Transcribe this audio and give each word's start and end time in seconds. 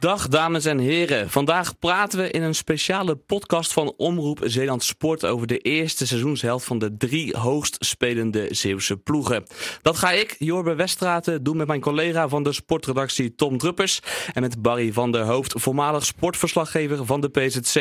Dag 0.00 0.28
dames 0.28 0.64
en 0.64 0.78
heren. 0.78 1.30
Vandaag 1.30 1.78
praten 1.78 2.18
we 2.18 2.30
in 2.30 2.42
een 2.42 2.54
speciale 2.54 3.16
podcast 3.16 3.72
van 3.72 3.94
Omroep 3.96 4.40
Zeeland 4.42 4.82
Sport 4.84 5.24
over 5.24 5.46
de 5.46 5.58
eerste 5.58 6.06
seizoenshelft 6.06 6.64
van 6.64 6.78
de 6.78 6.96
drie 6.96 7.36
hoogst 7.36 7.76
spelende 7.78 8.46
Zeeuwse 8.50 8.96
ploegen. 8.96 9.44
Dat 9.82 9.96
ga 9.96 10.10
ik, 10.10 10.36
Jorbe 10.38 10.74
Westraten, 10.74 11.42
doen 11.42 11.56
met 11.56 11.66
mijn 11.66 11.80
collega 11.80 12.28
van 12.28 12.42
de 12.42 12.52
sportredactie 12.52 13.34
Tom 13.34 13.58
Druppers 13.58 14.00
en 14.32 14.42
met 14.42 14.62
Barry 14.62 14.92
van 14.92 15.12
der 15.12 15.24
Hoofd, 15.24 15.52
voormalig 15.56 16.04
sportverslaggever 16.04 17.06
van 17.06 17.20
de 17.20 17.28
PZC. 17.28 17.76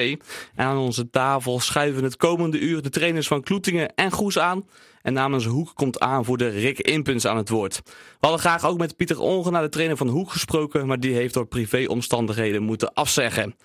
En 0.56 0.66
aan 0.66 0.78
onze 0.78 1.10
tafel 1.10 1.60
schuiven 1.60 2.04
het 2.04 2.18
komende 2.18 2.60
uur 2.60 2.82
de 2.82 2.90
trainers 2.90 3.28
van 3.28 3.42
Kloetingen 3.42 3.96
en 3.96 4.12
Goes 4.12 4.40
aan. 4.40 4.64
En 5.02 5.14
namens 5.14 5.46
Hoek 5.46 5.72
komt 5.74 6.00
aan 6.00 6.26
voor 6.26 6.38
de 6.38 6.50
Rick 6.50 6.80
Impuns 6.80 7.26
aan 7.26 7.38
het 7.38 7.50
woord. 7.50 7.82
We 7.86 7.92
hadden 8.20 8.40
graag 8.40 8.66
ook 8.66 8.78
met 8.78 8.96
Pieter 8.96 9.20
Ongen, 9.20 9.62
de 9.62 9.70
trainer 9.70 9.98
van 9.98 10.08
Hoek, 10.08 10.32
gesproken, 10.32 10.88
maar 10.88 11.00
die 11.00 11.14
heeft 11.14 11.34
door 11.34 11.46
privéomstandigheden 11.46 12.64
moeten 12.64 12.94
afzeggen. 12.94 13.56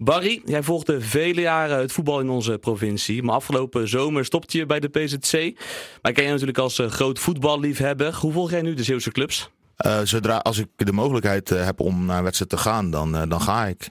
Barry, 0.00 0.42
jij 0.44 0.62
volgde 0.62 1.00
vele 1.00 1.40
jaren 1.40 1.78
het 1.78 1.92
voetbal 1.92 2.20
in 2.20 2.28
onze 2.28 2.58
provincie. 2.58 3.22
Maar 3.22 3.34
afgelopen 3.34 3.88
zomer 3.88 4.24
stopte 4.24 4.58
je 4.58 4.66
bij 4.66 4.80
de 4.80 4.88
PZC. 4.88 5.60
Maar 6.02 6.12
ken 6.12 6.24
je 6.24 6.30
natuurlijk 6.30 6.58
als 6.58 6.78
uh, 6.78 6.86
groot 6.86 7.18
voetballiefhebber. 7.18 8.14
Hoe 8.14 8.32
volg 8.32 8.50
jij 8.50 8.62
nu 8.62 8.74
de 8.74 8.82
Zeeuwse 8.82 9.10
clubs? 9.10 9.50
Uh, 9.86 10.00
zodra 10.04 10.36
als 10.36 10.58
ik 10.58 10.68
de 10.76 10.92
mogelijkheid 10.92 11.50
uh, 11.50 11.64
heb 11.64 11.80
om 11.80 12.04
naar 12.04 12.16
een 12.16 12.22
wedstrijd 12.22 12.50
te 12.50 12.56
gaan, 12.56 12.90
dan, 12.90 13.14
uh, 13.14 13.22
dan 13.28 13.40
ga 13.40 13.66
ik. 13.66 13.90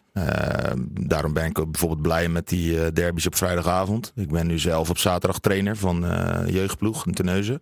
daarom 1.02 1.34
ben 1.34 1.45
ik 1.45 1.54
bijvoorbeeld 1.54 2.02
blij 2.02 2.30
met 2.30 2.48
die 2.48 2.91
derbies 2.91 3.28
op 3.28 3.36
vrijdagavond. 3.36 4.12
Ik 4.16 4.31
ben 4.31 4.48
nu 4.48 4.59
zelf 4.59 4.90
op 4.90 4.98
zaterdag 4.98 5.40
trainer 5.40 5.78
van 5.78 6.05
jeugdploeg 6.45 7.06
in 7.06 7.14
Terneuzen. 7.14 7.62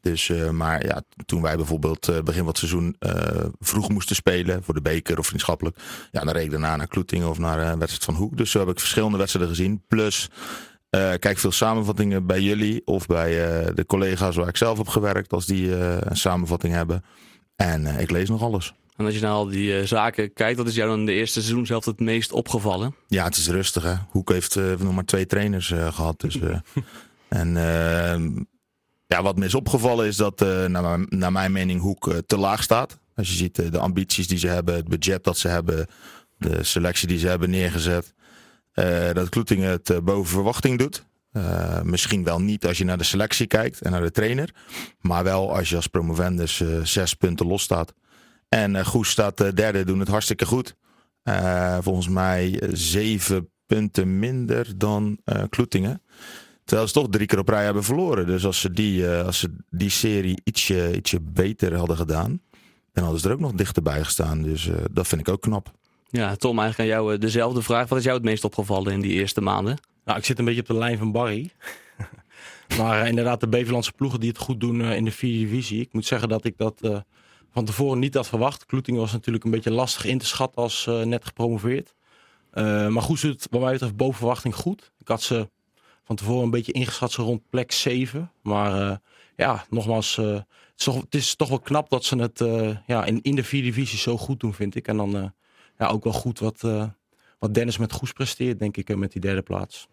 Dus, 0.00 0.32
maar 0.50 0.86
ja, 0.86 1.02
toen 1.26 1.42
wij 1.42 1.56
bijvoorbeeld 1.56 2.06
begin 2.24 2.38
van 2.38 2.46
het 2.46 2.58
seizoen 2.58 2.96
vroeg 3.60 3.88
moesten 3.88 4.16
spelen 4.16 4.64
voor 4.64 4.74
de 4.74 4.82
beker 4.82 5.18
of 5.18 5.26
vriendschappelijk, 5.26 5.76
ja, 6.10 6.20
dan 6.20 6.34
reed 6.34 6.44
ik 6.44 6.50
daarna 6.50 6.76
naar 6.76 6.86
Kloetingen 6.86 7.28
of 7.28 7.38
naar 7.38 7.58
een 7.58 7.78
wedstrijd 7.78 8.04
van 8.04 8.14
Hoek. 8.14 8.36
Dus 8.36 8.50
zo 8.50 8.58
heb 8.58 8.68
ik 8.68 8.80
verschillende 8.80 9.18
wedstrijden 9.18 9.54
gezien. 9.54 9.82
Plus, 9.88 10.30
kijk 10.90 11.38
veel 11.38 11.52
samenvattingen 11.52 12.26
bij 12.26 12.40
jullie 12.40 12.86
of 12.86 13.06
bij 13.06 13.30
de 13.74 13.86
collega's 13.86 14.36
waar 14.36 14.48
ik 14.48 14.56
zelf 14.56 14.78
heb 14.78 14.88
gewerkt, 14.88 15.32
als 15.32 15.46
die 15.46 15.74
een 15.76 16.16
samenvatting 16.16 16.74
hebben. 16.74 17.04
En 17.56 17.82
uh, 17.82 18.00
ik 18.00 18.10
lees 18.10 18.28
nog 18.28 18.42
alles. 18.42 18.74
En 18.96 19.04
als 19.04 19.14
je 19.14 19.20
naar 19.20 19.30
al 19.30 19.46
die 19.46 19.80
uh, 19.80 19.86
zaken 19.86 20.32
kijkt, 20.32 20.58
wat 20.58 20.66
is 20.66 20.74
jou 20.74 20.88
dan 20.88 20.98
in 20.98 21.06
de 21.06 21.12
eerste 21.12 21.40
seizoen 21.40 21.66
zelf 21.66 21.84
het 21.84 22.00
meest 22.00 22.32
opgevallen? 22.32 22.94
Ja, 23.08 23.24
het 23.24 23.36
is 23.36 23.48
rustig 23.48 23.82
hè. 23.82 23.94
Hoek 24.08 24.30
heeft 24.30 24.56
uh, 24.56 24.76
nog 24.78 24.94
maar 24.94 25.04
twee 25.04 25.26
trainers 25.26 25.66
gehad. 25.68 26.20
Dus, 26.20 26.38
en 27.28 27.54
ja, 29.06 29.22
wat 29.22 29.36
me 29.36 29.44
is 29.44 29.54
opgevallen 29.54 30.06
is 30.06 30.16
dat 30.16 30.40
naar, 30.68 31.06
naar, 31.08 31.32
mijn 31.32 31.52
mening 31.52 31.80
Hoek 31.80 32.22
te 32.26 32.36
laag 32.36 32.62
staat. 32.62 32.98
Als 33.14 33.28
je 33.28 33.34
ziet 33.34 33.72
de 33.72 33.78
ambities 33.78 34.28
die 34.28 34.38
ze 34.38 34.48
hebben, 34.48 34.74
het 34.74 34.88
budget 34.88 35.24
dat 35.24 35.38
ze 35.38 35.48
hebben, 35.48 35.86
de 36.38 36.62
selectie 36.64 37.08
die 37.08 37.18
ze 37.18 37.28
hebben 37.28 37.50
neergezet. 37.50 38.14
dat 39.12 39.28
Kloetingen 39.28 39.70
het 39.70 40.04
boven 40.04 40.32
verwachting 40.32 40.78
doet. 40.78 41.04
Uh, 41.36 41.82
misschien 41.82 42.24
wel 42.24 42.40
niet 42.40 42.66
als 42.66 42.78
je 42.78 42.84
naar 42.84 42.98
de 42.98 43.04
selectie 43.04 43.46
kijkt 43.46 43.80
en 43.80 43.90
naar 43.90 44.02
de 44.02 44.10
trainer. 44.10 44.50
Maar 45.00 45.24
wel 45.24 45.56
als 45.56 45.68
je 45.68 45.76
als 45.76 45.86
promovendus 45.86 46.60
uh, 46.60 46.84
zes 46.84 47.14
punten 47.14 47.46
los 47.46 47.62
staat. 47.62 47.94
En 48.48 48.74
uh, 48.74 48.84
Goes 48.84 49.10
staat 49.10 49.56
derde, 49.56 49.84
doen 49.84 49.98
het 49.98 50.08
hartstikke 50.08 50.46
goed. 50.46 50.76
volgens 51.80 52.08
mij 52.08 52.62
zeven 52.72 53.50
punten 53.66 54.18
minder 54.18 54.78
dan 54.78 55.18
Kloetingen. 55.48 56.02
Terwijl 56.64 56.88
ze 56.88 56.94
toch 56.94 57.08
drie 57.10 57.26
keer 57.26 57.38
op 57.38 57.48
rij 57.48 57.64
hebben 57.64 57.84
verloren. 57.84 58.26
Dus 58.26 58.46
als 58.46 58.60
ze 58.60 58.70
die, 58.70 59.08
als 59.08 59.38
ze 59.38 59.56
die 59.70 59.90
serie 59.90 60.40
ietsje, 60.44 60.96
ietsje 60.96 61.20
beter 61.20 61.76
hadden 61.76 61.96
gedaan, 61.96 62.40
dan 62.92 63.04
hadden 63.04 63.20
ze 63.20 63.28
er 63.28 63.34
ook 63.34 63.40
nog 63.40 63.52
dichterbij 63.52 64.04
gestaan. 64.04 64.42
Dus 64.42 64.70
dat 64.90 65.06
vind 65.06 65.20
ik 65.20 65.28
ook 65.28 65.40
knap. 65.40 65.72
Ja, 66.08 66.36
Tom, 66.36 66.58
eigenlijk 66.58 66.90
aan 66.90 66.96
jou 66.96 67.18
dezelfde 67.18 67.62
vraag. 67.62 67.88
Wat 67.88 67.98
is 67.98 68.04
jou 68.04 68.16
het 68.16 68.26
meest 68.26 68.44
opgevallen 68.44 68.92
in 68.92 69.00
die 69.00 69.12
eerste 69.12 69.40
maanden? 69.40 69.78
Nou, 70.04 70.18
ik 70.18 70.24
zit 70.24 70.38
een 70.38 70.44
beetje 70.44 70.60
op 70.60 70.66
de 70.66 70.74
lijn 70.74 70.98
van 70.98 71.12
Barry. 71.12 71.50
maar 72.78 73.02
uh, 73.02 73.08
inderdaad, 73.08 73.40
de 73.40 73.48
Beverlandse 73.48 73.92
ploegen 73.92 74.20
die 74.20 74.28
het 74.28 74.38
goed 74.38 74.60
doen 74.60 74.80
uh, 74.80 74.96
in 74.96 75.04
de 75.04 75.10
vierde 75.10 75.38
divisie. 75.38 75.80
Ik 75.80 75.92
moet 75.92 76.06
zeggen 76.06 76.28
dat 76.28 76.44
ik 76.44 76.56
dat 76.56 76.78
uh, 76.82 76.98
van 77.50 77.64
tevoren 77.64 77.98
niet 77.98 78.14
had 78.14 78.28
verwacht. 78.28 78.66
Kloeting 78.66 78.98
was 78.98 79.12
natuurlijk 79.12 79.44
een 79.44 79.50
beetje 79.50 79.70
lastig 79.70 80.04
in 80.04 80.18
te 80.18 80.26
schatten 80.26 80.62
als 80.62 80.86
net 81.04 81.24
gepromoveerd. 81.24 81.94
maar 82.88 83.02
goed, 83.02 83.22
het 83.22 83.46
wat 83.50 83.60
mij 83.60 83.72
betreft 83.72 83.96
boven 83.96 84.18
verwachting 84.18 84.54
goed. 84.54 84.92
Ik 84.98 85.08
had 85.08 85.22
ze 85.22 85.48
van 86.04 86.16
tevoren 86.16 86.44
een 86.44 86.50
beetje 86.50 86.72
ingeschat 86.72 87.12
ze 87.12 87.22
rond 87.22 87.48
plek 87.50 87.72
7. 87.72 88.32
Maar 88.42 89.00
ja, 89.36 89.64
nogmaals, 89.70 90.16
het 90.16 90.44
is, 90.76 90.84
toch, 90.84 91.00
het, 91.00 91.14
is 91.14 91.34
toch, 91.34 91.48
wel 91.48 91.60
knap 91.60 91.90
dat 91.90 92.04
ze 92.04 92.16
het 92.16 92.38
ja, 92.86 93.04
in, 93.04 93.22
in 93.22 93.34
de 93.34 93.44
vierde 93.44 93.68
divisie 93.68 93.98
zo 93.98 94.16
goed 94.16 94.40
doen, 94.40 94.54
vind 94.54 94.74
ik. 94.74 94.88
En 94.88 94.96
dan 94.96 95.32
ja, 95.78 95.86
ook 95.86 96.04
wel 96.04 96.12
goed 96.12 96.38
wat, 96.38 96.60
wat 97.38 97.54
Dennis 97.54 97.78
met 97.78 97.92
Goes 97.92 98.12
presteert, 98.12 98.58
denk 98.58 98.76
ik, 98.76 98.96
met 98.96 99.12
die 99.12 99.20
derde 99.20 99.42
plaats. 99.42 99.88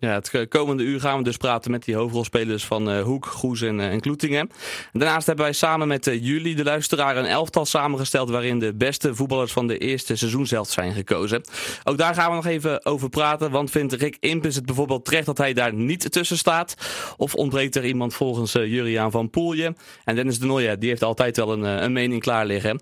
Ja, 0.00 0.10
het 0.10 0.48
komende 0.48 0.82
uur 0.82 1.00
gaan 1.00 1.18
we 1.18 1.24
dus 1.24 1.36
praten 1.36 1.70
met 1.70 1.84
die 1.84 1.94
hoofdrolspelers 1.94 2.64
van 2.64 2.90
uh, 2.90 3.02
Hoek, 3.02 3.26
Goes 3.26 3.62
en, 3.62 3.78
uh, 3.78 3.92
en 3.92 4.00
Kloetingen. 4.00 4.50
Daarnaast 4.92 5.26
hebben 5.26 5.44
wij 5.44 5.54
samen 5.54 5.88
met 5.88 6.06
uh, 6.06 6.24
jullie, 6.24 6.54
de 6.54 6.64
luisteraar, 6.64 7.16
een 7.16 7.26
elftal 7.26 7.66
samengesteld 7.66 8.30
waarin 8.30 8.58
de 8.58 8.74
beste 8.74 9.14
voetballers 9.14 9.52
van 9.52 9.66
de 9.66 9.78
eerste 9.78 10.16
seizoenshelft 10.16 10.70
zijn 10.70 10.92
gekozen. 10.92 11.42
Ook 11.84 11.98
daar 11.98 12.14
gaan 12.14 12.28
we 12.28 12.34
nog 12.34 12.46
even 12.46 12.84
over 12.84 13.08
praten, 13.08 13.50
want 13.50 13.70
vindt 13.70 13.92
Rick 13.92 14.16
Impens 14.20 14.54
het 14.54 14.66
bijvoorbeeld 14.66 15.04
terecht 15.04 15.26
dat 15.26 15.38
hij 15.38 15.52
daar 15.52 15.74
niet 15.74 16.12
tussen 16.12 16.38
staat? 16.38 16.74
Of 17.16 17.34
ontbreekt 17.34 17.76
er 17.76 17.84
iemand 17.84 18.14
volgens 18.14 18.52
Juriaan 18.52 19.10
van 19.10 19.30
Poelje? 19.30 19.74
En 20.04 20.14
Dennis 20.14 20.38
de 20.38 20.46
Nooijen, 20.46 20.80
die 20.80 20.88
heeft 20.88 21.02
altijd 21.02 21.36
wel 21.36 21.52
een, 21.52 21.62
een 21.62 21.92
mening 21.92 22.20
klaar 22.22 22.46
liggen. 22.46 22.80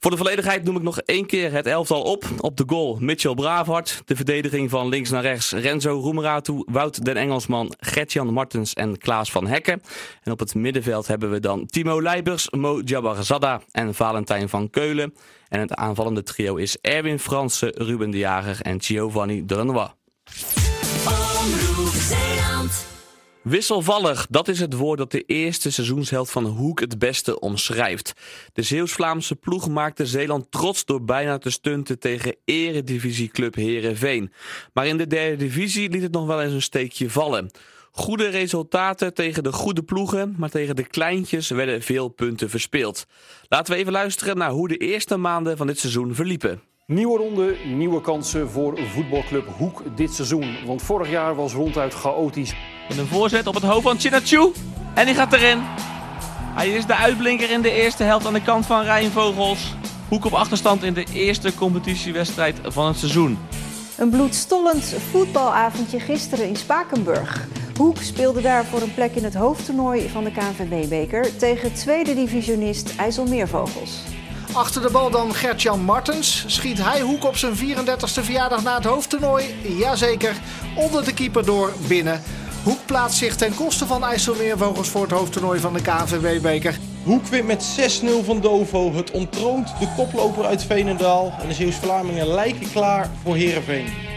Voor 0.00 0.10
de 0.10 0.16
volledigheid 0.16 0.64
noem 0.64 0.76
ik 0.76 0.82
nog 0.82 1.00
één 1.00 1.26
keer 1.26 1.52
het 1.52 1.66
elftal 1.66 2.02
op. 2.02 2.24
Op 2.40 2.56
de 2.56 2.64
goal 2.66 2.96
Mitchell 3.00 3.34
Braafhart, 3.34 4.02
de 4.04 4.16
verdediging 4.16 4.70
van 4.70 4.88
links 4.88 5.10
naar 5.10 5.22
rechts 5.22 5.52
Renzo 5.52 6.00
Roemeratu, 6.00 6.57
Wout 6.66 7.04
den 7.04 7.16
Engelsman, 7.16 7.74
Gertjan 7.78 8.32
Martens 8.32 8.74
en 8.74 8.98
Klaas 8.98 9.30
van 9.30 9.46
Hekken. 9.46 9.82
En 10.22 10.32
op 10.32 10.38
het 10.38 10.54
middenveld 10.54 11.06
hebben 11.06 11.30
we 11.30 11.40
dan 11.40 11.66
Timo 11.66 12.02
Leibers, 12.02 12.50
Mo 12.50 12.80
Jabbarzada 12.80 13.60
en 13.70 13.94
Valentijn 13.94 14.48
van 14.48 14.70
Keulen. 14.70 15.14
En 15.48 15.60
het 15.60 15.74
aanvallende 15.74 16.22
trio 16.22 16.56
is 16.56 16.78
Erwin 16.80 17.18
Fransen, 17.18 17.72
Ruben 17.74 18.10
de 18.10 18.18
Jager 18.18 18.60
en 18.60 18.82
Giovanni 18.82 19.44
Dranois. 19.44 19.90
Wisselvallig, 23.42 24.26
dat 24.30 24.48
is 24.48 24.60
het 24.60 24.74
woord 24.74 24.98
dat 24.98 25.10
de 25.10 25.22
eerste 25.22 25.72
seizoensheld 25.72 26.30
van 26.30 26.44
Hoek 26.44 26.80
het 26.80 26.98
beste 26.98 27.40
omschrijft. 27.40 28.12
De 28.52 28.62
Zeeuws-Vlaamse 28.62 29.36
ploeg 29.36 29.68
maakte 29.68 30.06
Zeeland 30.06 30.50
trots 30.50 30.84
door 30.84 31.04
bijna 31.04 31.38
te 31.38 31.50
stunten 31.50 31.98
tegen 31.98 32.36
eredivisieclub 32.44 33.54
Herenveen. 33.54 34.32
Maar 34.72 34.86
in 34.86 34.96
de 34.96 35.06
derde 35.06 35.36
divisie 35.36 35.90
liet 35.90 36.02
het 36.02 36.12
nog 36.12 36.26
wel 36.26 36.42
eens 36.42 36.52
een 36.52 36.62
steekje 36.62 37.10
vallen. 37.10 37.50
Goede 37.90 38.28
resultaten 38.28 39.14
tegen 39.14 39.42
de 39.42 39.52
goede 39.52 39.82
ploegen, 39.82 40.34
maar 40.36 40.50
tegen 40.50 40.76
de 40.76 40.86
kleintjes 40.86 41.48
werden 41.48 41.82
veel 41.82 42.08
punten 42.08 42.50
verspeeld. 42.50 43.06
Laten 43.48 43.74
we 43.74 43.80
even 43.80 43.92
luisteren 43.92 44.36
naar 44.36 44.50
hoe 44.50 44.68
de 44.68 44.76
eerste 44.76 45.16
maanden 45.16 45.56
van 45.56 45.66
dit 45.66 45.78
seizoen 45.78 46.14
verliepen. 46.14 46.67
Nieuwe 46.92 47.18
ronde, 47.18 47.56
nieuwe 47.74 48.00
kansen 48.00 48.50
voor 48.50 48.78
voetbalclub 48.78 49.46
Hoek 49.56 49.82
dit 49.94 50.14
seizoen. 50.14 50.56
Want 50.66 50.82
vorig 50.82 51.10
jaar 51.10 51.34
was 51.34 51.52
ronduit 51.52 51.94
chaotisch. 51.94 52.54
Met 52.88 52.98
een 52.98 53.06
voorzet 53.06 53.46
op 53.46 53.54
het 53.54 53.62
hoofd 53.62 53.82
van 53.82 53.98
Chinachu. 53.98 54.52
En 54.94 55.06
die 55.06 55.14
gaat 55.14 55.32
erin. 55.32 55.58
Hij 56.54 56.68
is 56.68 56.86
de 56.86 56.94
uitblinker 56.94 57.50
in 57.50 57.62
de 57.62 57.70
eerste 57.70 58.02
helft 58.02 58.26
aan 58.26 58.32
de 58.32 58.42
kant 58.42 58.66
van 58.66 58.82
Rijnvogels. 58.82 59.74
Hoek 60.08 60.24
op 60.24 60.32
achterstand 60.32 60.82
in 60.82 60.94
de 60.94 61.06
eerste 61.12 61.54
competitiewedstrijd 61.54 62.56
van 62.62 62.86
het 62.86 62.96
seizoen. 62.96 63.38
Een 63.96 64.10
bloedstollend 64.10 64.84
voetbalavondje 64.84 66.00
gisteren 66.00 66.48
in 66.48 66.56
Spakenburg. 66.56 67.46
Hoek 67.76 67.96
speelde 67.96 68.40
daar 68.40 68.64
voor 68.64 68.80
een 68.82 68.94
plek 68.94 69.14
in 69.14 69.24
het 69.24 69.34
hoofdtoernooi 69.34 70.08
van 70.08 70.24
de 70.24 70.30
KNVB-beker 70.30 71.36
tegen 71.36 71.74
tweede 71.74 72.14
divisionist 72.14 72.96
IJsselmeervogels. 72.96 74.17
Achter 74.58 74.82
de 74.82 74.90
bal 74.90 75.10
dan 75.10 75.34
Gertjan 75.34 75.80
Martens. 75.80 76.44
Schiet 76.46 76.82
hij 76.82 77.00
Hoek 77.00 77.24
op 77.24 77.36
zijn 77.36 77.54
34e 77.56 78.22
verjaardag 78.22 78.62
na 78.62 78.74
het 78.74 78.84
hoofdtoernooi? 78.84 79.54
Jazeker. 79.78 80.36
Onder 80.76 81.04
de 81.04 81.14
keeper 81.14 81.44
door 81.44 81.72
binnen. 81.88 82.22
Hoek 82.62 82.78
plaatst 82.86 83.18
zich 83.18 83.36
ten 83.36 83.54
koste 83.54 83.86
van 83.86 84.04
IJsselmeervogels 84.04 84.88
voor 84.88 85.02
het 85.02 85.10
hoofdtoernooi 85.10 85.60
van 85.60 85.72
de 85.72 85.82
KNVB-beker. 85.82 86.78
Hoek 87.04 87.26
wint 87.26 87.46
met 87.46 88.02
6-0 88.02 88.24
van 88.24 88.40
Dovo. 88.40 88.94
Het 88.94 89.10
ontroont 89.10 89.68
de 89.78 89.88
koploper 89.96 90.44
uit 90.44 90.64
Veenendaal. 90.64 91.32
En 91.42 91.48
de 91.48 91.54
Zeeuws-Vlamingen 91.54 92.26
lijken 92.26 92.70
klaar 92.72 93.10
voor 93.22 93.36
Heerenveen. 93.36 94.07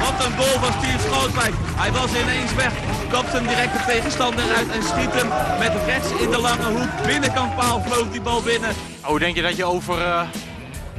Wat 0.00 0.26
een 0.26 0.36
goal 0.36 0.58
van 0.64 0.72
Steve 0.78 0.98
Schootwijk. 1.08 1.54
Hij 1.76 1.92
was 1.92 2.10
ineens 2.22 2.54
weg. 2.54 2.72
Kapt 3.10 3.32
hem 3.32 3.46
direct 3.46 3.72
de 3.72 3.84
tegenstander 3.86 4.44
uit 4.56 4.70
en 4.70 4.82
schiet 4.82 5.12
hem 5.12 5.28
met 5.58 5.72
rechts 5.86 6.10
in 6.22 6.30
de 6.30 6.40
lange 6.40 6.78
hoek. 6.78 7.06
Binnenkant 7.06 7.56
paal 7.56 7.82
vloog 7.82 8.10
die 8.10 8.20
bal 8.20 8.42
binnen. 8.42 8.70
Hoe 9.00 9.18
denk 9.18 9.34
je 9.36 9.42
dat 9.42 9.56
je 9.56 9.64
over 9.64 9.98
uh, 9.98 10.20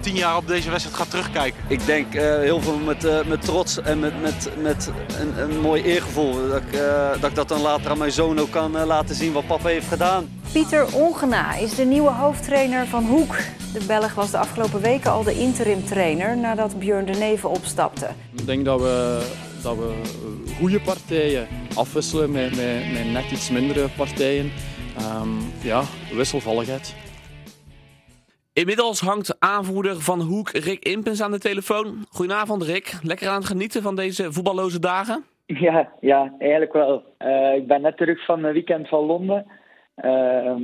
tien 0.05 0.15
jaar 0.15 0.37
op 0.37 0.47
deze 0.47 0.69
wedstrijd 0.69 0.97
gaat 0.97 1.09
terugkijken? 1.09 1.63
Ik 1.67 1.85
denk 1.85 2.13
heel 2.13 2.61
veel 2.61 2.77
met, 2.77 3.27
met 3.27 3.41
trots 3.41 3.81
en 3.81 3.99
met, 3.99 4.21
met, 4.21 4.49
met 4.61 4.91
een, 5.19 5.39
een 5.41 5.59
mooi 5.59 5.83
eergevoel. 5.83 6.47
Dat 6.47 6.61
ik, 6.61 6.79
dat 7.21 7.29
ik 7.29 7.35
dat 7.35 7.47
dan 7.47 7.61
later 7.61 7.91
aan 7.91 7.97
mijn 7.97 8.11
zoon 8.11 8.39
ook 8.39 8.51
kan 8.51 8.85
laten 8.85 9.15
zien 9.15 9.33
wat 9.33 9.47
papa 9.47 9.69
heeft 9.69 9.87
gedaan. 9.87 10.29
Pieter 10.51 10.95
Ongena 10.95 11.55
is 11.55 11.75
de 11.75 11.85
nieuwe 11.85 12.09
hoofdtrainer 12.09 12.87
van 12.87 13.05
Hoek. 13.05 13.35
De 13.73 13.83
Belg 13.87 14.13
was 14.13 14.31
de 14.31 14.37
afgelopen 14.37 14.81
weken 14.81 15.11
al 15.11 15.23
de 15.23 15.39
interim 15.39 15.85
trainer 15.85 16.37
nadat 16.37 16.79
Björn 16.79 17.05
de 17.05 17.17
Neven 17.17 17.49
opstapte. 17.49 18.07
Ik 18.35 18.45
denk 18.45 18.65
dat 18.65 18.81
we, 18.81 19.21
dat 19.61 19.75
we 19.75 19.93
goede 20.59 20.81
partijen 20.81 21.47
afwisselen 21.75 22.31
met, 22.31 22.55
met, 22.55 22.93
met 22.93 23.11
net 23.11 23.31
iets 23.31 23.49
mindere 23.49 23.89
partijen. 23.97 24.51
Um, 25.21 25.51
ja, 25.61 25.83
wisselvalligheid. 26.13 26.93
Inmiddels 28.61 28.99
hangt 28.99 29.35
aanvoerder 29.39 30.01
van 30.01 30.21
Hoek 30.21 30.49
Rick 30.49 30.83
Impens 30.83 31.21
aan 31.21 31.31
de 31.31 31.39
telefoon. 31.39 32.05
Goedenavond 32.09 32.63
Rick, 32.63 32.99
lekker 33.01 33.27
aan 33.27 33.35
het 33.35 33.45
genieten 33.45 33.81
van 33.81 33.95
deze 33.95 34.31
voetballoze 34.33 34.79
dagen? 34.79 35.25
Ja, 35.45 35.91
ja 35.99 36.33
eigenlijk 36.39 36.73
wel. 36.73 37.03
Uh, 37.19 37.55
ik 37.55 37.67
ben 37.67 37.81
net 37.81 37.97
terug 37.97 38.25
van 38.25 38.43
een 38.43 38.53
weekend 38.53 38.87
van 38.87 39.05
Londen. 39.05 39.45
Uh, 40.03 40.55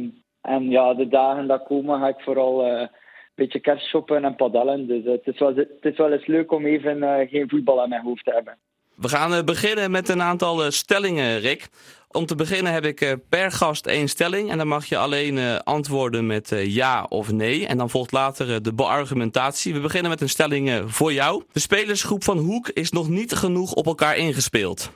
en 0.41 0.69
ja, 0.69 0.93
de 0.93 1.07
dagen 1.07 1.47
dat 1.47 1.63
komen 1.63 1.99
ga 1.99 2.07
ik 2.07 2.19
vooral 2.19 2.65
uh, 2.65 2.79
een 2.79 2.89
beetje 3.35 3.59
kerstshoppen 3.59 4.23
en 4.25 4.35
padellen. 4.35 4.87
Dus 4.87 5.03
het, 5.03 5.27
is 5.27 5.39
wel, 5.39 5.55
het 5.55 5.79
is 5.81 5.97
wel 5.97 6.11
eens 6.11 6.25
leuk 6.25 6.51
om 6.51 6.65
even 6.65 7.27
geen 7.29 7.49
voetbal 7.49 7.81
aan 7.81 7.89
mijn 7.89 8.03
hoofd 8.03 8.25
te 8.25 8.31
hebben. 8.31 8.57
We 8.95 9.09
gaan 9.09 9.45
beginnen 9.45 9.91
met 9.91 10.09
een 10.09 10.21
aantal 10.21 10.71
stellingen, 10.71 11.39
Rick. 11.39 11.67
Om 12.11 12.25
te 12.25 12.35
beginnen 12.35 12.73
heb 12.73 12.85
ik 12.85 13.17
per 13.29 13.51
gast 13.51 13.85
één 13.85 14.07
stelling. 14.07 14.51
En 14.51 14.57
dan 14.57 14.67
mag 14.67 14.85
je 14.85 14.97
alleen 14.97 15.63
antwoorden 15.63 16.25
met 16.25 16.51
ja 16.55 17.05
of 17.09 17.31
nee. 17.31 17.67
En 17.67 17.77
dan 17.77 17.89
volgt 17.89 18.11
later 18.11 18.63
de 18.63 18.73
beargumentatie. 18.73 19.73
We 19.73 19.79
beginnen 19.79 20.11
met 20.11 20.21
een 20.21 20.29
stelling 20.29 20.83
voor 20.85 21.13
jou. 21.13 21.43
De 21.51 21.59
spelersgroep 21.59 22.23
van 22.23 22.37
Hoek 22.37 22.69
is 22.69 22.91
nog 22.91 23.09
niet 23.09 23.33
genoeg 23.33 23.73
op 23.73 23.85
elkaar 23.85 24.17
ingespeeld. 24.17 24.91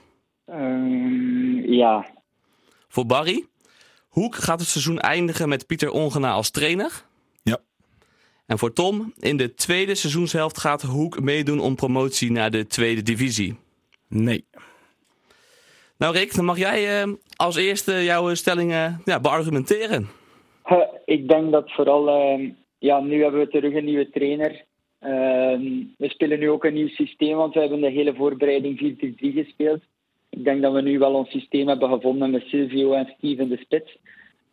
Um, 0.50 1.72
ja. 1.72 2.06
Voor 2.88 3.06
Barry? 3.06 3.46
Hoek 4.08 4.36
gaat 4.36 4.60
het 4.60 4.70
seizoen 4.70 5.00
eindigen 5.00 5.50
met 5.50 5.68
Pieter 5.68 5.92
Ongena 5.92 6.32
als 6.32 6.50
trainer. 6.50 7.06
Ja. 7.44 7.58
En 8.46 8.58
voor 8.58 8.74
Tom, 8.74 9.14
in 9.20 9.38
de 9.38 9.54
tweede 9.54 9.96
seizoenshelft 9.96 10.58
gaat 10.58 10.82
Hoek 10.82 11.20
meedoen 11.20 11.60
om 11.60 11.76
promotie 11.76 12.32
naar 12.32 12.52
de 12.52 12.68
tweede 12.68 13.04
divisie. 13.04 13.58
Nee. 14.08 14.46
Nou 15.98 16.14
Rick, 16.14 16.36
dan 16.36 16.46
mag 16.46 16.58
jij 16.58 17.06
uh, 17.06 17.14
als 17.36 17.56
eerste 17.56 18.04
jouw 18.04 18.34
stellingen 18.34 19.02
ja, 19.06 19.20
beargumenteren. 19.20 20.08
Ik 21.06 21.28
denk 21.28 21.52
dat 21.52 21.72
vooral, 21.72 22.38
uh, 22.40 22.50
ja, 22.80 23.00
nu 23.00 23.22
hebben 23.22 23.40
we 23.40 23.48
terug 23.48 23.74
een 23.74 23.86
nieuwe 23.86 24.10
trainer. 24.10 24.64
Ehm, 25.00 25.64
we 25.98 26.10
spelen 26.10 26.40
nu 26.40 26.50
ook 26.50 26.64
een 26.64 26.74
nieuw 26.74 26.88
systeem, 26.88 27.36
want 27.36 27.54
we 27.54 27.60
hebben 27.60 27.82
de 27.82 27.90
hele 27.90 28.16
voorbereiding 28.16 28.78
4-3 28.78 29.34
gespeeld. 29.34 29.82
Ik 30.30 30.44
denk 30.44 30.62
dat 30.62 30.74
we 30.74 30.82
nu 30.82 31.00
wel 31.00 31.14
ons 31.14 31.30
systeem 31.30 31.68
hebben 31.68 31.90
gevonden 31.90 32.32
met 32.32 32.44
Silvio 32.46 32.94
en 32.94 33.14
Steve 33.18 33.42
in 33.42 33.50
de 33.50 33.58
spits. 33.58 33.98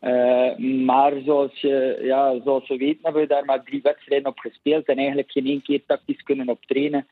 Uh, 0.00 0.56
maar 0.84 1.12
zoals, 1.24 1.60
je, 1.60 2.00
ja, 2.02 2.40
zoals 2.44 2.68
we 2.68 2.76
weten 2.76 2.98
hebben 3.02 3.22
we 3.22 3.28
daar 3.28 3.44
maar 3.44 3.64
drie 3.64 3.82
wedstrijden 3.82 4.28
op 4.28 4.38
gespeeld 4.38 4.86
en 4.86 4.96
eigenlijk 4.96 5.30
geen 5.30 5.46
één 5.46 5.62
keer 5.62 5.82
tactisch 5.86 6.22
kunnen 6.22 6.48
optrainen. 6.48 7.06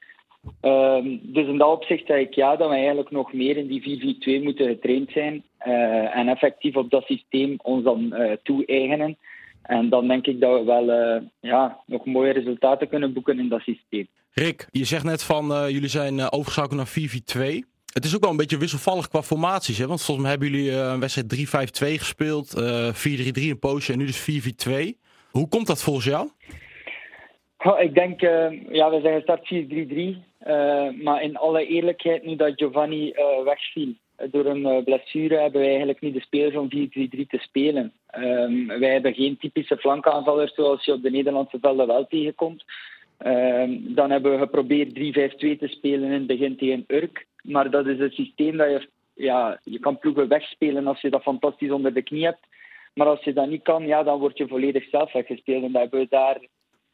Uh, 0.62 1.18
dus 1.22 1.46
in 1.46 1.58
dat 1.58 1.68
opzicht 1.68 2.06
zeg 2.06 2.18
ik 2.18 2.34
ja, 2.34 2.56
dat 2.56 2.68
we 2.68 2.74
eigenlijk 2.74 3.10
nog 3.10 3.32
meer 3.32 3.56
in 3.56 3.66
die 3.66 4.16
4-4-2 4.40 4.42
moeten 4.42 4.66
getraind 4.66 5.10
zijn 5.10 5.44
uh, 5.66 6.16
en 6.16 6.28
effectief 6.28 6.76
op 6.76 6.90
dat 6.90 7.04
systeem 7.04 7.54
ons 7.62 7.84
dan 7.84 8.14
toe-eigenen. 8.42 9.16
En 9.62 9.88
dan 9.88 10.08
denk 10.08 10.26
ik 10.26 10.40
dat 10.40 10.58
we 10.58 10.64
wel 10.64 11.20
ja, 11.40 11.78
nog 11.86 12.04
mooie 12.04 12.32
resultaten 12.32 12.88
kunnen 12.88 13.12
boeken 13.12 13.38
in 13.38 13.48
dat 13.48 13.60
systeem. 13.60 14.06
Rick, 14.32 14.66
je 14.70 14.84
zegt 14.84 15.04
net 15.04 15.22
van 15.22 15.46
jullie 15.46 15.88
zijn 15.88 16.32
overgeschakeld 16.32 16.76
naar 16.76 17.60
4-4-2. 17.64 17.68
Het 17.92 18.04
is 18.04 18.14
ook 18.14 18.20
wel 18.20 18.30
een 18.30 18.36
beetje 18.36 18.58
wisselvallig 18.58 19.08
qua 19.08 19.22
formaties. 19.22 19.78
Hè? 19.78 19.86
Want 19.86 20.02
volgens 20.02 20.26
mij 20.26 20.36
hebben 20.36 20.50
jullie 20.50 20.72
een 20.72 21.00
wedstrijd 21.00 21.92
3-5-2 21.96 21.98
gespeeld. 21.98 22.58
Uh, 22.58 22.88
4-3-3 22.88 22.94
een 23.32 23.58
poosje 23.58 23.92
en 23.92 23.98
nu 23.98 24.06
dus 24.06 24.30
4-4-2. 24.68 24.72
Hoe 25.30 25.48
komt 25.48 25.66
dat 25.66 25.82
volgens 25.82 26.06
jou? 26.06 26.28
Ik 27.78 27.94
denk, 27.94 28.22
uh, 28.22 28.72
ja, 28.72 28.90
we 28.90 29.00
zeggen 29.00 29.22
start 29.22 29.52
4-3-3. 30.94 31.02
maar 31.02 31.22
in 31.22 31.36
alle 31.36 31.66
eerlijkheid, 31.66 32.24
nu 32.24 32.36
dat 32.36 32.52
Giovanni 32.54 33.12
wegviel 33.44 33.94
door 34.30 34.46
een 34.46 34.84
blessure, 34.84 35.36
hebben 35.36 35.60
wij 35.60 35.68
eigenlijk 35.68 36.00
niet 36.00 36.14
de 36.14 36.20
spelers 36.20 36.56
om 36.56 36.68
4-3-3 36.68 37.26
te 37.28 37.38
spelen. 37.38 37.92
Um, 38.18 38.66
wij 38.66 38.92
hebben 38.92 39.14
geen 39.14 39.36
typische 39.36 39.76
flankaanvallers 39.76 40.54
zoals 40.54 40.84
je 40.84 40.92
op 40.92 41.02
de 41.02 41.10
Nederlandse 41.10 41.58
velden 41.60 41.86
wel 41.86 42.06
tegenkomt. 42.06 42.64
Um, 43.26 43.94
dan 43.94 44.10
hebben 44.10 44.32
we 44.32 44.38
geprobeerd 44.38 44.88
3-5-2 44.88 44.92
te 45.58 45.68
spelen 45.68 46.02
in 46.02 46.12
het 46.12 46.26
begin 46.26 46.56
tegen 46.56 46.84
Urk. 46.86 47.26
Maar 47.42 47.70
dat 47.70 47.86
is 47.86 47.98
een 47.98 48.10
systeem 48.10 48.56
dat 48.56 48.68
je, 48.68 48.88
ja, 49.14 49.60
je 49.64 49.78
kan 49.78 49.98
ploegen 49.98 50.28
wegspelen 50.28 50.86
als 50.86 51.00
je 51.00 51.10
dat 51.10 51.22
fantastisch 51.22 51.70
onder 51.70 51.94
de 51.94 52.02
knie 52.02 52.24
hebt. 52.24 52.46
Maar 52.94 53.06
als 53.06 53.24
je 53.24 53.32
dat 53.32 53.48
niet 53.48 53.62
kan, 53.62 53.86
ja, 53.86 54.02
dan 54.02 54.18
word 54.18 54.38
je 54.38 54.48
volledig 54.48 54.88
zelf 54.88 55.12
weggespeeld. 55.12 55.64
En 55.64 55.72
dat 55.72 55.80
hebben 55.80 56.00
we 56.00 56.06
daar 56.08 56.38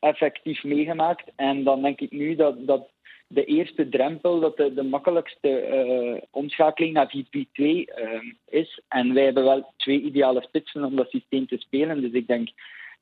effectief 0.07 0.65
meegemaakt. 0.65 1.33
En 1.37 1.65
dan 1.65 1.83
denk 1.83 2.01
ik 2.01 2.11
nu 2.11 2.35
dat, 2.35 2.67
dat 2.67 2.89
de 3.29 3.45
eerste 3.45 3.89
drempel, 3.89 4.41
dat 4.41 4.57
de, 4.57 4.75
de 4.75 4.83
makkelijkste 4.83 5.69
uh, 5.69 6.23
omschakeling 6.31 6.93
naar 6.93 7.13
4-3-2 7.17 7.23
uh, 7.55 7.85
is. 8.49 8.81
En 8.89 9.15
wij 9.15 9.25
hebben 9.25 9.45
wel 9.45 9.73
twee 9.77 10.01
ideale 10.01 10.43
spitsen 10.43 10.85
om 10.85 10.97
dat 10.97 11.11
systeem 11.11 11.47
te 11.47 11.59
spelen. 11.59 12.01
Dus 12.01 12.13
ik 12.13 12.27
denk 12.27 12.49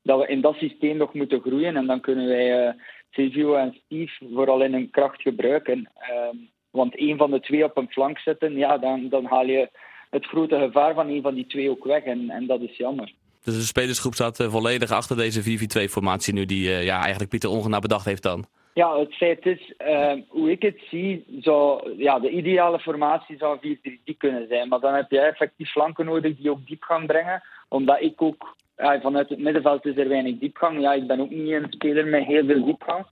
dat 0.01 0.19
we 0.19 0.27
in 0.27 0.41
dat 0.41 0.55
systeem 0.55 0.97
nog 0.97 1.13
moeten 1.13 1.41
groeien. 1.41 1.75
En 1.75 1.85
dan 1.85 1.99
kunnen 1.99 2.27
wij 2.27 2.75
uh, 3.17 3.57
en 3.57 3.81
Steve 3.85 4.25
vooral 4.33 4.61
in 4.61 4.73
hun 4.73 4.89
kracht 4.89 5.21
gebruiken. 5.21 5.91
Uh, 6.11 6.39
want 6.69 6.95
één 6.95 7.17
van 7.17 7.31
de 7.31 7.39
twee 7.39 7.63
op 7.63 7.77
een 7.77 7.91
flank 7.91 8.19
zetten, 8.19 8.57
ja, 8.57 8.77
dan, 8.77 9.09
dan 9.09 9.25
haal 9.25 9.45
je 9.45 9.69
het 10.09 10.25
grote 10.25 10.57
gevaar 10.59 10.93
van 10.93 11.09
een 11.09 11.21
van 11.21 11.35
die 11.35 11.47
twee 11.47 11.69
ook 11.69 11.83
weg. 11.83 12.03
En, 12.03 12.29
en 12.29 12.45
dat 12.45 12.61
is 12.61 12.77
jammer. 12.77 13.13
Dus 13.45 13.55
de 13.55 13.61
spelersgroep 13.61 14.13
staat 14.13 14.39
uh, 14.39 14.47
volledig 14.47 14.91
achter 14.91 15.17
deze 15.17 15.41
4-4-2-formatie 15.41 16.33
nu 16.33 16.45
die 16.45 16.67
uh, 16.67 16.83
ja, 16.83 17.01
eigenlijk 17.01 17.29
Pieter 17.29 17.49
Ongena 17.49 17.79
bedacht 17.79 18.05
heeft 18.05 18.23
dan? 18.23 18.45
Ja, 18.73 18.99
het 18.99 19.13
feit 19.15 19.45
is, 19.45 19.73
uh, 19.87 20.13
hoe 20.27 20.51
ik 20.51 20.61
het 20.61 20.81
zie, 20.89 21.25
zou, 21.39 21.93
ja, 21.97 22.19
de 22.19 22.29
ideale 22.29 22.79
formatie 22.79 23.37
zou 23.37 23.57
4-3-3 23.57 24.17
kunnen 24.17 24.47
zijn. 24.47 24.67
Maar 24.67 24.79
dan 24.79 24.93
heb 24.93 25.11
je 25.11 25.19
effectief 25.19 25.71
flanken 25.71 26.05
nodig 26.05 26.35
die 26.37 26.49
ook 26.49 26.67
diepgang 26.67 27.07
brengen. 27.07 27.43
Omdat 27.69 28.01
ik 28.01 28.21
ook, 28.21 28.55
vanuit 28.77 29.29
het 29.29 29.39
middenveld 29.39 29.85
is 29.85 29.97
er 29.97 30.07
weinig 30.07 30.39
diepgang. 30.39 30.81
Ja, 30.81 30.93
ik 30.93 31.07
ben 31.07 31.19
ook 31.19 31.29
niet 31.29 31.51
een 31.51 31.67
speler 31.69 32.05
met 32.05 32.23
heel 32.23 32.45
veel 32.45 32.65
diepgang. 32.65 33.05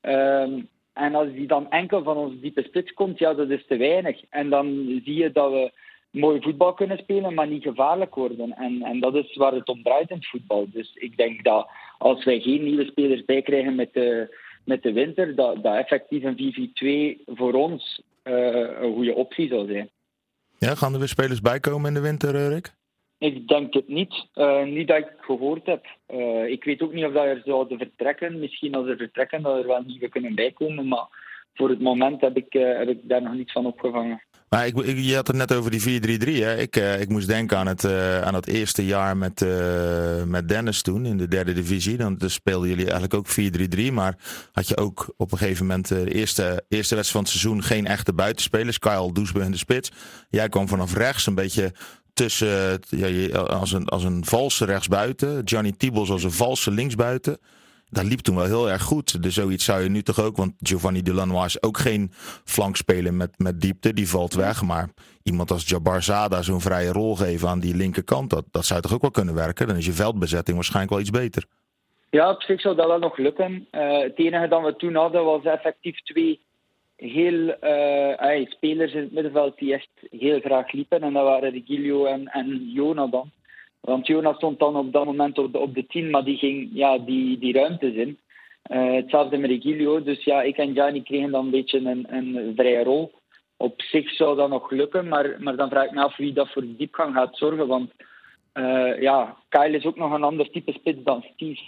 Ehm, 0.00 0.60
en 0.92 1.14
als 1.14 1.28
die 1.32 1.46
dan 1.46 1.70
enkel 1.70 2.02
van 2.02 2.16
onze 2.16 2.40
diepe 2.40 2.62
spits 2.62 2.92
komt, 2.94 3.18
ja, 3.18 3.34
dat 3.34 3.50
is 3.50 3.66
te 3.66 3.76
weinig. 3.76 4.20
En 4.30 4.50
dan 4.50 4.66
zie 5.04 5.14
je 5.14 5.32
dat 5.32 5.50
we 5.50 5.72
mooi 6.12 6.40
voetbal 6.40 6.72
kunnen 6.74 6.98
spelen, 6.98 7.34
maar 7.34 7.48
niet 7.48 7.62
gevaarlijk 7.62 8.14
worden. 8.14 8.52
En, 8.56 8.82
en 8.82 9.00
dat 9.00 9.14
is 9.14 9.36
waar 9.36 9.52
het 9.52 9.68
om 9.68 9.82
draait 9.82 10.10
in 10.10 10.16
het 10.16 10.28
voetbal. 10.28 10.66
Dus 10.70 10.94
ik 10.94 11.16
denk 11.16 11.44
dat 11.44 11.68
als 11.98 12.24
wij 12.24 12.40
geen 12.40 12.64
nieuwe 12.64 12.84
spelers 12.84 13.24
bijkrijgen 13.24 13.74
met 13.74 13.92
de, 13.92 14.36
met 14.64 14.82
de 14.82 14.92
winter, 14.92 15.34
dat, 15.34 15.62
dat 15.62 15.76
effectief 15.76 16.22
een 16.22 17.18
4-4-2 17.20 17.34
voor 17.34 17.52
ons 17.52 18.02
uh, 18.24 18.80
een 18.80 18.94
goede 18.94 19.14
optie 19.14 19.48
zou 19.48 19.66
zijn. 19.66 19.90
Ja, 20.58 20.74
gaan 20.74 20.92
er 20.92 20.98
weer 20.98 21.08
spelers 21.08 21.40
bijkomen 21.40 21.88
in 21.88 21.94
de 21.94 22.00
winter, 22.00 22.48
Rick? 22.48 22.74
Ik 23.18 23.48
denk 23.48 23.74
het 23.74 23.88
niet. 23.88 24.26
Uh, 24.34 24.64
niet 24.64 24.88
dat 24.88 24.96
ik 24.96 25.12
gehoord 25.18 25.66
heb. 25.66 25.86
Uh, 26.08 26.46
ik 26.48 26.64
weet 26.64 26.82
ook 26.82 26.92
niet 26.92 27.04
of 27.04 27.12
dat 27.12 27.24
er 27.24 27.42
zouden 27.44 27.78
vertrekken. 27.78 28.38
Misschien 28.38 28.74
als 28.74 28.86
er 28.86 28.96
vertrekken, 28.96 29.42
dat 29.42 29.58
er 29.58 29.66
wel 29.66 29.82
nieuwe 29.82 30.08
kunnen 30.08 30.34
bijkomen. 30.34 30.88
Maar 30.88 31.06
voor 31.54 31.68
het 31.68 31.80
moment 31.80 32.20
heb 32.20 32.36
ik, 32.36 32.52
heb 32.52 32.88
ik 32.88 32.98
daar 33.02 33.22
nog 33.22 33.34
niets 33.34 33.52
van 33.52 33.66
opgevangen. 33.66 34.22
Maar 34.52 34.66
ik, 34.66 34.96
je 34.96 35.14
had 35.14 35.26
het 35.26 35.36
net 35.36 35.52
over 35.52 35.70
die 35.70 36.00
4-3-3. 36.20 36.42
Hè? 36.42 36.58
Ik, 36.58 36.76
ik 36.76 37.08
moest 37.08 37.26
denken 37.26 37.58
aan 37.58 37.66
het, 37.66 37.84
aan 38.24 38.34
het 38.34 38.46
eerste 38.46 38.84
jaar 38.84 39.16
met, 39.16 39.46
met 40.26 40.48
Dennis 40.48 40.82
toen 40.82 41.06
in 41.06 41.16
de 41.16 41.28
derde 41.28 41.52
divisie. 41.52 41.96
Dan 41.96 42.18
speelden 42.26 42.68
jullie 42.68 42.90
eigenlijk 42.90 43.14
ook 43.14 43.26
4-3-3. 43.90 43.92
Maar 43.92 44.16
had 44.52 44.68
je 44.68 44.76
ook 44.76 45.14
op 45.16 45.32
een 45.32 45.38
gegeven 45.38 45.66
moment 45.66 45.88
de 45.88 46.14
eerste, 46.14 46.64
eerste 46.68 46.94
wedstrijd 46.94 47.08
van 47.08 47.20
het 47.20 47.30
seizoen 47.30 47.62
geen 47.62 47.86
echte 47.86 48.12
buitenspelers. 48.12 48.78
Kyle 48.78 49.12
Doesburg 49.12 49.44
in 49.44 49.50
de 49.50 49.56
spits. 49.56 49.92
Jij 50.30 50.48
kwam 50.48 50.68
vanaf 50.68 50.94
rechts 50.94 51.26
een 51.26 51.34
beetje 51.34 51.72
tussen 52.14 52.80
ja, 52.88 53.38
als, 53.38 53.72
een, 53.72 53.88
als 53.88 54.04
een 54.04 54.24
valse 54.24 54.64
rechtsbuiten. 54.64 55.44
Johnny 55.44 55.72
Tibbles 55.76 56.10
als 56.10 56.24
een 56.24 56.32
valse 56.32 56.70
linksbuiten. 56.70 57.38
Dat 57.92 58.04
liep 58.04 58.18
toen 58.18 58.36
wel 58.36 58.44
heel 58.44 58.70
erg 58.70 58.82
goed. 58.82 59.22
Dus 59.22 59.34
zoiets 59.34 59.64
zou 59.64 59.82
je 59.82 59.88
nu 59.88 60.02
toch 60.02 60.20
ook. 60.20 60.36
Want 60.36 60.52
Giovanni 60.58 61.02
Delanois 61.02 61.44
is 61.54 61.62
ook 61.62 61.78
geen 61.78 62.10
flankspeler 62.44 63.14
met, 63.14 63.38
met 63.38 63.60
diepte. 63.60 63.92
Die 63.92 64.08
valt 64.08 64.34
weg. 64.34 64.62
Maar 64.62 64.88
iemand 65.22 65.50
als 65.50 65.68
Jabbar 65.68 66.02
Zada 66.02 66.42
zo'n 66.42 66.60
vrije 66.60 66.92
rol 66.92 67.16
geven 67.16 67.48
aan 67.48 67.60
die 67.60 67.76
linkerkant. 67.76 68.30
Dat, 68.30 68.44
dat 68.50 68.64
zou 68.64 68.80
toch 68.80 68.94
ook 68.94 69.00
wel 69.00 69.10
kunnen 69.10 69.34
werken. 69.34 69.66
Dan 69.66 69.76
is 69.76 69.86
je 69.86 69.92
veldbezetting 69.92 70.56
waarschijnlijk 70.56 70.92
wel 70.92 71.00
iets 71.00 71.10
beter. 71.10 71.44
Ja, 72.10 72.30
op 72.30 72.42
zich 72.42 72.60
zou 72.60 72.76
dat 72.76 72.86
wel 72.86 72.98
nog 72.98 73.16
lukken. 73.16 73.68
Uh, 73.72 73.98
het 73.98 74.18
enige 74.18 74.48
dat 74.48 74.62
we 74.62 74.76
toen 74.76 74.94
hadden 74.94 75.24
was 75.24 75.44
effectief 75.44 76.00
twee 76.00 76.40
heel 76.96 77.56
uh, 77.62 78.46
spelers 78.50 78.92
in 78.92 79.00
het 79.00 79.12
middenveld 79.12 79.58
die 79.58 79.74
echt 79.74 79.90
heel 80.10 80.40
graag 80.40 80.72
liepen. 80.72 81.02
En 81.02 81.12
dat 81.12 81.24
waren 81.24 81.50
Regilio 81.50 82.04
en, 82.04 82.26
en 82.26 82.70
Jona 82.72 83.06
dan. 83.06 83.30
Want 83.82 84.06
Jona 84.06 84.32
stond 84.32 84.58
dan 84.58 84.76
op 84.76 84.92
dat 84.92 85.04
moment 85.04 85.38
op 85.38 85.52
de, 85.52 85.58
op 85.58 85.74
de 85.74 85.86
tien, 85.86 86.10
maar 86.10 86.24
die 86.24 86.36
ging 86.36 86.70
ja, 86.72 86.98
die, 86.98 87.38
die 87.38 87.52
ruimtes 87.52 87.94
in. 87.94 88.18
hetzelfde 88.62 89.36
met 89.36 89.50
Regilio. 89.50 90.02
Dus 90.02 90.24
ja, 90.24 90.42
ik 90.42 90.56
en 90.56 90.72
Gianni 90.72 91.02
kregen 91.02 91.30
dan 91.30 91.44
een 91.44 91.50
beetje 91.50 91.78
een, 91.78 92.06
een 92.08 92.52
vrije 92.56 92.84
rol. 92.84 93.12
Op 93.56 93.82
zich 93.82 94.10
zou 94.10 94.36
dat 94.36 94.48
nog 94.48 94.70
lukken, 94.70 95.08
maar, 95.08 95.36
maar 95.38 95.56
dan 95.56 95.68
vraag 95.68 95.84
ik 95.84 95.92
me 95.92 96.02
af 96.02 96.16
wie 96.16 96.32
dat 96.32 96.52
voor 96.52 96.64
diepgang 96.66 97.14
gaat 97.14 97.36
zorgen. 97.36 97.66
Want 97.66 97.92
ja, 99.00 99.36
Kyle 99.48 99.76
is 99.76 99.84
ook 99.84 99.96
nog 99.96 100.12
een 100.12 100.22
ander 100.22 100.50
type 100.50 100.72
spits 100.72 101.02
dan 101.02 101.24
Steve. 101.34 101.62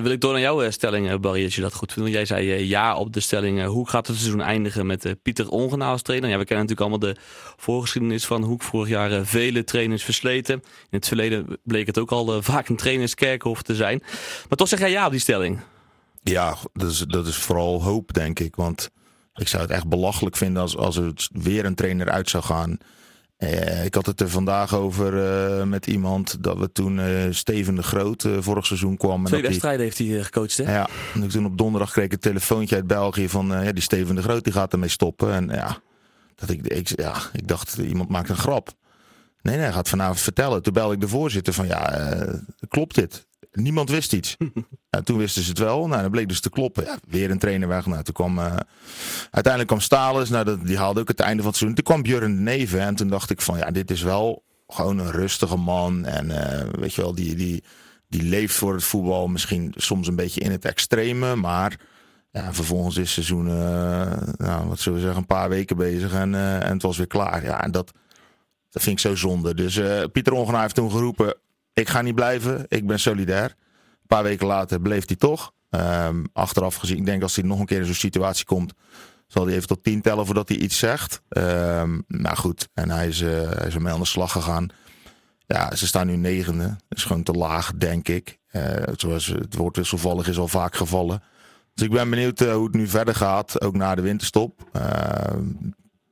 Dan 0.00 0.08
wil 0.08 0.18
ik 0.18 0.24
door 0.24 0.32
naar 0.32 0.42
jouw 0.42 0.62
eh, 0.62 0.70
stelling, 0.70 1.10
eh, 1.10 1.18
Barry, 1.18 1.44
als 1.44 1.54
je 1.54 1.60
dat 1.60 1.74
goed 1.74 1.92
vindt. 1.92 2.10
Jij 2.10 2.24
zei 2.24 2.52
eh, 2.52 2.68
ja 2.68 2.96
op 2.96 3.12
de 3.12 3.20
stelling. 3.20 3.64
hoe 3.64 3.88
gaat 3.88 4.06
het 4.06 4.16
seizoen 4.16 4.40
eindigen 4.40 4.86
met 4.86 5.16
Pieter 5.22 5.48
Ongenaal 5.48 5.90
als 5.90 6.02
trainer? 6.02 6.30
Ja, 6.30 6.38
we 6.38 6.44
kennen 6.44 6.66
natuurlijk 6.66 6.90
allemaal 6.90 7.14
de 7.14 7.20
voorgeschiedenis 7.56 8.26
van 8.26 8.42
Hoek. 8.42 8.62
Vorig 8.62 8.88
jaar 8.88 9.26
vele 9.26 9.64
trainers 9.64 10.02
versleten. 10.02 10.54
In 10.54 10.62
het 10.90 11.08
verleden 11.08 11.58
bleek 11.64 11.86
het 11.86 11.98
ook 11.98 12.10
al 12.10 12.42
vaak 12.42 12.68
een 12.68 12.76
trainerskerkhof 12.76 13.62
te 13.62 13.74
zijn. 13.74 14.02
Maar 14.48 14.58
toch 14.58 14.68
zeg 14.68 14.78
jij 14.78 14.90
ja 14.90 15.04
op 15.04 15.10
die 15.10 15.20
stelling. 15.20 15.60
Ja, 16.22 16.56
dat 16.72 16.90
is, 16.90 16.98
dat 16.98 17.26
is 17.26 17.36
vooral 17.36 17.82
hoop, 17.82 18.12
denk 18.12 18.38
ik. 18.40 18.56
Want 18.56 18.90
ik 19.34 19.48
zou 19.48 19.62
het 19.62 19.70
echt 19.70 19.88
belachelijk 19.88 20.36
vinden 20.36 20.62
als, 20.62 20.76
als 20.76 20.96
er 20.96 21.12
weer 21.32 21.64
een 21.64 21.74
trainer 21.74 22.10
uit 22.10 22.30
zou 22.30 22.44
gaan 22.44 22.78
uh, 23.40 23.84
ik 23.84 23.94
had 23.94 24.06
het 24.06 24.20
er 24.20 24.28
vandaag 24.28 24.74
over 24.74 25.14
uh, 25.14 25.64
met 25.64 25.86
iemand 25.86 26.42
dat 26.42 26.58
we 26.58 26.72
toen 26.72 26.98
uh, 26.98 27.06
Steven 27.30 27.74
de 27.74 27.82
Groot 27.82 28.28
vorig 28.38 28.66
seizoen 28.66 28.96
kwam. 28.96 29.24
Twee 29.24 29.42
wedstrijden 29.42 29.80
heeft 29.80 29.98
hij 29.98 30.22
gecoacht 30.22 30.56
hè? 30.56 30.72
Ja, 30.72 30.88
en 31.14 31.28
toen 31.28 31.46
op 31.46 31.58
donderdag 31.58 31.92
kreeg 31.92 32.04
ik 32.04 32.12
een 32.12 32.18
telefoontje 32.18 32.74
uit 32.74 32.86
België 32.86 33.28
van 33.28 33.46
ja, 33.46 33.72
die 33.72 33.82
Steven 33.82 34.14
de 34.14 34.22
Groot 34.22 34.44
die 34.44 34.52
gaat 34.52 34.72
ermee 34.72 34.88
stoppen. 34.88 35.32
En 35.32 35.48
ja, 35.48 35.78
dat 36.34 36.50
ik, 36.50 36.66
ik, 36.66 36.88
ja, 37.00 37.14
ik 37.32 37.48
dacht 37.48 37.76
iemand 37.76 38.08
maakt 38.08 38.28
een 38.28 38.36
grap. 38.36 38.72
Nee, 39.42 39.54
nee, 39.54 39.64
hij 39.64 39.72
gaat 39.72 39.88
vanavond 39.88 40.20
vertellen. 40.20 40.62
Toen 40.62 40.72
belde 40.72 40.94
ik 40.94 41.00
de 41.00 41.08
voorzitter 41.08 41.52
van 41.52 41.66
ja, 41.66 42.24
klopt 42.68 42.94
dit? 42.94 43.26
Niemand 43.52 43.90
wist 43.90 44.12
iets. 44.12 44.36
ja, 44.90 45.00
toen 45.00 45.18
wisten 45.18 45.42
ze 45.42 45.48
het 45.48 45.58
wel. 45.58 45.86
Nou, 45.86 46.02
dan 46.02 46.10
bleek 46.10 46.28
dus 46.28 46.40
te 46.40 46.50
kloppen. 46.50 46.84
Ja, 46.84 46.98
weer 47.08 47.30
een 47.30 47.38
trainer 47.38 47.68
weg. 47.68 47.86
Nou, 47.86 48.02
toen 48.02 48.14
kwam, 48.14 48.38
uh, 48.38 48.56
uiteindelijk 49.30 49.66
kwam 49.66 49.80
Stalens. 49.80 50.30
Nou, 50.30 50.44
dat, 50.44 50.66
die 50.66 50.78
haalde 50.78 51.00
ook 51.00 51.08
het 51.08 51.20
einde 51.20 51.42
van 51.42 51.50
het 51.50 51.56
seizoen. 51.56 51.74
Toen 51.74 51.94
kwam 51.94 52.02
Björn 52.02 52.36
de 52.36 52.40
Neven. 52.40 52.80
En 52.80 52.94
toen 52.94 53.08
dacht 53.08 53.30
ik 53.30 53.40
van, 53.40 53.58
ja, 53.58 53.70
dit 53.70 53.90
is 53.90 54.02
wel 54.02 54.44
gewoon 54.66 54.98
een 54.98 55.10
rustige 55.10 55.56
man. 55.56 56.04
En 56.04 56.26
uh, 56.30 56.80
weet 56.80 56.94
je 56.94 57.02
wel, 57.02 57.14
die, 57.14 57.34
die, 57.34 57.64
die 58.08 58.22
leeft 58.22 58.54
voor 58.54 58.74
het 58.74 58.84
voetbal. 58.84 59.28
Misschien 59.28 59.74
soms 59.76 60.08
een 60.08 60.16
beetje 60.16 60.40
in 60.40 60.50
het 60.50 60.64
extreme. 60.64 61.36
Maar 61.36 61.80
ja, 62.30 62.52
vervolgens 62.54 62.96
is 62.96 63.02
het 63.16 63.24
seizoen, 63.24 63.46
uh, 63.46 64.12
nou, 64.36 64.68
wat 64.68 64.78
zullen 64.80 64.98
we 64.98 65.04
zeggen, 65.04 65.20
een 65.20 65.26
paar 65.26 65.48
weken 65.48 65.76
bezig. 65.76 66.12
En, 66.12 66.34
en 66.34 66.72
het 66.72 66.82
was 66.82 66.96
weer 66.96 67.06
klaar. 67.06 67.44
Ja, 67.44 67.62
en 67.62 67.70
dat, 67.70 67.92
dat 68.70 68.82
vind 68.82 68.94
ik 68.94 69.06
zo 69.06 69.14
zonde. 69.14 69.54
Dus 69.54 69.80
Pieter 70.12 70.32
Ongenaar 70.32 70.62
heeft 70.62 70.74
toen 70.74 70.90
geroepen 70.90 71.34
ik 71.80 71.88
ga 71.88 72.02
niet 72.02 72.14
blijven, 72.14 72.64
ik 72.68 72.86
ben 72.86 73.00
solidair. 73.00 73.44
Een 73.44 74.06
paar 74.06 74.22
weken 74.22 74.46
later 74.46 74.80
bleef 74.80 75.06
hij 75.06 75.16
toch. 75.16 75.52
Um, 75.70 76.26
achteraf 76.32 76.74
gezien, 76.74 76.96
ik 76.96 77.04
denk 77.04 77.22
als 77.22 77.36
hij 77.36 77.44
nog 77.44 77.58
een 77.58 77.66
keer 77.66 77.78
in 77.78 77.84
zo'n 77.84 77.94
situatie 77.94 78.44
komt, 78.44 78.72
zal 79.26 79.46
hij 79.46 79.54
even 79.54 79.66
tot 79.66 79.84
tien 79.84 80.00
tellen 80.00 80.26
voordat 80.26 80.48
hij 80.48 80.58
iets 80.58 80.78
zegt. 80.78 81.22
Um, 81.28 82.04
maar 82.06 82.36
goed, 82.36 82.68
en 82.74 82.90
hij 82.90 83.08
is, 83.08 83.20
uh, 83.20 83.66
is 83.66 83.76
aan 83.76 83.98
de 83.98 84.04
slag 84.04 84.32
gegaan. 84.32 84.68
Ja, 85.46 85.74
ze 85.74 85.86
staan 85.86 86.06
nu 86.06 86.16
negende. 86.16 86.64
Dat 86.64 86.98
is 86.98 87.04
gewoon 87.04 87.22
te 87.22 87.32
laag, 87.32 87.72
denk 87.74 88.08
ik. 88.08 88.38
Uh, 88.52 88.62
zoals 88.96 89.26
het 89.26 89.56
woord 89.56 89.76
wisselvallig 89.76 90.28
is 90.28 90.38
al 90.38 90.48
vaak 90.48 90.76
gevallen. 90.76 91.22
Dus 91.74 91.86
ik 91.86 91.92
ben 91.92 92.10
benieuwd 92.10 92.40
uh, 92.40 92.52
hoe 92.52 92.64
het 92.64 92.74
nu 92.74 92.86
verder 92.86 93.14
gaat, 93.14 93.60
ook 93.60 93.76
na 93.76 93.94
de 93.94 94.02
winterstop. 94.02 94.68
Uh, 94.76 94.82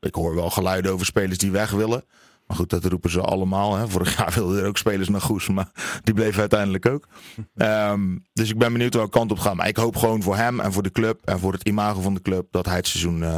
ik 0.00 0.14
hoor 0.14 0.34
wel 0.34 0.50
geluiden 0.50 0.92
over 0.92 1.06
spelers 1.06 1.38
die 1.38 1.50
weg 1.50 1.70
willen. 1.70 2.04
Maar 2.48 2.56
goed, 2.56 2.70
dat 2.70 2.84
roepen 2.84 3.10
ze 3.10 3.20
allemaal. 3.20 3.76
Hè. 3.76 3.88
Vorig 3.88 4.16
jaar 4.16 4.32
wilden 4.34 4.60
er 4.60 4.66
ook 4.66 4.78
spelers 4.78 5.08
naar 5.08 5.20
Goes, 5.20 5.48
maar 5.48 5.70
die 6.02 6.14
bleven 6.14 6.40
uiteindelijk 6.40 6.86
ook. 6.86 7.08
Um, 7.54 8.24
dus 8.32 8.50
ik 8.50 8.58
ben 8.58 8.72
benieuwd 8.72 8.94
welke 8.94 9.10
kant 9.10 9.30
op 9.30 9.38
gaan. 9.38 9.56
Maar 9.56 9.68
ik 9.68 9.76
hoop 9.76 9.96
gewoon 9.96 10.22
voor 10.22 10.36
hem 10.36 10.60
en 10.60 10.72
voor 10.72 10.82
de 10.82 10.92
club 10.92 11.20
en 11.24 11.38
voor 11.38 11.52
het 11.52 11.62
imago 11.68 12.00
van 12.00 12.14
de 12.14 12.22
club 12.22 12.46
dat 12.50 12.66
hij 12.66 12.76
het 12.76 12.86
seizoen 12.86 13.20
uh, 13.20 13.36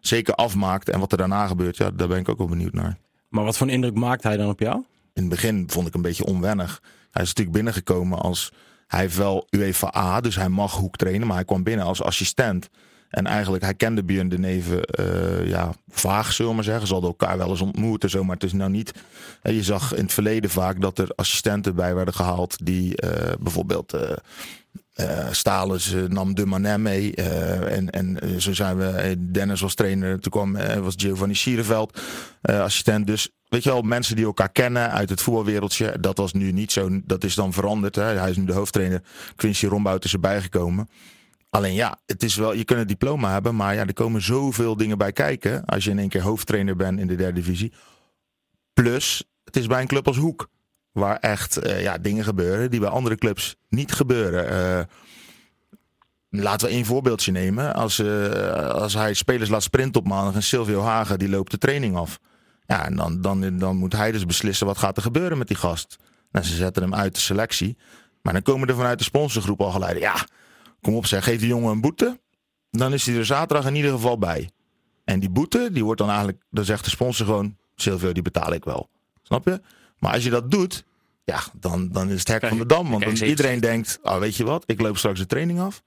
zeker 0.00 0.34
afmaakt. 0.34 0.88
En 0.88 1.00
wat 1.00 1.12
er 1.12 1.18
daarna 1.18 1.46
gebeurt, 1.46 1.76
ja, 1.76 1.90
daar 1.90 2.08
ben 2.08 2.18
ik 2.18 2.28
ook 2.28 2.38
wel 2.38 2.48
benieuwd 2.48 2.72
naar. 2.72 2.98
Maar 3.28 3.44
wat 3.44 3.56
voor 3.56 3.66
een 3.66 3.72
indruk 3.72 3.94
maakt 3.94 4.22
hij 4.22 4.36
dan 4.36 4.48
op 4.48 4.60
jou? 4.60 4.84
In 5.14 5.22
het 5.22 5.28
begin 5.28 5.64
vond 5.70 5.86
ik 5.86 5.94
een 5.94 6.02
beetje 6.02 6.24
onwennig. 6.24 6.80
Hij 7.10 7.22
is 7.22 7.28
natuurlijk 7.28 7.56
binnengekomen 7.56 8.18
als. 8.18 8.52
Hij 8.86 9.00
heeft 9.00 9.16
wel 9.16 9.46
UEFA 9.50 9.94
A, 9.96 10.20
dus 10.20 10.36
hij 10.36 10.48
mag 10.48 10.74
hoek 10.74 10.96
trainen, 10.96 11.26
maar 11.26 11.36
hij 11.36 11.44
kwam 11.44 11.62
binnen 11.62 11.86
als 11.86 12.02
assistent. 12.02 12.68
En 13.12 13.26
eigenlijk, 13.26 13.62
hij 13.62 13.74
kende 13.74 14.04
Björn 14.04 14.28
de 14.28 14.38
Neven 14.38 14.80
uh, 15.00 15.46
ja, 15.48 15.72
vaag, 15.88 16.32
zullen 16.32 16.50
we 16.50 16.56
maar 16.56 16.66
zeggen. 16.66 16.86
Ze 16.86 16.92
hadden 16.92 17.10
elkaar 17.10 17.38
wel 17.38 17.50
eens 17.50 17.60
ontmoet 17.60 18.02
en 18.02 18.10
zo, 18.10 18.24
maar 18.24 18.34
het 18.34 18.44
is 18.44 18.52
nou 18.52 18.70
niet... 18.70 18.92
Uh, 19.42 19.54
je 19.54 19.62
zag 19.62 19.94
in 19.94 20.02
het 20.02 20.12
verleden 20.12 20.50
vaak 20.50 20.80
dat 20.80 20.98
er 20.98 21.12
assistenten 21.14 21.74
bij 21.74 21.94
werden 21.94 22.14
gehaald 22.14 22.56
die 22.66 23.02
uh, 23.04 23.10
bijvoorbeeld... 23.40 23.94
Uh, 23.94 24.00
uh, 24.96 26.08
nam 26.08 26.34
de 26.34 26.46
Manet 26.46 26.78
mee. 26.78 27.12
Uh, 27.18 27.76
en, 27.76 27.90
en 27.90 28.40
zo 28.40 28.52
zijn 28.52 28.76
we. 28.76 29.16
Dennis 29.30 29.60
was 29.60 29.74
trainer. 29.74 30.20
Toen 30.20 30.32
kwam 30.32 30.56
was 30.82 30.94
Giovanni 30.96 31.34
Sierenveld 31.34 32.00
assistent. 32.42 33.06
Dus 33.06 33.30
weet 33.48 33.62
je 33.62 33.70
wel, 33.70 33.82
mensen 33.82 34.16
die 34.16 34.24
elkaar 34.24 34.52
kennen 34.52 34.90
uit 34.90 35.10
het 35.10 35.20
voetbalwereldje. 35.20 35.96
Dat 36.00 36.16
was 36.16 36.32
nu 36.32 36.52
niet 36.52 36.72
zo. 36.72 37.00
Dat 37.04 37.24
is 37.24 37.34
dan 37.34 37.52
veranderd. 37.52 37.94
Hè. 37.94 38.02
Hij 38.02 38.30
is 38.30 38.36
nu 38.36 38.44
de 38.44 38.52
hoofdtrainer. 38.52 39.02
Quincy 39.36 39.66
Rombout 39.66 40.04
is 40.04 40.12
erbij 40.12 40.40
gekomen. 40.40 40.88
Alleen 41.52 41.74
ja, 41.74 41.98
het 42.06 42.22
is 42.22 42.36
wel, 42.36 42.52
je 42.52 42.64
kunt 42.64 42.80
een 42.80 42.86
diploma 42.86 43.32
hebben, 43.32 43.56
maar 43.56 43.74
ja, 43.74 43.86
er 43.86 43.92
komen 43.92 44.22
zoveel 44.22 44.76
dingen 44.76 44.98
bij 44.98 45.12
kijken. 45.12 45.64
Als 45.64 45.84
je 45.84 45.90
in 45.90 45.98
één 45.98 46.08
keer 46.08 46.22
hoofdtrainer 46.22 46.76
bent 46.76 46.98
in 46.98 47.06
de 47.06 47.14
derde 47.14 47.40
divisie. 47.40 47.72
Plus, 48.72 49.24
het 49.44 49.56
is 49.56 49.66
bij 49.66 49.80
een 49.80 49.86
club 49.86 50.06
als 50.06 50.16
Hoek. 50.16 50.48
Waar 50.92 51.16
echt 51.16 51.66
uh, 51.66 51.82
ja, 51.82 51.98
dingen 51.98 52.24
gebeuren 52.24 52.70
die 52.70 52.80
bij 52.80 52.88
andere 52.88 53.16
clubs 53.16 53.56
niet 53.68 53.92
gebeuren. 53.92 54.52
Uh, 54.52 54.84
laten 56.40 56.68
we 56.68 56.74
één 56.74 56.84
voorbeeldje 56.84 57.32
nemen. 57.32 57.74
Als, 57.74 57.98
uh, 57.98 58.50
als 58.70 58.94
hij 58.94 59.14
spelers 59.14 59.50
laat 59.50 59.62
sprinten 59.62 60.00
op 60.00 60.08
maandag 60.08 60.34
en 60.34 60.42
Silvio 60.42 60.82
Hagen 60.82 61.18
die 61.18 61.28
loopt 61.28 61.50
de 61.50 61.58
training 61.58 61.96
af. 61.96 62.18
Ja, 62.66 62.86
en 62.86 62.96
dan, 62.96 63.20
dan, 63.20 63.58
dan 63.58 63.76
moet 63.76 63.92
hij 63.92 64.12
dus 64.12 64.26
beslissen 64.26 64.66
wat 64.66 64.78
gaat 64.78 64.96
er 64.96 65.02
gebeuren 65.02 65.38
met 65.38 65.48
die 65.48 65.56
gast. 65.56 65.96
Nou, 66.30 66.46
ze 66.46 66.56
zetten 66.56 66.82
hem 66.82 66.94
uit 66.94 67.14
de 67.14 67.20
selectie. 67.20 67.76
Maar 68.22 68.32
dan 68.32 68.42
komen 68.42 68.68
er 68.68 68.74
vanuit 68.74 68.98
de 68.98 69.04
sponsorgroep 69.04 69.60
al 69.60 69.70
geleiden. 69.70 70.02
Ja, 70.02 70.26
Kom 70.82 70.94
op 70.94 71.06
zeg, 71.06 71.24
geef 71.24 71.38
die 71.38 71.48
jongen 71.48 71.70
een 71.70 71.80
boete. 71.80 72.20
Dan 72.70 72.92
is 72.92 73.06
hij 73.06 73.16
er 73.16 73.26
zaterdag 73.26 73.66
in 73.66 73.74
ieder 73.74 73.90
geval 73.90 74.18
bij. 74.18 74.50
En 75.04 75.20
die 75.20 75.30
boete, 75.30 75.68
die 75.72 75.84
wordt 75.84 76.00
dan 76.00 76.08
eigenlijk, 76.08 76.42
dan 76.50 76.64
zegt 76.64 76.84
de 76.84 76.90
sponsor 76.90 77.26
gewoon, 77.26 77.56
Silvio, 77.74 78.12
die 78.12 78.22
betaal 78.22 78.52
ik 78.52 78.64
wel. 78.64 78.88
Snap 79.22 79.44
je? 79.44 79.60
Maar 79.98 80.12
als 80.12 80.24
je 80.24 80.30
dat 80.30 80.50
doet, 80.50 80.84
ja, 81.24 81.40
dan, 81.60 81.88
dan 81.88 82.10
is 82.10 82.18
het 82.18 82.28
hek 82.28 82.46
van 82.46 82.58
de 82.58 82.66
dam. 82.66 82.90
Want 82.90 83.04
dan 83.04 83.28
iedereen 83.28 83.60
denkt, 83.60 83.98
oh, 84.02 84.18
weet 84.18 84.36
je 84.36 84.44
wat, 84.44 84.64
ik 84.66 84.80
loop 84.80 84.96
straks 84.96 85.18
de 85.18 85.26
training 85.26 85.60
af. 85.60 85.82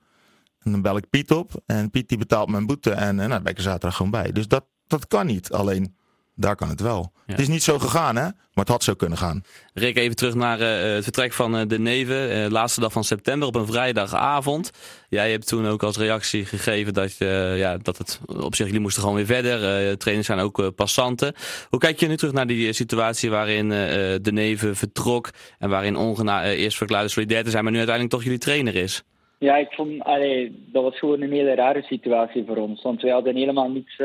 En 0.59 0.71
dan 0.71 0.81
bel 0.81 0.97
ik 0.97 1.09
Piet 1.09 1.31
op. 1.31 1.51
En 1.65 1.89
Piet 1.89 2.09
die 2.09 2.17
betaalt 2.17 2.49
mijn 2.49 2.65
boete. 2.65 2.91
En, 2.91 3.07
en 3.07 3.15
nou, 3.15 3.29
dan 3.29 3.43
ben 3.43 3.51
ik 3.51 3.57
er 3.57 3.63
zaterdag 3.63 3.95
gewoon 3.95 4.11
bij. 4.11 4.31
Dus 4.31 4.47
dat, 4.47 4.65
dat 4.87 5.07
kan 5.07 5.25
niet. 5.25 5.51
Alleen 5.51 5.95
daar 6.35 6.55
kan 6.55 6.69
het 6.69 6.81
wel. 6.81 7.13
Het 7.25 7.39
is 7.39 7.47
niet 7.47 7.63
zo 7.63 7.79
gegaan, 7.79 8.15
hè? 8.15 8.21
Maar 8.21 8.63
het 8.63 8.67
had 8.67 8.83
zo 8.83 8.93
kunnen 8.93 9.17
gaan. 9.17 9.43
Rick, 9.73 9.97
even 9.97 10.15
terug 10.15 10.33
naar 10.33 10.59
uh, 10.59 10.93
het 10.93 11.03
vertrek 11.03 11.33
van 11.33 11.55
uh, 11.55 11.61
de 11.67 11.79
Neven. 11.79 12.37
Uh, 12.37 12.49
laatste 12.49 12.79
dag 12.79 12.91
van 12.91 13.03
september 13.03 13.47
op 13.47 13.55
een 13.55 13.65
vrijdagavond. 13.65 14.71
Jij 15.09 15.31
hebt 15.31 15.47
toen 15.47 15.67
ook 15.67 15.83
als 15.83 15.97
reactie 15.97 16.45
gegeven 16.45 16.93
dat, 16.93 17.17
ja, 17.57 17.77
dat 17.77 17.97
het 17.97 18.21
op 18.25 18.55
zich, 18.55 18.65
jullie 18.65 18.81
moesten 18.81 19.01
gewoon 19.01 19.17
weer 19.17 19.25
verder. 19.25 19.97
trainers 19.97 20.27
zijn 20.27 20.39
ook 20.39 20.75
passanten. 20.75 21.33
Hoe 21.69 21.79
kijk 21.79 21.99
je 21.99 22.07
nu 22.07 22.17
terug 22.17 22.33
naar 22.33 22.47
die 22.47 22.73
situatie 22.73 23.29
waarin 23.29 23.69
de 23.69 24.31
Neven 24.31 24.75
vertrok 24.75 25.29
en 25.59 25.69
waarin 25.69 25.95
Ongena 25.95 26.51
eerst 26.51 26.77
verklaarde 26.77 27.09
solidair 27.09 27.43
te 27.43 27.49
zijn, 27.49 27.63
maar 27.63 27.71
nu 27.71 27.77
uiteindelijk 27.77 28.15
toch 28.15 28.25
jullie 28.25 28.45
trainer 28.45 28.75
is? 28.75 29.03
Ja, 29.39 29.55
ik 29.55 29.71
vond, 29.71 30.03
allee, 30.03 30.65
dat 30.71 30.83
was 30.83 30.99
gewoon 30.99 31.21
een 31.21 31.31
hele 31.31 31.55
rare 31.55 31.81
situatie 31.81 32.43
voor 32.47 32.57
ons. 32.57 32.81
Want 32.81 33.01
wij 33.01 33.11
hadden 33.11 33.35
helemaal 33.35 33.69
niets, 33.69 34.01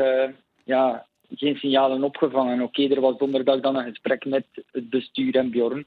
ja, 0.63 1.05
geen 1.35 1.55
signalen 1.55 2.03
opgevangen. 2.03 2.61
Oké, 2.61 2.87
er 2.87 3.01
was 3.01 3.17
donderdag 3.17 3.59
dan 3.59 3.75
een 3.75 3.89
gesprek 3.89 4.25
met 4.25 4.45
het 4.71 4.89
bestuur 4.89 5.35
en 5.35 5.49
Bjorn. 5.49 5.85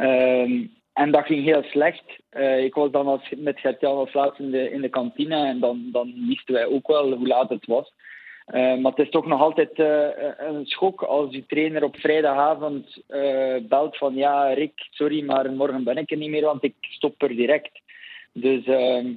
Um, 0.00 0.72
en 0.92 1.10
dat 1.10 1.26
ging 1.26 1.44
heel 1.44 1.62
slecht. 1.62 2.04
Uh, 2.32 2.64
ik 2.64 2.74
was 2.74 2.90
dan 2.90 3.06
als, 3.06 3.32
met 3.36 3.60
Gert-Jan 3.60 3.96
als 3.96 4.12
laatste 4.12 4.42
in 4.42 4.50
de, 4.50 4.70
in 4.70 4.80
de 4.80 4.88
kantine 4.88 5.46
en 5.46 5.60
dan, 5.60 5.88
dan 5.92 6.26
wisten 6.26 6.54
wij 6.54 6.66
ook 6.66 6.86
wel 6.86 7.12
hoe 7.12 7.26
laat 7.26 7.48
het 7.48 7.66
was. 7.66 7.92
Uh, 8.46 8.76
maar 8.76 8.92
het 8.92 9.04
is 9.06 9.10
toch 9.10 9.26
nog 9.26 9.40
altijd 9.40 9.78
uh, 9.78 10.06
een 10.36 10.66
schok 10.66 11.02
als 11.02 11.34
je 11.34 11.46
trainer 11.46 11.84
op 11.84 11.96
vrijdagavond 11.96 13.02
belt 13.68 13.96
van 13.96 14.14
ja, 14.14 14.52
Rick, 14.52 14.88
sorry, 14.90 15.24
maar 15.24 15.52
morgen 15.52 15.84
ben 15.84 15.96
ik 15.96 16.10
er 16.10 16.16
niet 16.16 16.30
meer, 16.30 16.44
want 16.44 16.64
ik 16.64 16.74
stop 16.80 17.22
er 17.22 17.36
direct. 17.36 17.80
Dus 18.32 18.64
ehm, 18.64 19.12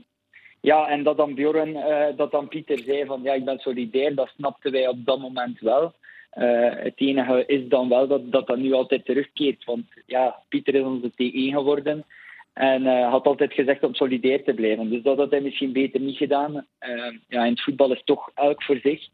ja, 0.62 0.88
en 0.88 1.04
dat 1.04 1.18
dan 1.18 1.34
Bjorn, 1.34 1.70
uh, 1.70 2.06
dat 2.16 2.32
dan 2.32 2.48
Pieter 2.48 2.80
zei 2.80 3.06
van 3.06 3.22
ja, 3.24 3.34
ik 3.34 3.46
ben 3.46 3.60
solidair, 3.60 4.16
dat 4.16 4.32
snapten 4.36 4.72
wij 4.72 4.88
op 4.88 5.06
dat 5.06 5.20
moment 5.20 5.60
wel. 5.60 5.94
Uh, 6.38 6.76
het 6.76 6.94
enige 6.96 7.44
is 7.46 7.68
dan 7.68 7.90
wel 7.90 8.08
dat, 8.08 8.32
dat 8.32 8.58
nu 8.58 8.74
altijd 8.74 9.06
terugkeert. 9.06 9.64
Want 9.64 9.86
ja, 10.06 10.44
Pieter 10.50 10.76
is 10.76 10.84
onze 10.84 11.12
T1 11.12 11.54
geworden. 11.54 12.06
En 12.54 12.84
uh, 12.84 13.10
had 13.10 13.26
altijd 13.26 13.54
gezegd 13.54 13.84
om 13.84 13.94
solidair 13.94 14.44
te 14.44 14.54
blijven. 14.54 14.90
Dus 14.90 15.02
dat 15.02 15.18
had 15.18 15.32
hij 15.32 15.42
misschien 15.42 15.72
beter 15.72 16.00
niet 16.00 16.18
gedaan. 16.18 16.66
ja, 17.28 17.46
in 17.46 17.52
het 17.52 17.64
voetbal 17.64 17.92
is 17.92 18.02
toch 18.04 18.32
elk 18.34 18.64
voor 18.64 18.80
zich. 18.84 19.08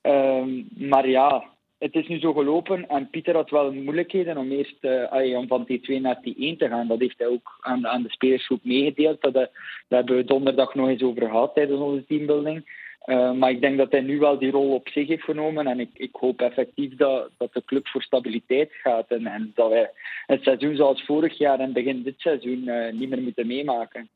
Ehm, 0.00 0.62
maar 0.74 1.08
ja, 1.08 1.44
het 1.82 1.94
is 1.94 2.08
nu 2.08 2.18
zo 2.18 2.32
gelopen 2.32 2.88
en 2.88 3.10
Pieter 3.10 3.34
had 3.34 3.50
wel 3.50 3.72
moeilijkheden 3.72 4.36
om 4.36 4.50
eerst 4.50 4.76
uh, 4.80 5.38
om 5.38 5.46
van 5.46 5.66
T2 5.72 6.00
naar 6.00 6.16
T1 6.16 6.56
te 6.58 6.68
gaan. 6.68 6.88
Dat 6.88 7.00
heeft 7.00 7.18
hij 7.18 7.26
ook 7.26 7.58
aan, 7.60 7.86
aan 7.86 8.02
de 8.02 8.10
spelersgroep 8.10 8.64
meegedeeld. 8.64 9.20
Dat, 9.20 9.32
dat 9.32 9.50
hebben 9.88 10.16
we 10.16 10.24
donderdag 10.24 10.74
nog 10.74 10.88
eens 10.88 11.02
over 11.02 11.22
gehad 11.22 11.54
tijdens 11.54 11.80
onze 11.80 12.04
teambuilding. 12.06 12.80
Uh, 13.06 13.32
maar 13.32 13.50
ik 13.50 13.60
denk 13.60 13.78
dat 13.78 13.90
hij 13.90 14.00
nu 14.00 14.18
wel 14.18 14.38
die 14.38 14.50
rol 14.50 14.74
op 14.74 14.88
zich 14.88 15.08
heeft 15.08 15.22
genomen. 15.22 15.66
En 15.66 15.80
ik, 15.80 15.90
ik 15.94 16.10
hoop 16.12 16.40
effectief 16.40 16.96
dat, 16.96 17.30
dat 17.38 17.52
de 17.52 17.62
club 17.64 17.88
voor 17.88 18.02
stabiliteit 18.02 18.70
gaat. 18.72 19.08
En, 19.08 19.26
en 19.26 19.52
dat 19.54 19.68
wij 19.68 19.90
het 20.26 20.42
seizoen 20.42 20.76
zoals 20.76 21.04
vorig 21.04 21.38
jaar 21.38 21.60
en 21.60 21.72
begin 21.72 22.02
dit 22.02 22.14
seizoen 22.16 22.70
niet 22.92 23.08
meer 23.08 23.22
moeten 23.22 23.46
meemaken. 23.46 24.08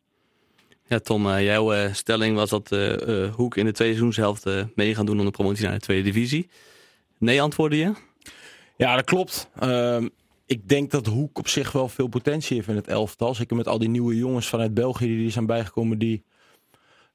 Ja, 0.89 0.99
Tom, 0.99 1.39
jouw 1.39 1.93
stelling 1.93 2.37
was 2.37 2.51
dat 2.51 2.69
Hoek 3.37 3.57
in 3.57 3.65
de 3.65 3.73
tweede 3.73 3.95
seizoenshelft 3.95 4.75
mee 4.75 4.95
gaan 4.95 5.07
doen 5.07 5.19
om 5.19 5.25
de 5.25 5.31
promotie 5.31 5.65
naar 5.65 5.75
de 5.75 5.81
tweede 5.81 6.05
divisie. 6.05 6.49
Nee, 7.19 7.43
antwoordde 7.43 7.77
je? 7.77 7.93
Ja, 8.77 8.95
dat 8.95 9.05
klopt. 9.05 9.51
Uh, 9.63 10.05
ik 10.47 10.69
denk 10.69 10.91
dat 10.91 11.07
Hoek 11.07 11.39
op 11.39 11.49
zich 11.49 11.73
wel 11.73 11.89
veel 11.89 12.09
potentie 12.09 12.57
heeft 12.57 12.69
in 12.69 12.77
het 12.77 12.89
elftal. 12.89 13.35
Zeker 13.35 13.57
met 13.57 13.69
al 13.69 13.79
die 13.79 13.89
nieuwe 13.89 14.17
jongens 14.17 14.47
vanuit 14.47 14.75
België 14.75 15.07
die 15.07 15.27
er 15.27 15.33
zijn 15.33 15.47
bijgekomen 15.47 15.99
die 15.99 16.25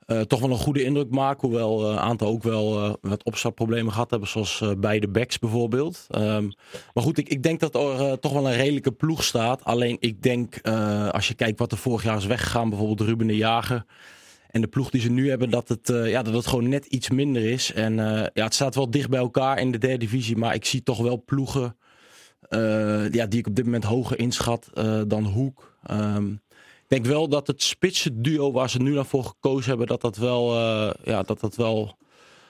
uh, 0.08 0.22
toch 0.22 0.40
wel 0.40 0.50
een 0.50 0.58
goede 0.58 0.84
indruk 0.84 1.10
maken. 1.10 1.48
Hoewel 1.48 1.90
een 1.90 1.96
uh, 1.96 2.02
aantal 2.02 2.28
ook 2.28 2.44
wel 2.44 2.86
uh, 2.86 2.94
wat 3.02 3.24
opstartproblemen 3.24 3.92
gehad 3.92 4.10
hebben, 4.10 4.30
zoals 4.30 4.64
beide 4.78 5.08
backs 5.08 5.40
bijvoorbeeld. 5.40 6.08
Um, 6.16 6.54
maar 6.94 7.04
goed, 7.04 7.18
ik, 7.18 7.30
ik 7.30 7.44
denk 7.44 7.60
dat 7.60 7.76
er 7.76 8.20
toch 8.20 8.34
wel 8.34 8.48
een 8.48 8.56
redelijke 8.56 8.92
ploeg 8.92 9.24
staat. 9.24 9.64
Alleen 9.64 9.98
ik 10.00 10.22
denk, 10.22 10.68
als 11.12 11.28
je 11.28 11.34
kijkt 11.34 11.60
wat 11.60 11.72
er 11.72 11.78
vorig 11.78 12.04
jaar 12.04 12.18
is 12.18 12.26
weggegaan, 12.26 12.70
bijvoorbeeld 12.70 13.10
Ruben 13.10 13.28
de 13.28 13.36
Jager. 13.36 13.86
En 14.52 14.62
de 14.62 14.68
ploeg 14.68 14.90
die 14.90 15.02
ze 15.02 15.12
nu 15.12 15.30
hebben, 15.30 15.50
dat 15.50 15.70
het, 15.70 15.90
uh, 15.90 16.10
ja, 16.10 16.22
dat 16.22 16.34
het 16.34 16.48
gewoon 16.48 16.70
net 16.70 16.86
iets 16.86 17.10
minder 17.10 17.44
is. 17.44 17.74
En 17.74 17.94
uh, 17.94 18.26
ja, 18.34 18.44
het 18.44 18.54
staat 18.54 18.76
wel 18.76 18.90
dicht 18.90 19.10
bij 19.10 19.20
elkaar 19.20 19.60
in 19.60 19.72
de 19.72 19.78
derde 19.78 19.98
divisie. 19.98 20.38
Maar 20.38 20.54
ik 20.54 20.66
zie 20.66 20.84
toch 20.84 20.98
wel 20.98 21.24
ploegen 21.26 21.78
uh, 22.50 23.12
ja, 23.12 23.26
die 23.26 23.40
ik 23.40 23.48
op 23.48 23.56
dit 23.56 23.66
moment 23.66 23.84
hoger 23.84 24.20
inschat 24.20 24.70
dan 25.08 25.24
Hoek. 25.24 25.78
Um, 25.92 26.42
ik 26.88 27.04
denk 27.04 27.06
wel 27.06 27.28
dat 27.28 27.48
het 27.48 27.64
spitse 27.64 28.22
duo 28.22 28.52
waar 28.52 28.70
ze 28.70 28.82
nu 28.82 28.94
naar 28.94 29.06
voor 29.06 29.24
gekozen 29.24 29.70
hebben, 29.70 29.88
dat 29.88 30.02
dat 30.02 30.18
wel, 30.18 30.56
ja, 31.04 31.24
dat 31.24 31.40
dat 31.40 31.56
wel 31.56 31.98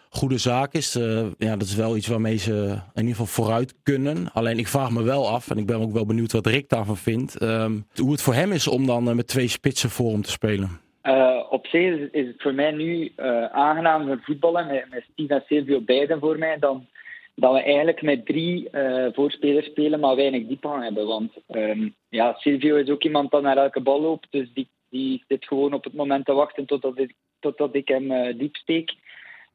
goede 0.10 0.38
zaak 0.38 0.74
is. 0.74 0.94
ja, 1.38 1.56
dat 1.56 1.68
is 1.68 1.76
wel 1.76 1.98
iets 1.98 2.08
waarmee 2.08 2.38
ze 2.38 2.54
in 2.94 3.02
ieder 3.02 3.16
geval 3.16 3.26
vooruit 3.26 3.74
kunnen. 3.84 4.32
Alleen 4.34 4.60
ik 4.60 4.68
vraag 4.68 4.92
me 4.92 5.02
wel 5.02 5.30
af, 5.30 5.50
en 5.50 5.58
ik 5.58 5.66
ben 5.66 5.80
ook 5.80 5.94
wel 5.94 6.06
benieuwd 6.06 6.32
wat 6.32 6.48
Rick 6.48 6.70
daarvan 6.70 6.98
vindt, 6.98 7.42
um, 7.42 7.86
hoe 7.96 8.12
het 8.12 8.22
voor 8.22 8.34
hem 8.34 8.52
is 8.52 8.68
om 8.68 8.86
dan 8.86 9.04
met 9.16 9.28
twee 9.28 9.48
spitsen 9.48 9.90
voor 9.90 10.12
hem 10.12 10.22
te 10.22 10.32
spelen. 10.32 10.80
Uh, 11.04 11.44
op 11.50 11.68
zich 11.68 12.12
is, 12.12 12.28
het 12.28 12.42
voor 12.42 12.54
mij 12.54 12.72
nu 12.72 13.12
uh, 13.18 13.46
aangenaam 13.46 14.06
voor 14.06 14.20
voetballen 14.22 14.68
met, 14.68 14.86
met 14.90 15.06
Steve 15.12 15.34
en 15.34 15.44
Silvio 15.48 15.82
beiden 15.82 16.20
voor 16.20 16.38
mij 16.38 16.60
dan 16.60 16.88
dat 17.36 17.54
we 17.54 17.62
eigenlijk 17.62 18.02
met 18.02 18.26
drie 18.26 18.68
uh, 18.72 19.08
voorspelers 19.12 19.66
spelen, 19.66 20.00
maar 20.00 20.16
weinig 20.16 20.48
diepgang 20.48 20.84
hebben. 20.84 21.08
Want 21.08 21.32
um, 21.50 21.96
ja, 22.10 22.36
Silvio 22.38 22.76
is 22.76 22.90
ook 22.90 23.04
iemand 23.04 23.32
dat 23.32 23.42
naar 23.42 23.58
elke 23.58 23.82
bal 23.82 24.02
loopt, 24.02 24.28
dus 24.30 24.54
die, 24.54 24.68
die 24.90 25.24
zit 25.28 25.46
gewoon 25.46 25.74
op 25.74 25.84
het 25.84 25.94
moment 25.94 26.26
te 26.26 26.34
wachten 26.34 26.66
totdat 26.66 26.98
ik, 27.00 27.14
totdat 27.40 27.76
ik 27.76 27.88
hem 27.88 28.38
diep 28.38 28.56
steek. 28.56 28.94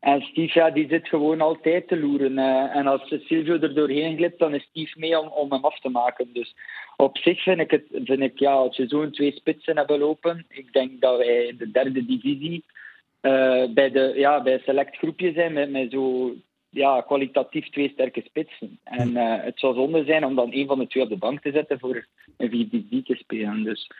En 0.00 0.20
Steve, 0.20 0.58
ja, 0.58 0.70
die 0.70 0.88
zit 0.88 1.08
gewoon 1.08 1.40
altijd 1.40 1.88
te 1.88 2.00
loeren. 2.00 2.32
Uh, 2.32 2.76
en 2.76 2.86
als 2.86 3.02
Silvio 3.08 3.58
er 3.58 3.74
doorheen 3.74 4.16
glipt, 4.16 4.38
dan 4.38 4.54
is 4.54 4.62
Steve 4.62 4.98
mee 4.98 5.20
om, 5.20 5.28
om 5.28 5.52
hem 5.52 5.64
af 5.64 5.80
te 5.80 5.88
maken. 5.88 6.32
Dus 6.32 6.54
op 6.96 7.18
zich 7.18 7.42
vind 7.42 7.60
ik 7.60 7.70
het, 7.70 7.84
vind 7.90 8.20
ik, 8.20 8.38
ja, 8.38 8.52
als 8.52 8.76
je 8.76 8.88
zo'n 8.88 9.10
twee 9.10 9.32
spitsen 9.32 9.76
hebben 9.76 9.98
lopen, 9.98 10.44
ik 10.48 10.72
denk 10.72 11.00
dat 11.00 11.16
wij 11.16 11.46
in 11.46 11.56
de 11.56 11.70
derde 11.70 12.04
divisie 12.04 12.64
uh, 13.22 13.64
bij, 13.74 13.90
de, 13.90 14.12
ja, 14.16 14.42
bij 14.42 14.52
een 14.52 14.60
select 14.64 14.96
groepje 14.96 15.32
zijn 15.32 15.52
met, 15.52 15.70
met 15.70 15.90
zo 15.90 16.34
ja, 16.70 17.00
kwalitatief 17.00 17.70
twee 17.70 17.88
sterke 17.88 18.22
spitsen. 18.24 18.78
En 18.84 19.10
uh, 19.10 19.34
het 19.42 19.58
zou 19.58 19.74
zonde 19.74 20.04
zijn 20.04 20.24
om 20.24 20.34
dan 20.34 20.52
een 20.52 20.66
van 20.66 20.78
de 20.78 20.86
twee 20.86 21.02
op 21.02 21.08
de 21.08 21.16
bank 21.16 21.40
te 21.40 21.52
zetten 21.52 21.78
voor 21.78 22.06
een 22.36 22.84
4 22.90 23.02
te 23.04 23.14
spelen. 23.14 23.64
Dus 23.64 23.90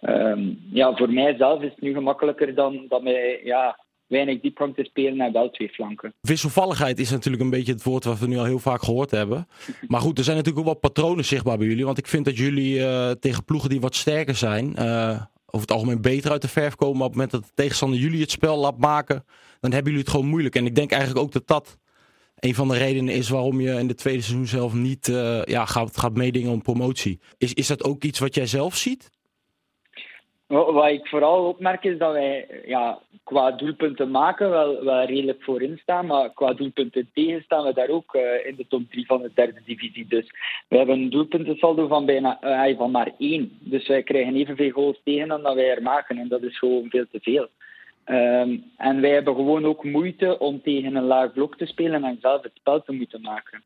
um, 0.00 0.58
ja, 0.72 0.96
voor 0.96 1.12
mijzelf 1.12 1.62
is 1.62 1.70
het 1.70 1.80
nu 1.80 1.92
gemakkelijker 1.92 2.54
dan, 2.54 2.84
dan 2.88 3.02
met 3.02 3.40
ja, 3.44 3.78
weinig 4.08 4.40
diepgang 4.40 4.74
te 4.74 4.84
spelen 4.84 5.20
en 5.20 5.32
wel 5.32 5.50
twee 5.50 5.68
flanken. 5.68 6.14
Wisselvalligheid 6.20 6.98
is 6.98 7.10
natuurlijk 7.10 7.42
een 7.42 7.50
beetje 7.50 7.72
het 7.72 7.82
woord 7.82 8.04
wat 8.04 8.18
we 8.18 8.26
nu 8.26 8.38
al 8.38 8.44
heel 8.44 8.58
vaak 8.58 8.82
gehoord 8.82 9.10
hebben. 9.10 9.48
Maar 9.88 10.00
goed, 10.00 10.18
er 10.18 10.24
zijn 10.24 10.36
natuurlijk 10.36 10.66
ook 10.66 10.72
wel 10.72 10.90
patronen 10.90 11.24
zichtbaar 11.24 11.58
bij 11.58 11.66
jullie. 11.66 11.84
Want 11.84 11.98
ik 11.98 12.06
vind 12.06 12.24
dat 12.24 12.36
jullie 12.36 12.78
uh, 12.78 13.10
tegen 13.10 13.44
ploegen 13.44 13.70
die 13.70 13.80
wat 13.80 13.94
sterker 13.94 14.34
zijn, 14.34 14.74
uh, 14.78 15.22
over 15.46 15.60
het 15.60 15.72
algemeen 15.72 16.00
beter 16.00 16.30
uit 16.30 16.42
de 16.42 16.48
verf 16.48 16.74
komen. 16.74 16.96
Maar 16.96 17.06
op 17.06 17.12
het 17.12 17.20
moment 17.20 17.30
dat 17.30 17.50
de 17.50 17.62
tegenstander 17.62 17.98
jullie 17.98 18.20
het 18.20 18.30
spel 18.30 18.58
laat 18.58 18.78
maken, 18.78 19.24
dan 19.60 19.72
hebben 19.72 19.92
jullie 19.92 20.06
het 20.06 20.14
gewoon 20.14 20.30
moeilijk. 20.30 20.54
En 20.54 20.66
ik 20.66 20.74
denk 20.74 20.90
eigenlijk 20.90 21.24
ook 21.24 21.32
dat 21.32 21.46
dat 21.46 21.78
een 22.38 22.54
van 22.54 22.68
de 22.68 22.76
redenen 22.76 23.14
is 23.14 23.28
waarom 23.28 23.60
je 23.60 23.70
in 23.70 23.86
de 23.86 23.94
tweede 23.94 24.22
seizoen 24.22 24.46
zelf 24.46 24.74
niet 24.74 25.08
uh, 25.08 25.44
ja, 25.44 25.64
gaat, 25.64 25.98
gaat 25.98 26.14
meedingen 26.14 26.52
om 26.52 26.62
promotie. 26.62 27.20
Is, 27.38 27.54
is 27.54 27.66
dat 27.66 27.84
ook 27.84 28.04
iets 28.04 28.18
wat 28.18 28.34
jij 28.34 28.46
zelf 28.46 28.76
ziet? 28.76 29.10
Wat 30.48 30.90
ik 30.90 31.06
vooral 31.06 31.48
opmerk 31.48 31.84
is 31.84 31.98
dat 31.98 32.12
wij 32.12 32.46
ja, 32.66 32.98
qua 33.24 33.50
doelpunten 33.50 34.10
maken 34.10 34.50
wel, 34.50 34.84
wel 34.84 35.04
redelijk 35.04 35.42
voorin 35.42 35.78
staan, 35.82 36.06
maar 36.06 36.32
qua 36.34 36.52
doelpunten 36.52 37.10
tegen 37.14 37.42
staan 37.42 37.64
we 37.64 37.72
daar 37.72 37.88
ook 37.88 38.14
uh, 38.14 38.46
in 38.46 38.54
de 38.56 38.66
top 38.68 38.82
3 38.90 39.06
van 39.06 39.22
de 39.22 39.30
derde 39.34 39.60
divisie. 39.64 40.06
Dus 40.08 40.30
we 40.68 40.76
hebben 40.76 40.98
een 40.98 41.10
doelpuntensaldo 41.10 41.86
van, 41.86 42.06
bijna, 42.06 42.38
uh, 42.68 42.76
van 42.76 42.90
maar 42.90 43.10
één. 43.18 43.58
Dus 43.60 43.88
wij 43.88 44.02
krijgen 44.02 44.36
evenveel 44.36 44.70
goals 44.70 45.00
tegen 45.04 45.28
dan 45.28 45.42
dat 45.42 45.54
wij 45.54 45.70
er 45.70 45.82
maken 45.82 46.18
en 46.18 46.28
dat 46.28 46.42
is 46.42 46.58
gewoon 46.58 46.90
veel 46.90 47.06
te 47.10 47.20
veel. 47.20 47.48
Um, 48.06 48.64
en 48.76 49.00
wij 49.00 49.10
hebben 49.10 49.34
gewoon 49.34 49.66
ook 49.66 49.84
moeite 49.84 50.38
om 50.38 50.62
tegen 50.62 50.96
een 50.96 51.04
laag 51.04 51.32
blok 51.32 51.56
te 51.56 51.66
spelen 51.66 52.04
en 52.04 52.18
zelf 52.20 52.42
het 52.42 52.52
spel 52.54 52.82
te 52.82 52.92
moeten 52.92 53.20
maken. 53.20 53.62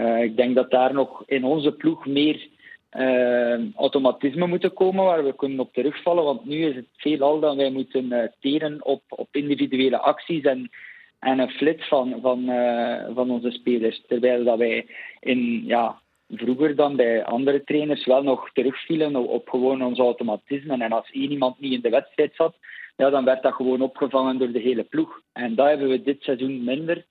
Uh, 0.00 0.22
ik 0.22 0.36
denk 0.36 0.54
dat 0.54 0.70
daar 0.70 0.94
nog 0.94 1.22
in 1.26 1.44
onze 1.44 1.72
ploeg 1.72 2.06
meer 2.06 2.48
uh, 2.96 3.74
automatisme 3.76 4.46
moeten 4.46 4.72
komen 4.72 5.04
waar 5.04 5.24
we 5.24 5.34
kunnen 5.34 5.60
op 5.60 5.72
terugvallen. 5.72 6.24
Want 6.24 6.44
nu 6.44 6.64
is 6.64 6.74
het 6.74 6.88
veelal 6.96 7.40
dat 7.40 7.56
wij 7.56 7.70
moeten 7.70 8.04
uh, 8.04 8.22
teren 8.40 8.84
op, 8.84 9.02
op 9.08 9.28
individuele 9.32 9.98
acties 9.98 10.42
en, 10.42 10.70
en 11.18 11.38
een 11.38 11.50
flits 11.50 11.88
van, 11.88 12.18
van, 12.20 12.50
uh, 12.50 13.04
van 13.14 13.30
onze 13.30 13.50
spelers. 13.50 14.02
Terwijl 14.06 14.44
dat 14.44 14.58
wij 14.58 14.86
in, 15.20 15.62
ja, 15.66 16.00
vroeger 16.28 16.76
dan 16.76 16.96
bij 16.96 17.24
andere 17.24 17.64
trainers 17.64 18.06
wel 18.06 18.22
nog 18.22 18.50
terugvielen 18.52 19.16
op, 19.16 19.28
op 19.28 19.48
gewoon 19.48 19.82
ons 19.82 19.98
automatisme. 19.98 20.84
En 20.84 20.92
als 20.92 21.10
één 21.10 21.30
iemand 21.30 21.60
niet 21.60 21.72
in 21.72 21.80
de 21.80 21.90
wedstrijd 21.90 22.34
zat, 22.34 22.54
ja, 22.96 23.10
dan 23.10 23.24
werd 23.24 23.42
dat 23.42 23.54
gewoon 23.54 23.80
opgevangen 23.80 24.38
door 24.38 24.52
de 24.52 24.58
hele 24.58 24.84
ploeg. 24.84 25.20
En 25.32 25.54
dat 25.54 25.68
hebben 25.68 25.88
we 25.88 26.02
dit 26.02 26.22
seizoen 26.22 26.64
minder 26.64 27.04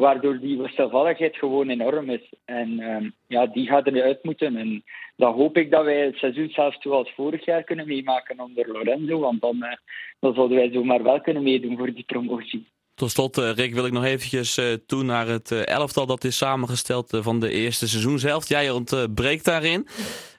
waardoor 0.00 0.38
die 0.38 0.58
wisselvalligheid 0.58 1.36
gewoon 1.36 1.68
enorm 1.68 2.10
is. 2.10 2.32
En 2.44 2.80
um, 2.80 3.14
ja, 3.26 3.46
die 3.46 3.66
gaat 3.66 3.86
eruit 3.86 4.24
moeten. 4.24 4.56
En 4.56 4.84
dan 5.16 5.34
hoop 5.34 5.56
ik 5.56 5.70
dat 5.70 5.84
wij 5.84 5.98
het 5.98 6.16
seizoen 6.16 6.48
zelfs 6.48 6.76
zoals 6.80 7.12
vorig 7.14 7.44
jaar 7.44 7.62
kunnen 7.64 7.86
meemaken 7.86 8.40
onder 8.40 8.72
Lorenzo, 8.72 9.18
want 9.18 9.40
dan, 9.40 9.56
uh, 9.56 9.72
dan 10.20 10.34
zouden 10.34 10.56
wij 10.56 10.70
zomaar 10.72 11.02
wel 11.02 11.20
kunnen 11.20 11.42
meedoen 11.42 11.76
voor 11.76 11.92
die 11.92 12.04
promotie. 12.04 12.66
Tot 12.94 13.10
slot, 13.10 13.38
uh, 13.38 13.52
Rick, 13.52 13.74
wil 13.74 13.86
ik 13.86 13.92
nog 13.92 14.04
eventjes 14.04 14.58
uh, 14.58 14.72
toe 14.86 15.02
naar 15.02 15.26
het 15.26 15.50
elftal 15.50 16.06
dat 16.06 16.24
is 16.24 16.36
samengesteld 16.36 17.18
van 17.20 17.40
de 17.40 17.50
eerste 17.50 17.88
seizoenshelft. 17.88 18.48
Jij 18.48 18.70
ontbreekt 18.70 19.44
daarin. 19.44 19.86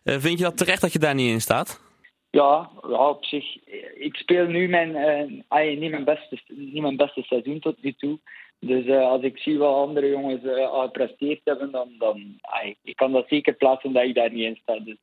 vind 0.03 0.37
je 0.37 0.43
dat 0.43 0.57
terecht 0.57 0.81
dat 0.81 0.93
je 0.93 0.99
daar 0.99 1.15
niet 1.15 1.31
in 1.31 1.41
staat? 1.41 1.81
Ja, 2.29 2.69
ja, 2.89 3.09
op 3.09 3.25
zich. 3.25 3.57
Ik 3.95 4.15
speel 4.15 4.45
nu 4.45 4.67
mijn, 4.67 4.89
uh, 4.89 5.79
niet, 5.79 5.91
mijn 5.91 6.03
beste, 6.03 6.39
niet 6.47 6.81
mijn 6.81 6.97
beste 6.97 7.21
seizoen 7.21 7.59
tot 7.59 7.83
nu 7.83 7.93
toe. 7.93 8.19
Dus 8.63 8.85
uh, 8.85 9.01
als 9.01 9.21
ik 9.21 9.37
zie 9.37 9.57
wat 9.57 9.75
andere 9.75 10.09
jongens 10.09 10.43
uh, 10.43 10.67
al 10.67 10.81
gepresteerd 10.81 11.41
hebben, 11.43 11.71
dan, 11.71 11.89
dan 11.97 12.37
ay, 12.41 12.75
ik 12.83 12.95
kan 12.95 13.11
dat 13.11 13.27
zeker 13.27 13.53
plaatsen 13.53 13.93
dat 13.93 14.03
ik 14.03 14.15
daar 14.15 14.31
niet 14.31 14.43
in 14.43 14.59
sta. 14.61 14.79
Dus 14.79 14.97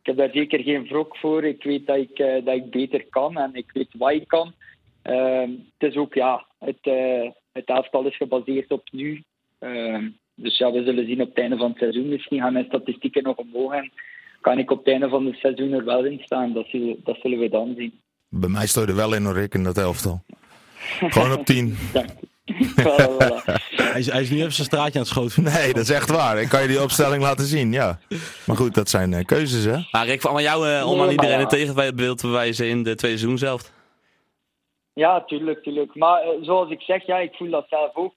ik 0.00 0.06
heb 0.06 0.16
daar 0.16 0.30
zeker 0.32 0.60
geen 0.60 0.84
wrok 0.84 1.16
voor. 1.16 1.44
Ik 1.44 1.62
weet 1.62 1.86
dat 1.86 1.96
ik, 1.96 2.18
uh, 2.18 2.44
dat 2.44 2.54
ik 2.54 2.70
beter 2.70 3.06
kan 3.10 3.38
en 3.38 3.54
ik 3.54 3.70
weet 3.72 3.94
wat 3.98 4.12
ik 4.12 4.28
kan. 4.28 4.52
Ehm, 5.02 5.50
het 5.78 5.90
is 5.90 5.96
ook, 5.96 6.14
ja, 6.14 6.46
het, 6.58 6.78
het 7.52 7.64
elftal 7.64 8.06
is 8.06 8.16
gebaseerd 8.16 8.70
op 8.70 8.88
nu. 8.92 9.22
Ehm, 9.58 10.08
dus 10.34 10.58
ja, 10.58 10.72
we 10.72 10.84
zullen 10.84 11.06
zien 11.06 11.20
op 11.20 11.28
het 11.28 11.38
einde 11.38 11.56
van 11.56 11.68
het 11.68 11.78
seizoen. 11.78 12.08
Misschien 12.08 12.40
gaan 12.40 12.52
mijn 12.52 12.64
statistieken 12.64 13.22
nog 13.22 13.36
omhoog 13.36 13.72
en 13.72 13.92
kan 14.40 14.58
ik 14.58 14.70
op 14.70 14.78
het 14.78 14.88
einde 14.88 15.08
van 15.08 15.26
het 15.26 15.36
seizoen 15.36 15.72
er 15.72 15.84
wel 15.84 16.04
in 16.04 16.20
staan. 16.24 16.52
Dat 16.52 16.66
zullen, 16.66 17.00
dat 17.04 17.18
zullen 17.22 17.38
we 17.38 17.48
dan 17.48 17.74
zien. 17.76 18.00
Bij 18.28 18.48
mij 18.48 18.66
stond 18.66 18.88
er 18.88 18.96
wel 18.96 19.14
in, 19.14 19.24
hoor, 19.24 19.34
Rick, 19.34 19.54
in 19.54 19.64
dat 19.64 19.78
elftal. 19.78 20.22
Gewoon 20.98 21.32
op 21.32 21.44
10. 21.44 21.76
hij, 22.44 23.98
is, 23.98 24.10
hij 24.10 24.20
is 24.20 24.30
nu 24.30 24.36
even 24.36 24.52
zijn 24.52 24.66
straatje 24.66 24.92
aan 24.92 25.04
het 25.04 25.08
schoten. 25.08 25.42
Nee, 25.42 25.72
dat 25.72 25.82
is 25.82 25.90
echt 25.90 26.10
waar. 26.10 26.40
Ik 26.40 26.48
kan 26.48 26.62
je 26.62 26.68
die 26.68 26.82
opstelling 26.82 27.22
laten 27.22 27.44
zien, 27.44 27.72
ja. 27.72 27.98
Maar 28.46 28.56
goed, 28.56 28.74
dat 28.74 28.88
zijn 28.88 29.12
uh, 29.12 29.24
keuzes, 29.24 29.64
hè. 29.64 29.78
Maar 29.90 30.06
Rick, 30.06 30.20
van 30.20 30.42
jou 30.42 30.68
uh, 30.68 30.90
om 30.90 31.00
aan 31.00 31.10
iedereen 31.10 31.38
het 31.38 31.50
tegenbeeld 31.50 32.18
te 32.18 32.26
bewijzen 32.26 32.68
in 32.68 32.82
de 32.82 32.94
tweede 32.94 33.18
seizoen 33.18 33.38
zelf. 33.38 33.72
Ja, 34.92 35.24
tuurlijk, 35.24 35.62
tuurlijk. 35.62 35.94
Maar 35.94 36.24
uh, 36.24 36.30
zoals 36.40 36.70
ik 36.70 36.80
zeg, 36.80 37.06
ja, 37.06 37.18
ik 37.18 37.34
voel 37.34 37.50
dat 37.50 37.66
zelf 37.68 37.94
ook. 37.94 38.14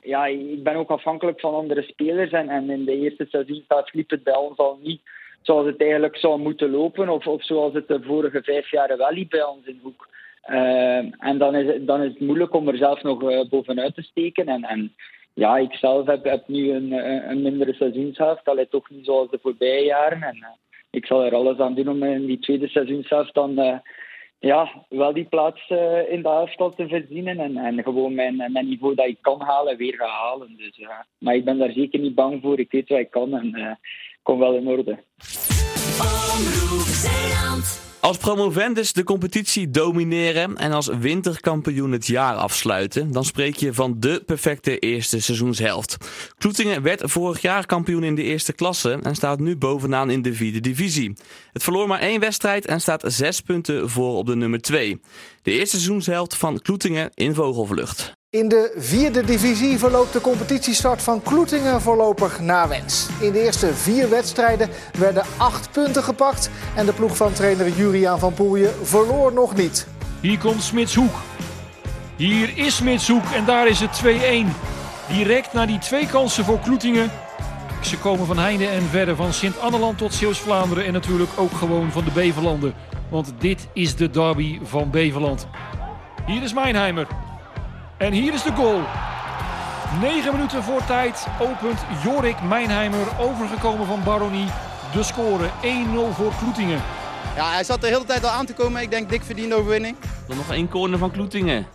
ja, 0.00 0.26
ik 0.26 0.62
ben 0.62 0.74
ook 0.74 0.90
afhankelijk 0.90 1.40
van 1.40 1.54
andere 1.54 1.82
spelers. 1.82 2.30
En, 2.30 2.48
en 2.48 2.70
in 2.70 2.84
de 2.84 2.98
eerste 2.98 3.26
seizoen 3.30 3.64
liep 3.92 4.10
het 4.10 4.22
bij 4.22 4.36
ons 4.36 4.58
al 4.58 4.78
niet 4.82 5.00
zoals 5.42 5.66
het 5.66 5.80
eigenlijk 5.80 6.16
zou 6.16 6.40
moeten 6.40 6.70
lopen. 6.70 7.08
Of, 7.08 7.26
of 7.26 7.44
zoals 7.44 7.74
het 7.74 7.88
de 7.88 8.02
vorige 8.02 8.42
vijf 8.42 8.70
jaar 8.70 8.96
wel 8.96 9.12
liep 9.12 9.30
bij 9.30 9.44
ons 9.44 9.66
in 9.66 9.80
Hoek. 9.82 10.08
Uh, 10.48 10.96
en 11.18 11.38
dan 11.38 11.54
is, 11.54 11.66
het, 11.66 11.86
dan 11.86 12.02
is 12.02 12.10
het 12.10 12.20
moeilijk 12.20 12.54
om 12.54 12.68
er 12.68 12.76
zelf 12.76 13.02
nog 13.02 13.22
uh, 13.22 13.48
bovenuit 13.48 13.94
te 13.94 14.02
steken. 14.02 14.46
En, 14.48 14.64
en 14.64 14.94
ja, 15.34 15.56
ik 15.56 15.72
zelf 15.72 16.06
heb, 16.06 16.24
heb 16.24 16.48
nu 16.48 16.72
een, 16.72 16.92
een 17.30 17.42
mindere 17.42 17.72
seizoenshelft. 17.72 18.44
Dat 18.44 18.54
lijkt 18.54 18.70
toch 18.70 18.90
niet 18.90 19.04
zoals 19.04 19.30
de 19.30 19.38
voorbije 19.42 19.84
jaren. 19.84 20.22
En 20.22 20.58
ik 20.90 21.06
zal 21.06 21.24
er 21.24 21.34
alles 21.34 21.58
aan 21.58 21.74
doen 21.74 21.88
om 21.88 22.02
in 22.02 22.26
die 22.26 22.38
tweede 22.38 22.68
seizoenshelft 22.68 23.34
dan 23.34 23.80
ja, 24.38 24.84
wel 24.88 25.12
die 25.12 25.24
plaats 25.24 25.68
in 26.08 26.22
de 26.22 26.28
elftal 26.28 26.74
te 26.74 26.88
verdienen 26.88 27.38
en, 27.38 27.56
en 27.56 27.82
gewoon 27.82 28.14
mijn, 28.14 28.36
mijn 28.36 28.68
niveau 28.68 28.94
dat 28.94 29.06
ik 29.06 29.18
kan 29.20 29.40
halen 29.40 29.76
weer 29.76 29.94
gaan 29.94 30.08
halen. 30.08 30.54
Dus, 30.56 30.86
maar 31.18 31.34
ik 31.34 31.44
ben 31.44 31.58
daar 31.58 31.72
zeker 31.72 32.00
niet 32.00 32.14
bang 32.14 32.40
voor. 32.42 32.58
Ik 32.58 32.70
weet 32.70 32.88
wat 32.88 32.98
ik 32.98 33.10
kan 33.10 33.34
en 33.34 33.78
kom 34.22 34.38
wel 34.38 34.54
in 34.54 34.68
orde. 34.68 34.98
Als 38.00 38.16
promovendus 38.16 38.92
de 38.92 39.04
competitie 39.04 39.70
domineren 39.70 40.56
en 40.56 40.72
als 40.72 40.86
winterkampioen 40.86 41.92
het 41.92 42.06
jaar 42.06 42.34
afsluiten, 42.34 43.12
dan 43.12 43.24
spreek 43.24 43.56
je 43.56 43.74
van 43.74 43.94
de 43.98 44.22
perfecte 44.26 44.78
eerste 44.78 45.20
seizoenshelft. 45.20 45.96
Kloetingen 46.38 46.82
werd 46.82 47.02
vorig 47.04 47.40
jaar 47.40 47.66
kampioen 47.66 48.04
in 48.04 48.14
de 48.14 48.22
eerste 48.22 48.52
klasse 48.52 48.98
en 49.02 49.14
staat 49.14 49.38
nu 49.38 49.56
bovenaan 49.56 50.10
in 50.10 50.22
de 50.22 50.34
vierde 50.34 50.60
divisie. 50.60 51.16
Het 51.52 51.62
verloor 51.62 51.88
maar 51.88 52.00
één 52.00 52.20
wedstrijd 52.20 52.66
en 52.66 52.80
staat 52.80 53.04
zes 53.06 53.40
punten 53.40 53.90
voor 53.90 54.16
op 54.16 54.26
de 54.26 54.36
nummer 54.36 54.60
twee. 54.60 55.00
De 55.42 55.50
eerste 55.50 55.76
seizoenshelft 55.76 56.36
van 56.36 56.60
Kloetingen 56.60 57.10
in 57.14 57.34
vogelvlucht. 57.34 58.18
In 58.30 58.48
de 58.48 58.72
vierde 58.76 59.24
divisie 59.24 59.78
verloopt 59.78 60.12
de 60.12 60.20
competitiestart 60.20 61.02
van 61.02 61.22
Kloetingen 61.22 61.80
voorlopig 61.80 62.40
naar 62.40 62.68
wens. 62.68 63.08
In 63.20 63.32
de 63.32 63.42
eerste 63.42 63.74
vier 63.74 64.10
wedstrijden 64.10 64.68
werden 64.98 65.24
acht 65.36 65.70
punten 65.72 66.02
gepakt 66.02 66.50
en 66.76 66.86
de 66.86 66.92
ploeg 66.92 67.16
van 67.16 67.32
trainer 67.32 67.68
Juriaan 67.68 68.18
van 68.18 68.34
Poelje 68.34 68.70
verloor 68.82 69.32
nog 69.32 69.56
niet. 69.56 69.86
Hier 70.20 70.38
komt 70.38 70.62
Smitshoek. 70.62 71.14
Hier 72.16 72.58
is 72.58 72.76
Smitshoek 72.76 73.24
en 73.34 73.44
daar 73.44 73.66
is 73.66 73.80
het 73.80 74.02
2-1. 74.04 74.06
Direct 75.08 75.52
naar 75.52 75.66
die 75.66 75.78
twee 75.78 76.06
kansen 76.06 76.44
voor 76.44 76.58
Kloetingen. 76.58 77.10
Ze 77.82 77.98
komen 77.98 78.26
van 78.26 78.38
Heinde 78.38 78.66
en 78.66 78.82
verder 78.82 79.16
van 79.16 79.32
Sint-Anneland 79.32 79.98
tot 79.98 80.14
Zeeuws-Vlaanderen 80.14 80.84
en 80.84 80.92
natuurlijk 80.92 81.30
ook 81.36 81.52
gewoon 81.52 81.92
van 81.92 82.04
de 82.04 82.10
Beverlanden. 82.10 82.74
Want 83.08 83.32
dit 83.38 83.68
is 83.72 83.96
de 83.96 84.10
derby 84.10 84.60
van 84.62 84.90
Beverland. 84.90 85.46
Hier 86.26 86.42
is 86.42 86.54
Mijnheimer. 86.54 87.06
En 88.00 88.12
hier 88.12 88.32
is 88.32 88.42
de 88.42 88.52
goal. 88.52 88.80
9 90.00 90.32
minuten 90.32 90.62
voor 90.62 90.84
tijd 90.84 91.26
opent 91.40 91.78
Jorik 92.04 92.42
Mijnheimer, 92.42 93.06
overgekomen 93.18 93.86
van 93.86 94.02
Baronie, 94.04 94.46
de 94.92 95.02
score. 95.02 95.48
1-0 95.48 96.14
voor 96.14 96.32
Kloetingen. 96.38 96.82
Ja, 97.36 97.50
hij 97.50 97.64
zat 97.64 97.80
de 97.80 97.86
hele 97.86 98.04
tijd 98.04 98.24
al 98.24 98.30
aan 98.30 98.46
te 98.46 98.54
komen. 98.54 98.82
Ik 98.82 98.90
denk 98.90 99.08
dik 99.08 99.22
verdiende 99.22 99.54
overwinning. 99.54 99.96
Dan 100.28 100.36
nog 100.36 100.50
één 100.50 100.68
corner 100.68 100.98
van 100.98 101.10
Kloetingen. 101.10 101.66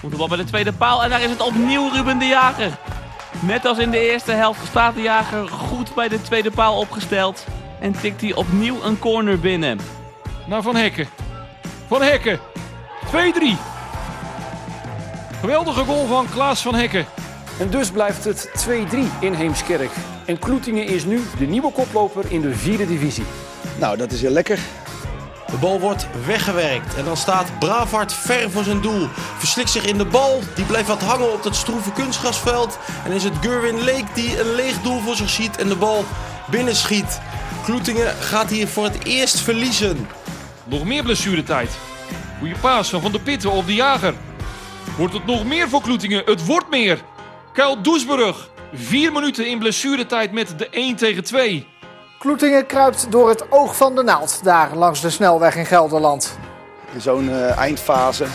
Komt 0.00 0.12
de 0.12 0.18
bal 0.18 0.28
bij 0.28 0.36
de 0.36 0.44
tweede 0.44 0.72
paal 0.72 1.04
en 1.04 1.10
daar 1.10 1.22
is 1.22 1.30
het 1.30 1.42
opnieuw 1.42 1.90
Ruben 1.92 2.18
de 2.18 2.26
Jager. 2.26 2.78
Net 3.40 3.64
als 3.64 3.78
in 3.78 3.90
de 3.90 4.10
eerste 4.10 4.32
helft 4.32 4.66
staat 4.66 4.94
de 4.94 5.02
Jager 5.02 5.48
goed 5.48 5.94
bij 5.94 6.08
de 6.08 6.22
tweede 6.22 6.50
paal 6.50 6.78
opgesteld. 6.78 7.46
En 7.80 7.92
tikt 7.92 8.20
hij 8.20 8.34
opnieuw 8.34 8.82
een 8.82 8.98
corner 8.98 9.38
binnen. 9.38 9.80
Naar 10.46 10.62
Van 10.62 10.76
Hekken. 10.76 11.08
Van 11.86 12.02
Hekken. 12.02 12.40
2-3. 13.06 13.75
Geweldige 15.46 15.84
goal 15.84 16.06
van 16.06 16.26
Klaas 16.30 16.62
van 16.62 16.74
Hekken. 16.74 17.06
En 17.58 17.70
dus 17.70 17.90
blijft 17.90 18.24
het 18.24 18.66
2-3 18.68 18.70
in 19.20 19.32
Heemskerk. 19.32 19.90
En 20.24 20.38
Kloetingen 20.38 20.86
is 20.86 21.04
nu 21.04 21.20
de 21.38 21.46
nieuwe 21.46 21.72
koploper 21.72 22.24
in 22.28 22.40
de 22.40 22.54
vierde 22.54 22.86
divisie. 22.86 23.24
Nou, 23.78 23.96
dat 23.96 24.12
is 24.12 24.20
heel 24.20 24.30
lekker. 24.30 24.58
De 25.50 25.56
bal 25.56 25.80
wordt 25.80 26.06
weggewerkt 26.26 26.94
en 26.94 27.04
dan 27.04 27.16
staat 27.16 27.58
Bravard 27.58 28.12
ver 28.12 28.50
voor 28.50 28.64
zijn 28.64 28.80
doel. 28.80 29.08
Verslikt 29.38 29.70
zich 29.70 29.84
in 29.84 29.98
de 29.98 30.04
bal, 30.04 30.40
die 30.54 30.64
blijft 30.64 30.88
wat 30.88 31.02
hangen 31.02 31.32
op 31.32 31.42
dat 31.42 31.56
stroeve 31.56 31.92
kunstgrasveld. 31.92 32.78
En 33.04 33.12
is 33.12 33.24
het 33.24 33.34
Gurwin 33.40 33.84
Leek 33.84 34.14
die 34.14 34.40
een 34.40 34.54
leeg 34.54 34.82
doel 34.82 35.00
voor 35.00 35.16
zich 35.16 35.30
ziet 35.30 35.56
en 35.56 35.68
de 35.68 35.76
bal 35.76 36.04
binnenschiet. 36.50 37.20
Kloetingen 37.64 38.14
gaat 38.14 38.50
hier 38.50 38.68
voor 38.68 38.84
het 38.84 39.04
eerst 39.04 39.40
verliezen. 39.40 40.08
Nog 40.64 40.84
meer 40.84 41.02
blessuretijd. 41.02 41.70
Goeie 42.38 42.58
paas 42.60 42.88
van 42.88 43.00
Van 43.00 43.12
de 43.12 43.20
Pitten 43.20 43.50
op 43.50 43.66
de 43.66 43.74
jager. 43.74 44.14
Wordt 44.96 45.12
het 45.12 45.26
nog 45.26 45.44
meer 45.44 45.68
voor 45.68 45.82
Kloetingen? 45.82 46.22
Het 46.24 46.46
wordt 46.46 46.70
meer. 46.70 47.02
Kuil 47.52 47.82
Doesburg. 47.82 48.50
Vier 48.72 49.12
minuten 49.12 49.48
in 49.48 49.58
blessuretijd 49.58 50.32
met 50.32 50.58
de 50.58 50.68
1 50.68 50.96
tegen 50.96 51.24
2. 51.24 51.66
Kloetingen 52.18 52.66
kruipt 52.66 53.06
door 53.10 53.28
het 53.28 53.52
oog 53.52 53.76
van 53.76 53.94
de 53.94 54.02
naald 54.02 54.40
daar 54.44 54.76
langs 54.76 55.00
de 55.00 55.10
snelweg 55.10 55.56
in 55.56 55.66
Gelderland. 55.66 56.38
In 56.94 57.00
zo'n 57.00 57.24
uh, 57.24 57.58
eindfase 57.58 58.26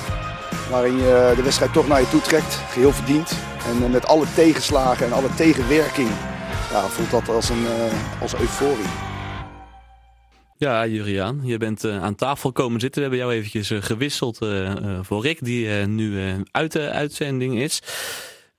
waarin 0.69 0.97
je 0.97 1.33
de 1.35 1.43
wedstrijd 1.43 1.73
toch 1.73 1.87
naar 1.87 1.99
je 1.99 2.09
toe 2.09 2.21
trekt, 2.21 2.59
geheel 2.71 2.91
verdiend. 2.91 3.31
En 3.67 3.83
uh, 3.83 3.89
met 3.89 4.07
alle 4.07 4.25
tegenslagen 4.35 5.05
en 5.05 5.13
alle 5.13 5.33
tegenwerking 5.35 6.09
ja, 6.71 6.81
voelt 6.81 7.11
dat 7.11 7.35
als 7.35 7.49
een 7.49 7.61
uh, 7.61 8.21
als 8.21 8.35
euforie. 8.35 9.10
Ja, 10.61 10.87
Juriaan, 10.87 11.41
je 11.43 11.57
bent 11.57 11.83
uh, 11.83 12.03
aan 12.03 12.15
tafel 12.15 12.51
komen 12.51 12.79
zitten. 12.79 13.01
We 13.01 13.07
hebben 13.07 13.27
jou 13.27 13.37
eventjes 13.39 13.71
uh, 13.71 13.81
gewisseld 13.81 14.41
uh, 14.41 14.99
voor 15.01 15.21
Rick, 15.21 15.43
die 15.43 15.67
nu 15.69 16.35
uit 16.51 16.71
de 16.71 16.89
uitzending 16.89 17.59
is. 17.59 17.81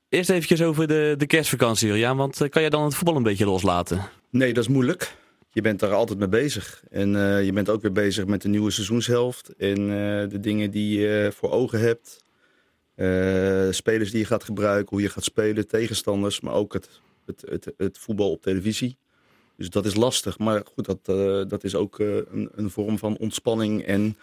Eerst 0.09 0.31
eventjes 0.31 0.63
over 0.63 0.87
de, 0.87 1.15
de 1.19 1.27
kerstvakantie, 1.27 1.89
Juriaan. 1.89 2.17
Want 2.17 2.49
kan 2.49 2.61
jij 2.63 2.71
dan 2.71 2.85
het 2.85 2.95
voetbal 2.95 3.17
een 3.17 3.23
beetje 3.23 3.45
loslaten? 3.45 4.09
Nee, 4.31 4.53
dat 4.53 4.65
is 4.65 4.71
moeilijk. 4.71 5.17
Je 5.53 5.61
bent 5.61 5.81
daar 5.81 5.93
altijd 5.93 6.19
mee 6.19 6.29
bezig. 6.29 6.83
En 6.91 7.11
je 7.45 7.51
bent 7.53 7.69
ook 7.69 7.83
weer 7.83 7.93
bezig 7.93 8.27
met 8.27 8.43
de 8.43 8.49
nieuwe 8.49 8.71
seizoenshelft. 8.71 9.49
En 9.57 9.87
de 10.29 10.41
dingen 10.41 10.71
die 10.71 11.01
je 11.01 11.33
voor 11.35 11.51
ogen 11.51 11.81
hebt. 11.81 12.25
spelers 13.75 14.11
die 14.11 14.21
je 14.21 14.27
gaat 14.27 14.45
gebruiken, 14.45 14.89
hoe 14.91 15.03
je 15.03 15.11
gaat 15.11 15.25
spelen, 15.25 15.69
tegenstanders. 15.69 16.41
Maar 16.41 16.55
ook 16.55 16.73
het, 16.73 16.89
het, 17.45 17.73
het 17.77 17.99
voetbal 17.99 18.31
op 18.31 18.43
televisie. 18.43 18.97
Dus 19.63 19.71
dat 19.71 19.85
is 19.85 19.95
lastig. 19.95 20.39
Maar 20.39 20.63
goed, 20.75 20.85
dat, 20.85 20.99
uh, 21.07 21.43
dat 21.49 21.65
is 21.65 21.75
ook 21.75 21.99
uh, 21.99 22.17
een, 22.33 22.49
een, 22.55 22.71
vorm 22.71 22.99
van 22.99 23.17
ontspanning. 23.17 23.83
En 23.83 24.17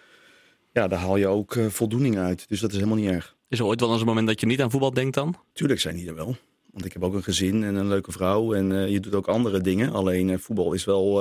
ja, 0.74 0.88
daar 0.88 1.00
haal 1.00 1.18
je 1.18 1.28
ook 1.28 1.56
uh, 1.56 1.68
voldoening 1.68 2.18
uit. 2.18 2.48
Dus 2.48 2.60
dat 2.60 2.70
is 2.70 2.76
helemaal 2.76 2.98
niet 2.98 3.10
erg. 3.10 3.36
Is 3.48 3.60
er 3.60 3.66
ooit 3.66 3.80
wel 3.80 3.92
eens 3.92 4.00
een 4.00 4.08
moment 4.08 4.28
dat 4.28 4.40
je 4.40 4.46
niet 4.46 4.62
aan 4.62 4.72
voetbal 4.72 4.94
denkt 4.94 5.16
dan? 5.16 5.36
Tuurlijk 5.54 5.80
zijn 5.80 5.96
die 5.96 6.08
er 6.08 6.16
wel. 6.16 6.36
Want 6.72 6.86
ik 6.86 6.94
heb 6.94 7.04
ook 7.04 7.14
een 7.14 7.24
gezin 7.24 7.64
en 7.64 7.76
een 7.76 7.88
leuke 7.88 8.12
vrouw. 8.12 8.54
En 8.54 8.92
je 8.92 9.00
doet 9.00 9.16
ook 9.16 9.28
andere 9.28 9.62
dingen. 9.62 9.92
Alleen 9.92 10.40
voetbal 10.40 10.74
is 10.74 10.86
wel 10.86 11.14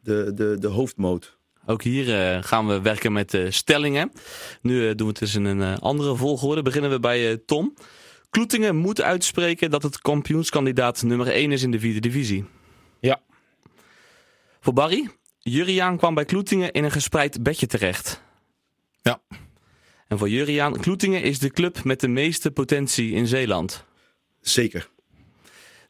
de, 0.00 0.32
de, 0.34 0.56
de 0.58 0.68
hoofdmoot. 0.68 1.36
Ook 1.66 1.82
hier 1.82 2.42
gaan 2.42 2.66
we 2.66 2.80
werken 2.80 3.12
met 3.12 3.38
stellingen. 3.48 4.12
Nu 4.62 4.94
doen 4.94 5.06
we 5.06 5.12
het 5.12 5.18
dus 5.18 5.34
in 5.34 5.44
een 5.44 5.78
andere 5.78 6.16
volgorde. 6.16 6.62
Beginnen 6.62 6.90
we 6.90 7.00
bij 7.00 7.36
Tom. 7.46 7.74
Kloetingen 8.30 8.76
moet 8.76 9.02
uitspreken 9.02 9.70
dat 9.70 9.82
het 9.82 10.00
kampioenskandidaat 10.00 11.02
nummer 11.02 11.28
1 11.28 11.52
is 11.52 11.62
in 11.62 11.70
de 11.70 11.80
vierde 11.80 12.00
divisie. 12.00 12.44
Voor 14.64 14.72
Barry, 14.72 15.08
Juriaan 15.38 15.96
kwam 15.96 16.14
bij 16.14 16.24
Kloetingen 16.24 16.72
in 16.72 16.84
een 16.84 16.90
gespreid 16.90 17.42
bedje 17.42 17.66
terecht. 17.66 18.22
Ja. 19.02 19.22
En 20.08 20.18
voor 20.18 20.28
Juriaan, 20.28 20.80
Kloetingen 20.80 21.22
is 21.22 21.38
de 21.38 21.50
club 21.50 21.84
met 21.84 22.00
de 22.00 22.08
meeste 22.08 22.50
potentie 22.50 23.12
in 23.12 23.26
Zeeland. 23.26 23.84
Zeker. 24.40 24.88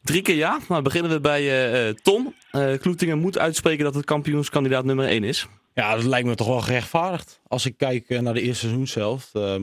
Drie 0.01 0.21
keer 0.21 0.35
ja, 0.35 0.59
maar 0.67 0.81
beginnen 0.81 1.11
we 1.11 1.19
bij 1.19 1.87
uh, 1.87 1.93
Tom. 1.93 2.33
Uh, 2.51 2.77
Kloetingen 2.77 3.19
moet 3.19 3.37
uitspreken 3.37 3.83
dat 3.83 3.95
het 3.95 4.05
kampioenskandidaat 4.05 4.85
nummer 4.85 5.07
1 5.07 5.23
is. 5.23 5.47
Ja, 5.73 5.95
dat 5.95 6.03
lijkt 6.03 6.27
me 6.27 6.35
toch 6.35 6.47
wel 6.47 6.61
gerechtvaardigd. 6.61 7.39
Als 7.47 7.65
ik 7.65 7.77
kijk 7.77 8.09
naar 8.09 8.33
de 8.33 8.41
eerste 8.41 8.65
seizoen 8.65 8.87
zelf. 8.87 9.29
Uh, 9.33 9.55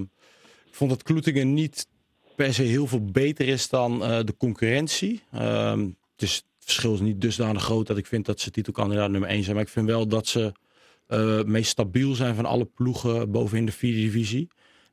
ik 0.67 0.75
vond 0.75 0.91
dat 0.91 1.03
Kloetingen 1.03 1.55
niet 1.55 1.87
per 2.37 2.55
se 2.55 2.63
heel 2.63 2.87
veel 2.87 3.05
beter 3.05 3.49
is 3.49 3.69
dan 3.69 4.03
uh, 4.03 4.19
de 4.25 4.37
concurrentie. 4.37 5.23
Uh, 5.35 5.79
dus 6.17 6.35
het 6.35 6.45
verschil 6.65 6.95
is 6.95 7.01
niet 7.01 7.21
dusdanig 7.21 7.63
groot 7.63 7.87
dat 7.87 7.97
ik 7.97 8.07
vind 8.07 8.27
dat 8.27 8.41
ze 8.41 8.51
titelkandidaat 8.51 9.11
nummer 9.11 9.29
1 9.29 9.43
zijn. 9.43 9.55
Maar 9.57 9.65
ik 9.65 9.71
vind 9.71 9.87
wel 9.87 10.07
dat 10.07 10.27
ze 10.27 10.53
uh, 11.09 11.43
meest 11.43 11.71
stabiel 11.71 12.15
zijn 12.15 12.35
van 12.35 12.45
alle 12.45 12.65
ploegen 12.65 13.31
bovenin 13.31 13.67
de 13.67 13.73
vierde 13.73 14.01
divisie. 14.01 14.49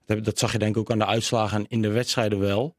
Dat, 0.05 0.23
dat, 0.25 0.39
zag 0.39 0.51
je 0.51 0.58
denk 0.60 0.75
ik 0.75 0.82
ook 0.82 0.91
aan 0.91 0.97
de 0.99 1.05
uitslagen 1.05 1.65
in 1.67 1.82
de 1.82 1.91
wedstrijden 1.91 2.39
wel. 2.39 2.75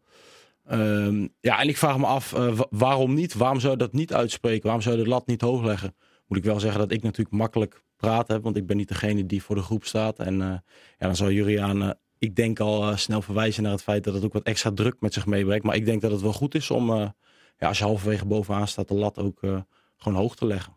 Um, 0.73 1.35
ja, 1.41 1.61
en 1.61 1.69
ik 1.69 1.77
vraag 1.77 1.99
me 1.99 2.07
af, 2.07 2.33
uh, 2.33 2.61
waarom 2.71 3.15
niet? 3.15 3.35
Waarom 3.35 3.61
zou 3.61 3.73
je 3.73 3.79
dat 3.79 3.93
niet 3.93 4.15
uitspreken? 4.15 4.63
Waarom 4.63 4.83
zou 4.83 4.97
je 4.97 5.03
de 5.03 5.09
lat 5.09 5.27
niet 5.27 5.41
hoog 5.41 5.65
leggen? 5.65 5.95
Moet 6.27 6.39
ik 6.39 6.45
wel 6.45 6.61
zeggen 6.61 6.81
dat 6.81 6.93
ik 6.93 7.03
natuurlijk 7.03 7.37
makkelijk 7.37 7.83
praat 7.97 8.29
heb, 8.29 8.43
want 8.43 8.57
ik 8.57 8.67
ben 8.67 8.77
niet 8.77 8.89
degene 8.89 9.27
die 9.27 9.43
voor 9.43 9.55
de 9.55 9.63
groep 9.63 9.85
staat. 9.85 10.19
En 10.19 10.35
uh, 10.35 10.47
ja, 10.47 10.63
dan 10.99 11.17
zou 11.17 11.33
Juriaan, 11.33 11.95
ik 12.19 12.37
denk 12.37 12.61
al 12.61 12.97
snel 12.97 13.23
verwijzen 13.23 13.63
naar 13.63 13.73
het 13.73 13.83
feit 13.83 14.05
dat 14.05 14.15
het 14.15 14.25
ook 14.25 14.33
wat 14.33 14.43
extra 14.43 14.73
druk 14.73 14.97
met 15.01 15.13
zich 15.13 15.27
meebrengt. 15.27 15.65
Maar 15.65 15.77
ik 15.77 15.85
denk 15.85 16.01
dat 16.01 16.11
het 16.11 16.21
wel 16.21 16.33
goed 16.33 16.55
is 16.55 16.71
om 16.71 17.15
ja, 17.61 17.69
als 17.69 17.79
je 17.79 17.85
halverwege 17.85 18.27
bovenaan 18.27 18.69
staat, 18.69 18.89
de 18.89 18.95
lat 18.95 19.19
ook 19.19 19.43
uh, 19.43 19.61
gewoon 19.97 20.19
hoog 20.19 20.37
te 20.37 20.47
leggen. 20.47 20.77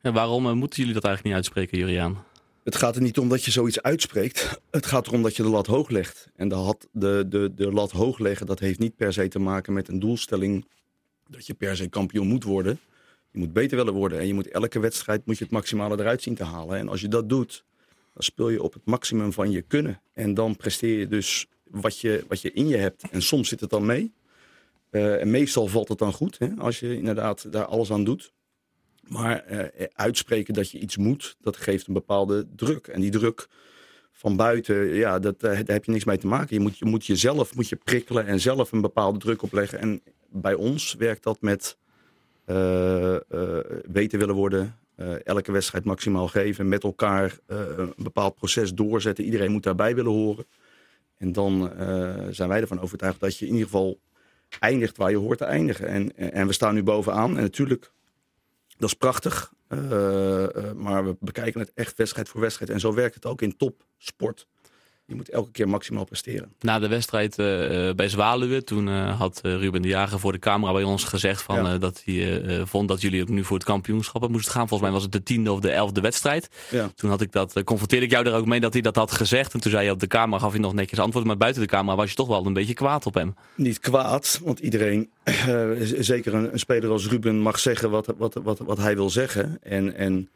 En 0.00 0.12
waarom 0.12 0.46
uh, 0.46 0.52
moeten 0.52 0.78
jullie 0.78 0.94
dat 0.94 1.04
eigenlijk 1.04 1.34
niet 1.34 1.44
uitspreken, 1.44 1.78
Juriaan? 1.78 2.24
Het 2.64 2.76
gaat 2.76 2.96
er 2.96 3.02
niet 3.02 3.18
om 3.18 3.28
dat 3.28 3.44
je 3.44 3.50
zoiets 3.50 3.82
uitspreekt. 3.82 4.60
Het 4.70 4.86
gaat 4.86 5.06
erom 5.06 5.22
dat 5.22 5.36
je 5.36 5.42
de 5.42 5.48
lat 5.48 5.66
hoog 5.66 5.88
legt. 5.88 6.28
En 6.36 6.48
de, 6.48 6.54
had, 6.54 6.88
de, 6.92 7.24
de, 7.28 7.54
de 7.54 7.72
lat 7.72 7.90
hoog 7.90 8.18
leggen, 8.18 8.46
dat 8.46 8.58
heeft 8.58 8.78
niet 8.78 8.96
per 8.96 9.12
se 9.12 9.28
te 9.28 9.38
maken 9.38 9.72
met 9.72 9.88
een 9.88 9.98
doelstelling 9.98 10.66
dat 11.28 11.46
je 11.46 11.54
per 11.54 11.76
se 11.76 11.88
kampioen 11.88 12.26
moet 12.26 12.44
worden. 12.44 12.78
Je 13.30 13.38
moet 13.38 13.52
beter 13.52 13.76
willen 13.76 13.94
worden 13.94 14.18
en 14.18 14.26
je 14.26 14.34
moet 14.34 14.48
elke 14.48 14.80
wedstrijd 14.80 15.26
moet 15.26 15.38
je 15.38 15.44
het 15.44 15.52
maximale 15.52 15.98
eruit 15.98 16.22
zien 16.22 16.34
te 16.34 16.44
halen. 16.44 16.78
En 16.78 16.88
als 16.88 17.00
je 17.00 17.08
dat 17.08 17.28
doet, 17.28 17.64
dan 18.14 18.22
speel 18.22 18.48
je 18.48 18.62
op 18.62 18.72
het 18.72 18.84
maximum 18.84 19.32
van 19.32 19.50
je 19.50 19.62
kunnen. 19.62 20.00
En 20.12 20.34
dan 20.34 20.56
presteer 20.56 20.98
je 20.98 21.08
dus 21.08 21.46
wat 21.70 21.98
je, 21.98 22.24
wat 22.28 22.40
je 22.40 22.52
in 22.52 22.68
je 22.68 22.76
hebt. 22.76 23.04
En 23.10 23.22
soms 23.22 23.48
zit 23.48 23.60
het 23.60 23.70
dan 23.70 23.86
mee. 23.86 24.12
Eh, 24.90 25.20
en 25.20 25.30
meestal 25.30 25.66
valt 25.66 25.88
het 25.88 25.98
dan 25.98 26.12
goed, 26.12 26.38
hè, 26.38 26.48
als 26.58 26.80
je 26.80 26.96
inderdaad 26.96 27.52
daar 27.52 27.64
alles 27.64 27.92
aan 27.92 28.04
doet. 28.04 28.32
Maar 29.08 29.44
eh, 29.44 29.86
uitspreken 29.92 30.54
dat 30.54 30.70
je 30.70 30.78
iets 30.78 30.96
moet, 30.96 31.36
dat 31.40 31.56
geeft 31.56 31.86
een 31.86 31.94
bepaalde 31.94 32.46
druk. 32.56 32.86
En 32.86 33.00
die 33.00 33.10
druk 33.10 33.48
van 34.12 34.36
buiten, 34.36 34.94
ja, 34.94 35.18
dat, 35.18 35.34
eh, 35.34 35.40
daar 35.40 35.66
heb 35.66 35.84
je 35.84 35.90
niks 35.92 36.04
mee 36.04 36.18
te 36.18 36.26
maken. 36.26 36.56
Je 36.56 36.60
moet, 36.60 36.78
je 36.78 36.84
moet 36.84 37.06
jezelf 37.06 37.54
moet 37.54 37.68
je 37.68 37.76
prikkelen 37.76 38.26
en 38.26 38.40
zelf 38.40 38.72
een 38.72 38.80
bepaalde 38.80 39.18
druk 39.18 39.42
opleggen. 39.42 39.78
En 39.78 40.02
bij 40.28 40.54
ons 40.54 40.94
werkt 40.94 41.22
dat 41.22 41.40
met 41.40 41.76
eh, 42.44 43.14
eh, 43.16 43.20
beter 43.88 44.18
willen 44.18 44.34
worden. 44.34 44.78
eh, 44.96 45.26
elke 45.26 45.52
wedstrijd 45.52 45.84
maximaal 45.84 46.28
geven. 46.28 46.68
Met 46.68 46.82
elkaar 46.84 47.38
eh, 47.46 47.58
een 47.76 47.92
bepaald 47.96 48.34
proces 48.34 48.74
doorzetten. 48.74 49.24
Iedereen 49.24 49.52
moet 49.52 49.62
daarbij 49.62 49.94
willen 49.94 50.12
horen. 50.12 50.46
En 51.16 51.32
dan 51.32 51.72
eh, 51.76 52.26
zijn 52.30 52.48
wij 52.48 52.60
ervan 52.60 52.80
overtuigd 52.80 53.20
dat 53.20 53.38
je 53.38 53.46
in 53.46 53.52
ieder 53.52 53.66
geval 53.68 54.00
eindigt 54.58 54.96
waar 54.96 55.10
je 55.10 55.16
hoort 55.16 55.38
te 55.38 55.44
eindigen. 55.44 55.86
En, 55.86 56.16
en 56.16 56.46
we 56.46 56.52
staan 56.52 56.74
nu 56.74 56.82
bovenaan. 56.82 57.36
En 57.36 57.42
natuurlijk, 57.42 57.92
dat 58.78 58.88
is 58.88 58.94
prachtig. 58.94 59.52
Eh, 59.68 60.56
eh, 60.56 60.72
maar 60.72 61.04
we 61.04 61.16
bekijken 61.20 61.60
het 61.60 61.72
echt 61.74 61.96
wedstrijd 61.96 62.28
voor 62.28 62.40
wedstrijd. 62.40 62.70
En 62.70 62.80
zo 62.80 62.94
werkt 62.94 63.14
het 63.14 63.26
ook 63.26 63.42
in 63.42 63.56
topsport. 63.56 64.46
Je 65.10 65.16
moet 65.16 65.28
elke 65.28 65.50
keer 65.50 65.68
maximaal 65.68 66.04
presteren. 66.04 66.52
Na 66.60 66.78
de 66.78 66.88
wedstrijd 66.88 67.38
eh, 67.38 67.88
eh, 67.88 67.94
bij 67.94 68.08
Zwaluwe, 68.08 68.64
toen 68.64 68.88
eh, 68.88 69.18
had 69.18 69.40
Ruben 69.42 69.82
de 69.82 69.88
Jager 69.88 70.18
voor 70.18 70.32
de 70.32 70.38
camera 70.38 70.72
bij 70.72 70.82
ons 70.82 71.04
gezegd 71.04 71.42
van, 71.42 71.64
Ja. 71.64 71.78
dat 71.78 72.02
hij 72.04 72.42
vond 72.66 72.88
dat 72.88 73.00
jullie 73.00 73.22
ook 73.22 73.28
nu 73.28 73.44
voor 73.44 73.56
het 73.56 73.66
kampioenschap 73.66 74.28
moesten 74.28 74.52
gaan. 74.52 74.68
Volgens 74.68 74.80
mij 74.80 74.90
was 74.90 75.02
het 75.02 75.12
de 75.12 75.22
tiende 75.22 75.52
of 75.52 75.60
de 75.60 75.70
elfde 75.70 76.00
wedstrijd. 76.00 76.48
Ja. 76.70 76.90
Toen 76.94 77.10
had 77.10 77.20
ik 77.20 77.32
dat, 77.32 77.62
confronteerde 77.64 78.04
ik 78.04 78.10
jou 78.10 78.26
er 78.26 78.34
ook 78.34 78.46
mee 78.46 78.60
dat 78.60 78.72
hij 78.72 78.82
dat 78.82 78.96
had 78.96 79.12
gezegd. 79.12 79.54
En 79.54 79.60
toen 79.60 79.70
zei 79.70 79.84
je 79.84 79.90
op 79.90 80.00
de 80.00 80.06
camera, 80.06 80.40
gaf 80.40 80.50
hij 80.50 80.60
nog 80.60 80.74
netjes 80.74 80.98
antwoord. 80.98 81.24
Maar 81.26 81.36
buiten 81.36 81.62
de 81.62 81.68
camera 81.68 81.96
was 81.96 82.10
je 82.10 82.16
toch 82.16 82.28
wel 82.28 82.46
een 82.46 82.52
beetje 82.52 82.74
kwaad 82.74 83.06
op 83.06 83.14
hem. 83.14 83.34
Niet 83.54 83.78
kwaad, 83.78 84.40
want 84.44 84.58
iedereen, 84.58 85.10
zeker 85.84 86.34
een, 86.34 86.52
een 86.52 86.58
speler 86.58 86.90
als 86.90 87.08
Ruben, 87.08 87.38
mag 87.38 87.58
zeggen 87.58 87.90
wat, 87.90 88.14
wat, 88.18 88.34
wat, 88.42 88.58
wat 88.58 88.78
hij 88.78 88.94
wil 88.94 89.10
zeggen. 89.10 89.58
En, 89.62 89.94
en 89.94 90.28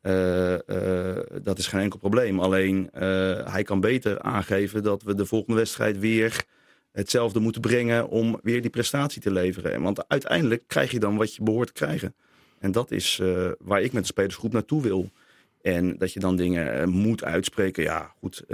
eh, 0.00 0.54
eh, 0.54 1.16
dat 1.42 1.58
is 1.58 1.66
geen 1.66 1.80
enkel 1.80 1.98
probleem. 1.98 2.40
Alleen 2.40 2.90
eh, 2.92 3.00
hij 3.52 3.62
kan 3.62 3.80
beter 3.80 4.20
aangeven 4.20 4.82
dat 4.82 5.02
we 5.02 5.14
de 5.14 5.26
volgende 5.26 5.58
wedstrijd 5.58 5.98
weer 5.98 6.44
hetzelfde 6.92 7.40
moeten 7.40 7.60
brengen 7.60 8.08
om 8.08 8.38
weer 8.42 8.60
die 8.60 8.70
prestatie 8.70 9.22
te 9.22 9.30
leveren. 9.30 9.72
En 9.72 9.82
Want 9.82 10.08
uiteindelijk 10.08 10.62
krijg 10.66 10.90
je 10.90 10.98
dan 10.98 11.16
wat 11.16 11.34
je 11.34 11.42
behoort 11.42 11.66
te 11.66 11.84
krijgen. 11.84 12.14
En 12.58 12.72
dat 12.72 12.90
is 12.90 13.20
waar 13.58 13.82
ik 13.82 13.92
met 13.92 14.02
de 14.02 14.08
spelersgroep 14.08 14.52
naartoe 14.52 14.82
wil. 14.82 15.10
En 15.62 15.98
dat 15.98 16.12
je 16.12 16.20
dan 16.20 16.36
dingen 16.36 16.88
moet 16.88 17.24
uitspreken. 17.24 17.82
Ja, 17.82 18.12
goed. 18.18 18.44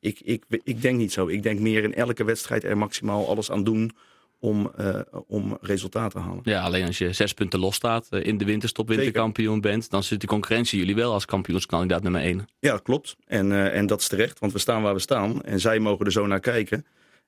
ik, 0.00 0.20
ik, 0.20 0.44
ik 0.48 0.82
denk 0.82 0.98
niet 0.98 1.12
zo. 1.12 1.26
Ik 1.26 1.42
denk 1.42 1.60
meer 1.60 1.82
in 1.82 1.94
elke 1.94 2.24
wedstrijd 2.24 2.64
er 2.64 2.78
maximaal 2.78 3.28
alles 3.28 3.50
aan 3.50 3.64
doen 3.64 3.92
om, 4.40 4.72
eh, 4.76 5.00
om 5.26 5.58
resultaat 5.60 6.10
te 6.10 6.18
halen. 6.18 6.40
Ja, 6.42 6.62
alleen 6.62 6.86
als 6.86 6.98
je 6.98 7.12
zes 7.12 7.32
punten 7.32 7.58
los 7.58 7.74
staat, 7.74 8.06
eh, 8.10 8.26
in 8.26 8.38
de 8.38 8.44
winterstop 8.44 8.88
winterkampioen 8.88 9.60
bent, 9.60 9.90
dan 9.90 10.02
zit 10.02 10.20
de 10.20 10.26
concurrentie 10.26 10.78
jullie 10.78 10.94
wel 10.94 11.12
als 11.12 11.24
kampioenskandidaat 11.24 12.02
nummer 12.02 12.20
één. 12.20 12.48
Ja, 12.58 12.70
dat 12.70 12.82
klopt. 12.82 13.16
En, 13.26 13.52
eh, 13.52 13.76
en 13.76 13.86
dat 13.86 14.00
is 14.00 14.08
terecht, 14.08 14.38
want 14.38 14.52
we 14.52 14.58
staan 14.58 14.82
waar 14.82 14.94
we 14.94 15.00
staan. 15.00 15.42
En 15.42 15.60
zij 15.60 15.78
mogen 15.78 16.06
er 16.06 16.12
zo 16.12 16.26
naar 16.26 16.40
kijken. 16.40 16.86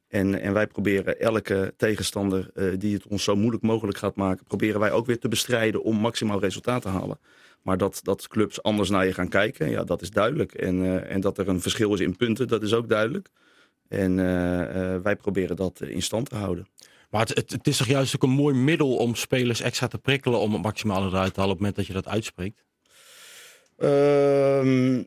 En, 0.08 0.40
en 0.40 0.52
wij 0.52 0.66
proberen 0.66 1.20
elke 1.20 1.74
tegenstander 1.76 2.50
die 2.78 2.94
het 2.94 3.06
ons 3.06 3.24
zo 3.24 3.36
moeilijk 3.36 3.62
mogelijk 3.62 3.98
gaat 3.98 4.16
maken, 4.16 4.44
proberen 4.44 4.80
wij 4.80 4.92
ook 4.92 5.06
weer 5.06 5.18
te 5.18 5.28
bestrijden 5.28 5.82
om 5.82 5.96
maximaal 5.96 6.40
resultaat 6.40 6.82
te 6.82 6.88
halen. 6.88 7.18
Maar 7.62 7.78
dat, 7.78 8.00
dat 8.02 8.28
clubs 8.28 8.62
anders 8.62 8.90
naar 8.90 9.06
je 9.06 9.14
gaan 9.14 9.28
kijken, 9.28 9.70
ja, 9.70 9.84
dat 9.84 10.02
is 10.02 10.10
duidelijk. 10.10 10.52
En, 10.54 11.08
en 11.08 11.20
dat 11.20 11.38
er 11.38 11.48
een 11.48 11.60
verschil 11.60 11.94
is 11.94 12.00
in 12.00 12.16
punten, 12.16 12.48
dat 12.48 12.62
is 12.62 12.72
ook 12.72 12.88
duidelijk. 12.88 13.28
En 13.88 14.16
wij 15.02 15.16
proberen 15.16 15.56
dat 15.56 15.80
in 15.80 16.02
stand 16.02 16.28
te 16.28 16.36
houden. 16.36 16.66
Maar 17.10 17.26
het, 17.26 17.50
het, 17.50 17.66
is 17.66 17.76
toch 17.76 17.86
juist 17.86 18.14
ook 18.14 18.22
een 18.22 18.30
mooi 18.30 18.54
middel 18.54 18.96
om 18.96 19.14
spelers 19.14 19.60
extra 19.60 19.86
te 19.86 19.98
prikkelen 19.98 20.40
om 20.40 20.52
het 20.52 20.62
maximale 20.62 21.08
eruit 21.08 21.34
te 21.34 21.40
halen 21.40 21.56
op 21.56 21.62
het 21.62 21.66
moment 21.66 21.76
dat 21.76 21.86
je 21.86 21.92
dat 21.92 22.08
uitspreekt? 22.12 22.64
Ehm, 23.80 25.02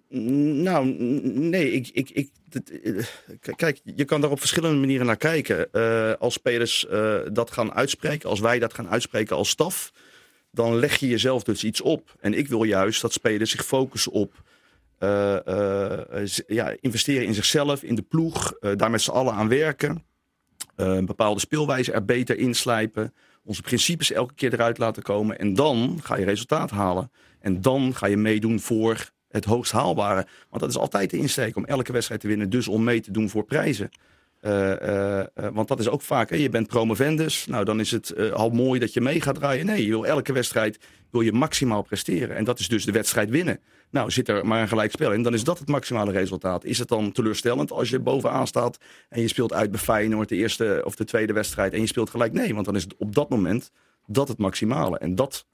nou, 0.64 0.86
nee, 1.34 1.72
ik, 1.72 1.90
ik, 1.94 2.10
ik, 2.10 2.30
eh, 2.84 3.56
kijk, 3.56 3.80
je 3.84 4.06
kan 4.06 4.22
daar 4.22 4.32
op 4.32 4.40
verschillende 4.40 4.80
manieren 4.80 5.06
naar 5.06 5.18
kijken. 5.18 5.72
Eh, 5.72 6.14
als 6.20 6.34
spelers 6.34 6.88
eh, 6.88 7.20
dat 7.32 7.52
gaan 7.52 7.74
uitspreken, 7.74 8.30
als 8.30 8.40
wij 8.40 8.60
dat 8.60 8.74
gaan 8.74 8.90
uitspreken 8.90 9.36
als 9.36 9.50
staf, 9.50 9.92
dan 10.52 10.76
leg 10.76 10.96
je 10.96 11.08
jezelf 11.08 11.44
dus 11.44 11.64
iets 11.64 11.82
op. 11.82 12.16
En 12.20 12.34
ik 12.34 12.48
wil 12.48 12.64
juist 12.64 13.02
dat 13.02 13.14
spelers 13.14 13.52
zich 13.52 13.66
focussen 13.66 14.12
op 14.12 14.42
ja, 16.48 16.76
investeren 16.80 17.26
in 17.26 17.34
zichzelf, 17.34 17.84
in 17.84 17.96
de 17.96 18.02
ploeg, 18.02 18.54
daar 18.76 18.92
met 18.92 19.02
z'n 19.02 19.12
allen 19.12 19.34
aan 19.34 19.48
werken. 19.48 20.04
Eh, 20.76 20.88
een 20.88 21.06
bepaalde 21.06 21.40
speelwijze 21.40 21.92
er 21.92 22.06
beter 22.06 22.38
inslijpen. 22.38 23.14
Onze 23.44 23.62
principes 23.62 24.12
elke 24.12 24.34
keer 24.34 24.54
eruit 24.54 24.78
laten 24.78 25.04
komen. 25.04 25.40
En 25.40 25.54
dan 25.54 26.00
ga 26.04 26.18
je 26.18 26.26
resultaat 26.26 26.72
halen. 26.72 27.12
En 27.40 27.62
dan 27.62 27.96
ga 27.96 28.08
je 28.08 28.18
meedoen 28.18 28.60
voor 28.60 29.12
het 29.28 29.46
hoogst 29.46 29.72
haalbare. 29.72 30.28
Want 30.50 30.62
dat 30.62 30.70
is 30.70 30.78
altijd 30.78 31.10
de 31.10 31.18
insteek 31.18 31.56
om 31.56 31.66
elke 31.66 31.92
wedstrijd 31.92 32.22
te 32.22 32.28
winnen. 32.28 32.50
Dus 32.50 32.68
om 32.68 32.84
mee 32.84 33.02
te 33.02 33.12
doen 33.12 33.30
voor 33.30 33.44
prijzen. 33.44 33.90
Eh, 34.44 34.82
eh, 34.82 35.20
eh, 35.20 35.54
want 35.54 35.68
dat 35.68 35.80
is 35.80 35.90
ook 35.90 36.02
vaak, 36.02 36.30
hè, 36.30 36.36
je 36.36 36.50
bent 36.50 36.68
promovendus. 36.68 37.46
Nou, 37.46 37.66
dan 37.66 37.80
is 37.80 37.92
het 37.92 38.32
al 38.32 38.50
mooi 38.50 38.80
dat 38.80 38.94
je 38.94 39.02
mee 39.02 39.22
gaat 39.22 39.36
draaien. 39.36 39.66
Nee, 39.66 39.84
je 39.84 39.90
wil 39.90 40.06
elke 40.06 40.34
wedstrijd 40.34 40.80
wil 41.12 41.22
je 41.22 41.32
maximaal 41.32 41.82
presteren. 41.82 42.36
En 42.36 42.44
dat 42.44 42.60
is 42.60 42.68
dus 42.68 42.86
de 42.86 42.92
wedstrijd 42.92 43.30
winnen. 43.30 43.60
Nou, 43.90 44.12
zit 44.12 44.30
er 44.30 44.48
maar 44.48 44.62
een 44.62 44.68
gelijkspel 44.68 45.12
in, 45.12 45.22
dan 45.22 45.34
is 45.34 45.44
dat 45.44 45.60
het 45.60 45.68
maximale 45.68 46.12
resultaat. 46.12 46.64
Is 46.64 46.80
het 46.80 46.88
dan 46.88 47.12
teleurstellend 47.12 47.72
als 47.72 47.90
je 47.90 48.00
bovenaan 48.00 48.48
staat 48.48 48.78
en 49.10 49.22
je 49.22 49.28
speelt 49.28 49.54
uit 49.54 49.72
bij 49.72 49.80
Feyenoord 49.80 50.30
de 50.30 50.36
eerste 50.36 50.82
of 50.86 50.96
de 50.96 51.06
tweede 51.06 51.34
wedstrijd 51.34 51.74
en 51.74 51.80
je 51.80 51.88
speelt 51.88 52.10
gelijk? 52.10 52.34
Nee, 52.34 52.54
want 52.54 52.66
dan 52.66 52.76
is 52.76 52.88
op 52.98 53.16
dat 53.16 53.30
moment 53.30 53.72
dat 54.08 54.28
het 54.28 54.38
maximale. 54.38 54.98
En 54.98 55.16
dat, 55.16 55.46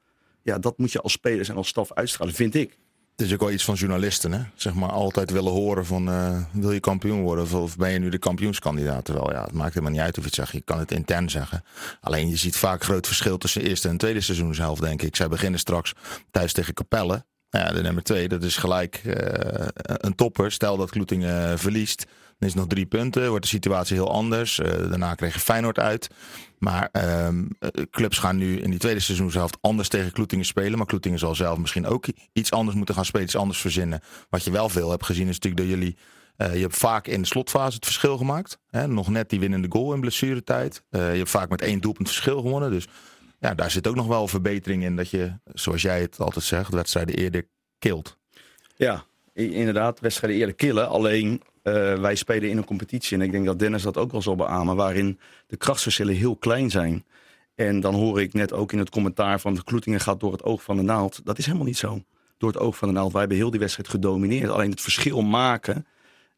ja, 0.42 0.60
dat 0.60 0.78
moet 0.78 0.92
je 0.92 1.02
als 1.02 1.12
spelers 1.12 1.50
en 1.50 1.56
als 1.56 1.68
staf 1.68 1.94
uitstralen, 1.94 2.34
vind 2.34 2.56
ik. 2.56 2.78
Het 3.20 3.28
is 3.28 3.34
ook 3.34 3.40
wel 3.40 3.52
iets 3.52 3.64
van 3.64 3.76
journalisten, 3.76 4.32
hè? 4.32 4.42
Zeg 4.56 4.74
maar 4.74 4.90
altijd 4.90 5.32
willen 5.32 5.52
horen 5.52 5.86
van 5.86 6.10
eh, 6.10 6.38
wil 6.52 6.72
je 6.72 6.80
kampioen 6.80 7.22
worden 7.22 7.62
of, 7.62 7.78
ben 7.78 7.92
je 7.92 8.00
nu 8.00 8.10
de 8.10 8.18
kampioenskandidaat? 8.18 9.06
Terwijl 9.06 9.32
ja, 9.32 9.44
het 9.44 9.54
maakt 9.54 9.74
helemaal 9.74 9.92
niet 9.92 10.02
uit 10.02 10.18
of 10.18 10.24
je 10.24 10.26
het 10.26 10.36
zegt. 10.36 10.52
Je 10.52 10.62
kan 10.62 10.80
het 10.80 10.92
intern 10.92 11.30
zeggen. 11.30 11.64
Alleen 12.02 12.30
je 12.30 12.36
ziet 12.36 12.58
vaak 12.58 12.84
groot 12.84 13.08
verschil 13.08 13.38
tussen 13.38 13.62
eerste 13.62 13.90
en 13.90 13.98
tweede 13.98 14.22
seizoenshelft, 14.22 14.82
denk 14.82 15.02
ik. 15.02 15.16
Zij 15.16 15.28
beginnen 15.28 15.60
straks 15.60 15.94
thuis 16.32 16.54
tegen 16.54 16.74
Capelle. 16.74 17.26
Nou 17.52 17.66
ja, 17.66 17.72
de 17.72 17.82
nummer 17.82 18.04
twee, 18.04 18.28
dat 18.28 18.44
is 18.44 18.58
gelijk 18.58 18.96
eh, 18.96 19.68
een 19.86 20.16
topper. 20.16 20.52
Stel 20.52 20.78
dat 20.78 20.90
Kloetingen 20.90 21.52
eh, 21.52 21.58
verliest, 21.58 22.06
dan 22.06 22.48
is 22.48 22.54
het 22.54 22.56
nog 22.56 22.68
drie 22.68 22.86
punten. 22.86 23.30
Wordt 23.30 23.44
de 23.44 23.50
situatie 23.50 23.96
heel 23.96 24.12
anders. 24.12 24.60
Eh, 24.60 24.90
daarna 24.90 25.16
kreeg 25.16 25.34
je 25.34 25.40
Feyenoord 25.40 25.80
uit. 25.80 26.10
Maar 26.58 26.90
ehm, 26.92 27.46
eh, 27.60 27.70
clubs 27.92 28.18
gaan 28.18 28.38
nu 28.38 28.60
in 28.60 28.70
die 28.70 28.80
tweede 28.80 29.00
seizoenshelft 29.00 29.58
anders 29.62 29.88
tegen 29.88 30.12
Kloetingen 30.12 30.46
spelen. 30.46 30.78
Maar 30.78 30.88
Kloetingen 30.88 31.20
zal 31.20 31.36
zelf 31.36 31.58
misschien 31.58 31.88
ook 31.88 32.06
iets 32.34 32.52
anders 32.52 32.78
moeten 32.78 32.96
gaan 32.96 33.06
spelen. 33.06 33.26
Iets 33.26 33.36
anders 33.36 33.60
verzinnen. 33.60 34.02
Wat 34.30 34.44
je 34.44 34.52
wel 34.52 34.70
veel 34.70 34.90
hebt 34.90 35.06
gezien 35.06 35.28
is 35.28 35.40
natuurlijk 35.40 35.62
dat 35.62 35.72
jullie... 35.72 35.98
je 36.38 36.62
hebt 36.62 36.78
vaak 36.78 37.08
in 37.08 37.22
de 37.22 37.28
slotfase 37.28 37.76
het 37.76 37.86
verschil 37.86 38.18
gemaakt. 38.18 38.60
Hè? 38.70 38.88
Nog 38.88 39.08
net 39.08 39.30
die 39.30 39.40
winnende 39.40 39.68
goal 39.70 39.94
in 39.94 40.00
blessuretijd. 40.00 40.84
Je 40.90 40.98
hebt 40.98 41.30
vaak 41.30 41.50
met 41.50 41.62
één 41.62 41.80
doelpunt 41.80 42.08
verschil 42.08 42.42
gewonnen. 42.42 42.72
Dus 42.72 42.88
ja, 43.40 43.54
daar 43.54 43.72
zit 43.72 43.88
ook 43.88 43.96
nog 43.96 44.08
wel 44.08 44.28
verbetering 44.28 44.84
in. 44.84 44.96
Dat 44.96 45.10
je, 45.10 45.34
zoals 45.54 45.82
jij 45.82 46.02
het 46.02 46.20
altijd 46.20 46.46
zegt, 46.46 46.74
wedstrijden 46.74 47.16
eerder 47.16 47.48
kilt. 47.80 48.18
Ja, 48.76 49.04
inderdaad, 49.34 50.00
wedstrijden 50.00 50.40
eerder 50.40 50.56
killen. 50.56 50.90
Alleen 50.90 51.42
eh, 51.64 51.74
wij 52.00 52.16
spelen 52.16 52.50
in 52.50 52.58
een 52.58 52.66
competitie. 52.66 53.18
En 53.18 53.24
ik 53.24 53.32
denk 53.32 53.46
dat 53.46 53.60
Dennis 53.60 53.82
dat 53.82 53.98
ook 53.98 54.12
wel 54.12 54.22
zal 54.22 54.36
beamen. 54.36 54.76
Waarin 54.76 55.20
de 55.48 55.58
krachtsverschillen 55.58 56.16
heel 56.16 56.36
klein 56.36 56.70
zijn. 56.70 57.06
En 57.56 57.80
dan 57.80 57.96
hoor 57.96 58.22
ik 58.22 58.34
net 58.34 58.54
ook 58.54 58.72
in 58.72 58.80
het 58.80 58.90
commentaar 58.90 59.40
van 59.40 59.54
de 59.54 59.64
Kloetingen 59.64 60.00
gaat 60.00 60.20
door 60.20 60.32
het 60.32 60.44
oog 60.44 60.64
van 60.64 60.76
de 60.76 60.82
naald. 60.82 61.22
Dat 61.24 61.38
is 61.38 61.46
helemaal 61.46 61.68
niet 61.68 61.78
zo. 61.78 62.04
Door 62.38 62.50
het 62.50 62.60
oog 62.60 62.78
van 62.78 62.88
de 62.88 62.94
naald. 62.94 63.12
Wij 63.12 63.20
hebben 63.20 63.38
heel 63.38 63.52
die 63.52 63.60
wedstrijd 63.60 63.90
gedomineerd. 63.90 64.50
Alleen 64.50 64.70
het 64.70 64.82
verschil 64.82 65.22
maken, 65.22 65.86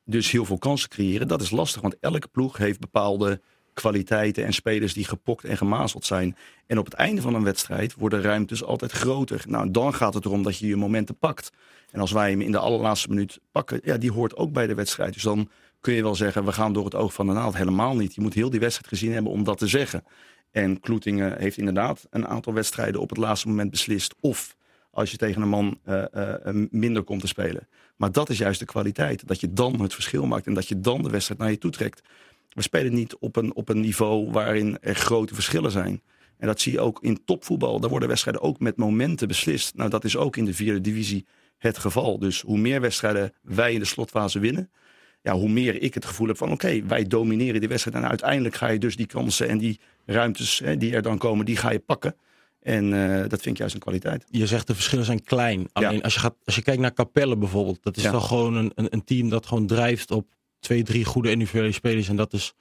dus 0.06 0.32
heel 0.32 0.46
veel 0.46 0.58
kansen 0.58 0.90
creëren, 0.90 1.28
dat 1.28 1.42
is 1.42 1.52
lastig. 1.52 1.82
Want 1.82 2.00
elke 2.00 2.28
ploeg 2.28 2.58
heeft 2.58 2.80
bepaalde 2.80 3.42
kwaliteiten 3.74 4.46
en 4.46 4.54
spelers 4.54 4.94
die 4.94 5.06
gepokt 5.06 5.44
en 5.44 5.58
gemazeld 5.58 6.06
zijn. 6.06 6.36
En 6.68 6.78
op 6.78 6.86
het 6.86 6.94
einde 6.94 7.22
van 7.22 7.36
een 7.36 7.44
wedstrijd 7.44 7.94
worden 7.94 8.22
ruimtes 8.22 8.64
altijd 8.64 8.92
groter. 8.92 9.44
Nou, 9.48 9.72
dan 9.72 9.94
gaat 9.94 10.14
het 10.14 10.26
erom 10.26 10.44
dat 10.44 10.58
je 10.58 10.68
je 10.68 10.76
momenten 10.76 11.18
pakt. 11.18 11.52
En 11.92 12.00
als 12.00 12.12
wij 12.12 12.30
hem 12.30 12.42
in 12.42 12.52
de 12.52 12.58
allerlaatste 12.58 13.10
minuut 13.10 13.40
pakken, 13.52 13.80
ja, 13.84 13.98
die 13.98 14.12
hoort 14.12 14.36
ook 14.36 14.52
bij 14.52 14.68
de 14.68 14.76
wedstrijd. 14.76 15.14
Dus 15.14 15.24
dan 15.24 15.50
kun 15.80 15.94
je 15.94 16.02
wel 16.02 16.16
zeggen, 16.16 16.46
we 16.46 16.52
gaan 16.52 16.74
door 16.74 16.86
het 16.86 16.96
oog 16.96 17.14
van 17.14 17.28
de 17.28 17.34
naald. 17.34 17.58
Helemaal 17.58 17.96
niet. 17.96 18.16
Je 18.16 18.22
moet 18.22 18.34
heel 18.34 18.50
die 18.50 18.60
wedstrijd 18.60 18.88
gezien 18.88 19.14
hebben 19.14 19.32
om 19.32 19.44
dat 19.44 19.58
te 19.58 19.68
zeggen. 19.68 20.04
En 20.52 20.80
Kloetingen 20.80 21.40
heeft 21.40 21.58
inderdaad 21.58 22.08
een 22.10 22.28
aantal 22.28 22.54
wedstrijden 22.54 23.02
op 23.02 23.10
het 23.10 23.18
laatste 23.18 23.48
moment 23.48 23.72
beslist. 23.72 24.16
Of 24.20 24.56
als 24.92 25.12
je 25.12 25.18
tegen 25.18 25.42
een 25.42 25.50
man 25.50 25.80
eh, 25.84 26.04
eh, 26.48 26.56
minder 26.70 27.04
komt 27.04 27.22
te 27.22 27.28
spelen. 27.28 27.68
Maar 27.96 28.12
dat 28.12 28.30
is 28.30 28.38
juist 28.38 28.60
de 28.60 28.66
kwaliteit. 28.66 29.28
Dat 29.28 29.40
je 29.40 29.54
dan 29.54 29.82
het 29.82 29.94
verschil 29.94 30.26
maakt 30.26 30.48
en 30.48 30.54
dat 30.54 30.68
je 30.68 30.80
dan 30.80 31.04
de 31.04 31.10
wedstrijd 31.10 31.40
naar 31.40 31.52
je 31.52 31.58
toe 31.58 31.72
trekt. 31.72 32.02
We 32.54 32.62
spelen 32.62 32.94
niet 32.94 33.16
op 33.16 33.36
een, 33.36 33.56
op 33.56 33.70
een 33.70 33.80
niveau 33.80 34.32
waarin 34.32 34.78
er 34.82 34.96
grote 34.96 35.34
verschillen 35.34 35.72
zijn. 35.72 36.02
En 36.38 36.48
dat 36.48 36.62
zie 36.62 36.72
je 36.72 36.80
ook 36.80 37.00
in 37.02 37.26
topvoetbal. 37.26 37.80
Daar 37.80 37.90
worden 37.90 38.08
wedstrijden 38.08 38.42
ook 38.42 38.60
met 38.60 38.78
momenten 38.78 39.28
beslist. 39.28 39.76
Nou, 39.76 39.90
dat 39.90 40.04
is 40.04 40.18
ook 40.18 40.38
in 40.38 40.46
de 40.46 40.54
vierde 40.54 40.82
divisie 40.82 41.26
het 41.58 41.78
geval. 41.78 42.20
Dus 42.20 42.42
hoe 42.42 42.58
meer 42.58 42.82
wedstrijden 42.82 43.34
wij 43.42 43.74
in 43.74 43.80
de 43.80 43.86
slotfase 43.86 44.40
winnen. 44.40 44.70
ja, 45.22 45.34
hoe 45.34 45.50
meer 45.50 45.82
ik 45.82 45.94
het 45.94 46.06
gevoel 46.06 46.28
heb 46.28 46.38
van 46.38 46.52
oké, 46.52 46.84
wij 46.86 47.04
domineren 47.04 47.60
die 47.60 47.70
wedstrijd. 47.70 47.98
En 47.98 48.10
uiteindelijk 48.10 48.56
ga 48.56 48.68
je 48.68 48.80
dus 48.80 48.96
die 48.96 49.06
kansen 49.06 49.48
en 49.48 49.58
die 49.58 49.80
ruimtes 50.06 50.60
hè, 50.60 50.78
die 50.78 50.96
er 50.96 51.02
dan 51.02 51.18
komen, 51.18 51.46
die 51.46 51.58
ga 51.58 51.72
je 51.72 51.80
pakken. 51.80 52.16
En 52.62 52.86
uh, 52.86 53.20
dat 53.20 53.42
vind 53.42 53.46
ik 53.46 53.58
juist 53.58 53.74
een 53.74 53.80
kwaliteit. 53.80 54.26
Je 54.30 54.48
zegt 54.48 54.68
de 54.68 54.74
verschillen 54.74 55.06
zijn 55.06 55.24
klein. 55.24 55.68
Alleen 55.74 55.96
ja. 55.96 56.02
als, 56.02 56.14
je 56.14 56.20
gaat, 56.20 56.36
als 56.46 56.56
je 56.56 56.62
kijkt 56.62 56.82
naar 56.82 56.94
Capelle 56.94 57.38
bijvoorbeeld, 57.38 57.84
dat 57.84 57.98
is 57.98 58.04
ja. 58.04 58.12
toch 58.12 58.28
gewoon 58.28 58.56
een, 58.56 58.72
een, 58.76 58.88
een, 58.90 59.04
team 59.04 59.30
dat 59.30 59.46
gewoon 59.46 59.68
drijft 59.68 60.12
op 60.12 60.28
twee, 60.62 60.84
drie 60.84 61.06
goede 61.06 61.32
individuele 61.32 61.72
spelers. 61.72 62.10
En 62.10 62.16
dat 62.16 62.34
is 62.34 62.54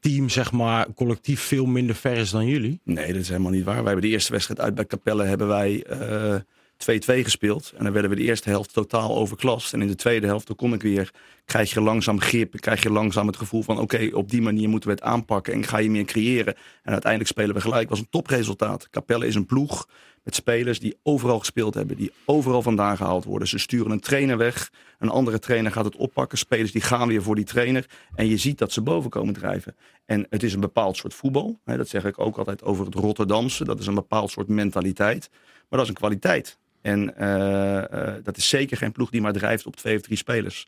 team, 0.00 0.28
zeg 0.28 0.52
maar, 0.52 0.92
collectief 0.94 1.40
veel 1.40 1.66
minder 1.66 1.94
ver 1.94 2.16
is 2.16 2.30
dan 2.30 2.46
jullie. 2.46 2.80
Nee, 2.84 3.12
dat 3.12 3.22
is 3.22 3.28
helemaal 3.28 3.50
niet 3.50 3.64
waar. 3.64 3.74
Wij 3.74 3.84
hebben 3.84 4.02
de 4.02 4.08
eerste 4.08 4.32
wedstrijd 4.32 4.60
uit 4.60 4.74
bij 4.74 4.86
Capelle 4.86 5.24
hebben 5.24 5.48
wij 5.48 5.84
uh, 5.90 6.36
2-2 6.76 7.22
gespeeld. 7.22 7.72
En 7.76 7.84
dan 7.84 7.92
werden 7.92 8.10
we 8.10 8.16
de 8.16 8.22
eerste 8.22 8.48
helft 8.48 8.72
totaal 8.72 9.16
overklast. 9.16 9.72
En 9.72 9.80
in 9.80 9.86
de 9.86 9.94
tweede 9.94 10.26
helft, 10.26 10.46
dan 10.46 10.56
kom 10.56 10.74
ik 10.74 10.82
weer, 10.82 11.10
krijg 11.44 11.72
je 11.72 11.80
langzaam 11.80 12.20
grip. 12.20 12.60
Krijg 12.60 12.82
je 12.82 12.90
langzaam 12.90 13.26
het 13.26 13.36
gevoel 13.36 13.62
van, 13.62 13.78
oké, 13.78 14.10
op 14.12 14.30
die 14.30 14.42
manier 14.42 14.68
moeten 14.68 14.88
we 14.88 14.94
het 14.94 15.04
aanpakken. 15.04 15.52
En 15.52 15.64
ga 15.64 15.78
je 15.78 15.90
meer 15.90 16.04
creëren. 16.04 16.54
En 16.82 16.92
uiteindelijk 16.92 17.30
spelen 17.30 17.54
we 17.54 17.60
gelijk. 17.60 17.88
Was 17.88 17.98
een 17.98 18.10
topresultaat. 18.10 18.90
Capelle 18.90 19.26
is 19.26 19.34
een 19.34 19.46
ploeg 19.46 19.88
met 20.24 20.34
spelers 20.34 20.80
die 20.80 20.96
overal 21.02 21.38
gespeeld 21.38 21.74
hebben. 21.74 21.96
Die 21.96 22.12
overal 22.24 22.62
vandaan 22.62 22.96
gehaald 22.96 23.24
worden. 23.24 23.48
Ze 23.48 23.58
sturen 23.58 23.90
een 23.90 24.00
trainer 24.00 24.36
weg. 24.36 24.72
Een 24.98 25.08
andere 25.08 25.38
trainer 25.38 25.72
gaat 25.72 25.84
het 25.84 25.96
oppakken. 25.96 26.38
Spelers 26.38 26.72
die 26.72 26.82
gaan 26.82 27.08
weer 27.08 27.22
voor 27.22 27.34
die 27.34 27.44
trainer. 27.44 27.86
En 28.14 28.26
je 28.26 28.36
ziet 28.36 28.58
dat 28.58 28.72
ze 28.72 28.80
boven 28.80 29.10
komen 29.10 29.34
drijven. 29.34 29.76
En 30.04 30.26
het 30.30 30.42
is 30.42 30.54
een 30.54 30.60
bepaald 30.60 30.96
soort 30.96 31.14
voetbal. 31.14 31.58
Dat 31.64 31.88
zeg 31.88 32.04
ik 32.04 32.18
ook 32.18 32.36
altijd 32.36 32.62
over 32.62 32.84
het 32.84 32.94
Rotterdamse. 32.94 33.64
Dat 33.64 33.78
is 33.80 33.86
een 33.86 33.94
bepaald 33.94 34.30
soort 34.30 34.48
mentaliteit. 34.48 35.28
Maar 35.68 35.78
dat 35.78 35.82
is 35.82 35.88
een 35.88 35.94
kwaliteit. 35.94 36.58
En 36.80 37.14
uh, 37.18 37.76
uh, 37.76 38.14
dat 38.22 38.36
is 38.36 38.48
zeker 38.48 38.76
geen 38.76 38.92
ploeg 38.92 39.10
die 39.10 39.20
maar 39.20 39.32
drijft 39.32 39.66
op 39.66 39.76
twee 39.76 39.96
of 39.96 40.02
drie 40.02 40.16
spelers. 40.16 40.66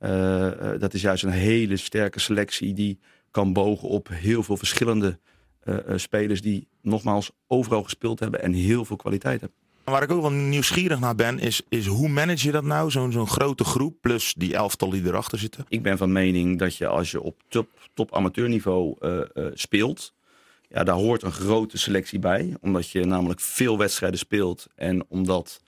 Uh, 0.00 0.50
dat 0.78 0.94
is 0.94 1.02
juist 1.02 1.22
een 1.22 1.30
hele 1.30 1.76
sterke 1.76 2.20
selectie 2.20 2.74
die 2.74 2.98
kan 3.30 3.52
bogen 3.52 3.88
op 3.88 4.08
heel 4.08 4.42
veel 4.42 4.56
verschillende 4.56 5.18
spelers 5.96 6.42
die 6.42 6.66
nogmaals 6.82 7.30
overal 7.46 7.82
gespeeld 7.82 8.20
hebben 8.20 8.42
en 8.42 8.52
heel 8.52 8.84
veel 8.84 8.96
kwaliteit 8.96 9.40
hebben. 9.40 9.58
Waar 9.84 10.02
ik 10.02 10.10
ook 10.10 10.20
wel 10.20 10.32
nieuwsgierig 10.32 11.00
naar 11.00 11.14
ben, 11.14 11.38
is, 11.38 11.62
is 11.68 11.86
hoe 11.86 12.08
manage 12.08 12.46
je 12.46 12.52
dat 12.52 12.64
nou? 12.64 12.90
Zo'n 12.90 13.12
zo'n 13.12 13.26
grote 13.26 13.64
groep 13.64 13.96
plus 14.00 14.34
die 14.36 14.54
elftal 14.54 14.90
die 14.90 15.06
erachter 15.06 15.38
zitten. 15.38 15.64
Ik 15.68 15.82
ben 15.82 15.98
van 15.98 16.12
mening 16.12 16.58
dat 16.58 16.76
je 16.76 16.86
als 16.86 17.10
je 17.10 17.20
op 17.20 17.42
top, 17.48 17.68
top 17.94 18.14
amateurniveau 18.14 18.96
speelt, 19.54 20.14
ja, 20.68 20.84
daar 20.84 20.94
hoort 20.94 21.22
een 21.22 21.32
grote 21.32 21.78
selectie 21.78 22.18
bij. 22.18 22.56
Omdat 22.60 22.90
je 22.90 23.04
namelijk 23.04 23.40
veel 23.40 23.78
wedstrijden 23.78 24.18
speelt. 24.18 24.66
En 24.74 25.04
omdat 25.08 25.60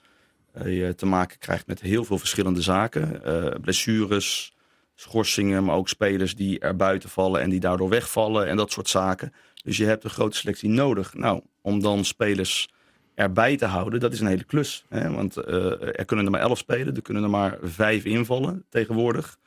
uh, 0.57 0.77
je 0.79 0.95
te 0.95 1.05
maken 1.05 1.37
krijgt 1.37 1.67
met 1.67 1.81
heel 1.81 2.03
veel 2.03 2.17
verschillende 2.17 2.61
zaken. 2.61 3.21
Blessures, 3.61 4.55
schorsingen, 4.95 5.63
maar 5.63 5.75
ook 5.75 5.89
spelers 5.89 6.35
die 6.35 6.59
er 6.59 6.75
buiten 6.75 7.09
vallen 7.09 7.41
en 7.41 7.49
die 7.49 7.59
daardoor 7.59 7.89
wegvallen 7.89 8.47
en 8.47 8.57
dat 8.57 8.71
soort 8.71 8.89
zaken. 8.89 9.33
Dus 9.63 9.77
je 9.77 9.85
hebt 9.85 10.03
een 10.03 10.09
grote 10.09 10.37
selectie 10.37 10.69
nodig. 10.69 11.13
Nou, 11.13 11.41
om 11.61 11.81
dan 11.81 12.05
spelers 12.05 12.69
erbij 13.15 13.57
te 13.57 13.65
houden, 13.65 13.99
dat 13.99 14.13
is 14.13 14.19
een 14.19 14.27
hele 14.27 14.43
klus. 14.43 14.85
Hè? 14.89 15.11
Want 15.11 15.37
uh, 15.37 15.99
er 15.99 16.05
kunnen 16.05 16.25
er 16.25 16.31
maar 16.31 16.41
elf 16.41 16.57
spelen, 16.57 16.95
er 16.95 17.01
kunnen 17.01 17.23
er 17.23 17.29
maar 17.29 17.57
vijf 17.61 18.05
invallen 18.05 18.65
tegenwoordig. 18.69 19.37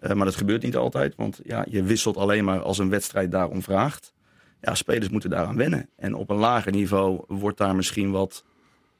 maar 0.00 0.24
dat 0.24 0.36
gebeurt 0.36 0.62
niet 0.62 0.76
altijd, 0.76 1.14
want 1.16 1.40
ja, 1.44 1.66
je 1.68 1.82
wisselt 1.82 2.16
alleen 2.16 2.44
maar 2.44 2.62
als 2.62 2.78
een 2.78 2.90
wedstrijd 2.90 3.30
daarom 3.30 3.62
vraagt 3.62 4.12
ja, 4.60 4.74
spelers 4.74 5.08
moeten 5.08 5.30
daaraan 5.30 5.56
wennen. 5.56 5.88
En 5.96 6.14
op 6.14 6.30
een 6.30 6.36
lager 6.36 6.72
niveau 6.72 7.24
wordt 7.26 7.58
daar 7.58 7.76
misschien 7.76 8.10
wat 8.10 8.44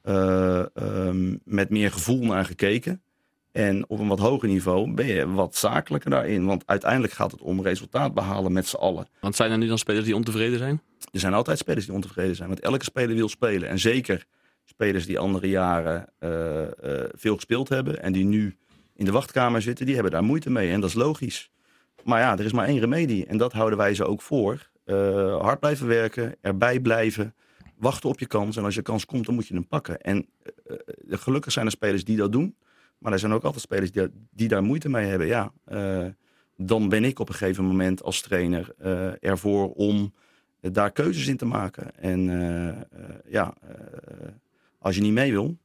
uh, 0.03 0.65
um, 0.73 1.39
met 1.43 1.69
meer 1.69 1.91
gevoel 1.91 2.25
naar 2.25 2.45
gekeken. 2.45 3.01
En 3.51 3.89
op 3.89 3.99
een 3.99 4.07
wat 4.07 4.19
hoger 4.19 4.47
niveau 4.47 4.93
ben 4.93 5.05
je 5.05 5.31
wat 5.31 5.55
zakelijker 5.55 6.09
daarin. 6.09 6.45
Want 6.45 6.63
uiteindelijk 6.65 7.13
gaat 7.13 7.31
het 7.31 7.41
om 7.41 7.61
resultaat 7.61 8.13
behalen 8.13 8.51
met 8.51 8.67
z'n 8.67 8.75
allen. 8.75 9.07
Want 9.19 9.35
zijn 9.35 9.51
er 9.51 9.57
nu 9.57 9.67
dan 9.67 9.77
spelers 9.77 10.05
die 10.05 10.15
ontevreden 10.15 10.57
zijn? 10.57 10.81
Er 11.11 11.19
zijn 11.19 11.33
altijd 11.33 11.57
spelers 11.57 11.85
die 11.85 11.95
ontevreden 11.95 12.35
zijn. 12.35 12.47
Want 12.47 12.59
elke 12.59 12.83
speler 12.83 13.15
wil 13.15 13.29
spelen. 13.29 13.69
En 13.69 13.79
zeker 13.79 14.25
spelers 14.63 15.05
die 15.05 15.19
andere 15.19 15.49
jaren 15.49 16.07
uh, 16.19 16.61
uh, 16.61 16.67
veel 17.11 17.35
gespeeld 17.35 17.69
hebben. 17.69 18.01
En 18.01 18.11
die 18.11 18.25
nu 18.25 18.57
in 18.95 19.05
de 19.05 19.11
wachtkamer 19.11 19.61
zitten. 19.61 19.85
Die 19.85 19.93
hebben 19.93 20.13
daar 20.13 20.23
moeite 20.23 20.49
mee. 20.49 20.71
En 20.71 20.79
dat 20.79 20.89
is 20.89 20.95
logisch. 20.95 21.51
Maar 22.03 22.19
ja, 22.19 22.37
er 22.37 22.45
is 22.45 22.51
maar 22.51 22.67
één 22.67 22.79
remedie. 22.79 23.25
En 23.25 23.37
dat 23.37 23.53
houden 23.53 23.77
wij 23.77 23.93
ze 23.93 24.05
ook 24.05 24.21
voor. 24.21 24.69
Uh, 24.85 25.41
hard 25.41 25.59
blijven 25.59 25.87
werken, 25.87 26.35
erbij 26.41 26.79
blijven, 26.79 27.35
wachten 27.77 28.09
op 28.09 28.19
je 28.19 28.25
kans. 28.25 28.57
En 28.57 28.63
als 28.63 28.75
je 28.75 28.81
kans 28.81 29.05
komt, 29.05 29.25
dan 29.25 29.35
moet 29.35 29.47
je 29.47 29.53
hem 29.53 29.67
pakken. 29.67 30.01
En 30.01 30.25
uh, 30.67 30.77
gelukkig 31.09 31.51
zijn 31.51 31.65
er 31.65 31.71
spelers 31.71 32.03
die 32.03 32.17
dat 32.17 32.31
doen. 32.31 32.55
Maar 33.01 33.11
er 33.11 33.19
zijn 33.19 33.31
ook 33.31 33.43
altijd 33.43 33.61
spelers 33.61 33.91
die, 33.91 34.07
die 34.31 34.47
daar 34.47 34.63
moeite 34.63 34.89
mee 34.89 35.05
hebben. 35.05 35.27
Ja, 35.27 35.51
uh, 35.71 36.05
dan 36.57 36.89
ben 36.89 37.03
ik 37.03 37.19
op 37.19 37.29
een 37.29 37.35
gegeven 37.35 37.65
moment 37.65 38.03
als 38.03 38.21
trainer 38.21 38.75
ervoor 39.19 39.71
om 39.71 40.13
daar 40.59 40.91
keuzes 40.91 41.27
in 41.27 41.37
te 41.37 41.45
maken. 41.45 41.95
En 41.95 42.21
ja, 43.27 43.53
als 44.77 44.95
je 44.95 45.01
niet 45.01 45.13
mee 45.13 45.31
wil, 45.31 45.57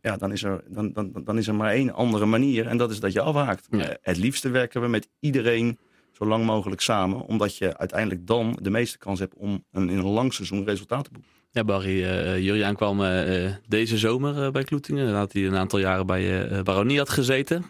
ja, 0.00 0.16
dan, 0.16 0.32
is 0.32 0.42
er, 0.42 0.64
dan, 0.68 0.92
dan, 0.92 1.12
dan 1.24 1.38
is 1.38 1.48
er 1.48 1.54
maar 1.54 1.72
één 1.72 1.94
andere 1.94 2.26
manier. 2.26 2.66
En 2.66 2.76
dat 2.76 2.90
is 2.90 3.00
dat 3.00 3.12
je 3.12 3.20
afhaakt. 3.20 3.66
Ja. 3.70 3.96
het 4.00 4.16
liefste 4.16 4.48
werken 4.48 4.80
we 4.80 4.88
met 4.88 5.08
iedereen 5.20 5.78
zo 6.12 6.26
lang 6.26 6.44
mogelijk 6.44 6.80
samen. 6.80 7.20
Omdat 7.20 7.56
je 7.56 7.76
uiteindelijk 7.76 8.26
dan 8.26 8.58
de 8.62 8.70
meeste 8.70 8.98
kans 8.98 9.18
hebt 9.18 9.34
om 9.34 9.64
een, 9.72 9.88
in 9.90 9.98
een 9.98 10.06
lang 10.06 10.34
seizoen 10.34 10.64
resultaten 10.64 11.04
te 11.04 11.10
boeken. 11.10 11.32
Ja, 11.56 11.64
Barry, 11.64 12.02
uh, 12.02 12.38
Juriaan 12.38 12.76
kwam 12.76 13.00
uh, 13.00 13.50
deze 13.68 13.98
zomer 13.98 14.44
uh, 14.44 14.50
bij 14.50 14.62
Kloetingen. 14.62 15.06
Nadat 15.06 15.32
hij 15.32 15.46
een 15.46 15.56
aantal 15.56 15.78
jaren 15.78 16.06
bij 16.06 16.50
uh, 16.50 16.62
Baronie 16.62 16.98
had 16.98 17.08
gezeten. 17.08 17.64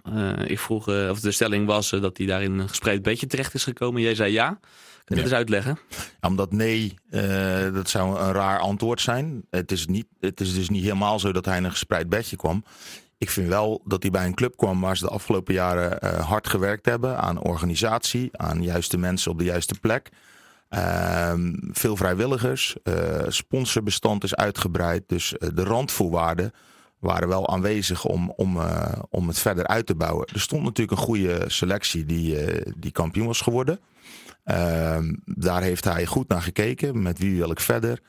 ik 0.46 0.58
vroeg 0.58 0.88
of 0.88 1.20
de 1.20 1.30
stelling 1.30 1.66
was 1.66 1.90
dat 1.90 2.16
hij 2.16 2.26
daar 2.26 2.42
in 2.42 2.58
een 2.58 2.68
gespreid 2.68 3.02
beetje 3.02 3.26
terecht 3.26 3.54
is 3.54 3.64
gekomen. 3.64 4.02
Jij 4.02 4.14
zei 4.14 4.32
ja. 4.32 4.58
Kun 5.04 5.16
je 5.16 5.16
ja. 5.16 5.22
eens 5.22 5.32
uitleggen? 5.32 5.78
Ja, 6.20 6.28
omdat 6.28 6.52
nee, 6.52 6.94
dat 7.72 7.88
zou 7.88 8.20
een 8.20 8.32
raar 8.32 8.58
antwoord 8.58 9.00
zijn. 9.00 9.44
Het 9.50 9.72
is, 9.72 9.86
niet, 9.86 10.06
het 10.20 10.40
is 10.40 10.54
dus 10.54 10.68
niet 10.68 10.82
helemaal 10.82 11.18
zo 11.18 11.32
dat 11.32 11.44
hij 11.44 11.56
in 11.56 11.64
een 11.64 11.70
gespreid 11.70 12.08
bedje 12.08 12.36
kwam. 12.36 12.64
Ik 13.18 13.30
vind 13.30 13.48
wel 13.48 13.82
dat 13.84 14.02
hij 14.02 14.10
bij 14.10 14.26
een 14.26 14.34
club 14.34 14.56
kwam 14.56 14.80
waar 14.80 14.96
ze 14.96 15.04
de 15.04 15.10
afgelopen 15.10 15.54
jaren 15.54 16.22
hard 16.22 16.48
gewerkt 16.48 16.86
hebben 16.86 17.18
aan 17.18 17.42
organisatie, 17.42 18.28
aan 18.32 18.62
juiste 18.62 18.98
mensen 18.98 19.30
op 19.30 19.38
de 19.38 19.44
juiste 19.44 19.74
plek. 19.80 20.10
Uh, 20.70 21.32
veel 21.70 21.96
vrijwilligers, 21.96 22.76
uh, 22.84 22.94
sponsorbestand 23.28 24.24
is 24.24 24.34
uitgebreid, 24.34 25.02
dus 25.06 25.32
uh, 25.38 25.48
de 25.54 25.64
randvoorwaarden 25.64 26.52
waren 26.98 27.28
wel 27.28 27.48
aanwezig 27.48 28.04
om, 28.04 28.30
om, 28.30 28.58
om 29.10 29.28
het 29.28 29.38
verder 29.38 29.66
uit 29.66 29.86
te 29.86 29.94
bouwen. 29.94 30.26
Er 30.26 30.40
stond 30.40 30.62
natuurlijk 30.62 30.98
een 30.98 31.04
goede 31.04 31.44
selectie 31.46 32.04
die, 32.04 32.36
die 32.78 32.90
kampioen 32.90 33.26
was 33.26 33.40
geworden. 33.40 33.80
Ehm, 34.44 35.14
daar 35.24 35.62
heeft 35.62 35.84
hij 35.84 36.06
goed 36.06 36.28
naar 36.28 36.42
gekeken. 36.42 37.02
Met 37.02 37.18
wie 37.18 37.36
wil 37.36 37.50
ik 37.50 37.60
verder? 37.60 38.00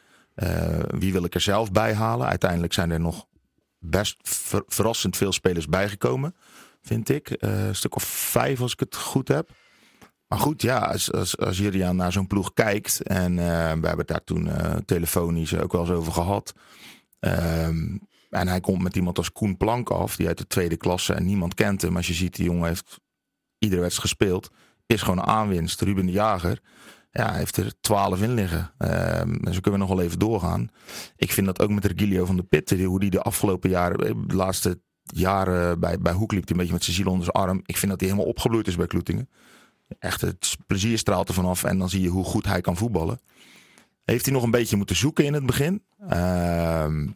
wie 0.87 1.13
wil 1.13 1.23
ik 1.23 1.33
er 1.35 1.41
zelf 1.41 1.71
bij 1.71 1.93
halen? 1.93 2.27
Uiteindelijk 2.27 2.73
zijn 2.73 2.91
er 2.91 2.99
nog 2.99 3.27
best 3.79 4.17
ver, 4.21 4.63
verrassend 4.67 5.17
veel 5.17 5.31
spelers 5.31 5.67
bijgekomen, 5.67 6.35
vind 6.81 7.09
ik. 7.09 7.35
Een 7.39 7.75
stuk 7.75 7.95
of 7.95 8.03
vijf 8.03 8.61
als 8.61 8.73
ik 8.73 8.79
het 8.79 8.95
goed 8.95 9.27
heb. 9.27 9.49
Maar 10.27 10.39
goed, 10.39 10.61
ja, 10.61 10.77
als, 10.77 11.11
als, 11.11 11.37
als 11.37 11.59
naar 11.59 12.11
zo'n 12.11 12.27
ploeg 12.27 12.53
kijkt. 12.53 13.01
En 13.01 13.31
uh, 13.31 13.37
we 13.37 13.87
hebben 13.87 13.97
het 13.97 14.07
daar 14.07 14.23
toen 14.23 14.45
uh, 14.45 14.75
telefonisch 14.85 15.55
ook 15.55 15.71
wel 15.71 15.81
eens 15.81 15.89
over 15.89 16.13
gehad. 16.13 16.53
Um, 17.19 18.07
en 18.29 18.47
hij 18.47 18.59
komt 18.59 18.83
met 18.83 18.95
iemand 18.95 19.17
als 19.17 19.31
Koen 19.31 19.57
Plank 19.57 19.89
af, 19.89 20.15
die 20.15 20.27
uit 20.27 20.37
de 20.37 20.47
tweede 20.47 20.77
klasse 20.77 21.13
en 21.13 21.25
niemand 21.25 21.53
kent 21.53 21.81
hem. 21.81 21.95
Als 21.95 22.07
je 22.07 22.13
ziet, 22.13 22.35
die 22.35 22.45
jongen 22.45 22.67
heeft 22.67 22.99
iedere 23.59 23.81
wedstrijd 23.81 24.09
gespeeld. 24.09 24.51
Is 24.85 25.01
gewoon 25.01 25.17
een 25.17 25.25
aanwinst. 25.25 25.81
Ruben 25.81 26.05
de 26.05 26.11
Jager 26.11 26.61
ja, 27.11 27.33
heeft 27.33 27.57
er 27.57 27.73
twaalf 27.81 28.21
in 28.21 28.33
liggen. 28.33 28.73
Um, 28.77 28.89
en 29.43 29.53
zo 29.53 29.59
kunnen 29.59 29.79
we 29.79 29.85
nog 29.85 29.95
wel 29.95 30.01
even 30.01 30.19
doorgaan. 30.19 30.69
Ik 31.15 31.31
vind 31.31 31.45
dat 31.45 31.61
ook 31.61 31.69
met 31.69 31.85
Regilio 31.85 32.25
van 32.25 32.35
de 32.35 32.43
Pitten, 32.43 32.83
hoe 32.83 32.99
die 32.99 33.09
de 33.09 33.21
afgelopen 33.21 33.69
jaren, 33.69 34.27
de 34.27 34.35
laatste 34.35 34.81
jaren 35.03 35.79
bij, 35.79 35.99
bij 35.99 36.13
Hoek 36.13 36.31
liep, 36.31 36.41
die 36.41 36.51
een 36.51 36.57
beetje 36.57 36.73
met 36.73 36.83
zijn 36.83 36.95
ziel 36.95 37.11
onder 37.11 37.29
zijn 37.33 37.45
arm. 37.45 37.61
Ik 37.65 37.77
vind 37.77 37.91
dat 37.91 37.99
hij 37.99 38.09
helemaal 38.09 38.31
opgebloeid 38.31 38.67
is 38.67 38.75
bij 38.75 38.87
Kloetingen. 38.87 39.29
Echt, 39.99 40.21
het 40.21 40.57
plezier 40.67 40.97
straalt 40.97 41.27
er 41.27 41.33
vanaf 41.33 41.63
en 41.63 41.77
dan 41.77 41.89
zie 41.89 42.01
je 42.01 42.09
hoe 42.09 42.23
goed 42.23 42.45
hij 42.45 42.61
kan 42.61 42.77
voetballen. 42.77 43.19
Heeft 44.03 44.25
hij 44.25 44.33
nog 44.33 44.43
een 44.43 44.51
beetje 44.51 44.77
moeten 44.77 44.95
zoeken 44.95 45.25
in 45.25 45.33
het 45.33 45.45
begin. 45.45 45.83
Um, 46.01 47.13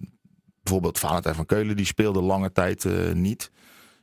bijvoorbeeld 0.63 0.99
Valentijn 0.99 1.35
van 1.35 1.45
Keulen, 1.45 1.75
die 1.75 1.85
speelde 1.85 2.21
lange 2.21 2.51
tijd 2.51 2.83
uh, 2.83 3.11
niet. 3.11 3.51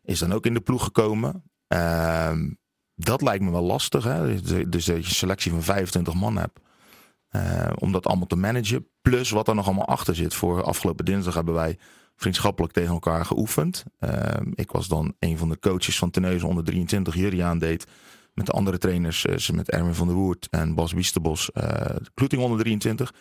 Is 0.02 0.18
dan 0.18 0.32
ook 0.32 0.46
in 0.46 0.54
de 0.54 0.60
ploeg 0.60 0.84
gekomen. 0.84 1.42
Um, 1.68 2.58
dat 2.94 3.22
lijkt 3.22 3.44
me 3.44 3.50
wel 3.50 3.62
lastig. 3.62 4.04
Hè? 4.04 4.42
Dus 4.42 4.84
dat 4.84 4.84
je 4.84 4.94
een 4.94 5.04
selectie 5.04 5.50
van 5.50 5.62
25 5.62 6.14
man 6.14 6.36
hebt. 6.36 6.60
Uh, 7.30 7.70
om 7.74 7.92
dat 7.92 8.06
allemaal 8.06 8.26
te 8.26 8.36
managen. 8.36 8.86
Plus 9.02 9.30
wat 9.30 9.48
er 9.48 9.54
nog 9.54 9.66
allemaal 9.66 9.86
achter 9.86 10.14
zit. 10.14 10.34
Voor 10.34 10.62
afgelopen 10.62 11.04
dinsdag 11.04 11.34
hebben 11.34 11.54
wij 11.54 11.78
vriendschappelijk 12.16 12.72
tegen 12.72 12.92
elkaar 12.92 13.24
geoefend. 13.24 13.84
Uh, 14.00 14.10
ik 14.54 14.70
was 14.70 14.88
dan 14.88 15.14
een 15.18 15.38
van 15.38 15.48
de 15.48 15.58
coaches 15.58 15.98
van 15.98 16.10
Teneuzen 16.10 16.48
onder 16.48 16.64
23. 16.64 17.14
Juriaan 17.14 17.58
deed 17.58 17.86
met 18.38 18.46
de 18.46 18.52
andere 18.52 18.78
trainers. 18.78 19.26
Uh, 19.26 19.48
met 19.56 19.70
Erwin 19.70 19.94
van 19.94 20.06
der 20.06 20.16
Woert 20.16 20.48
en 20.50 20.74
Bas 20.74 20.92
Wiesterbos. 20.92 21.50
Kloeting 22.14 22.42
onder 22.42 22.58
23. 22.58 23.14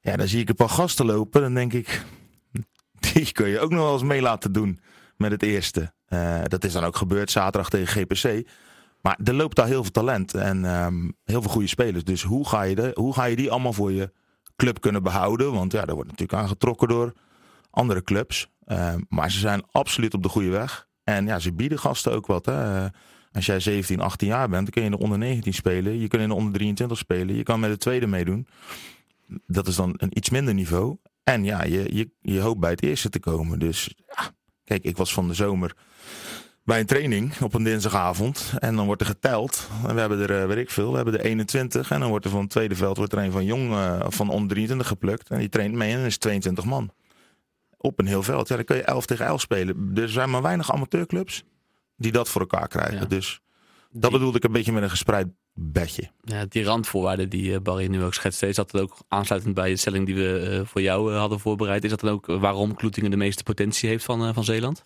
Ja, 0.00 0.16
dan 0.16 0.28
zie 0.28 0.40
ik 0.40 0.48
een 0.48 0.54
paar 0.54 0.68
gasten 0.68 1.06
lopen. 1.06 1.40
Dan 1.40 1.54
denk 1.54 1.72
ik, 1.72 2.04
die 3.12 3.32
kun 3.32 3.48
je 3.48 3.60
ook 3.60 3.70
nog 3.70 3.80
wel 3.80 3.92
eens 3.92 4.02
mee 4.02 4.22
laten 4.22 4.52
doen 4.52 4.80
met 5.16 5.30
het 5.30 5.42
eerste. 5.42 5.92
dat 6.48 6.64
is 6.64 6.72
dan 6.72 6.84
ook 6.84 6.96
gebeurd 6.96 7.30
zaterdag 7.30 7.70
tegen 7.70 8.02
GPC. 8.02 8.48
Maar 9.00 9.18
er 9.24 9.34
loopt 9.34 9.56
daar 9.56 9.66
heel 9.66 9.82
veel 9.82 9.92
talent 9.92 10.34
en 10.34 10.64
ehm, 10.64 11.10
heel 11.24 11.42
veel 11.42 11.50
goede 11.50 11.66
spelers. 11.66 12.04
Dus 12.04 12.22
hoe 12.22 12.48
ga, 12.48 12.62
je 12.62 12.74
de, 12.74 12.90
hoe 12.94 13.14
ga 13.14 13.24
je 13.24 13.36
die 13.36 13.50
allemaal 13.50 13.72
voor 13.72 13.92
je 13.92 14.12
club 14.56 14.80
kunnen 14.80 15.02
behouden? 15.02 15.52
Want 15.52 15.72
ja, 15.72 15.84
daar 15.84 15.94
wordt 15.94 16.10
natuurlijk 16.10 16.38
aangetrokken 16.42 16.88
door 16.88 17.12
andere 17.70 18.02
clubs. 18.02 18.48
Ehm, 18.64 19.00
maar 19.08 19.30
ze 19.30 19.38
zijn 19.38 19.62
absoluut 19.70 20.14
op 20.14 20.22
de 20.22 20.28
goede 20.28 20.50
weg. 20.50 20.88
En 21.04 21.26
ja, 21.26 21.38
ze 21.38 21.52
bieden 21.52 21.78
gasten 21.78 22.12
ook 22.12 22.26
wat. 22.26 22.46
Hè. 22.46 22.86
Als 23.32 23.46
jij 23.46 23.60
17, 23.60 24.00
18 24.00 24.28
jaar 24.28 24.48
bent, 24.48 24.62
dan 24.62 24.70
kun 24.72 24.82
je 24.82 24.90
in 24.90 24.96
de 24.96 25.02
onder 25.02 25.18
19 25.18 25.54
spelen. 25.54 25.98
Je 25.98 26.08
kunt 26.08 26.22
in 26.22 26.28
de 26.28 26.34
onder 26.34 26.52
23 26.52 26.98
spelen. 26.98 27.36
Je 27.36 27.42
kan 27.42 27.60
met 27.60 27.70
de 27.70 27.76
tweede 27.76 28.06
meedoen. 28.06 28.46
Dat 29.46 29.66
is 29.66 29.76
dan 29.76 29.94
een 29.96 30.16
iets 30.16 30.30
minder 30.30 30.54
niveau. 30.54 30.96
En 31.24 31.44
ja, 31.44 31.64
je, 31.64 31.96
je, 31.96 32.10
je 32.20 32.40
hoopt 32.40 32.60
bij 32.60 32.70
het 32.70 32.82
eerste 32.82 33.08
te 33.08 33.20
komen. 33.20 33.58
Dus 33.58 33.94
ja, 34.06 34.30
kijk, 34.64 34.84
ik 34.84 34.96
was 34.96 35.12
van 35.12 35.28
de 35.28 35.34
zomer 35.34 35.76
bij 36.64 36.80
een 36.80 36.86
training 36.86 37.40
op 37.40 37.54
een 37.54 37.62
dinsdagavond. 37.62 38.52
En 38.58 38.76
dan 38.76 38.86
wordt 38.86 39.00
er 39.00 39.06
geteld. 39.06 39.68
En 39.86 39.94
we 39.94 40.00
hebben 40.00 40.20
er, 40.20 40.40
eh, 40.40 40.46
weet 40.46 40.56
ik 40.56 40.70
veel, 40.70 40.90
we 40.90 40.96
hebben 40.96 41.14
er 41.14 41.24
21. 41.24 41.90
En 41.90 42.00
dan 42.00 42.08
wordt 42.08 42.24
er 42.24 42.30
van 42.30 42.40
het 42.40 42.50
tweede 42.50 42.76
veld 42.76 42.96
wordt 42.96 43.12
er 43.12 43.18
een 43.18 43.32
van 43.32 43.44
jong, 43.44 43.72
eh, 43.72 44.06
van 44.08 44.28
onder 44.28 44.48
23 44.48 44.88
geplukt. 44.88 45.30
En 45.30 45.38
die 45.38 45.48
traint 45.48 45.74
mee 45.74 45.92
en 45.92 46.04
is 46.04 46.12
het 46.12 46.20
22 46.20 46.64
man. 46.64 46.90
Op 47.76 47.98
een 47.98 48.06
heel 48.06 48.22
veld. 48.22 48.48
Ja, 48.48 48.56
dan 48.56 48.64
kun 48.64 48.76
je 48.76 48.82
11 48.82 49.06
tegen 49.06 49.26
11 49.26 49.40
spelen. 49.40 49.90
Er 49.94 50.08
zijn 50.08 50.30
maar 50.30 50.42
weinig 50.42 50.72
amateurclubs 50.72 51.44
die 52.00 52.12
dat 52.12 52.28
voor 52.28 52.40
elkaar 52.40 52.68
krijgen. 52.68 53.08
Dus 53.08 53.40
dat 53.90 54.10
bedoelde 54.10 54.36
ik 54.36 54.44
een 54.44 54.52
beetje 54.52 54.72
met 54.72 54.82
een 54.82 54.90
gespreid 54.90 55.26
bedje. 55.54 56.10
Ja, 56.24 56.46
die 56.48 56.64
randvoorwaarden 56.64 57.28
die 57.28 57.54
eh, 57.54 57.60
Barry 57.60 57.86
nu 57.86 58.02
ook 58.02 58.14
schetste, 58.14 58.48
is 58.48 58.56
dat 58.56 58.70
dan 58.70 58.80
ook 58.80 58.96
aansluitend 59.08 59.54
bij 59.54 59.70
de 59.70 59.76
stelling 59.76 60.06
die 60.06 60.14
we 60.14 60.38
eh, 60.38 60.66
voor 60.66 60.82
jou 60.82 61.12
eh, 61.12 61.18
hadden 61.18 61.40
voorbereid? 61.40 61.84
Is 61.84 61.90
dat 61.90 62.00
dan 62.00 62.10
ook 62.10 62.26
waarom 62.26 62.74
Kloetingen 62.74 63.10
de 63.10 63.16
meeste 63.16 63.42
potentie 63.42 63.88
heeft 63.88 64.04
van, 64.04 64.34
van 64.34 64.44
Zeeland? 64.44 64.82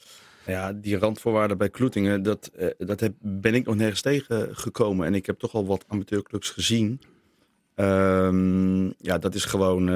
Ja, 0.47 0.73
die 0.73 0.99
randvoorwaarden 0.99 1.59
bij 1.59 1.71
Kloetingen, 1.71 2.23
dat, 2.23 2.51
dat 2.79 3.01
heb, 3.01 3.15
ben 3.21 3.55
ik 3.55 3.67
nog 3.67 3.75
nergens 3.75 4.01
tegengekomen. 4.01 5.07
En 5.07 5.15
ik 5.15 5.27
heb 5.27 5.39
toch 5.39 5.55
al 5.55 5.67
wat 5.67 5.85
amateurclubs 5.89 6.51
gezien. 6.51 7.01
Ehm, 7.75 8.85
ja, 8.85 9.19
dat 9.19 9.35
is 9.35 9.45
gewoon, 9.45 9.87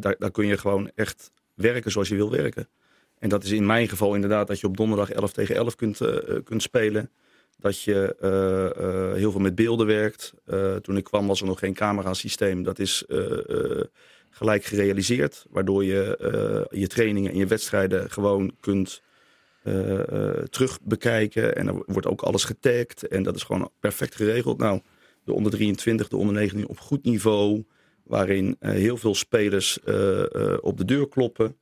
daar, 0.00 0.16
daar 0.18 0.30
kun 0.30 0.46
je 0.46 0.58
gewoon 0.58 0.90
echt 0.94 1.30
werken 1.54 1.90
zoals 1.90 2.08
je 2.08 2.14
wil 2.14 2.30
werken. 2.30 2.68
En 3.18 3.28
dat 3.28 3.44
is 3.44 3.50
in 3.50 3.66
mijn 3.66 3.88
geval 3.88 4.14
inderdaad 4.14 4.46
dat 4.46 4.60
je 4.60 4.66
op 4.66 4.76
donderdag 4.76 5.10
11 5.10 5.32
tegen 5.32 5.54
11 5.54 5.74
kunt, 5.74 6.00
eh, 6.00 6.16
kunt 6.44 6.62
spelen. 6.62 7.10
Dat 7.58 7.82
je 7.82 8.16
eh, 8.20 9.10
eh, 9.10 9.14
heel 9.14 9.30
veel 9.30 9.40
met 9.40 9.54
beelden 9.54 9.86
werkt. 9.86 10.34
Eh, 10.46 10.76
toen 10.76 10.96
ik 10.96 11.04
kwam 11.04 11.26
was 11.26 11.40
er 11.40 11.46
nog 11.46 11.58
geen 11.58 11.74
camerasysteem. 11.74 12.62
Dat 12.62 12.78
is 12.78 13.04
eh, 13.08 13.48
eh, 13.48 13.84
gelijk 14.30 14.64
gerealiseerd. 14.64 15.46
Waardoor 15.50 15.84
je 15.84 16.16
eh, 16.16 16.80
je 16.80 16.86
trainingen 16.86 17.30
en 17.32 17.38
je 17.38 17.46
wedstrijden 17.46 18.10
gewoon 18.10 18.56
kunt 18.60 19.02
eh, 19.62 20.00
eh, 20.00 20.42
terug 20.42 20.80
bekijken. 20.82 21.56
En 21.56 21.66
er 21.66 21.82
wordt 21.86 22.06
ook 22.06 22.22
alles 22.22 22.44
getagd. 22.44 23.06
En 23.08 23.22
dat 23.22 23.36
is 23.36 23.42
gewoon 23.42 23.70
perfect 23.80 24.14
geregeld. 24.14 24.58
Nou, 24.58 24.80
de 25.24 25.32
onder 25.32 25.52
23, 25.52 26.08
de 26.08 26.16
onder 26.16 26.34
19 26.34 26.68
op 26.68 26.78
goed 26.78 27.04
niveau. 27.04 27.64
Waarin 28.04 28.56
eh, 28.60 28.70
heel 28.70 28.96
veel 28.96 29.14
spelers 29.14 29.80
eh, 29.82 30.20
eh, 30.34 30.58
op 30.60 30.78
de 30.78 30.84
deur 30.84 31.08
kloppen. 31.08 31.56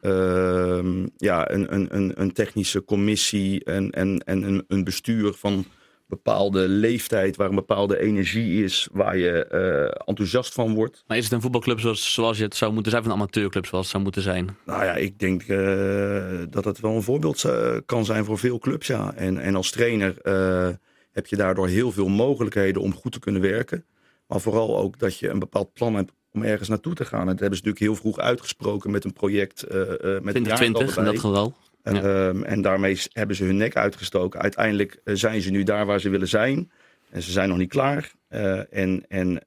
Ehm, 0.00 1.06
ja, 1.16 1.50
een, 1.50 1.74
een, 1.74 1.96
een, 1.96 2.20
een 2.20 2.32
technische 2.32 2.84
commissie 2.84 3.64
en, 3.64 3.90
en, 3.90 4.18
en 4.18 4.42
een, 4.42 4.64
een 4.68 4.84
bestuur 4.84 5.32
van 5.32 5.64
bepaalde 6.08 6.68
leeftijd, 6.68 7.36
waar 7.36 7.48
een 7.48 7.54
bepaalde 7.54 7.98
energie 7.98 8.64
is, 8.64 8.88
waar 8.92 9.16
je 9.16 9.46
eh, 9.46 10.08
enthousiast 10.08 10.52
van 10.54 10.74
wordt. 10.74 11.04
Maar 11.06 11.16
is 11.16 11.24
het 11.24 11.32
een 11.32 11.40
voetbalclub 11.40 11.80
zoals, 11.80 12.12
zoals 12.12 12.38
je 12.38 12.44
het 12.44 12.56
zou 12.56 12.72
moeten 12.72 12.90
zijn, 12.90 13.02
of 13.04 13.08
een 13.08 13.16
amateurclub 13.16 13.66
zoals 13.66 13.84
het 13.84 13.92
zou 13.92 14.02
moeten 14.02 14.22
zijn? 14.22 14.56
Nou 14.66 14.84
ja, 14.84 14.94
ik 14.94 15.18
denk 15.18 15.42
eh, 15.42 16.42
dat 16.50 16.64
het 16.64 16.80
wel 16.80 16.94
een 16.94 17.02
voorbeeld 17.02 17.44
eh, 17.44 17.76
kan 17.86 18.04
zijn 18.04 18.24
voor 18.24 18.38
veel 18.38 18.58
clubs, 18.58 18.86
ja. 18.86 19.14
En, 19.14 19.38
en 19.38 19.54
als 19.54 19.70
trainer 19.70 20.14
heb 21.12 21.26
je 21.26 21.36
daardoor 21.36 21.68
heel 21.68 21.92
veel 21.92 22.08
mogelijkheden 22.08 22.82
om 22.82 22.94
goed 22.94 23.12
te 23.12 23.18
kunnen 23.18 23.42
werken. 23.42 23.84
Maar 24.26 24.40
vooral 24.40 24.78
ook 24.78 24.98
dat 24.98 25.18
je 25.18 25.28
een 25.28 25.38
bepaald 25.38 25.72
plan 25.72 25.94
hebt 25.94 26.12
om 26.36 26.42
ergens 26.42 26.68
naartoe 26.68 26.94
te 26.94 27.04
gaan. 27.04 27.20
En 27.20 27.26
dat 27.26 27.40
hebben 27.40 27.58
ze 27.58 27.64
natuurlijk 27.64 27.92
heel 27.92 28.02
vroeg 28.02 28.18
uitgesproken 28.18 28.90
met 28.90 29.04
een 29.04 29.12
project. 29.12 29.62
eh, 29.62 29.78
met 29.78 30.34
een 30.34 30.42
2020 30.42 30.96
in 30.96 31.04
dat 31.04 31.14
geval. 31.14 31.54
En, 31.82 31.96
ehm, 31.96 32.42
en 32.42 32.62
daarmee 32.62 33.00
hebben 33.12 33.36
ze 33.36 33.44
hun 33.44 33.56
nek 33.56 33.76
uitgestoken. 33.76 34.40
Uiteindelijk 34.40 35.00
eh, 35.04 35.14
zijn 35.14 35.40
ze 35.42 35.50
nu 35.50 35.62
daar 35.62 35.86
waar 35.86 36.00
ze 36.00 36.08
willen 36.08 36.28
zijn. 36.28 36.70
En 37.10 37.22
ze 37.22 37.30
zijn 37.30 37.48
nog 37.48 37.58
niet 37.58 37.68
klaar. 37.68 38.12
En 38.70 39.04
en 39.08 39.42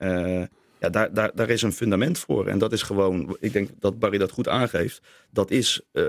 ja, 0.80 0.90
daar, 0.90 1.14
daar, 1.14 1.32
daar 1.36 1.50
is 1.50 1.62
een 1.62 1.74
fundament 1.74 2.20
voor. 2.20 2.48
En 2.48 2.58
dat 2.58 2.72
is 2.72 2.82
gewoon, 2.82 3.38
ik 3.40 3.54
denk 3.54 3.70
dat 3.80 4.00
Barry 4.00 4.18
dat 4.18 4.32
goed 4.32 4.48
aangeeft. 4.48 5.02
Dat 5.32 5.52
is 5.52 5.82
eh, 5.92 6.04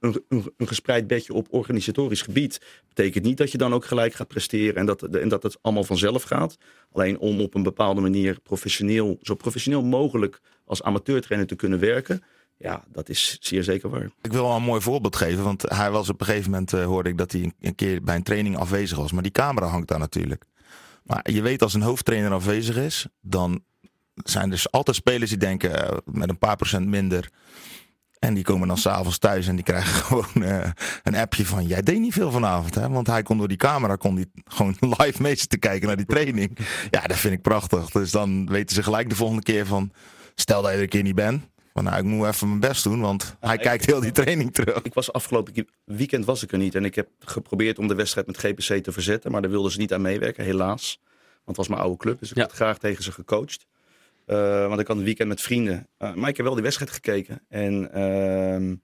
een, 0.00 0.22
een, 0.28 0.52
gespreid 0.58 1.06
bedje 1.06 1.32
op 1.32 1.46
organisatorisch 1.50 2.22
gebied. 2.22 2.60
Betekent 2.88 3.24
niet 3.24 3.36
dat 3.36 3.52
je 3.52 3.58
dan 3.58 3.74
ook 3.74 3.84
gelijk 3.84 4.14
gaat 4.14 4.28
presteren 4.28 4.74
en 4.74 4.86
dat, 4.86 5.02
en 5.02 5.28
dat 5.28 5.42
het 5.42 5.58
allemaal 5.60 5.84
vanzelf 5.84 6.22
gaat. 6.22 6.56
Alleen 6.92 7.18
om 7.18 7.40
op 7.40 7.54
een 7.54 7.62
bepaalde 7.62 8.00
manier 8.00 8.40
professioneel, 8.40 9.18
zo 9.22 9.34
professioneel 9.34 9.82
mogelijk 9.82 10.40
als 10.64 10.82
amateurtrainer 10.82 11.48
te 11.48 11.56
kunnen 11.56 11.78
werken. 11.78 12.22
Ja, 12.56 12.84
dat 12.92 13.08
is 13.08 13.36
zeer 13.40 13.64
zeker 13.64 13.90
waar. 13.90 14.10
Ik 14.22 14.32
wil 14.32 14.42
wel 14.42 14.56
een 14.56 14.62
mooi 14.62 14.80
voorbeeld 14.80 15.16
geven, 15.16 15.44
want 15.44 15.62
hij 15.62 15.90
was 15.90 16.08
op 16.08 16.20
een 16.20 16.26
gegeven 16.26 16.50
moment, 16.50 16.72
eh, 16.72 16.84
hoorde 16.84 17.08
ik 17.08 17.18
dat 17.18 17.32
hij 17.32 17.52
een 17.60 17.74
keer 17.74 18.02
bij 18.02 18.14
een 18.14 18.22
training 18.22 18.56
afwezig 18.56 18.98
was. 18.98 19.12
Maar 19.12 19.22
die 19.22 19.32
camera 19.32 19.66
hangt 19.66 19.88
daar 19.88 19.98
natuurlijk. 19.98 20.44
Maar 21.02 21.30
je 21.30 21.42
weet 21.42 21.62
als 21.62 21.74
een 21.74 21.82
hoofdtrainer 21.82 22.32
afwezig 22.32 22.76
is, 22.76 23.06
dan 23.20 23.62
zijn 24.24 24.44
er 24.44 24.50
dus 24.50 24.70
altijd 24.70 24.96
spelers 24.96 25.30
die 25.30 25.38
denken 25.38 25.88
eh, 25.88 25.96
met 26.04 26.28
een 26.28 26.38
paar 26.38 26.56
procent 26.56 26.86
minder. 26.86 27.30
En 28.18 28.34
die 28.34 28.44
komen 28.44 28.68
dan 28.68 28.78
s'avonds 28.78 29.18
thuis 29.18 29.46
en 29.46 29.54
die 29.54 29.64
krijgen 29.64 29.94
gewoon 30.04 30.44
eh, 30.44 30.70
een 31.02 31.14
appje 31.14 31.46
van... 31.46 31.66
jij 31.66 31.82
deed 31.82 31.98
niet 31.98 32.12
veel 32.12 32.30
vanavond, 32.30 32.74
hè? 32.74 32.88
Want 32.88 33.06
hij 33.06 33.22
kon 33.22 33.38
door 33.38 33.48
die 33.48 33.56
camera 33.56 33.96
kon 33.96 34.14
die 34.14 34.30
gewoon 34.54 34.76
live 34.80 35.22
mee 35.22 35.36
zitten 35.36 35.58
kijken 35.58 35.86
naar 35.86 35.96
die 35.96 36.06
training. 36.06 36.58
Ja, 36.90 37.00
dat 37.00 37.16
vind 37.16 37.34
ik 37.34 37.42
prachtig. 37.42 37.90
Dus 37.90 38.10
dan 38.10 38.46
weten 38.46 38.74
ze 38.74 38.82
gelijk 38.82 39.08
de 39.08 39.16
volgende 39.16 39.42
keer 39.42 39.66
van... 39.66 39.92
stel 40.34 40.62
dat 40.62 40.70
je 40.70 40.76
er 40.76 40.82
een 40.82 40.88
keer 40.88 41.02
niet 41.02 41.14
bent. 41.14 41.42
Van, 41.78 41.84
nou, 41.84 41.98
ik 41.98 42.04
moet 42.04 42.26
even 42.26 42.48
mijn 42.48 42.60
best 42.60 42.84
doen, 42.84 43.00
want 43.00 43.36
hij 43.40 43.56
kijkt 43.56 43.86
heel 43.86 44.00
die 44.00 44.12
training 44.12 44.54
terug. 44.54 44.82
Ik 44.82 44.94
was 44.94 45.12
afgelopen 45.12 45.66
weekend 45.84 46.24
was 46.24 46.42
ik 46.42 46.52
er 46.52 46.58
niet. 46.58 46.74
En 46.74 46.84
ik 46.84 46.94
heb 46.94 47.08
geprobeerd 47.18 47.78
om 47.78 47.88
de 47.88 47.94
wedstrijd 47.94 48.26
met 48.26 48.38
GPC 48.38 48.84
te 48.84 48.92
verzetten. 48.92 49.30
Maar 49.30 49.42
daar 49.42 49.50
wilden 49.50 49.72
ze 49.72 49.78
niet 49.78 49.92
aan 49.92 50.00
meewerken, 50.00 50.44
helaas. 50.44 51.00
Want 51.44 51.44
het 51.44 51.56
was 51.56 51.68
mijn 51.68 51.80
oude 51.80 51.96
club. 51.96 52.18
Dus 52.18 52.30
ik 52.30 52.38
had 52.38 52.52
graag 52.52 52.78
tegen 52.78 53.04
ze 53.04 53.12
gecoacht. 53.12 53.66
Eh, 54.28 54.68
want 54.68 54.80
ik 54.80 54.86
had 54.86 54.96
een 54.96 55.04
weekend 55.04 55.28
met 55.28 55.40
vrienden. 55.40 55.88
Eh, 55.96 56.14
maar 56.14 56.28
ik 56.28 56.36
heb 56.36 56.46
wel 56.46 56.54
die 56.54 56.64
wedstrijd 56.64 56.90
gekeken. 56.90 57.40
En 57.48 57.92
ehm, 57.92 58.74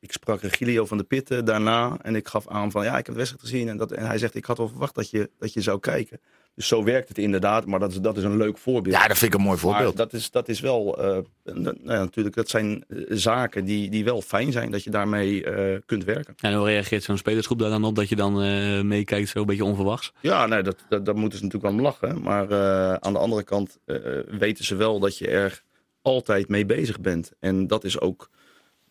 ik 0.00 0.12
sprak 0.12 0.40
Regilio 0.40 0.86
van 0.86 0.98
de 0.98 1.04
Pitten 1.04 1.44
daarna. 1.44 1.98
En 2.02 2.16
ik 2.16 2.28
gaf 2.28 2.48
aan 2.48 2.70
van 2.70 2.84
ja, 2.84 2.90
ik 2.98 3.06
heb 3.06 3.14
de 3.14 3.20
wedstrijd 3.20 3.42
gezien. 3.42 3.68
En, 3.68 3.76
dat, 3.76 3.92
en 3.92 4.06
hij 4.06 4.18
zegt, 4.18 4.34
ik 4.34 4.44
had 4.44 4.58
wel 4.58 4.68
verwacht 4.68 4.94
dat 4.94 5.10
je, 5.10 5.30
dat 5.38 5.52
je 5.52 5.60
zou 5.60 5.80
kijken. 5.80 6.20
Dus 6.54 6.68
zo 6.68 6.84
werkt 6.84 7.08
het 7.08 7.18
inderdaad. 7.18 7.66
Maar 7.66 7.78
dat 7.78 7.90
is, 7.90 8.00
dat 8.00 8.16
is 8.16 8.22
een 8.22 8.36
leuk 8.36 8.58
voorbeeld. 8.58 8.94
Ja, 8.94 9.08
dat 9.08 9.18
vind 9.18 9.32
ik 9.32 9.38
een 9.38 9.44
mooi 9.46 9.58
voorbeeld. 9.58 9.96
Maar 9.96 10.06
dat 10.06 10.12
is, 10.12 10.30
dat 10.30 10.48
is 10.48 10.60
wel, 10.60 10.98
eh, 10.98 11.18
nou 11.44 11.76
ja, 11.84 11.98
natuurlijk, 11.98 12.36
dat 12.36 12.48
zijn 12.48 12.84
eh, 12.88 12.98
zaken 13.08 13.64
die, 13.64 13.90
die 13.90 14.04
wel 14.04 14.22
fijn 14.22 14.52
zijn. 14.52 14.70
Dat 14.70 14.84
je 14.84 14.90
daarmee 14.90 15.44
eh, 15.44 15.80
kunt 15.86 16.04
werken. 16.04 16.34
En 16.40 16.54
hoe 16.54 16.66
reageert 16.66 17.02
zo'n 17.02 17.16
spelersgroep 17.16 17.58
daar 17.58 17.70
dan 17.70 17.84
op 17.84 17.94
dat 17.94 18.08
je 18.08 18.16
dan 18.16 18.42
eh, 18.42 18.80
meekijkt, 18.80 19.28
zo 19.28 19.40
een 19.40 19.46
beetje 19.46 19.64
onverwachts? 19.64 20.12
Ja, 20.20 20.46
nee, 20.46 20.62
dat, 20.62 20.76
dat, 20.88 21.04
daar 21.04 21.16
moeten 21.16 21.38
ze 21.38 21.44
natuurlijk 21.44 21.72
wel 21.72 21.80
om 21.80 21.86
lachen. 21.86 22.22
Maar 22.22 22.50
eh, 22.50 22.94
aan 22.94 23.12
de 23.12 23.18
andere 23.18 23.42
kant 23.42 23.78
eh, 23.84 23.96
weten 24.28 24.64
ze 24.64 24.74
wel 24.74 24.98
dat 24.98 25.18
je 25.18 25.28
er 25.28 25.62
altijd 26.02 26.48
mee 26.48 26.66
bezig 26.66 27.00
bent. 27.00 27.32
En 27.40 27.66
dat 27.66 27.84
is 27.84 28.00
ook 28.00 28.30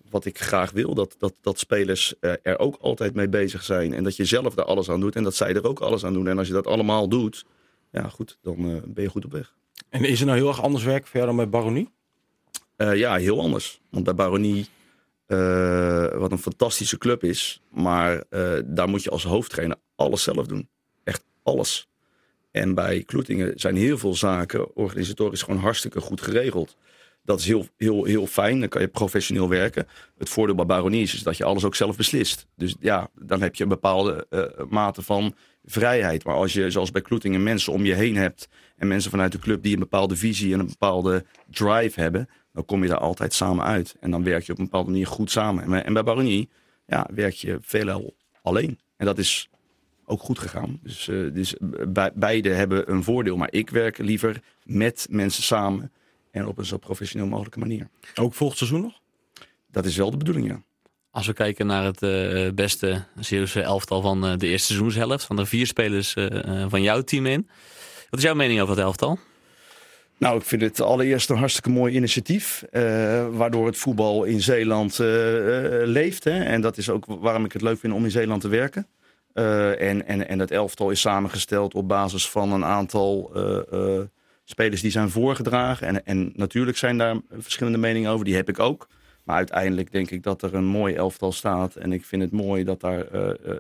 wat 0.10 0.26
ik 0.26 0.40
graag 0.40 0.72
wil. 0.72 0.94
Dat, 0.94 1.16
dat, 1.18 1.34
dat 1.42 1.60
spelers 1.60 2.20
eh, 2.20 2.34
er 2.42 2.60
ook 2.60 2.76
altijd 2.76 3.14
mee 3.14 3.30
bezig 3.30 3.64
zijn. 3.64 3.94
En 3.94 4.04
dat 4.04 4.16
je 4.16 4.26
zelf 4.26 4.54
daar 4.54 4.66
alles 4.66 4.90
aan 4.90 5.00
doet. 5.00 5.16
En 5.16 5.24
dat 5.24 5.36
zij 5.36 5.54
er 5.54 5.68
ook 5.68 5.80
alles 5.80 6.06
aan 6.06 6.14
doen. 6.14 6.28
En 6.28 6.38
als 6.38 6.48
je 6.48 6.54
dat 6.54 6.68
allemaal 6.68 7.10
doet, 7.10 7.46
ja 7.92 8.10
goed, 8.10 8.38
dan 8.42 8.58
eh, 8.58 8.76
ben 8.86 9.04
je 9.04 9.10
goed 9.10 9.26
op 9.26 9.32
weg. 9.32 9.56
En 9.90 10.04
is 10.04 10.20
er 10.20 10.26
nou 10.26 10.38
heel 10.38 10.48
erg 10.48 10.62
anders 10.62 10.84
werk 10.84 11.08
voor 11.08 11.16
jou 11.16 11.26
dan 11.26 11.36
bij 11.36 11.50
Baronie? 11.50 11.90
Eh, 12.76 12.96
ja, 12.96 13.16
heel 13.16 13.40
anders. 13.40 13.82
Want 13.90 14.04
bij 14.04 14.16
Baronie, 14.16 14.68
wat 16.18 16.32
een 16.32 16.38
fantastische 16.38 16.98
club 16.98 17.24
is, 17.24 17.62
maar 17.72 18.24
daar 18.66 18.90
moet 18.90 19.04
je 19.04 19.10
als 19.10 19.24
hoofdtrainer 19.24 19.78
alles 19.96 20.24
zelf 20.24 20.48
doen. 20.48 20.70
Echt 21.04 21.24
alles. 21.44 21.88
En 22.52 22.74
bij 22.74 23.04
Kloetingen 23.04 23.60
zijn 23.60 23.76
heel 23.76 23.98
veel 23.98 24.16
zaken 24.16 24.76
organisatorisch 24.76 25.42
gewoon 25.42 25.60
hartstikke 25.60 26.02
goed 26.02 26.22
geregeld. 26.22 26.76
Dat 27.28 27.40
is 27.40 27.46
heel, 27.46 27.66
heel, 27.78 28.04
heel 28.04 28.26
fijn. 28.28 28.60
Dan 28.60 28.70
kan 28.70 28.82
je 28.82 28.88
professioneel 28.88 29.50
werken. 29.50 29.88
Het 30.18 30.30
voordeel 30.30 30.56
bij 30.56 30.66
Baronie 30.66 31.02
is, 31.02 31.24
dat 31.24 31.38
je 31.38 31.44
alles 31.44 31.64
ook 31.64 31.76
zelf 31.76 31.98
beslist. 31.98 32.48
Dus 32.56 32.76
ja, 32.80 33.10
dan 33.22 33.42
heb 33.42 33.56
je 33.56 33.64
een 33.64 33.70
bepaalde 33.70 34.26
eh, 34.30 34.44
mate 34.70 35.02
van 35.02 35.36
vrijheid. 35.66 36.24
Maar 36.24 36.36
als 36.36 36.54
je, 36.54 36.72
zoals 36.72 36.92
bij 36.92 37.02
Kloetingen, 37.02 37.44
mensen 37.44 37.74
om 37.74 37.86
je 37.86 37.94
heen 37.94 38.16
hebt. 38.16 38.48
en 38.78 38.88
mensen 38.88 39.12
vanuit 39.12 39.32
de 39.32 39.40
club 39.40 39.64
die 39.64 39.74
een 39.74 39.80
bepaalde 39.80 40.16
visie 40.16 40.54
en 40.54 40.60
een 40.60 40.68
bepaalde 40.68 41.26
drive 41.52 42.00
hebben. 42.00 42.30
dan 42.54 42.66
kom 42.66 42.84
je 42.84 42.90
daar 42.90 42.98
altijd 42.98 43.34
samen 43.34 43.66
uit. 43.66 43.96
En 44.00 44.12
dan 44.12 44.24
werk 44.24 44.44
je 44.44 44.52
op 44.52 44.58
een 44.58 44.64
bepaalde 44.64 44.90
manier 44.92 45.08
goed 45.08 45.32
samen. 45.32 45.64
En 45.64 45.70
bij- 45.70 45.84
En 45.84 45.94
bij 45.94 46.04
Baronie 46.04 46.50
ja, 46.86 47.08
werk 47.14 47.34
je 47.34 47.58
veelal 47.62 48.16
alleen. 48.42 48.80
En 48.98 49.06
dat 49.06 49.18
is 49.18 49.50
ook 50.06 50.22
goed 50.22 50.40
gegaan. 50.40 50.80
Dus, 50.84 51.08
eh, 51.08 51.16
dus 51.34 51.56
be- 51.88 52.12
beide 52.16 52.50
hebben 52.50 52.92
een 52.92 53.04
voordeel. 53.04 53.38
Maar 53.38 53.52
ik 53.54 53.70
werk 53.70 53.98
liever 53.98 54.42
met 54.64 55.08
mensen 55.10 55.44
samen. 55.44 55.92
En 56.38 56.48
op 56.48 56.58
een 56.58 56.66
zo 56.66 56.78
professioneel 56.78 57.28
mogelijke 57.28 57.60
manier. 57.60 57.88
Ook 58.16 58.34
volgend 58.34 58.60
seizoen 58.60 58.82
nog? 58.82 59.00
Dat 59.72 59.86
is 59.86 59.98
wel 59.98 60.12
de 60.12 60.18
bedoeling, 60.18 60.48
ja. 60.48 60.62
Als 61.12 61.28
we 61.28 61.34
kijken 61.34 61.68
naar 61.68 61.84
het 61.84 62.02
uh, 62.02 62.52
beste 62.52 63.04
Zeeuwse 63.20 63.62
elftal 63.62 64.02
van 64.02 64.26
uh, 64.26 64.38
de 64.38 64.48
eerste 64.48 64.68
seizoenshelft, 64.68 65.26
van 65.26 65.36
de 65.36 65.46
vier 65.46 65.68
spelers 65.68 66.16
uh, 66.16 66.66
van 66.68 66.82
jouw 66.82 67.02
team 67.02 67.26
in. 67.26 67.50
Wat 68.10 68.20
is 68.20 68.26
jouw 68.26 68.36
mening 68.36 68.62
over 68.62 68.76
het 68.76 68.84
elftal? 68.84 69.20
Nou, 70.18 70.38
ik 70.38 70.46
vind 70.46 70.62
het 70.62 70.82
allereerst 70.82 71.30
een 71.30 71.38
hartstikke 71.38 71.70
mooi 71.70 71.96
initiatief. 71.96 72.64
waardoor 73.32 73.66
het 73.66 73.78
voetbal 73.78 74.24
in 74.24 74.42
Zeeland 74.42 74.98
leeft. 75.84 76.24
Hè? 76.24 76.44
En 76.44 76.62
dat 76.62 76.78
is 76.78 76.90
ook 76.90 77.06
waarom 77.06 77.46
ik 77.46 77.54
het 77.54 77.62
leuk 77.62 77.80
vind 77.80 77.94
om 77.94 78.04
in 78.04 78.12
Zeeland 78.12 78.42
te 78.42 78.48
werken. 78.48 78.88
en, 79.34 80.08
en, 80.08 80.28
en 80.28 80.40
het 80.40 80.52
elftal 80.52 80.90
is 80.90 81.02
samengesteld 81.02 81.74
op 81.74 81.88
basis 81.88 82.30
van 82.30 82.52
een 82.52 82.66
aantal 82.66 83.32
spelers 84.50 84.82
die 84.82 84.92
zijn 84.92 85.10
voorgedragen. 85.10 85.88
En, 85.88 86.06
en 86.06 86.32
natuurlijk 86.36 86.78
zijn 86.78 86.98
daar 86.98 87.16
verschillende 87.38 87.78
meningen 87.78 88.12
over, 88.12 88.26
die 88.26 88.36
heb 88.36 88.50
ik 88.50 88.60
ook. 88.60 88.88
Maar 89.24 89.36
uiteindelijk 89.36 89.92
denk 89.92 90.12
ik 90.12 90.24
dat 90.24 90.42
er 90.42 90.54
een 90.54 90.66
mooi 90.66 90.96
elftal 90.96 91.32
staat. 91.32 91.76
En 91.76 91.92
ik 91.92 92.06
vind 92.06 92.22
het 92.22 92.32
mooi 92.32 92.64
dat 92.64 92.80
daar 92.80 93.14
uh, 93.14 93.22
uh, 93.22 93.56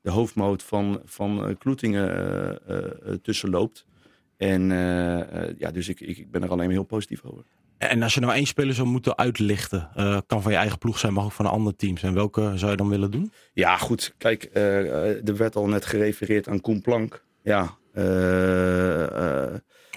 de 0.00 0.10
hoofdmoot 0.10 0.62
van, 0.62 1.00
van 1.04 1.56
Kloetingen 1.58 2.60
tussen 3.22 3.50
loopt. 3.50 3.86
En 4.36 4.68
ja, 5.58 5.70
dus 5.72 5.88
ik, 5.88 6.00
ik 6.00 6.30
ben 6.30 6.42
er 6.42 6.50
alleen 6.50 6.64
maar 6.64 6.74
heel 6.74 6.82
positief 6.82 7.20
over. 7.24 7.44
En 7.78 8.02
als 8.02 8.14
je 8.14 8.20
nou 8.20 8.32
één 8.32 8.46
speler 8.46 8.74
zou 8.74 8.88
moeten 8.88 9.18
uitlichten, 9.18 9.88
kan 10.26 10.42
van 10.42 10.52
je 10.52 10.58
eigen 10.58 10.78
ploeg 10.78 10.98
zijn, 10.98 11.12
maar 11.12 11.24
ook 11.24 11.32
van 11.32 11.44
een 11.44 11.50
ander 11.50 11.76
team 11.76 11.96
zijn. 11.96 12.14
Welke 12.14 12.52
zou 12.54 12.70
je 12.70 12.76
dan 12.76 12.88
willen 12.88 13.10
doen? 13.10 13.32
Ja, 13.52 13.76
goed. 13.76 14.14
Kijk, 14.18 14.48
er 14.52 15.36
werd 15.36 15.56
al 15.56 15.66
net 15.66 15.86
gerefereerd 15.86 16.48
aan 16.48 16.60
Koen 16.60 16.80
Plank. 16.80 17.24
Ja, 17.42 17.76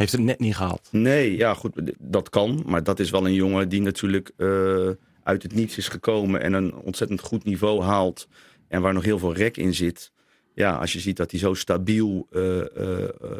heeft 0.02 0.12
het 0.12 0.22
net 0.22 0.40
niet 0.40 0.56
gehaald? 0.56 0.88
Nee, 0.92 1.38
ja 1.38 1.54
goed, 1.54 1.72
dat 2.00 2.30
kan. 2.30 2.64
Maar 2.66 2.84
dat 2.84 3.00
is 3.00 3.10
wel 3.10 3.26
een 3.26 3.34
jongen 3.34 3.70
die 3.70 3.82
natuurlijk 3.82 4.32
uh, 4.38 4.90
uit 5.24 5.44
het 5.44 5.54
niets 5.54 5.78
is 5.78 5.88
gekomen 5.88 6.42
en 6.42 6.54
een 6.54 6.76
ontzettend 6.76 7.22
goed 7.22 7.44
niveau 7.44 7.82
haalt. 7.84 8.28
En 8.68 8.82
waar 8.82 8.94
nog 8.94 9.04
heel 9.04 9.20
veel 9.20 9.34
rek 9.34 9.58
in 9.58 9.74
zit. 9.74 10.12
Ja, 10.54 10.72
als 10.76 10.94
je 10.94 11.00
ziet 11.00 11.18
dat 11.18 11.32
hij 11.32 11.40
zo 11.40 11.54
stabiel 11.54 12.28
uh, 12.32 12.58
uh, 12.58 12.66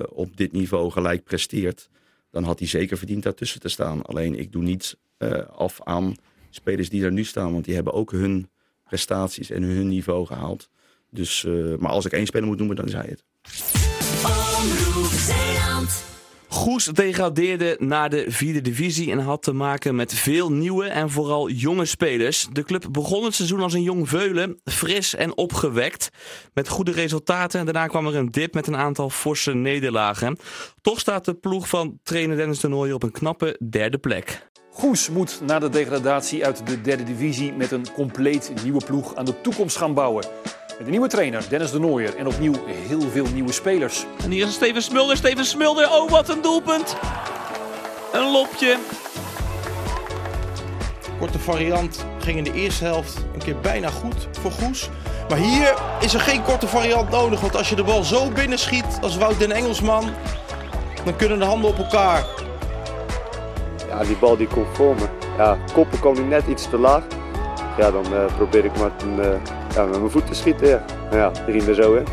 op 0.10 0.38
dit 0.38 0.52
niveau 0.52 0.92
gelijk 0.92 1.24
presteert, 1.24 1.90
dan 2.32 2.44
had 2.44 2.60
hij 2.60 2.68
zeker 2.68 2.98
verdiend 2.98 3.24
daartussen 3.24 3.60
te 3.60 3.70
staan. 3.70 4.02
Alleen 4.02 4.40
ik 4.40 4.52
doe 4.52 4.64
niet 4.64 4.98
af 5.56 5.80
aan 5.84 6.16
spelers 6.50 6.90
die 6.90 7.04
er 7.04 7.12
nu 7.12 7.24
staan, 7.24 7.52
want 7.52 7.66
die 7.66 7.76
hebben 7.76 7.94
ook 7.94 8.12
hun 8.12 8.50
prestaties 8.84 9.50
en 9.50 9.64
hun 9.64 9.88
niveau 9.88 10.26
gehaald. 10.26 10.70
Dus, 11.10 11.48
maar 11.80 11.92
als 11.92 12.06
ik 12.06 12.12
één 12.12 12.26
speler 12.26 12.48
moet 12.48 12.58
noemen, 12.58 12.76
dan 12.76 12.86
is 12.86 12.94
hij 12.94 13.08
het. 13.10 13.24
Goes 16.52 16.86
degradeerde 16.86 17.76
naar 17.80 18.10
de 18.10 18.26
vierde 18.28 18.62
divisie 18.62 19.12
en 19.12 19.20
had 19.20 19.44
te 19.44 19.54
maken 19.54 19.96
met 19.96 20.14
veel 20.14 20.52
nieuwe 20.52 20.86
en 20.86 21.10
vooral 21.10 21.50
jonge 21.50 21.86
spelers. 21.86 22.48
De 22.52 22.64
club 22.64 22.88
begon 22.92 23.24
het 23.24 23.36
seizoen 23.36 23.60
als 23.60 23.74
een 23.74 23.82
jong 23.82 24.10
veulen, 24.10 24.62
fris 24.64 25.16
en 25.16 25.38
opgewekt, 25.38 26.10
met 26.54 26.68
goede 26.68 26.92
resultaten. 26.92 27.66
Daarna 27.66 27.88
kwam 27.88 28.08
er 28.08 28.16
een 28.16 28.32
dip 28.32 28.54
met 28.54 28.68
een 28.68 28.76
aantal 28.76 29.10
forse 29.10 29.54
nederlagen. 29.54 30.38
Toch 30.82 31.00
staat 31.00 31.26
de 31.26 31.34
ploeg 31.34 31.68
van 31.68 32.00
trainer 32.04 32.38
Dennis 32.38 32.60
de 32.60 32.94
op 32.94 33.04
een 33.04 33.12
knappe 33.12 33.60
derde 33.70 33.98
plek. 33.98 34.50
Goes 34.72 35.10
moet 35.10 35.42
na 35.46 35.60
de 35.60 35.70
degradatie 35.70 36.46
uit 36.46 36.68
de 36.68 36.82
derde 36.82 37.04
divisie 37.04 37.54
met 37.54 37.72
een 37.72 37.92
compleet 37.94 38.54
nieuwe 38.64 38.86
ploeg 38.86 39.16
aan 39.16 39.26
de 39.26 39.42
toekomst 39.42 39.78
gaan 39.78 39.94
bouwen. 39.94 40.26
Met 40.82 40.90
een 40.90 40.96
nieuwe 40.96 41.12
trainer, 41.12 41.44
Dennis 41.50 41.72
de 41.72 41.80
Nooier. 41.80 42.16
En 42.16 42.28
opnieuw 42.28 42.54
heel 42.66 43.02
veel 43.02 43.26
nieuwe 43.34 43.52
spelers. 43.52 44.06
En 44.24 44.32
hier 44.32 44.48
is 44.48 44.54
Steven 44.54 44.82
Smulder. 44.82 45.18
Steven 45.18 45.46
Smulder, 45.46 45.92
oh 45.92 46.10
wat 46.10 46.30
een 46.30 46.42
doelpunt. 46.42 46.96
Een 48.14 48.32
lopje. 48.32 48.78
Korte 51.20 51.40
variant 51.40 52.06
ging 52.20 52.38
in 52.38 52.44
de 52.44 52.54
eerste 52.54 52.84
helft 52.84 53.18
een 53.34 53.40
keer 53.40 53.60
bijna 53.60 53.90
goed 53.90 54.28
voor 54.32 54.52
Goes. 54.52 54.90
Maar 55.30 55.38
hier 55.38 55.74
is 56.00 56.14
er 56.14 56.20
geen 56.20 56.44
korte 56.44 56.68
variant 56.68 57.10
nodig. 57.10 57.42
Want 57.42 57.56
als 57.56 57.70
je 57.70 57.76
de 57.76 57.84
bal 57.84 58.04
zo 58.04 58.30
binnen 58.30 58.60
schiet 58.60 59.00
als 59.02 59.18
Wout 59.18 59.40
den 59.40 59.52
Engelsman, 59.52 60.10
dan 61.04 61.16
kunnen 61.16 61.40
de 61.40 61.46
handen 61.46 61.70
op 61.70 61.78
elkaar. 61.78 62.26
Ja, 63.88 64.04
die 64.04 64.16
bal 64.16 64.38
die 64.38 64.48
komt 64.48 64.68
voor 64.74 64.96
me. 64.96 65.08
Ja, 65.38 65.58
koppen 65.74 66.00
kwam 66.00 66.14
nu 66.14 66.24
net 66.24 66.48
iets 66.48 66.70
te 66.70 66.78
laag. 66.78 67.04
Ja, 67.78 67.92
dan 67.92 68.14
uh, 68.14 68.26
probeer 68.36 68.66
ik 68.66 68.78
maar 68.78 68.92
een, 69.02 69.20
uh, 69.20 69.28
ja, 69.74 69.86
met 69.86 70.00
mijn 70.00 70.12
voeten 70.12 70.36
schieten. 70.36 70.68
Ja, 70.68 70.84
ja 71.12 71.32
er 71.48 71.76
zo 71.76 71.94
in. 71.94 72.06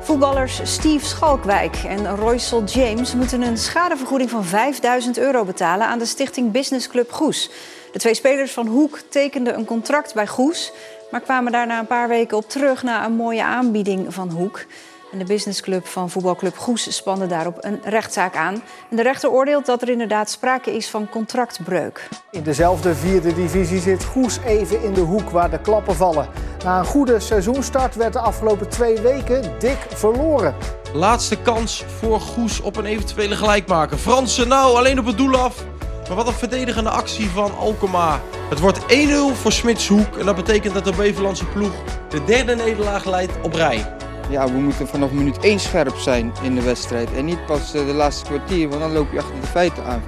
Voetballers 0.00 0.60
Steve 0.62 1.04
Schalkwijk 1.04 1.76
en 1.76 2.16
Roysel 2.16 2.64
James 2.64 3.14
moeten 3.14 3.42
een 3.42 3.58
schadevergoeding 3.58 4.30
van 4.30 4.44
5000 4.44 5.18
euro 5.18 5.44
betalen 5.44 5.86
aan 5.86 5.98
de 5.98 6.06
stichting 6.06 6.52
Business 6.52 6.88
Club 6.88 7.12
Goes. 7.12 7.50
De 7.92 7.98
twee 7.98 8.14
spelers 8.14 8.52
van 8.52 8.66
Hoek 8.66 8.98
tekenden 9.08 9.58
een 9.58 9.64
contract 9.64 10.14
bij 10.14 10.26
Goes, 10.26 10.72
maar 11.10 11.20
kwamen 11.20 11.52
daarna 11.52 11.78
een 11.78 11.86
paar 11.86 12.08
weken 12.08 12.36
op 12.36 12.48
terug 12.48 12.82
na 12.82 13.04
een 13.04 13.12
mooie 13.12 13.44
aanbieding 13.44 14.14
van 14.14 14.30
Hoek. 14.30 14.64
En 15.12 15.18
de 15.18 15.24
businessclub 15.24 15.86
van 15.86 16.10
voetbalclub 16.10 16.56
Goes 16.56 16.96
spande 16.96 17.26
daarop 17.26 17.56
een 17.60 17.80
rechtszaak 17.84 18.36
aan. 18.36 18.62
En 18.90 18.96
de 18.96 19.02
rechter 19.02 19.30
oordeelt 19.30 19.66
dat 19.66 19.82
er 19.82 19.88
inderdaad 19.88 20.30
sprake 20.30 20.76
is 20.76 20.90
van 20.90 21.08
contractbreuk. 21.08 22.08
In 22.30 22.42
dezelfde 22.42 22.94
vierde 22.94 23.34
divisie 23.34 23.80
zit 23.80 24.04
Goes 24.04 24.38
even 24.46 24.82
in 24.82 24.94
de 24.94 25.00
hoek 25.00 25.30
waar 25.30 25.50
de 25.50 25.60
klappen 25.60 25.94
vallen. 25.94 26.28
Na 26.64 26.78
een 26.78 26.84
goede 26.84 27.20
seizoenstart 27.20 27.94
werd 27.94 28.12
de 28.12 28.18
afgelopen 28.18 28.68
twee 28.68 29.00
weken 29.00 29.42
dik 29.58 29.86
verloren. 29.88 30.54
Laatste 30.94 31.36
kans 31.36 31.84
voor 31.98 32.20
Goes 32.20 32.60
op 32.60 32.76
een 32.76 32.84
eventuele 32.84 33.36
gelijkmaker. 33.36 33.98
Fransen 33.98 34.48
nou 34.48 34.76
alleen 34.76 34.98
op 34.98 35.06
het 35.06 35.16
doel 35.16 35.36
af. 35.36 35.64
Maar 36.08 36.16
wat 36.16 36.26
een 36.26 36.32
verdedigende 36.32 36.90
actie 36.90 37.30
van 37.30 37.56
Alkema. 37.56 38.20
Het 38.48 38.60
wordt 38.60 38.80
1-0 38.80 38.86
voor 39.32 39.52
Smitshoek. 39.52 40.16
En 40.16 40.26
dat 40.26 40.36
betekent 40.36 40.74
dat 40.74 40.84
de 40.84 40.92
Beverlandse 40.96 41.46
ploeg 41.46 41.72
de 42.08 42.24
derde 42.24 42.54
nederlaag 42.54 43.04
leidt 43.04 43.32
op 43.42 43.54
rij 43.54 43.86
ja, 44.32 44.46
we 44.46 44.58
moeten 44.58 44.88
vanaf 44.88 45.10
minuut 45.10 45.38
1 45.38 45.60
scherp 45.60 45.96
zijn 45.96 46.32
in 46.42 46.54
de 46.54 46.62
wedstrijd. 46.62 47.12
En 47.12 47.24
niet 47.24 47.46
pas 47.46 47.74
eh, 47.74 47.86
de 47.86 47.92
laatste 47.92 48.24
kwartier, 48.24 48.68
want 48.68 48.80
dan 48.80 48.92
loop 48.92 49.12
je 49.12 49.18
achter 49.18 49.40
de 49.40 49.46
feiten 49.46 49.84
aan. 49.84 50.02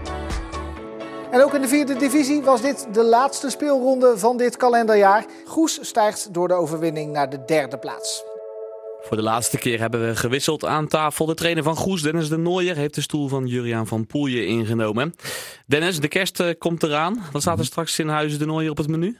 En 1.34 1.42
ook 1.42 1.54
in 1.54 1.60
de 1.60 1.68
vierde 1.68 1.96
divisie 1.96 2.42
was 2.42 2.62
dit 2.62 2.86
de 2.92 3.02
laatste 3.04 3.50
speelronde 3.50 4.18
van 4.18 4.36
dit 4.36 4.56
kalenderjaar. 4.56 5.24
Goes 5.46 5.78
stijgt 5.82 6.34
door 6.34 6.48
de 6.48 6.54
overwinning 6.54 7.12
naar 7.12 7.30
de 7.30 7.44
derde 7.44 7.78
plaats. 7.78 8.24
Voor 9.00 9.16
de 9.16 9.22
laatste 9.22 9.58
keer 9.58 9.80
hebben 9.80 10.06
we 10.06 10.16
gewisseld 10.16 10.64
aan 10.64 10.88
tafel. 10.88 11.26
De 11.26 11.34
trainer 11.34 11.62
van 11.62 11.76
Goes, 11.76 12.02
Dennis 12.02 12.28
de 12.28 12.36
Nooier, 12.36 12.76
heeft 12.76 12.94
de 12.94 13.00
stoel 13.00 13.28
van 13.28 13.46
Juriaan 13.46 13.86
van 13.86 14.06
Poelje 14.06 14.46
ingenomen. 14.46 15.14
Dennis, 15.66 16.00
de 16.00 16.08
kerst 16.08 16.40
eh, 16.40 16.48
komt 16.58 16.82
eraan. 16.82 17.24
Wat 17.32 17.42
staat 17.42 17.58
er 17.58 17.64
straks 17.64 17.98
in 17.98 18.08
Huizen 18.08 18.38
de 18.38 18.46
Nooier 18.46 18.70
op 18.70 18.76
het 18.76 18.88
menu? 18.88 19.18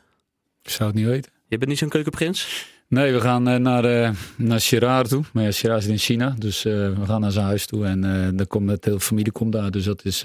Ik 0.63 0.71
zou 0.71 0.89
het 0.89 0.99
niet 0.99 1.09
weten. 1.09 1.33
Je 1.47 1.59
bent 1.59 1.71
niet 1.71 1.79
zo'n 1.79 1.89
keukenprins? 1.89 2.67
Nee, 2.95 3.13
we 3.13 3.21
gaan 3.21 3.49
uh, 3.49 3.57
naar, 3.57 3.85
uh, 3.85 4.11
naar 4.37 4.61
Chiraar 4.61 5.05
toe. 5.05 5.25
Maar 5.33 5.45
ja, 5.45 5.51
zit 5.51 5.85
in 5.85 5.99
China. 5.99 6.35
Dus 6.39 6.65
uh, 6.65 6.99
we 6.99 7.07
gaan 7.07 7.21
naar 7.21 7.31
zijn 7.31 7.45
huis 7.45 7.67
toe. 7.67 7.87
En 7.87 8.05
uh, 8.37 8.47
komt 8.47 8.65
met 8.65 8.83
de 8.83 8.89
hele 8.89 9.01
familie 9.01 9.33
komt 9.33 9.53
daar. 9.53 9.71
Dus 9.71 9.85
dat, 9.85 10.05
is, 10.05 10.21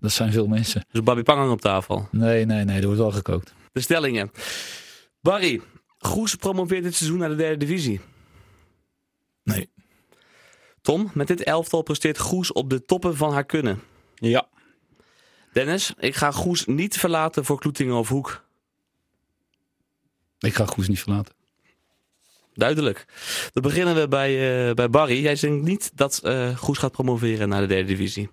dat 0.00 0.12
zijn 0.12 0.32
veel 0.32 0.46
mensen. 0.46 0.86
Dus 0.90 1.02
Barry 1.02 1.22
Pangang 1.22 1.50
op 1.50 1.60
tafel? 1.60 2.08
Nee, 2.10 2.44
nee, 2.44 2.64
nee. 2.64 2.80
Er 2.80 2.84
wordt 2.84 3.00
wel 3.00 3.10
gekookt. 3.10 3.54
De 3.72 3.80
stellingen. 3.80 4.30
Barry, 5.20 5.60
Goes 5.98 6.34
promoveert 6.34 6.82
dit 6.82 6.94
seizoen 6.94 7.18
naar 7.18 7.28
de 7.28 7.34
derde 7.34 7.56
divisie. 7.56 8.00
Nee. 9.42 9.70
Tom, 10.82 11.10
met 11.14 11.26
dit 11.26 11.42
elftal 11.42 11.82
presteert 11.82 12.18
Goes 12.18 12.52
op 12.52 12.70
de 12.70 12.84
toppen 12.84 13.16
van 13.16 13.32
haar 13.32 13.44
kunnen. 13.44 13.82
Ja. 14.14 14.48
Dennis, 15.52 15.94
ik 15.98 16.14
ga 16.14 16.30
Goes 16.30 16.66
niet 16.66 16.98
verlaten 16.98 17.44
voor 17.44 17.58
Kloetingen 17.58 17.94
of 17.94 18.08
Hoek. 18.08 18.44
Ik 20.38 20.54
ga 20.54 20.66
Goes 20.66 20.88
niet 20.88 21.00
verlaten. 21.00 21.43
Duidelijk. 22.54 23.04
Dan 23.52 23.62
beginnen 23.62 23.94
we 23.94 24.08
bij, 24.08 24.68
uh, 24.68 24.74
bij 24.74 24.90
Barry. 24.90 25.22
Jij 25.22 25.34
denkt 25.34 25.66
niet 25.66 25.90
dat 25.94 26.20
uh, 26.24 26.56
Goes 26.56 26.78
gaat 26.78 26.92
promoveren 26.92 27.48
naar 27.48 27.60
de 27.60 27.66
derde 27.66 27.84
divisie. 27.84 28.30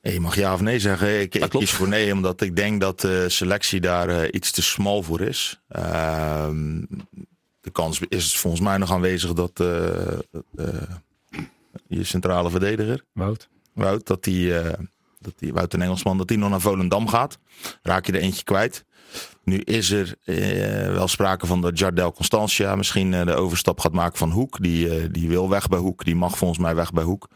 Je 0.00 0.20
mag 0.20 0.36
ja 0.36 0.52
of 0.52 0.60
nee 0.60 0.78
zeggen. 0.78 1.20
Ik, 1.20 1.34
ik 1.34 1.48
kies 1.48 1.70
voor 1.70 1.88
nee, 1.88 2.12
omdat 2.12 2.40
ik 2.40 2.56
denk 2.56 2.80
dat 2.80 3.00
de 3.00 3.28
selectie 3.28 3.80
daar 3.80 4.08
uh, 4.08 4.22
iets 4.30 4.50
te 4.50 4.62
smal 4.62 5.02
voor 5.02 5.20
is. 5.20 5.60
Ehm, 5.68 6.80
de 7.60 7.70
kans 7.72 8.00
is 8.08 8.36
volgens 8.38 8.62
mij 8.62 8.76
nog 8.78 8.92
aanwezig 8.92 9.32
dat 9.32 9.52
je 11.88 12.04
centrale 12.04 12.50
verdediger, 12.50 13.04
Wout, 13.12 13.48
Wout 13.72 14.06
dat 14.06 14.24
die, 14.24 14.52
dat 15.20 15.32
die 15.38 15.52
Wout 15.52 15.72
een 15.72 15.82
Engelsman, 15.82 16.18
dat 16.18 16.28
die 16.28 16.38
nog 16.38 16.50
naar 16.50 16.60
Volendam 16.60 17.08
gaat. 17.08 17.38
Raak 17.82 18.06
je 18.06 18.12
er 18.12 18.20
eentje 18.20 18.44
kwijt. 18.44 18.84
Nu 19.44 19.58
is 19.58 19.90
er 19.90 20.14
eh, 20.24 20.92
wel 20.92 21.08
sprake 21.08 21.46
van 21.46 21.60
dat 21.60 21.78
Jardel 21.78 22.12
Constantia 22.12 22.76
misschien 22.76 23.14
eh, 23.14 23.26
de 23.26 23.34
overstap 23.34 23.80
gaat 23.80 23.92
maken 23.92 24.18
van 24.18 24.30
Hoek. 24.30 24.62
Die, 24.62 24.96
eh, 24.96 25.08
die 25.10 25.28
wil 25.28 25.48
weg 25.48 25.68
bij 25.68 25.78
Hoek. 25.78 26.04
Die 26.04 26.16
mag 26.16 26.38
volgens 26.38 26.60
mij 26.60 26.74
weg 26.74 26.92
bij 26.92 27.04
Hoek. 27.04 27.28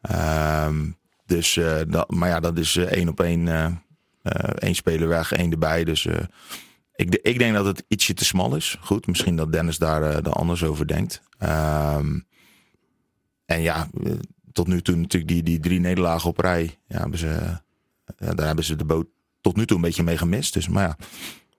Ehm, 0.00 0.90
dus, 1.26 1.60
dat, 1.88 2.10
maar 2.10 2.28
ja, 2.28 2.40
dat 2.40 2.58
is 2.58 2.76
één 2.76 3.08
op 3.08 3.20
één. 3.20 3.48
eh, 3.48 4.40
één 4.58 4.74
speler 4.74 5.08
weg, 5.08 5.32
één 5.32 5.50
erbij. 5.50 5.84
Dus 5.84 6.06
ik, 6.94 7.14
ik 7.22 7.38
denk 7.38 7.54
dat 7.54 7.66
het 7.66 7.84
ietsje 7.88 8.14
te 8.14 8.24
smal 8.24 8.56
is. 8.56 8.76
Goed, 8.80 9.06
misschien 9.06 9.36
dat 9.36 9.52
Dennis 9.52 9.78
daar, 9.78 10.22
daar 10.22 10.32
anders 10.32 10.64
over 10.64 10.86
denkt. 10.86 11.22
Ehm, 11.38 12.18
en 13.44 13.62
ja, 13.62 13.88
tot 14.52 14.66
nu 14.66 14.82
toe 14.82 14.96
natuurlijk 14.96 15.32
die, 15.32 15.42
die 15.42 15.60
drie 15.60 15.80
nederlagen 15.80 16.28
op 16.30 16.38
rij. 16.38 16.78
Ja, 16.88 16.98
hebben 17.00 17.18
ze, 17.18 17.60
ja, 18.18 18.34
daar 18.34 18.46
hebben 18.46 18.64
ze 18.64 18.76
de 18.76 18.84
boot 18.84 19.06
tot 19.40 19.56
nu 19.56 19.66
toe 19.66 19.76
een 19.76 19.82
beetje 19.82 20.02
mee 20.02 20.16
gemist. 20.16 20.54
Dus, 20.54 20.68
maar 20.68 20.82
ja, 20.88 20.96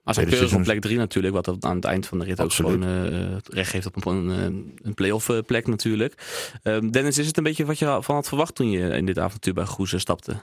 Als 0.04 0.16
hij 0.16 0.24
tweede 0.24 0.30
keurig 0.46 0.58
op 0.58 0.62
plek 0.62 0.80
3 0.80 0.96
natuurlijk, 0.98 1.34
wat 1.34 1.44
dat 1.44 1.64
aan 1.64 1.76
het 1.76 1.84
eind 1.84 2.06
van 2.06 2.18
de 2.18 2.24
rit 2.24 2.40
Absoluut. 2.40 2.72
ook 2.72 2.82
gewoon 2.82 3.12
eh, 3.12 3.34
het 3.34 3.48
recht 3.48 3.70
geeft 3.70 3.86
op 3.86 4.06
een, 4.06 4.28
een, 4.28 4.78
een 4.82 4.94
play-off 4.94 5.28
eh, 5.28 5.38
plek 5.46 5.66
natuurlijk. 5.66 6.14
Ehm, 6.62 6.90
Dennis, 6.90 7.18
is 7.18 7.26
het 7.26 7.36
een 7.36 7.42
beetje 7.42 7.64
wat 7.64 7.78
je 7.78 7.98
van 8.00 8.14
had 8.14 8.28
verwacht 8.28 8.54
toen 8.54 8.70
je 8.70 8.88
in 8.88 9.06
dit 9.06 9.18
avontuur 9.18 9.54
bij 9.54 9.66
Goes 9.66 9.92
eh, 9.92 9.98
stapte? 10.00 10.36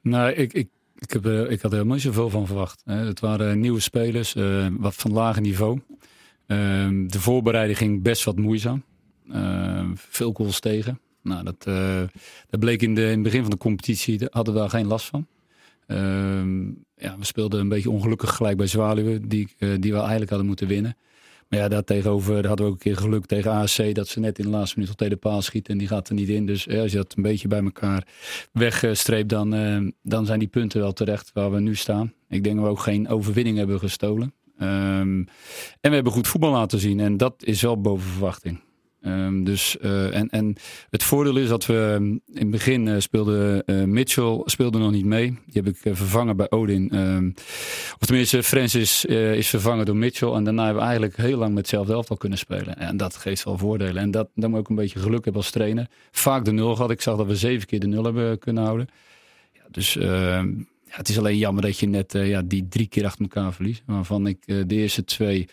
Nou, 0.00 0.30
ik, 0.32 0.52
ik, 0.52 0.68
ik, 0.98 1.10
heb, 1.10 1.26
eh, 1.26 1.40
ik 1.40 1.60
had 1.60 1.70
er 1.70 1.70
helemaal 1.70 1.94
niet 1.94 2.02
zoveel 2.04 2.30
van 2.30 2.46
verwacht. 2.46 2.82
hè. 2.84 2.94
Het 2.94 3.20
waren 3.20 3.60
nieuwe 3.60 3.80
spelers, 3.80 4.34
eh, 4.34 4.66
wat 4.70 4.94
van 4.94 5.12
lager 5.12 5.42
niveau. 5.42 5.80
Ehm, 6.46 7.06
de 7.06 7.20
voorbereiding 7.20 7.78
ging 7.78 8.02
best 8.02 8.24
wat 8.24 8.36
moeizaam. 8.36 8.82
Ehm, 9.32 9.90
veel 9.94 10.32
goals 10.32 10.60
tegen. 10.60 11.00
Nou, 11.22 11.44
dat, 11.44 11.66
eh, 11.66 12.02
dat 12.50 12.60
bleek 12.60 12.82
in, 12.82 12.94
de, 12.94 13.02
in 13.02 13.08
het 13.08 13.22
begin 13.22 13.40
van 13.40 13.50
de 13.50 13.56
competitie, 13.56 14.18
daar 14.18 14.28
hadden 14.32 14.54
we 14.54 14.60
daar 14.60 14.70
geen 14.70 14.86
last 14.86 15.06
van. 15.06 15.26
Ehm, 15.86 16.66
ja, 16.94 17.18
we 17.18 17.24
speelden 17.24 17.60
een 17.60 17.68
beetje 17.68 17.90
ongelukkig 17.90 18.34
gelijk 18.34 18.56
bij 18.56 18.66
Zwaluwen, 18.66 19.28
die, 19.28 19.48
eh, 19.58 19.68
die 19.80 19.92
we 19.92 19.98
eigenlijk 19.98 20.30
hadden 20.30 20.46
moeten 20.48 20.66
winnen. 20.66 20.96
Maar 21.48 21.58
ja, 21.58 21.68
daar 21.68 21.84
tegenover 21.84 22.34
daar 22.34 22.46
hadden 22.46 22.66
we 22.66 22.72
ook 22.72 22.78
een 22.78 22.92
keer 22.92 22.96
geluk 22.96 23.26
tegen 23.26 23.50
ASC 23.50 23.94
dat 23.94 24.08
ze 24.08 24.20
net 24.20 24.38
in 24.38 24.44
de 24.44 24.50
laatste 24.50 24.74
minuut 24.76 24.92
op 24.92 24.98
tweede 24.98 25.16
paal 25.16 25.42
schieten 25.42 25.72
en 25.72 25.78
die 25.78 25.88
gaat 25.88 26.08
er 26.08 26.14
niet 26.14 26.28
in. 26.28 26.46
Dus 26.46 26.64
ja, 26.64 26.80
als 26.80 26.90
je 26.90 26.96
dat 26.96 27.14
een 27.16 27.22
beetje 27.22 27.48
bij 27.48 27.62
elkaar 27.62 28.06
wegstreept, 28.52 29.28
dan, 29.28 29.54
eh, 29.54 29.78
dan 30.02 30.26
zijn 30.26 30.38
die 30.38 30.48
punten 30.48 30.80
wel 30.80 30.92
terecht 30.92 31.30
waar 31.32 31.52
we 31.52 31.60
nu 31.60 31.74
staan. 31.74 32.12
Ik 32.28 32.44
denk 32.44 32.56
dat 32.56 32.64
we 32.64 32.70
ook 32.70 32.80
geen 32.80 33.08
overwinning 33.08 33.56
hebben 33.56 33.78
gestolen. 33.78 34.34
Ehm, 34.58 35.18
en 35.80 35.90
we 35.90 35.94
hebben 35.94 36.12
goed 36.12 36.28
voetbal 36.28 36.50
laten 36.50 36.78
zien 36.78 37.00
en 37.00 37.16
dat 37.16 37.34
is 37.44 37.62
wel 37.62 37.80
boven 37.80 38.10
verwachting. 38.10 38.60
Ehm, 39.06 39.44
dus, 39.44 39.78
eh, 39.78 40.16
en, 40.16 40.28
en 40.28 40.56
het 40.90 41.02
voordeel 41.02 41.36
is 41.36 41.48
dat 41.48 41.66
we 41.66 41.74
um, 41.74 42.20
in 42.26 42.40
het 42.40 42.50
begin 42.50 42.86
uh, 42.86 42.94
speelde 42.98 43.62
uh, 43.66 43.84
Mitchell 43.84 44.42
speelde 44.44 44.78
nog 44.78 44.90
niet 44.90 45.04
mee. 45.04 45.38
Die 45.46 45.62
heb 45.62 45.66
ik 45.66 45.76
vervangen 45.96 46.36
bij 46.36 46.50
Odin. 46.50 46.98
Um, 46.98 47.34
of 47.98 48.06
tenminste, 48.06 48.42
Francis 48.42 49.04
is 49.04 49.48
vervangen 49.48 49.86
door 49.86 49.96
Mitchell. 49.96 50.32
En 50.32 50.44
daarna 50.44 50.64
hebben 50.64 50.82
we 50.82 50.88
eigenlijk 50.88 51.16
heel 51.16 51.38
lang 51.38 51.48
met 51.48 51.58
hetzelfde 51.58 51.92
elftal 51.92 52.16
kunnen 52.16 52.38
spelen. 52.38 52.78
En 52.78 52.96
dat 52.96 53.16
geeft 53.16 53.44
wel 53.44 53.58
voordelen. 53.58 54.02
En 54.02 54.10
dat, 54.10 54.28
dan 54.34 54.50
moet 54.50 54.58
ook 54.58 54.68
een 54.68 54.74
beetje 54.74 54.98
geluk 54.98 55.24
hebben 55.24 55.42
als 55.42 55.50
trainer. 55.50 55.86
Vaak 56.10 56.44
de 56.44 56.52
nul 56.52 56.74
gehad. 56.74 56.90
Ik 56.90 57.00
zag 57.00 57.16
dat 57.16 57.26
we 57.26 57.36
zeven 57.36 57.66
keer 57.66 57.80
de 57.80 57.86
nul 57.86 58.04
hebben 58.04 58.38
kunnen 58.38 58.64
houden. 58.64 58.88
Ja, 59.52 59.62
dus 59.70 59.96
ehm, 59.96 60.48
het 60.96 61.08
is 61.08 61.18
alleen 61.18 61.38
jammer 61.38 61.62
dat 61.62 61.78
je 61.78 61.86
net 61.86 62.12
ja, 62.12 62.42
die 62.42 62.68
drie 62.68 62.86
keer 62.86 63.04
achter 63.04 63.22
elkaar 63.22 63.52
verliest. 63.52 63.82
Waarvan 63.86 64.26
ik 64.26 64.46
de 64.46 64.74
eerste 64.74 65.04
twee 65.04 65.48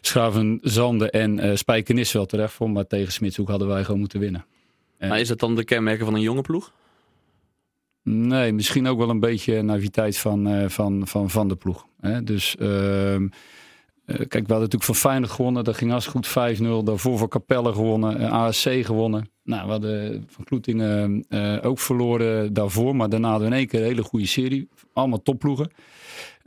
Schaven, 0.00 0.58
Zanden 0.62 1.10
en 1.10 1.38
uh, 1.38 1.56
Spijkenis 1.56 2.12
wel 2.12 2.26
terecht 2.26 2.52
vond. 2.52 2.74
Maar 2.74 2.86
tegen 2.86 3.12
Smitshoek 3.12 3.48
hadden 3.48 3.68
wij 3.68 3.84
gewoon 3.84 4.00
moeten 4.00 4.20
winnen. 4.20 4.46
En... 4.98 5.08
Maar 5.08 5.20
is 5.20 5.28
dat 5.28 5.38
dan 5.38 5.54
de 5.54 5.64
kenmerken 5.64 6.04
van 6.04 6.14
een 6.14 6.20
jonge 6.20 6.42
ploeg? 6.42 6.72
Nee, 8.02 8.52
misschien 8.52 8.86
ook 8.86 8.98
wel 8.98 9.10
een 9.10 9.20
beetje 9.20 9.62
naïviteit 9.62 10.18
van, 10.18 10.70
van, 10.70 11.06
van, 11.06 11.30
van 11.30 11.48
de 11.48 11.56
ploeg. 11.56 11.86
Hè? 12.00 12.22
Dus 12.22 12.56
uh, 14.06 14.16
kijk, 14.16 14.30
we 14.32 14.38
hadden 14.38 14.60
natuurlijk 14.60 14.84
van 14.84 14.94
Feyenoord 14.94 15.30
gewonnen. 15.32 15.64
Dat 15.64 15.76
ging 15.76 15.90
hartstikke 15.90 16.28
goed 16.28 16.58
5-0. 16.82 16.84
Daarvoor 16.84 17.18
van 17.18 17.28
Capelle 17.28 17.72
gewonnen. 17.72 18.20
Uh, 18.20 18.32
ASC 18.32 18.68
gewonnen. 18.80 19.28
Nou, 19.44 19.64
we 19.64 19.70
hadden 19.70 20.24
van 20.28 20.44
Kloetingen 20.44 21.24
uh, 21.28 21.56
ook 21.62 21.78
verloren 21.78 22.52
daarvoor. 22.52 22.96
Maar 22.96 23.08
daarna 23.08 23.30
hadden 23.30 23.48
we 23.48 23.54
in 23.54 23.60
één 23.60 23.68
keer 23.68 23.80
een 23.80 23.86
hele 23.86 24.02
goede 24.02 24.26
serie. 24.26 24.68
Allemaal 24.92 25.22
topploegen. 25.22 25.70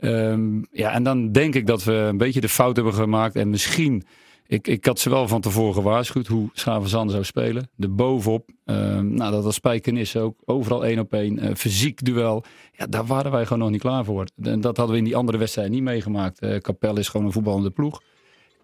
Um, 0.00 0.66
ja, 0.70 0.92
en 0.92 1.02
dan 1.02 1.32
denk 1.32 1.54
ik 1.54 1.66
dat 1.66 1.84
we 1.84 1.92
een 1.92 2.16
beetje 2.16 2.40
de 2.40 2.48
fout 2.48 2.76
hebben 2.76 2.94
gemaakt. 2.94 3.36
En 3.36 3.50
misschien, 3.50 4.04
ik, 4.48 4.66
ik 4.66 4.84
had 4.84 4.98
ze 4.98 5.10
wel 5.10 5.28
van 5.28 5.40
tevoren 5.40 5.74
gewaarschuwd 5.74 6.26
hoe 6.26 6.50
Schavenzand 6.52 7.10
zou 7.10 7.24
spelen. 7.24 7.70
De 7.74 7.88
bovenop, 7.88 8.50
um, 8.64 9.14
nou 9.14 9.32
dat 9.32 9.44
was 9.44 9.54
Spijkenis 9.54 10.16
ook. 10.16 10.36
Overal 10.44 10.84
één 10.84 10.98
op 10.98 11.12
één, 11.12 11.44
uh, 11.44 11.54
fysiek 11.54 12.04
duel. 12.04 12.44
Ja, 12.72 12.86
daar 12.86 13.06
waren 13.06 13.30
wij 13.30 13.42
gewoon 13.42 13.58
nog 13.58 13.70
niet 13.70 13.80
klaar 13.80 14.04
voor. 14.04 14.26
En 14.42 14.60
dat 14.60 14.76
hadden 14.76 14.94
we 14.94 15.00
in 15.00 15.06
die 15.06 15.16
andere 15.16 15.38
wedstrijden 15.38 15.74
niet 15.74 15.82
meegemaakt. 15.82 16.42
Uh, 16.42 16.56
Capelle 16.56 16.98
is 16.98 17.08
gewoon 17.08 17.26
een 17.26 17.32
voetballende 17.32 17.70
ploeg. 17.70 18.02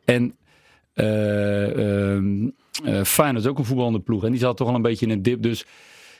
En 0.04 0.36
uh, 0.94 2.14
um, 2.14 2.54
Feyenoord 3.04 3.44
is 3.44 3.50
ook 3.50 3.58
een 3.58 3.64
voetballende 3.64 4.00
ploeg. 4.00 4.24
En 4.24 4.30
die 4.30 4.40
zat 4.40 4.56
toch 4.56 4.68
al 4.68 4.74
een 4.74 4.82
beetje 4.82 5.06
in 5.06 5.12
een 5.12 5.22
dip. 5.22 5.42
Dus 5.42 5.66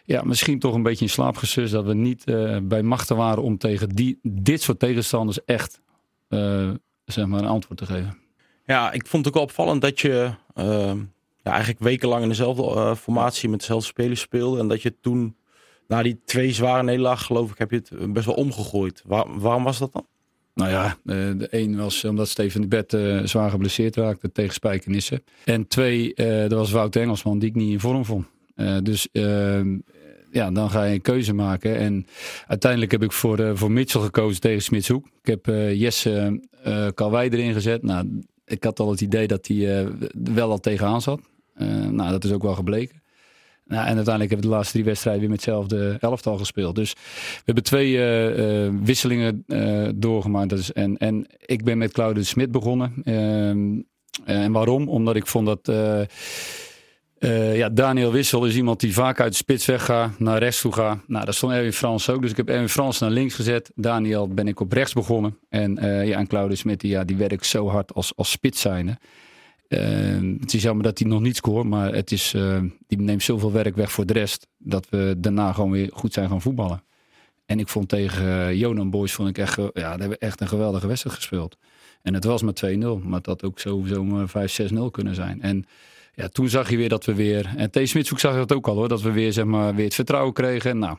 ja, 0.05 0.23
misschien 0.23 0.59
toch 0.59 0.75
een 0.75 0.83
beetje 0.83 1.05
in 1.05 1.11
slaap 1.11 1.37
gesust 1.37 1.73
dat 1.73 1.85
we 1.85 1.95
niet 1.95 2.29
uh, 2.29 2.59
bij 2.62 2.83
machten 2.83 3.17
waren 3.17 3.43
om 3.43 3.59
tegen 3.59 3.89
die, 3.89 4.19
dit 4.23 4.62
soort 4.62 4.79
tegenstanders 4.79 5.45
echt 5.45 5.81
uh, 6.29 6.71
zeg 7.05 7.27
maar 7.27 7.41
een 7.41 7.47
antwoord 7.47 7.79
te 7.79 7.87
geven. 7.87 8.23
Ja, 8.67 8.93
ik 8.93 9.07
vond 9.07 9.25
het 9.25 9.27
ook 9.27 9.41
wel 9.41 9.43
opvallend 9.43 9.81
dat 9.81 10.01
je 10.01 10.31
uh, 10.55 10.93
ja, 11.43 11.51
eigenlijk 11.51 11.81
wekenlang 11.81 12.23
in 12.23 12.29
dezelfde 12.29 12.97
formatie 12.97 13.49
met 13.49 13.61
dezelfde 13.61 13.87
spelers 13.87 14.21
speelde. 14.21 14.61
En 14.61 14.69
dat 14.69 14.83
je 14.83 14.95
toen, 15.01 15.37
na 15.89 16.03
die 16.03 16.21
twee 16.25 16.53
zware 16.53 16.83
nederlagen 16.83 17.27
geloof 17.27 17.51
ik, 17.51 17.59
heb 17.59 17.71
je 17.71 17.77
het 17.77 18.12
best 18.12 18.27
wel 18.27 18.35
omgegooid. 18.35 19.03
Waar, 19.07 19.41
waarom 19.41 19.65
was 19.65 19.79
dat 19.79 19.93
dan? 19.93 20.07
Nou 20.55 20.71
ja, 20.71 20.97
de 21.03 21.47
een 21.51 21.77
was 21.77 22.05
omdat 22.05 22.29
Steven 22.29 22.69
de 22.69 22.87
uh, 22.95 23.27
zwaar 23.27 23.51
geblesseerd 23.51 23.97
raakte 23.97 24.33
tegen 24.33 24.55
Spijkenissen. 24.55 25.25
En 25.45 25.67
twee, 25.67 26.15
dat 26.15 26.53
was 26.53 26.71
Wout 26.71 26.97
Engelsman 26.97 27.39
die 27.39 27.49
ik 27.49 27.55
niet 27.55 27.73
in 27.73 27.81
vorm 27.81 28.05
vond. 28.05 28.27
Dus 28.83 29.09
ehm, 29.12 29.79
ja, 30.31 30.51
dan 30.51 30.71
ga 30.71 30.85
je 30.85 30.95
een 30.95 31.01
keuze 31.01 31.33
maken. 31.33 31.77
En 31.77 32.07
uiteindelijk 32.47 32.93
heb 32.93 33.03
ik 33.03 33.12
voor, 33.12 33.57
voor 33.57 33.71
Mitchell 33.71 34.01
gekozen 34.01 34.41
tegen 34.41 34.62
Smitshoek. 34.62 35.07
Ik 35.23 35.27
heb 35.27 35.47
Jesse 35.75 36.41
Kalwij 36.95 37.31
erin 37.31 37.53
gezet. 37.53 37.83
Nou, 37.83 38.23
ik 38.47 38.64
had 38.64 38.80
al 38.80 38.90
het 38.90 39.01
idee 39.01 39.26
dat 39.26 39.47
hij 39.47 39.88
wel 40.12 40.51
al 40.51 40.61
tegenaan 40.61 41.03
zat. 41.03 41.20
nou, 41.90 42.11
dat 42.11 42.24
is 42.24 42.32
ook 42.32 42.42
wel 42.42 42.55
gebleken. 42.55 43.03
Nou, 43.66 43.86
en 43.86 43.95
uiteindelijk 43.95 44.30
hebben 44.30 44.36
we 44.36 44.47
de 44.47 44.57
laatste 44.57 44.72
drie 44.72 44.84
wedstrijden 44.84 45.20
weer 45.22 45.30
met 45.30 45.45
hetzelfde 45.45 45.97
elftal 46.01 46.38
gespeeld. 46.38 46.74
Dus 46.74 46.92
we 46.92 47.42
hebben 47.45 47.64
twee 47.64 47.99
wisselingen 48.82 49.45
doorgemaakt. 49.95 50.72
En, 50.72 50.97
en 50.97 51.26
ik 51.38 51.64
ben 51.64 51.78
met 51.78 51.92
Claude 51.92 52.22
Smit 52.22 52.51
begonnen. 52.51 52.92
Ehm, 53.05 53.80
en 54.24 54.53
waarom? 54.53 54.88
Omdat 54.88 55.16
ik 55.16 55.26
vond 55.26 55.47
dat... 55.47 55.68
Uh, 57.25 57.57
ja, 57.57 57.68
Daniel 57.68 58.12
Wissel 58.12 58.45
is 58.45 58.57
iemand 58.57 58.81
die 58.81 58.93
vaak 58.93 59.20
uit 59.20 59.31
de 59.31 59.37
spits 59.37 59.66
weggaat, 59.66 60.18
naar 60.18 60.39
rechts 60.39 60.61
toe 60.61 60.72
gaat. 60.72 60.99
Nou, 61.07 61.25
dat 61.25 61.35
stond 61.35 61.53
Erwin 61.53 61.72
Frans 61.72 62.11
ook. 62.11 62.22
Dus 62.22 62.31
ik 62.31 62.37
heb 62.37 62.49
Erwin 62.49 62.68
Frans 62.68 62.99
naar 62.99 63.11
links 63.11 63.35
gezet. 63.35 63.70
Daniel 63.75 64.29
ben 64.29 64.49
ik 64.49 64.61
op 64.61 64.72
rechts 64.72 64.93
begonnen. 64.93 65.39
En, 65.49 65.85
uh, 65.85 66.07
ja, 66.07 66.18
en 66.18 66.27
Claudius 66.27 66.59
Smit, 66.59 66.83
ja, 66.83 67.05
die 67.05 67.16
werkt 67.16 67.47
zo 67.47 67.68
hard 67.68 67.95
als, 67.95 68.12
als 68.16 68.31
spits 68.31 68.61
zijnde. 68.61 68.99
Uh, 69.68 70.39
het 70.41 70.55
is 70.55 70.62
jammer 70.62 70.85
dat 70.85 70.99
hij 70.99 71.09
nog 71.09 71.20
niet 71.20 71.37
scoort, 71.37 71.66
maar 71.66 71.95
het 71.95 72.12
is, 72.12 72.35
die 72.87 73.01
neemt 73.01 73.22
zoveel 73.22 73.53
werk 73.53 73.77
weg 73.77 73.93
voor 73.93 74.07
de 74.07 74.12
rest. 74.12 74.47
Dat 74.59 74.87
we 74.91 75.14
daarna 75.18 75.53
gewoon 75.53 75.70
weer 75.70 75.91
goed 75.93 76.12
zijn 76.12 76.29
gaan 76.29 76.43
voetballen. 76.43 76.83
En 77.47 77.59
ik 77.59 77.68
vond 77.68 77.89
tegen 77.89 78.57
Jonan 78.57 78.91
Boys 78.91 79.12
vond 79.12 79.29
ik 79.29 79.39
echt, 79.39 79.57
ja, 79.57 79.70
daar 79.72 79.91
hebben 79.91 80.09
we 80.09 80.18
echt 80.18 80.41
een 80.41 80.49
geweldige 80.49 80.87
wedstrijd 80.87 81.16
gespeeld. 81.16 81.57
En 82.03 82.14
het 82.14 82.25
was 82.25 82.43
maar 82.43 82.55
2-0, 82.66 82.79
maar 83.03 83.22
dat 83.22 83.45
ook 83.45 83.59
sowieso 83.59 84.05
maar 84.05 84.29
5-6-0 84.29 84.91
kunnen 84.91 85.14
zijn. 85.14 85.43
En 85.43 85.64
ja, 86.15 86.29
toen 86.29 86.49
zag 86.49 86.71
je 86.71 86.77
weer 86.77 86.89
dat 86.89 87.05
we 87.05 87.15
weer. 87.15 87.53
En 87.57 87.71
T. 87.71 87.79
Smitshoek 87.83 88.19
zag 88.19 88.35
dat 88.35 88.53
ook 88.53 88.69
al 88.69 88.75
hoor. 88.75 88.89
Dat 88.89 89.03
we 89.03 89.12
weer, 89.12 89.33
zeg 89.33 89.45
maar, 89.45 89.75
weer 89.75 89.85
het 89.85 89.95
vertrouwen 89.95 90.33
kregen. 90.33 90.79
Nou, 90.79 90.99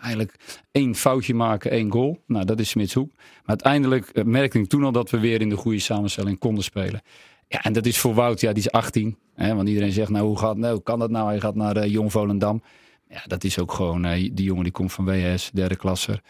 eigenlijk 0.00 0.34
één 0.70 0.94
foutje 0.94 1.34
maken, 1.34 1.70
één 1.70 1.90
goal. 1.90 2.22
Nou, 2.26 2.44
dat 2.44 2.60
is 2.60 2.68
Smitshoek. 2.68 3.10
Maar 3.14 3.42
uiteindelijk 3.44 4.24
merkte 4.24 4.58
ik 4.58 4.68
toen 4.68 4.84
al 4.84 4.92
dat 4.92 5.10
we 5.10 5.18
weer 5.18 5.40
in 5.40 5.48
de 5.48 5.56
goede 5.56 5.78
samenstelling 5.78 6.38
konden 6.38 6.64
spelen. 6.64 7.02
Ja, 7.48 7.62
en 7.62 7.72
dat 7.72 7.86
is 7.86 7.98
voor 7.98 8.14
Wout, 8.14 8.40
ja, 8.40 8.52
die 8.52 8.62
is 8.62 8.70
18. 8.70 9.16
Hè, 9.34 9.54
want 9.54 9.68
iedereen 9.68 9.92
zegt, 9.92 10.10
nou 10.10 10.26
hoe, 10.26 10.38
gaat, 10.38 10.56
nou, 10.56 10.80
kan 10.80 10.98
dat 10.98 11.10
nou? 11.10 11.28
Hij 11.28 11.40
gaat 11.40 11.54
naar 11.54 11.76
uh, 11.76 11.92
Jong 11.92 12.12
Volendam. 12.12 12.62
Ja, 13.08 13.22
dat 13.26 13.44
is 13.44 13.58
ook 13.58 13.72
gewoon, 13.72 14.06
uh, 14.06 14.12
die 14.12 14.44
jongen 14.44 14.62
die 14.62 14.72
komt 14.72 14.92
van 14.92 15.04
WS, 15.04 15.50
derde 15.50 15.76
klasser. 15.76 16.20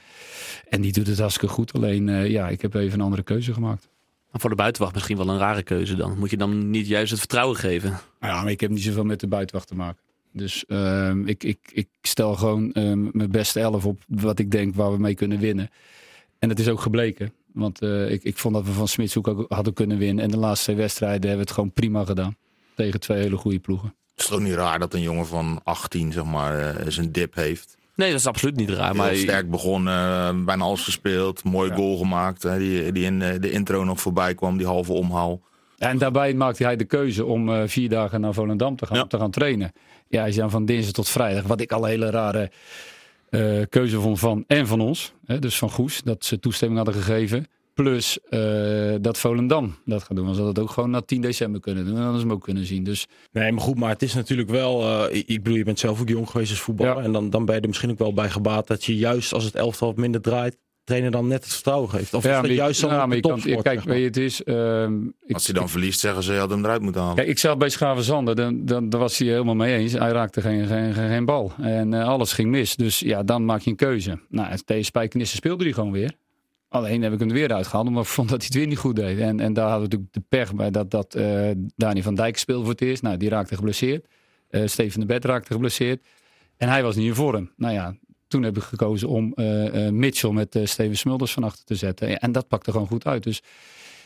En 0.69 0.81
die 0.81 0.93
doet 0.93 1.07
het 1.07 1.19
hartstikke 1.19 1.55
goed. 1.55 1.73
Alleen, 1.73 2.31
ja, 2.31 2.49
ik 2.49 2.63
heb 2.63 2.75
even 2.75 2.99
een 2.99 3.05
andere 3.05 3.23
keuze 3.23 3.53
gemaakt. 3.53 3.89
Maar 4.33 4.41
voor 4.41 4.51
de 4.51 4.57
buitenwacht 4.57 4.95
misschien 4.95 5.17
wel 5.17 5.29
een 5.29 5.39
rare 5.39 5.63
keuze 5.63 5.97
dan. 5.97 6.19
Moet 6.19 6.31
je 6.31 6.37
dan 6.37 6.71
niet 6.71 6.87
juist 6.87 7.11
het 7.11 7.19
vertrouwen 7.19 7.57
geven? 7.57 7.99
Ja, 8.21 8.43
maar 8.43 8.51
ik 8.51 8.61
heb 8.61 8.71
niet 8.71 8.83
zoveel 8.83 9.05
met 9.05 9.21
de 9.21 9.27
buitenwacht 9.27 9.69
te 9.69 9.75
maken. 9.75 10.03
Dus 10.33 10.65
uh, 10.69 11.15
ik, 11.25 11.45
ik, 11.45 11.59
ik 11.73 11.89
stel 12.03 12.35
gewoon 12.35 12.65
uh, 12.65 12.93
mijn 13.13 13.31
beste 13.31 13.61
elf 13.61 13.87
op 13.87 14.03
wat 14.09 14.39
ik 14.39 14.51
denk 14.51 14.75
waar 14.75 14.93
we 14.93 14.99
mee 14.99 15.15
kunnen 15.15 15.39
winnen. 15.39 15.71
En 16.39 16.49
dat 16.49 16.59
is 16.59 16.69
ook 16.69 16.81
gebleken. 16.81 17.33
Want 17.53 17.83
uh, 17.83 18.11
ik, 18.11 18.23
ik 18.23 18.39
vond 18.39 18.55
dat 18.55 18.65
we 18.65 18.73
van 18.73 18.89
Smitshoek 18.89 19.29
ook 19.29 19.45
hadden 19.49 19.73
kunnen 19.73 19.99
winnen. 19.99 20.25
En 20.25 20.31
de 20.31 20.37
laatste 20.37 20.65
twee 20.65 20.77
wedstrijden 20.77 21.21
hebben 21.21 21.33
we 21.33 21.45
het 21.45 21.51
gewoon 21.53 21.73
prima 21.73 22.05
gedaan. 22.05 22.37
Tegen 22.75 23.01
twee 23.01 23.23
hele 23.23 23.37
goede 23.37 23.59
ploegen. 23.59 23.95
Het 24.11 24.21
is 24.21 24.27
toch 24.27 24.41
niet 24.41 24.55
raar 24.55 24.79
dat 24.79 24.95
een 24.95 25.03
jongen 25.03 25.27
van 25.27 25.61
18 25.65 26.13
zeg 26.13 26.25
maar, 26.25 26.81
uh, 26.81 26.87
zijn 26.89 27.13
dip 27.13 27.35
heeft? 27.35 27.77
Nee, 28.03 28.11
dat 28.11 28.21
is 28.21 28.27
absoluut 28.27 28.57
niet 28.57 28.71
raar. 28.71 28.97
Maar 28.97 29.15
sterk 29.15 29.51
begonnen, 29.51 29.95
uh, 29.95 30.45
bijna 30.45 30.65
alles 30.65 30.83
gespeeld, 30.83 31.45
mooi 31.45 31.71
ja. 31.71 31.77
goal 31.77 31.97
gemaakt. 31.97 32.43
Hè, 32.43 32.59
die, 32.59 32.93
die 32.93 33.05
in 33.05 33.19
de 33.19 33.51
intro 33.51 33.85
nog 33.85 34.01
voorbij 34.01 34.35
kwam, 34.35 34.57
die 34.57 34.67
halve 34.67 34.93
omhaal. 34.93 35.41
En 35.79 35.99
daarbij 35.99 36.35
maakte 36.35 36.65
hij 36.65 36.77
de 36.77 36.85
keuze 36.85 37.25
om 37.25 37.49
uh, 37.49 37.63
vier 37.67 37.89
dagen 37.89 38.21
naar 38.21 38.35
Volendam 38.35 38.77
te 38.77 38.87
gaan, 38.87 38.97
ja. 38.97 39.07
te 39.07 39.19
gaan 39.19 39.31
trainen. 39.31 39.73
Ja, 40.09 40.21
hij 40.21 40.29
is 40.29 40.37
dan 40.37 40.51
van 40.51 40.65
dinsdag 40.65 40.93
tot 40.93 41.09
vrijdag. 41.09 41.43
Wat 41.43 41.61
ik 41.61 41.73
al 41.73 41.83
een 41.83 41.89
hele 41.89 42.11
rare 42.11 42.51
uh, 43.31 43.63
keuze 43.69 44.01
vond 44.01 44.19
van 44.19 44.45
en 44.47 44.67
van 44.67 44.81
ons. 44.81 45.13
Hè, 45.27 45.39
dus 45.39 45.59
van 45.59 45.71
Goes, 45.71 46.03
dat 46.03 46.25
ze 46.25 46.39
toestemming 46.39 46.85
hadden 46.85 47.03
gegeven. 47.03 47.47
Plus 47.75 48.19
uh, 48.31 48.95
dat 49.01 49.19
Volendam 49.19 49.75
dat 49.85 50.03
gaat 50.03 50.17
doen. 50.17 50.27
Dan 50.27 50.35
zou 50.35 50.47
dat 50.47 50.59
ook 50.65 50.71
gewoon 50.71 50.91
na 50.91 51.01
10 51.01 51.21
december 51.21 51.61
kunnen 51.61 51.85
doen. 51.87 51.97
En 51.97 52.03
dan 52.03 52.15
ze 52.15 52.21
hem 52.21 52.33
ook 52.33 52.43
kunnen 52.43 52.67
zien. 52.67 52.85
Dus... 52.85 53.07
Nee, 53.33 53.53
maar 53.53 53.63
goed, 53.63 53.77
maar 53.79 53.91
het 53.91 54.03
is 54.03 54.15
natuurlijk 54.15 54.51
wel... 54.51 54.83
Uh, 55.11 55.23
ik 55.27 55.43
bedoel, 55.43 55.59
je 55.59 55.65
bent 55.65 55.79
zelf 55.79 56.01
ook 56.01 56.09
jong 56.09 56.31
geweest 56.31 56.51
als 56.51 56.61
voetballer. 56.61 56.97
Ja. 56.97 57.03
En 57.03 57.13
dan, 57.13 57.31
dan 57.31 57.45
ben 57.45 57.55
je 57.55 57.61
er 57.61 57.69
misschien 57.69 57.91
ook 57.91 57.99
wel 57.99 58.13
bij 58.15 58.31
gebaat 58.31 58.67
dat 58.67 58.85
je 58.85 58.97
juist 58.97 59.33
als 59.33 59.45
het 59.45 59.55
elftal 59.55 59.89
wat 59.89 59.97
minder 59.97 60.21
draait... 60.21 60.57
trainer 60.85 61.11
dan 61.11 61.27
net 61.29 61.45
het 61.45 61.53
vertrouwen 61.53 61.91
geeft. 61.91 62.15
Of 62.15 62.25
Ja, 62.25 62.31
is 62.35 62.41
dat 62.41 62.47
je- 62.51 62.55
juist 62.57 62.81
dan 62.81 63.03
op 63.03 63.11
de 63.11 63.21
kan- 63.21 63.31
topsport, 63.31 63.63
Kijk, 63.63 63.75
zeg 63.75 63.85
maar? 63.85 63.95
weet 63.95 64.03
je, 64.03 64.09
het 64.09 64.17
is... 64.31 64.43
ehm, 64.43 65.05
ik- 65.27 65.35
Als 65.35 65.45
hij 65.47 65.55
dan 65.55 65.69
verliest, 65.69 66.01
zeggen 66.01 66.23
ze, 66.23 66.33
je 66.33 66.39
had 66.39 66.51
hem 66.51 66.65
eruit 66.65 66.83
moeten 66.83 67.01
halen. 67.01 67.17
Kijk, 67.17 67.29
ik 67.29 67.39
zat 67.39 67.59
bij 67.59 67.69
Schavenzander, 67.69 68.37
dan, 68.37 68.65
dan, 68.65 68.89
daar 68.89 69.01
was 69.01 69.19
hij 69.19 69.29
helemaal 69.29 69.55
mee 69.55 69.77
eens. 69.77 69.93
Hij 69.93 70.11
raakte 70.11 70.41
geen, 70.41 70.67
geen, 70.67 70.95
geen, 70.95 71.09
geen 71.09 71.25
bal. 71.25 71.53
En 71.61 71.95
eh, 71.95 72.09
alles 72.09 72.33
ging 72.33 72.51
mis. 72.51 72.77
Dus 72.77 72.99
ja, 72.99 73.23
dan 73.23 73.45
maak 73.45 73.61
je 73.61 73.71
een 73.71 73.77
keuze. 73.77 74.19
Nou, 74.29 74.57
tegen 74.65 74.85
Spijkenissen 74.85 75.37
speelde 75.37 75.65
hij 75.65 75.73
gewoon 75.73 75.93
weer. 75.93 76.13
Alleen 76.73 77.03
heb 77.03 77.13
ik 77.13 77.19
hem 77.19 77.29
er 77.29 77.35
weer 77.35 77.53
uitgehaald, 77.53 77.87
omdat 77.87 78.05
ik 78.05 78.09
vond 78.11 78.29
dat 78.29 78.39
hij 78.39 78.47
het 78.47 78.57
weer 78.57 78.67
niet 78.67 78.79
goed 78.79 78.97
deed. 78.97 79.19
En, 79.19 79.41
en 79.41 79.53
daar 79.53 79.69
hadden 79.69 79.89
we 79.89 79.97
natuurlijk 79.97 80.13
de 80.13 80.37
pech 80.37 80.55
bij 80.55 80.71
dat, 80.71 80.91
dat 80.91 81.15
eh 81.15 81.51
Dani 81.77 82.03
van 82.03 82.15
Dijk 82.15 82.39
speelde 82.39 82.63
voor 82.63 82.73
het 82.73 82.81
eerst. 82.81 83.03
Nou, 83.03 83.17
die 83.17 83.29
raakte 83.29 83.55
geblesseerd. 83.55 84.07
Eh, 84.49 84.67
Steven 84.67 85.01
de 85.01 85.07
Bed 85.07 85.25
raakte 85.25 85.53
geblesseerd. 85.53 86.05
En 86.57 86.69
hij 86.69 86.83
was 86.83 86.97
niet 86.97 87.07
in 87.07 87.15
vorm. 87.15 87.51
Nou 87.57 87.75
ja, 87.75 87.97
toen 88.29 88.43
heb 88.43 88.57
ik 88.57 88.63
gekozen 88.63 89.09
om 89.09 89.33
eh, 89.33 89.89
Mitchell 89.89 90.31
met 90.31 90.61
Steven 90.65 90.97
Smulders 90.97 91.33
van 91.33 91.45
achter 91.45 91.65
te 91.65 91.75
zetten. 91.75 92.19
En 92.19 92.33
dat 92.33 92.49
pakte 92.49 92.71
gewoon 92.71 92.87
goed 92.87 93.07
uit. 93.07 93.23
Dus 93.23 93.43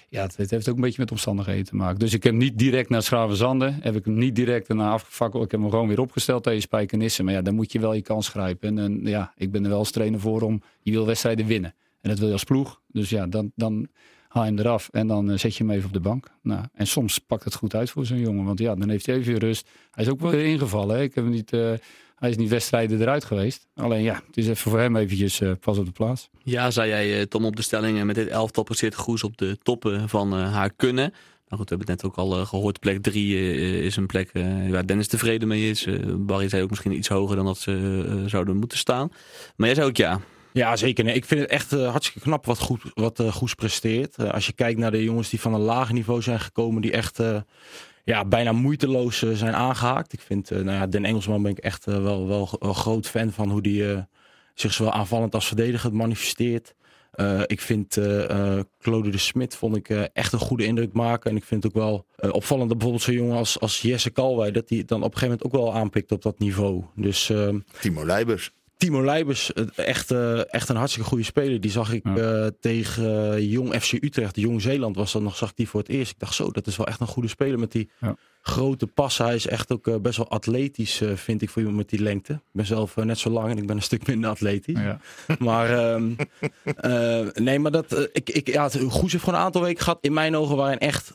ja, 0.09 0.29
het, 0.37 0.51
heeft 0.51 0.69
ook 0.69 0.75
een 0.75 0.81
beetje 0.81 1.01
met 1.01 1.11
omstandigheden 1.11 1.65
te 1.65 1.77
maken. 1.77 1.99
Dus 1.99 2.13
ik 2.13 2.23
heb 2.23 2.33
hem 2.33 2.43
niet 2.43 2.59
direct 2.59 2.89
naar 2.89 3.03
Schravenzande. 3.03 3.75
Heb 3.81 3.97
ik 3.97 4.05
hem 4.05 4.19
niet 4.19 4.37
direct 4.37 4.69
erna 4.69 4.91
afgefakkeld. 4.91 5.45
Ik 5.45 5.51
heb 5.51 5.61
hem 5.61 5.71
gewoon 5.71 5.89
weer 5.89 6.01
opgesteld 6.01 6.43
tegen 6.43 6.61
Spijkenissen. 6.61 7.25
Maar 7.25 7.35
ja, 7.35 7.43
dan 7.43 7.55
moet 7.55 7.73
je 7.73 7.81
wel 7.81 7.93
je 7.93 8.03
kans 8.03 8.29
grijpen. 8.29 8.69
En, 8.69 8.85
en 8.85 9.01
ja, 9.03 9.33
ik 9.37 9.51
ben 9.51 9.63
er 9.63 9.69
wel 9.69 9.79
als 9.79 9.91
trainer 9.91 10.21
voor 10.21 10.43
om... 10.43 10.63
Je 10.81 10.91
wil 10.91 11.07
wedstrijden 11.07 11.47
winnen. 11.47 11.75
En 12.07 12.13
dat 12.13 12.21
wil 12.21 12.29
je 12.29 12.35
als 12.35 12.45
ploeg. 12.45 12.81
Dus 12.89 13.11
ja, 13.11 13.27
dan, 13.27 13.53
dan 13.55 13.89
haal 14.29 14.45
je 14.45 14.51
hem 14.51 14.59
eraf. 14.59 14.89
En 14.93 15.07
dan 15.07 15.31
eh, 15.31 15.39
zet 15.39 15.57
je 15.57 15.65
hem 15.65 15.73
even 15.73 15.87
op 15.87 15.93
de 15.93 16.01
bank. 16.01 16.31
Nou, 16.43 16.65
en 16.73 16.87
soms 16.87 17.19
pakt 17.19 17.45
het 17.45 17.55
goed 17.55 17.75
uit 17.75 17.91
voor 17.91 18.07
zo'n 18.07 18.19
jongen. 18.19 18.45
Want 18.45 18.59
ja, 18.59 18.75
dan 18.75 18.89
heeft 18.89 19.07
hij 19.07 19.17
even 19.17 19.39
rust. 19.39 19.69
Hij 19.91 20.05
is 20.05 20.11
ook 20.11 20.21
wel 20.21 20.33
ingevallen. 20.33 20.97
Hè? 20.97 21.03
Ik 21.03 21.15
heb 21.15 21.25
hem 21.25 21.33
niet... 21.33 21.53
eh, 21.53 21.73
hij 22.17 22.31
is 22.31 22.37
niet 22.37 22.49
wedstrijden 22.49 23.01
eruit 23.01 23.25
geweest. 23.25 23.67
Alleen 23.75 24.03
ja, 24.03 24.23
het 24.27 24.37
is 24.37 24.45
even 24.49 24.71
voor 24.71 24.81
hem 24.81 24.97
eventjes 24.97 25.41
eh, 25.41 25.53
pas 25.61 25.79
op 25.79 25.85
de 25.85 25.93
plaats. 25.93 26.29
Ja, 26.43 26.71
zei 26.71 26.89
jij 26.89 27.27
Tom 27.27 27.45
op 27.45 27.57
de 27.57 27.63
stelling. 27.63 28.05
Met 28.05 28.15
dit 28.15 28.29
elftal 28.29 28.65
presteert 28.65 28.95
Goes 28.95 29.25
op 29.25 29.37
de 29.37 29.59
toppen 29.63 30.09
van 30.09 30.33
haar 30.33 30.71
kunnen. 30.77 31.11
Nou 31.49 31.61
goed, 31.61 31.71
we 31.71 31.77
hebben 31.77 31.95
het 31.95 32.03
net 32.03 32.05
ook 32.05 32.17
al 32.17 32.41
eh, 32.41 32.47
gehoord. 32.47 32.81
Plek 32.81 33.03
3 33.03 33.83
is 33.83 33.97
een 33.97 34.07
plek 34.07 34.31
waar 34.71 34.87
Dennis 34.87 35.09
tevreden 35.09 35.49
mee 35.49 35.71
is. 35.71 35.87
Barry 36.17 36.49
zei 36.49 36.63
ook 36.63 36.71
misschien 36.71 36.97
iets 36.97 37.09
hoger 37.09 37.37
dan 37.37 37.45
dat 37.45 37.59
ze 37.59 38.25
zouden 38.27 38.57
moeten 38.57 38.79
staan. 38.79 39.09
Maar 39.57 39.67
jij 39.67 39.77
zei 39.77 39.89
ook 39.89 39.97
ja. 39.97 40.21
Ja, 40.57 40.77
zeker. 40.77 41.05
Nee, 41.05 41.15
ik 41.15 41.25
vind 41.25 41.41
het 41.41 41.51
echt 41.51 41.73
eh, 41.73 41.91
hartstikke 41.91 42.21
knap 42.21 42.47
wat, 42.47 42.59
goed, 42.59 42.83
wat 42.95 43.21
eh, 43.21 43.33
Goes 43.33 43.55
presteert. 43.55 44.17
Eh, 44.17 44.31
als 44.31 44.47
je 44.47 44.53
kijkt 44.53 44.79
naar 44.79 44.91
de 44.91 45.05
jongens 45.05 45.31
die 45.31 45.41
van 45.41 45.55
een 45.55 45.61
laag 45.61 45.93
niveau 45.93 46.23
zijn 46.23 46.41
gekomen, 46.41 46.83
die 46.83 46.93
echt 46.93 47.23
ja, 48.05 48.25
bijna 48.25 48.53
moeiteloos 48.53 49.19
zijn 49.19 49.55
aangehaakt. 49.55 50.13
Ik 50.13 50.21
vind, 50.21 50.51
nou 50.51 50.71
ja, 50.71 50.87
Den 50.87 51.05
Engelsman 51.05 51.43
ben 51.43 51.51
ik 51.51 51.59
echt 51.59 51.85
wel, 51.85 52.27
wel 52.27 52.57
een 52.59 52.75
groot 52.75 53.09
fan 53.09 53.33
van 53.33 53.51
hoe 53.51 53.63
die 53.63 54.07
zich 54.55 54.73
zowel 54.73 54.93
aanvallend 54.93 55.35
als 55.35 55.47
verdedigend 55.47 55.93
manifesteert. 55.93 56.75
Ik 57.47 57.61
vind 57.61 57.99
Claude 58.81 59.11
de 59.11 59.19
Smit 59.19 59.57
vond 59.57 59.77
ik 59.77 59.89
echt 60.13 60.33
een 60.33 60.39
goede 60.39 60.65
indruk 60.65 60.93
maken. 60.93 61.31
En 61.31 61.37
ik 61.37 61.45
vind 61.45 61.63
het 61.63 61.73
ook 61.73 61.83
wel 61.83 62.07
opvallend 62.33 62.69
dat 62.69 62.79
bijvoorbeeld 62.79 63.07
zo'n 63.07 63.15
jongen 63.15 63.37
als, 63.37 63.61
als 63.61 63.81
Jesse 63.81 64.11
Kalwij, 64.11 64.51
dat 64.51 64.69
hij 64.69 64.85
dan 64.87 65.03
op 65.03 65.13
een 65.13 65.19
gegeven 65.19 65.39
moment 65.43 65.45
ook 65.45 65.65
wel 65.65 65.81
aanpikt 65.81 66.13
op 66.13 66.23
dat 66.23 66.39
niveau. 66.39 66.85
Dus, 66.95 67.31
ehm, 67.31 67.59
Timo 67.81 68.07
Leibers. 68.07 68.53
Timo 68.77 69.05
Leibers, 69.05 69.53
echt, 69.75 70.11
eh, 70.11 70.55
echt 70.55 70.69
een 70.69 70.77
hartstikke 70.77 71.09
goede 71.09 71.25
speler. 71.25 71.61
Die 71.61 71.71
zag 71.71 71.93
ik 71.93 72.05
eh, 72.05 72.47
tegen 72.61 73.33
eh, 73.33 73.51
Jong 73.51 73.75
FC 73.75 73.93
Utrecht, 73.93 74.37
Jong 74.37 74.63
Zeeland 74.63 74.97
was 74.97 75.13
dat 75.13 75.23
nog, 75.23 75.37
zag 75.37 75.51
ik 75.51 75.57
die 75.57 75.69
voor 75.69 75.81
het 75.81 75.89
eerst. 75.89 76.13
Ik 76.13 76.19
dacht 76.19 76.35
zo, 76.35 76.51
dat 76.51 76.67
is 76.67 76.77
wel 76.77 76.87
echt 76.87 77.01
een 77.01 77.07
goede 77.07 77.29
speler 77.29 77.59
met 77.59 77.73
die 77.73 77.91
grote 78.43 78.87
passen. 78.87 79.25
Hij 79.25 79.35
is 79.35 79.47
echt 79.47 79.73
ook 79.73 80.03
best 80.03 80.17
wel 80.17 80.29
atletisch, 80.29 81.03
vind 81.15 81.43
ik, 81.43 81.51
voor 81.51 81.63
iemand 81.63 81.79
met 81.79 81.89
die 81.89 82.03
lengte. 82.03 82.33
Ik 82.33 82.41
ben 82.53 82.67
zelf 82.67 82.97
net 82.97 83.19
zo 83.19 83.31
lang 83.31 83.51
en 83.51 83.59
ik 83.59 83.67
ben 83.67 83.77
een 83.77 83.83
stuk 83.83 84.07
minder 84.07 84.31
atletisch. 84.31 84.79
Maar 85.39 85.71
ehm, 85.71 86.13
eh, 86.65 87.27
nee, 87.35 87.59
maar 87.59 87.71
dat, 87.71 88.09
ik, 88.13 88.31
ik, 88.31 88.49
ja, 88.53 88.69
Goes 88.69 89.13
heeft 89.13 89.25
gewoon 89.25 89.41
een 89.41 89.47
aantal 89.47 89.63
weken 89.63 89.83
gehad 89.83 89.99
in 90.01 90.13
mijn 90.13 90.37
ogen 90.37 90.57
waarin 90.57 90.79
echt, 90.79 91.13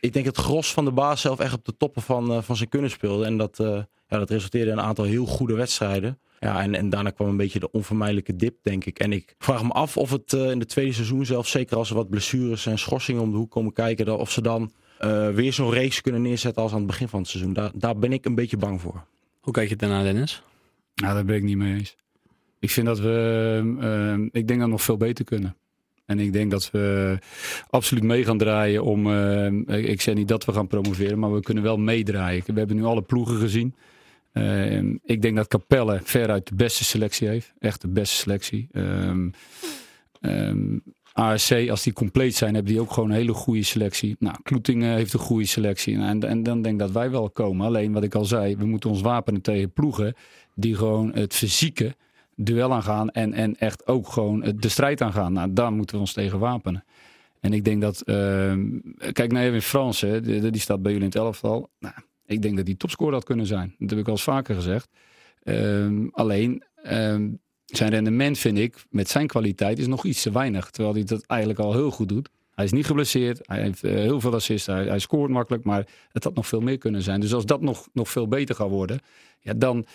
ik 0.00 0.12
denk 0.12 0.26
het 0.26 0.36
gros 0.36 0.72
van 0.72 0.84
de 0.84 0.92
baas 0.92 1.20
zelf 1.20 1.38
echt 1.38 1.54
op 1.54 1.64
de 1.64 1.76
toppen 1.76 2.02
van, 2.02 2.44
van 2.44 2.56
zijn 2.56 2.68
kunnen 2.68 2.90
speelde. 2.90 3.24
En 3.24 3.36
dat, 3.36 3.56
ja, 4.08 4.18
dat 4.18 4.30
resulteerde 4.30 4.70
in 4.70 4.78
een 4.78 4.84
aantal 4.84 5.04
heel 5.04 5.26
goede 5.26 5.54
wedstrijden. 5.54 6.18
Ja, 6.42 6.62
en, 6.62 6.74
en 6.74 6.90
daarna 6.90 7.10
kwam 7.10 7.28
een 7.28 7.36
beetje 7.36 7.58
de 7.58 7.70
onvermijdelijke 7.70 8.36
dip, 8.36 8.56
denk 8.62 8.84
ik. 8.84 8.98
En 8.98 9.12
ik 9.12 9.34
vraag 9.38 9.62
me 9.62 9.68
af 9.68 9.96
of 9.96 10.10
het 10.10 10.32
eh, 10.32 10.50
in 10.50 10.58
het 10.58 10.68
tweede 10.68 10.92
seizoen 10.92 11.26
zelf, 11.26 11.48
zeker 11.48 11.76
als 11.76 11.90
er 11.90 11.96
wat 11.96 12.10
blessures 12.10 12.66
en 12.66 12.78
schorsingen 12.78 13.22
om 13.22 13.30
de 13.30 13.36
hoek 13.36 13.50
komen 13.50 13.72
kijken, 13.72 14.06
dat 14.06 14.18
of 14.18 14.30
ze 14.30 14.42
dan 14.42 14.72
eh, 14.98 15.28
weer 15.28 15.52
zo'n 15.52 15.72
race 15.72 16.02
kunnen 16.02 16.22
neerzetten 16.22 16.62
als 16.62 16.72
aan 16.72 16.78
het 16.78 16.86
begin 16.86 17.08
van 17.08 17.20
het 17.20 17.28
seizoen. 17.28 17.52
Daar, 17.52 17.70
daar 17.74 17.98
ben 17.98 18.12
ik 18.12 18.24
een 18.24 18.34
beetje 18.34 18.56
bang 18.56 18.80
voor. 18.80 19.04
Hoe 19.40 19.52
kijk 19.52 19.68
je 19.68 19.76
daarna, 19.76 20.02
Dennis? 20.02 20.42
Nou, 20.94 21.14
daar 21.14 21.24
ben 21.24 21.36
ik 21.36 21.42
niet 21.42 21.56
mee 21.56 21.74
eens. 21.74 21.96
Ik 22.58 22.70
vind 22.70 22.86
dat 22.86 22.98
we, 22.98 23.76
ehm, 23.80 24.22
ik 24.22 24.48
denk 24.48 24.48
dat 24.48 24.58
we 24.58 24.66
nog 24.66 24.82
veel 24.82 24.96
beter 24.96 25.24
kunnen. 25.24 25.56
En 26.06 26.18
ik 26.18 26.32
denk 26.32 26.50
dat 26.50 26.70
we 26.70 27.18
absoluut 27.70 28.04
mee 28.04 28.24
gaan 28.24 28.38
draaien 28.38 28.84
om, 28.84 29.12
ehm, 29.12 29.58
ik 29.58 29.86
ik 29.86 30.00
zeg 30.00 30.14
niet 30.14 30.28
dat 30.28 30.44
we 30.44 30.52
gaan 30.52 30.66
promoveren, 30.66 31.18
maar 31.18 31.32
we 31.34 31.40
kunnen 31.40 31.62
wel 31.62 31.76
meedraaien. 31.76 32.42
We 32.46 32.58
hebben 32.58 32.76
nu 32.76 32.84
alle 32.84 33.02
ploegen 33.02 33.36
gezien. 33.36 33.74
Ehm, 34.32 34.96
ik 35.02 35.22
denk 35.22 35.36
dat 35.36 35.48
Capelle 35.48 36.00
veruit 36.02 36.48
de 36.48 36.54
beste 36.54 36.84
selectie 36.84 37.28
heeft. 37.28 37.52
Echt 37.58 37.80
de 37.80 37.88
beste 37.88 38.16
selectie. 38.16 38.68
Ehm 38.72 39.28
ehm, 40.20 40.78
ASC, 41.12 41.68
als 41.70 41.82
die 41.82 41.92
compleet 41.92 42.34
zijn, 42.34 42.54
hebben 42.54 42.72
die 42.72 42.80
ook 42.80 42.92
gewoon 42.92 43.10
een 43.10 43.16
hele 43.16 43.32
goede 43.32 43.62
selectie. 43.62 44.16
Nou, 44.18 44.36
Kloetingen 44.42 44.94
heeft 44.94 45.12
een 45.12 45.18
goede 45.18 45.46
selectie. 45.46 45.98
En, 45.98 46.22
en 46.22 46.42
dan 46.42 46.62
denk 46.62 46.74
ik 46.74 46.80
dat 46.80 46.90
wij 46.90 47.10
wel 47.10 47.30
komen. 47.30 47.66
Alleen 47.66 47.92
wat 47.92 48.02
ik 48.02 48.14
al 48.14 48.24
zei, 48.24 48.56
we 48.56 48.66
moeten 48.66 48.90
ons 48.90 49.00
wapenen 49.00 49.40
tegen 49.40 49.72
ploegen 49.72 50.14
die 50.54 50.76
gewoon 50.76 51.12
het 51.14 51.34
fysieke 51.34 51.96
duel 52.36 52.72
aangaan. 52.72 53.10
En, 53.10 53.32
en 53.32 53.56
echt 53.56 53.86
ook 53.86 54.08
gewoon 54.08 54.54
de 54.56 54.68
strijd 54.68 55.00
aangaan. 55.00 55.32
Nou, 55.32 55.52
daar 55.52 55.72
moeten 55.72 55.94
we 55.94 56.00
ons 56.00 56.12
tegen 56.12 56.38
wapenen. 56.38 56.84
En 57.40 57.52
ik 57.52 57.64
denk 57.64 57.80
dat, 57.80 58.02
kijk 59.12 59.32
naar 59.32 59.42
Erwin 59.42 59.62
Frans, 59.62 60.00
hè, 60.00 60.20
die, 60.20 60.50
die 60.50 60.60
staat 60.60 60.82
bij 60.82 60.92
jullie 60.92 61.06
in 61.06 61.12
het 61.12 61.22
elftal. 61.22 61.70
Nou, 61.78 61.94
ik 62.32 62.42
denk 62.42 62.56
dat 62.56 62.66
die 62.66 62.76
topscorer 62.76 63.14
had 63.14 63.24
kunnen 63.24 63.46
zijn. 63.46 63.74
Dat 63.78 63.90
heb 63.90 63.98
ik 63.98 64.06
al 64.06 64.12
eens 64.12 64.22
vaker 64.22 64.54
gezegd. 64.54 64.88
Ehm, 65.42 66.06
alleen, 66.10 66.62
ehm, 66.82 67.28
zijn 67.66 67.90
rendement 67.90 68.38
vind 68.38 68.58
ik, 68.58 68.84
met 68.90 69.08
zijn 69.08 69.26
kwaliteit, 69.26 69.78
is 69.78 69.86
nog 69.86 70.04
iets 70.04 70.22
te 70.22 70.32
weinig. 70.32 70.70
Terwijl 70.70 70.94
hij 70.94 71.04
dat 71.04 71.22
eigenlijk 71.26 71.60
al 71.60 71.72
heel 71.72 71.90
goed 71.90 72.08
doet. 72.08 72.28
Hij 72.54 72.64
is 72.64 72.72
niet 72.72 72.86
geblesseerd, 72.86 73.40
hij 73.42 73.62
heeft 73.62 73.84
eh, 73.84 73.92
heel 73.92 74.20
veel 74.20 74.34
assists, 74.34 74.66
hij, 74.66 74.84
hij 74.84 74.98
scoort 74.98 75.30
makkelijk, 75.30 75.64
maar 75.64 75.86
het 76.12 76.24
had 76.24 76.34
nog 76.34 76.46
veel 76.46 76.60
meer 76.60 76.78
kunnen 76.78 77.02
zijn. 77.02 77.20
Dus 77.20 77.34
als 77.34 77.46
dat 77.46 77.60
nog, 77.60 77.88
nog 77.92 78.08
veel 78.10 78.28
beter 78.28 78.54
gaat 78.54 78.68
worden, 78.68 79.00
ja, 79.40 79.52
dan, 79.56 79.86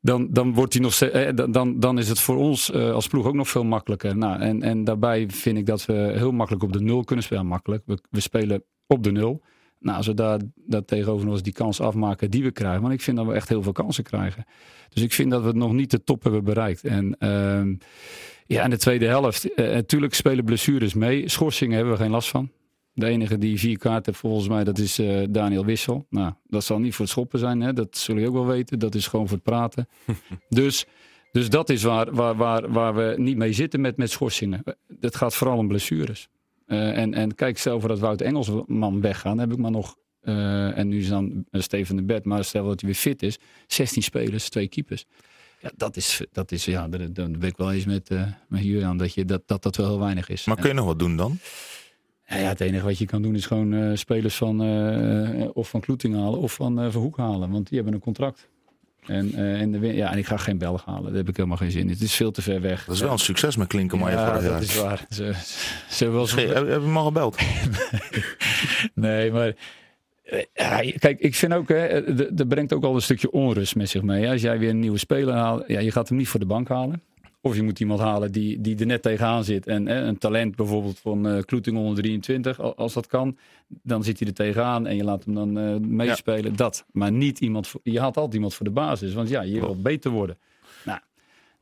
dan, 0.00 0.28
dan, 0.30 0.54
wordt 0.54 0.72
hij 0.72 0.82
nog, 0.82 1.00
eh, 1.00 1.34
dan- 1.34 1.52
dan, 1.52 1.80
dan 1.80 1.98
is 1.98 2.08
het 2.08 2.20
voor 2.20 2.36
ons 2.36 2.70
eh, 2.70 2.92
als 2.92 3.06
ploeg 3.06 3.26
ook 3.26 3.34
nog 3.34 3.48
veel 3.48 3.64
makkelijker. 3.64 4.16
Nou, 4.16 4.40
en, 4.40 4.62
en 4.62 4.84
daarbij 4.84 5.28
vind 5.28 5.58
ik 5.58 5.66
dat 5.66 5.84
we 5.86 5.92
heel 5.92 6.32
makkelijk 6.32 6.64
op 6.64 6.72
de 6.72 6.80
nul 6.80 7.04
kunnen 7.04 7.24
spelen. 7.24 7.46
Makkelijk, 7.46 7.82
we, 7.86 7.98
we 8.10 8.20
spelen 8.20 8.62
op 8.86 9.02
de 9.02 9.10
nul. 9.12 9.42
Nou, 9.80 9.96
als 9.96 10.06
we 10.06 10.14
daar, 10.14 10.40
daar 10.54 10.84
tegenover 10.84 11.24
nog 11.24 11.34
eens 11.34 11.42
die 11.42 11.52
kans 11.52 11.80
afmaken 11.80 12.30
die 12.30 12.42
we 12.42 12.50
krijgen. 12.50 12.80
Want 12.80 12.94
ik 12.94 13.00
vind 13.00 13.16
dat 13.16 13.26
we 13.26 13.32
echt 13.32 13.48
heel 13.48 13.62
veel 13.62 13.72
kansen 13.72 14.04
krijgen. 14.04 14.44
Dus 14.88 15.02
ik 15.02 15.12
vind 15.12 15.30
dat 15.30 15.40
we 15.40 15.46
het 15.46 15.56
nog 15.56 15.72
niet 15.72 15.90
de 15.90 16.04
top 16.04 16.22
hebben 16.22 16.44
bereikt. 16.44 16.84
En 16.84 17.16
ehm, 17.18 17.74
ja, 18.46 18.64
in 18.64 18.70
de 18.70 18.78
tweede 18.78 19.06
helft. 19.06 19.54
eh, 19.54 19.72
natuurlijk 19.72 20.14
spelen 20.14 20.44
blessures 20.44 20.94
mee. 20.94 21.28
Schorsingen 21.28 21.76
hebben 21.76 21.94
we 21.94 22.00
geen 22.00 22.10
last 22.10 22.28
van. 22.28 22.50
De 22.92 23.06
enige 23.06 23.38
die 23.38 23.58
vier 23.58 23.78
kaarten 23.78 24.04
heeft 24.04 24.18
volgens 24.18 24.48
mij, 24.48 24.64
dat 24.64 24.78
is 24.78 24.98
eh, 24.98 25.22
Daniel 25.30 25.64
Wissel. 25.64 26.06
Nou, 26.10 26.32
dat 26.46 26.64
zal 26.64 26.78
niet 26.78 26.94
voor 26.94 27.04
het 27.04 27.14
schoppen 27.14 27.38
zijn. 27.38 27.60
Hè? 27.60 27.72
Dat 27.72 27.96
zullen 27.96 28.20
jullie 28.20 28.36
ook 28.36 28.44
wel 28.44 28.54
weten. 28.54 28.78
Dat 28.78 28.94
is 28.94 29.06
gewoon 29.06 29.28
voor 29.28 29.36
het 29.36 29.44
praten. 29.44 29.88
dus, 30.48 30.86
dus 31.32 31.50
dat 31.50 31.70
is 31.70 31.82
waar, 31.82 32.14
waar, 32.14 32.36
waar, 32.36 32.72
waar 32.72 32.94
we 32.94 33.14
niet 33.16 33.36
mee 33.36 33.52
zitten 33.52 33.80
met, 33.80 33.96
met 33.96 34.10
schorsingen. 34.10 34.62
Het 35.00 35.16
gaat 35.16 35.34
vooral 35.34 35.58
om 35.58 35.68
blessures. 35.68 36.28
Eh, 36.70 36.98
en, 36.98 37.14
en 37.14 37.34
kijk, 37.34 37.58
stel 37.58 37.80
voor 37.80 37.88
dat 37.88 37.98
Wout 37.98 38.20
Engelsman 38.20 39.00
weggaan, 39.00 39.38
heb 39.38 39.52
ik 39.52 39.58
maar 39.58 39.70
nog. 39.70 39.96
eh, 40.20 40.78
en 40.78 40.88
nu 40.88 40.98
is 40.98 41.08
dan 41.08 41.44
eh, 41.50 41.60
Steven 41.60 41.96
de 41.96 42.02
Bed, 42.02 42.24
maar 42.24 42.44
stel 42.44 42.66
dat 42.66 42.80
hij 42.80 42.90
weer 42.90 42.98
fit 42.98 43.22
is. 43.22 43.38
16 43.66 44.02
spelers, 44.02 44.48
twee 44.48 44.68
keepers. 44.68 45.04
Ja, 45.60 45.70
dat 45.76 45.96
is, 45.96 46.24
dat 46.32 46.52
is 46.52 46.64
ja, 46.64 46.88
daar 46.88 47.10
ben 47.12 47.42
ik 47.42 47.56
wel 47.56 47.72
eens 47.72 47.84
met, 47.84 48.10
eh 48.10 48.22
met 48.48 48.62
Julian, 48.62 48.96
dat, 48.96 49.14
je, 49.14 49.24
dat, 49.24 49.42
dat 49.46 49.62
dat 49.62 49.76
wel 49.76 49.86
heel 49.88 49.98
weinig 49.98 50.28
is. 50.28 50.44
Maar 50.44 50.56
kun 50.56 50.68
je 50.68 50.74
nog 50.74 50.84
wat 50.86 50.98
doen 50.98 51.16
dan? 51.16 51.38
Ja, 52.26 52.36
ja, 52.36 52.48
het 52.48 52.60
enige 52.60 52.84
wat 52.84 52.98
je 52.98 53.06
kan 53.06 53.22
doen 53.22 53.34
is 53.34 53.46
gewoon 53.46 53.96
spelers 53.96 54.36
van 54.36 54.60
of 55.52 55.68
van 55.68 55.80
Kloeting 55.80 56.14
halen 56.14 56.38
of 56.38 56.52
van 56.52 56.84
uh, 56.84 56.90
Verhoek 56.90 57.16
halen. 57.16 57.50
Want 57.50 57.66
die 57.68 57.76
hebben 57.76 57.94
een 57.94 58.00
contract. 58.00 58.48
En, 59.10 59.32
uh, 59.34 59.60
en, 59.60 59.72
de, 59.72 59.94
ja, 59.94 60.12
en 60.12 60.18
ik 60.18 60.26
ga 60.26 60.36
geen 60.36 60.58
Belg 60.58 60.84
halen. 60.84 61.04
Daar 61.04 61.14
heb 61.14 61.28
ik 61.28 61.36
helemaal 61.36 61.56
geen 61.56 61.70
zin 61.70 61.80
in. 61.80 61.88
Het 61.88 62.00
is 62.00 62.14
veel 62.14 62.30
te 62.30 62.42
ver 62.42 62.60
weg. 62.60 62.84
Dat 62.84 62.94
is 62.94 63.00
wel 63.00 63.12
een 63.12 63.18
succes 63.18 63.56
met 63.56 63.68
Klinkenmaier 63.68 64.18
ja, 64.18 64.26
vorig 64.26 64.52
dat 64.52 64.62
is 64.62 64.80
waar. 64.80 65.06
Ze, 65.10 65.32
ze 65.88 66.10
wel 66.10 66.28
heb, 66.28 66.54
heb 66.54 66.66
je 66.66 66.72
hem 66.72 66.96
al 66.96 67.04
gebeld? 67.04 67.36
nee, 68.94 69.32
maar... 69.32 69.54
Ja, 70.54 70.80
kijk, 70.98 71.18
ik 71.18 71.34
vind 71.34 71.52
ook, 71.52 71.68
hè, 71.68 72.14
dat 72.34 72.48
brengt 72.48 72.72
ook 72.72 72.84
al 72.84 72.94
een 72.94 73.02
stukje 73.02 73.30
onrust 73.30 73.76
met 73.76 73.88
zich 73.88 74.02
mee. 74.02 74.30
Als 74.30 74.40
jij 74.40 74.58
weer 74.58 74.70
een 74.70 74.80
nieuwe 74.80 74.98
speler 74.98 75.34
haalt, 75.34 75.64
ja, 75.66 75.80
je 75.80 75.90
gaat 75.90 76.08
hem 76.08 76.18
niet 76.18 76.28
voor 76.28 76.40
de 76.40 76.46
bank 76.46 76.68
halen. 76.68 77.02
Of 77.42 77.56
je 77.56 77.62
moet 77.62 77.80
iemand 77.80 78.00
halen 78.00 78.32
die, 78.32 78.60
die 78.60 78.78
er 78.78 78.86
net 78.86 79.02
tegenaan 79.02 79.44
zit. 79.44 79.66
En 79.66 79.86
hè, 79.86 80.00
een 80.00 80.18
talent 80.18 80.56
bijvoorbeeld 80.56 80.98
van 80.98 81.26
uh, 81.26 81.42
Kloeting 81.42 81.76
123, 81.76 82.60
als 82.60 82.92
dat 82.92 83.06
kan, 83.06 83.38
dan 83.66 84.04
zit 84.04 84.18
hij 84.18 84.28
er 84.28 84.34
tegenaan 84.34 84.86
en 84.86 84.96
je 84.96 85.04
laat 85.04 85.24
hem 85.24 85.34
dan 85.34 85.58
uh, 85.58 85.76
meespelen. 85.76 86.50
Ja. 86.50 86.56
Dat. 86.56 86.84
Maar 86.92 87.12
niet 87.12 87.40
iemand, 87.40 87.66
voor, 87.66 87.80
je 87.82 88.00
haalt 88.00 88.16
altijd 88.16 88.34
iemand 88.34 88.54
voor 88.54 88.66
de 88.66 88.72
basis. 88.72 89.14
Want 89.14 89.28
ja, 89.28 89.42
je 89.42 89.60
wil 89.60 89.80
beter 89.80 90.10
worden. 90.10 90.38
Nou, 90.84 91.00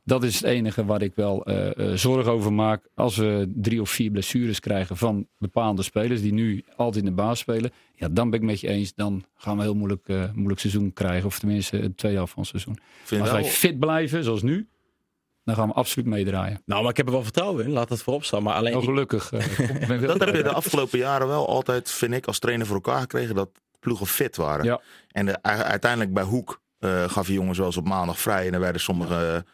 dat 0.03 0.23
is 0.23 0.35
het 0.35 0.43
enige 0.43 0.85
waar 0.85 1.01
ik 1.01 1.15
wel 1.15 1.49
uh, 1.49 1.69
zorgen 1.93 2.31
over 2.31 2.53
maak. 2.53 2.89
Als 2.95 3.17
we 3.17 3.51
drie 3.55 3.81
of 3.81 3.89
vier 3.89 4.11
blessures 4.11 4.59
krijgen 4.59 4.97
van 4.97 5.27
bepaalde 5.37 5.83
spelers 5.83 6.21
die 6.21 6.33
nu 6.33 6.63
altijd 6.75 7.03
in 7.03 7.09
de 7.09 7.15
baas 7.15 7.39
spelen. 7.39 7.71
Ja, 7.95 8.09
dan 8.09 8.29
ben 8.29 8.39
ik 8.39 8.45
met 8.45 8.59
je 8.59 8.67
eens. 8.67 8.93
Dan 8.95 9.23
gaan 9.35 9.53
we 9.53 9.59
een 9.59 9.67
heel 9.67 9.77
moeilijk, 9.77 10.07
moeilijk 10.33 10.59
seizoen 10.59 10.93
krijgen. 10.93 11.25
Of 11.25 11.39
tenminste 11.39 11.77
het 11.77 11.97
tweede 11.97 12.17
half 12.17 12.29
van 12.29 12.41
het 12.41 12.49
seizoen. 12.49 12.77
Vind 13.03 13.21
als 13.21 13.31
wij 13.31 13.43
fit 13.43 13.79
blijven, 13.79 14.23
zoals 14.23 14.41
nu, 14.41 14.67
dan 15.49 15.57
gaan 15.57 15.67
we 15.67 15.73
absoluut 15.73 16.07
meedraaien. 16.07 16.61
Nou, 16.65 16.81
maar 16.81 16.91
ik 16.91 16.97
heb 16.97 17.05
er 17.05 17.11
wel 17.11 17.23
vertrouwen 17.23 17.65
in. 17.65 17.71
Laat 17.71 17.89
dat 17.89 18.01
voorop 18.01 18.23
staan. 18.23 18.43
Maar 18.43 18.53
alleen 18.53 18.75
oh, 18.75 18.83
gelukkig. 18.83 19.31
Uh, 19.89 20.01
dat 20.01 20.19
heb 20.19 20.35
je 20.35 20.43
de 20.43 20.51
afgelopen 20.51 20.99
jaren 20.99 21.27
wel 21.27 21.47
altijd, 21.47 21.91
vind 21.91 22.13
ik, 22.13 22.25
als 22.25 22.39
trainer 22.39 22.65
voor 22.65 22.75
elkaar 22.75 22.99
gekregen. 22.99 23.35
Dat 23.35 23.49
ploegen 23.79 24.07
fit 24.07 24.35
waren. 24.35 24.65
Ja. 24.65 24.81
En 25.11 25.25
de, 25.25 25.41
uiteindelijk 25.43 26.13
bij 26.13 26.23
Hoek 26.23 26.61
uh, 26.79 27.09
gaf 27.09 27.27
je 27.27 27.33
jongens 27.33 27.57
wel 27.57 27.67
eens 27.67 27.77
op 27.77 27.87
maandag 27.87 28.19
vrij. 28.19 28.45
En 28.45 28.51
dan 28.51 28.61
werden 28.61 28.81
sommige 28.81 29.45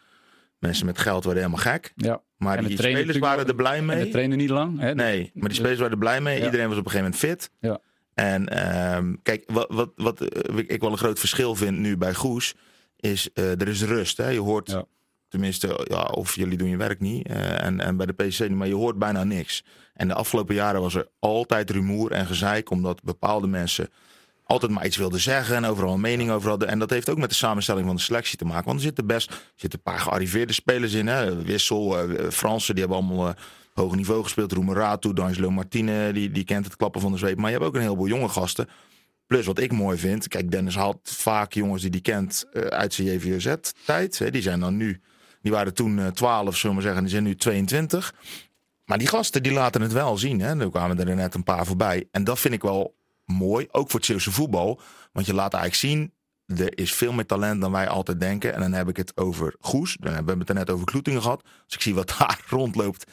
mensen 0.58 0.86
met 0.86 0.98
geld 0.98 1.24
werden 1.24 1.42
helemaal 1.42 1.72
gek. 1.72 1.92
Ja. 1.96 2.22
Maar 2.36 2.64
die 2.64 2.76
spelers 2.76 3.18
waren 3.18 3.46
er 3.46 3.54
blij 3.54 3.82
mee. 3.82 3.98
En 3.98 4.04
de 4.04 4.10
trainen 4.10 4.38
niet 4.38 4.50
lang. 4.50 4.80
Hè? 4.80 4.94
Nee, 4.94 5.30
maar 5.34 5.48
die 5.48 5.58
spelers 5.58 5.78
waren 5.78 5.92
er 5.92 5.98
blij 5.98 6.20
mee. 6.20 6.44
Iedereen 6.44 6.68
was 6.68 6.78
op 6.78 6.84
een 6.84 6.90
gegeven 6.90 7.18
moment 7.20 7.40
fit. 7.40 7.50
Ja. 7.60 7.80
En 8.14 8.68
um, 8.96 9.22
kijk, 9.22 9.44
wat, 9.46 9.66
wat, 9.70 9.90
wat 9.96 10.20
ik 10.56 10.80
wel 10.80 10.90
een 10.90 10.98
groot 10.98 11.18
verschil 11.18 11.54
vind 11.54 11.78
nu 11.78 11.96
bij 11.96 12.14
Goes, 12.14 12.54
is 12.96 13.28
uh, 13.34 13.60
er 13.60 13.68
is 13.68 13.82
rust. 13.82 14.16
Hè? 14.16 14.28
Je 14.28 14.40
hoort, 14.40 14.70
ja. 14.70 14.84
Tenminste, 15.28 15.86
ja, 15.88 16.02
of 16.02 16.34
jullie 16.34 16.58
doen 16.58 16.68
je 16.68 16.76
werk 16.76 17.00
niet. 17.00 17.28
Uh, 17.28 17.62
en, 17.62 17.80
en 17.80 17.96
bij 17.96 18.06
de 18.06 18.12
PC 18.12 18.38
niet, 18.38 18.50
maar 18.50 18.68
je 18.68 18.74
hoort 18.74 18.98
bijna 18.98 19.24
niks. 19.24 19.64
En 19.94 20.08
de 20.08 20.14
afgelopen 20.14 20.54
jaren 20.54 20.80
was 20.80 20.94
er 20.94 21.08
altijd 21.18 21.70
rumoer 21.70 22.12
en 22.12 22.26
gezeik, 22.26 22.70
omdat 22.70 23.02
bepaalde 23.02 23.46
mensen 23.46 23.88
altijd 24.46 24.72
maar 24.72 24.86
iets 24.86 24.96
wilden 24.96 25.20
zeggen 25.20 25.56
en 25.56 25.64
overal 25.64 25.94
een 25.94 26.00
mening 26.00 26.30
over 26.30 26.48
hadden. 26.48 26.68
En 26.68 26.78
dat 26.78 26.90
heeft 26.90 27.08
ook 27.08 27.18
met 27.18 27.28
de 27.28 27.34
samenstelling 27.34 27.86
van 27.86 27.96
de 27.96 28.02
selectie 28.02 28.38
te 28.38 28.44
maken. 28.44 28.64
Want 28.64 28.76
er 28.76 28.84
zitten 28.84 29.06
best 29.06 29.30
er 29.30 29.36
zitten 29.54 29.78
een 29.78 29.92
paar 29.92 30.00
gearriveerde 30.00 30.52
spelers 30.52 30.92
in. 30.92 31.06
Hè? 31.06 31.42
Wissel, 31.42 32.10
uh, 32.10 32.30
Fransen, 32.30 32.74
die 32.74 32.84
hebben 32.84 33.02
allemaal 33.02 33.28
uh, 33.28 33.34
hoog 33.74 33.94
niveau 33.94 34.22
gespeeld. 34.22 34.52
Roemeratu, 34.52 35.12
D'Angelo 35.12 35.50
Martine, 35.50 36.12
die, 36.12 36.30
die 36.30 36.44
kent 36.44 36.64
het 36.64 36.76
klappen 36.76 37.00
van 37.00 37.12
de 37.12 37.18
zweep. 37.18 37.36
Maar 37.36 37.50
je 37.50 37.56
hebt 37.56 37.68
ook 37.68 37.74
een 37.74 37.80
heleboel 37.80 38.06
jonge 38.06 38.28
gasten. 38.28 38.68
Plus 39.26 39.46
wat 39.46 39.58
ik 39.58 39.72
mooi 39.72 39.98
vind. 39.98 40.28
Kijk, 40.28 40.50
Dennis 40.50 40.76
haalt 40.76 40.98
vaak 41.02 41.52
jongens 41.52 41.82
die 41.82 41.90
die 41.90 42.00
kent 42.00 42.46
uit 42.52 42.94
zijn 42.94 43.08
JVZ-tijd. 43.08 44.32
Die 44.32 44.42
zijn 44.42 44.60
dan 44.60 44.76
nu, 44.76 45.00
die 45.42 45.52
waren 45.52 45.74
toen 45.74 46.12
12, 46.12 46.56
zullen 46.56 46.76
we 46.76 46.82
zeggen. 46.82 47.00
Die 47.00 47.10
zijn 47.10 47.24
nu 47.24 47.36
22. 47.36 48.14
Maar 48.84 48.98
die 48.98 49.08
gasten 49.08 49.42
die 49.42 49.52
laten 49.52 49.80
het 49.80 49.92
wel 49.92 50.18
zien. 50.18 50.40
Hè? 50.40 50.60
Er 50.60 50.70
kwamen 50.70 51.08
er 51.08 51.16
net 51.16 51.34
een 51.34 51.42
paar 51.42 51.66
voorbij. 51.66 52.08
En 52.10 52.24
dat 52.24 52.38
vind 52.38 52.54
ik 52.54 52.62
wel 52.62 52.96
mooi, 53.24 53.66
ook 53.70 53.90
voor 53.90 53.98
het 53.98 54.08
Zeeuwse 54.08 54.32
voetbal. 54.32 54.80
Want 55.12 55.26
je 55.26 55.34
laat 55.34 55.54
eigenlijk 55.54 55.92
zien, 55.92 56.12
er 56.58 56.78
is 56.78 56.92
veel 56.92 57.12
meer 57.12 57.26
talent 57.26 57.60
dan 57.60 57.72
wij 57.72 57.88
altijd 57.88 58.20
denken. 58.20 58.54
En 58.54 58.60
dan 58.60 58.72
heb 58.72 58.88
ik 58.88 58.96
het 58.96 59.16
over 59.16 59.54
Goes, 59.60 59.96
dan 60.00 60.12
hebben 60.12 60.34
we 60.34 60.40
het 60.40 60.48
er 60.48 60.54
net 60.54 60.70
over 60.70 60.86
Kloetingen 60.86 61.22
gehad. 61.22 61.42
Als 61.42 61.74
ik 61.74 61.80
zie 61.80 61.94
wat 61.94 62.14
daar 62.18 62.40
rondloopt 62.48 63.10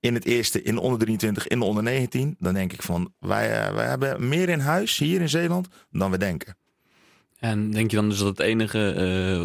in 0.00 0.14
het 0.14 0.24
eerste, 0.24 0.62
in 0.62 0.74
de 0.74 0.80
onder 0.80 0.98
23, 0.98 1.46
in 1.46 1.58
de 1.58 1.64
onder 1.64 1.82
19... 1.82 2.36
dan 2.38 2.54
denk 2.54 2.72
ik 2.72 2.82
van, 2.82 3.12
wij, 3.18 3.68
uh, 3.68 3.74
wij 3.74 3.86
hebben 3.86 4.28
meer 4.28 4.48
in 4.48 4.60
huis 4.60 4.98
hier 4.98 5.20
in 5.20 5.28
Zeeland 5.28 5.68
dan 5.90 6.10
we 6.10 6.18
denken. 6.18 6.56
En 7.50 7.70
denk 7.70 7.90
je 7.90 7.96
dan 7.96 8.08
dus 8.08 8.18
dat 8.18 8.28
het 8.28 8.40
enige 8.40 8.94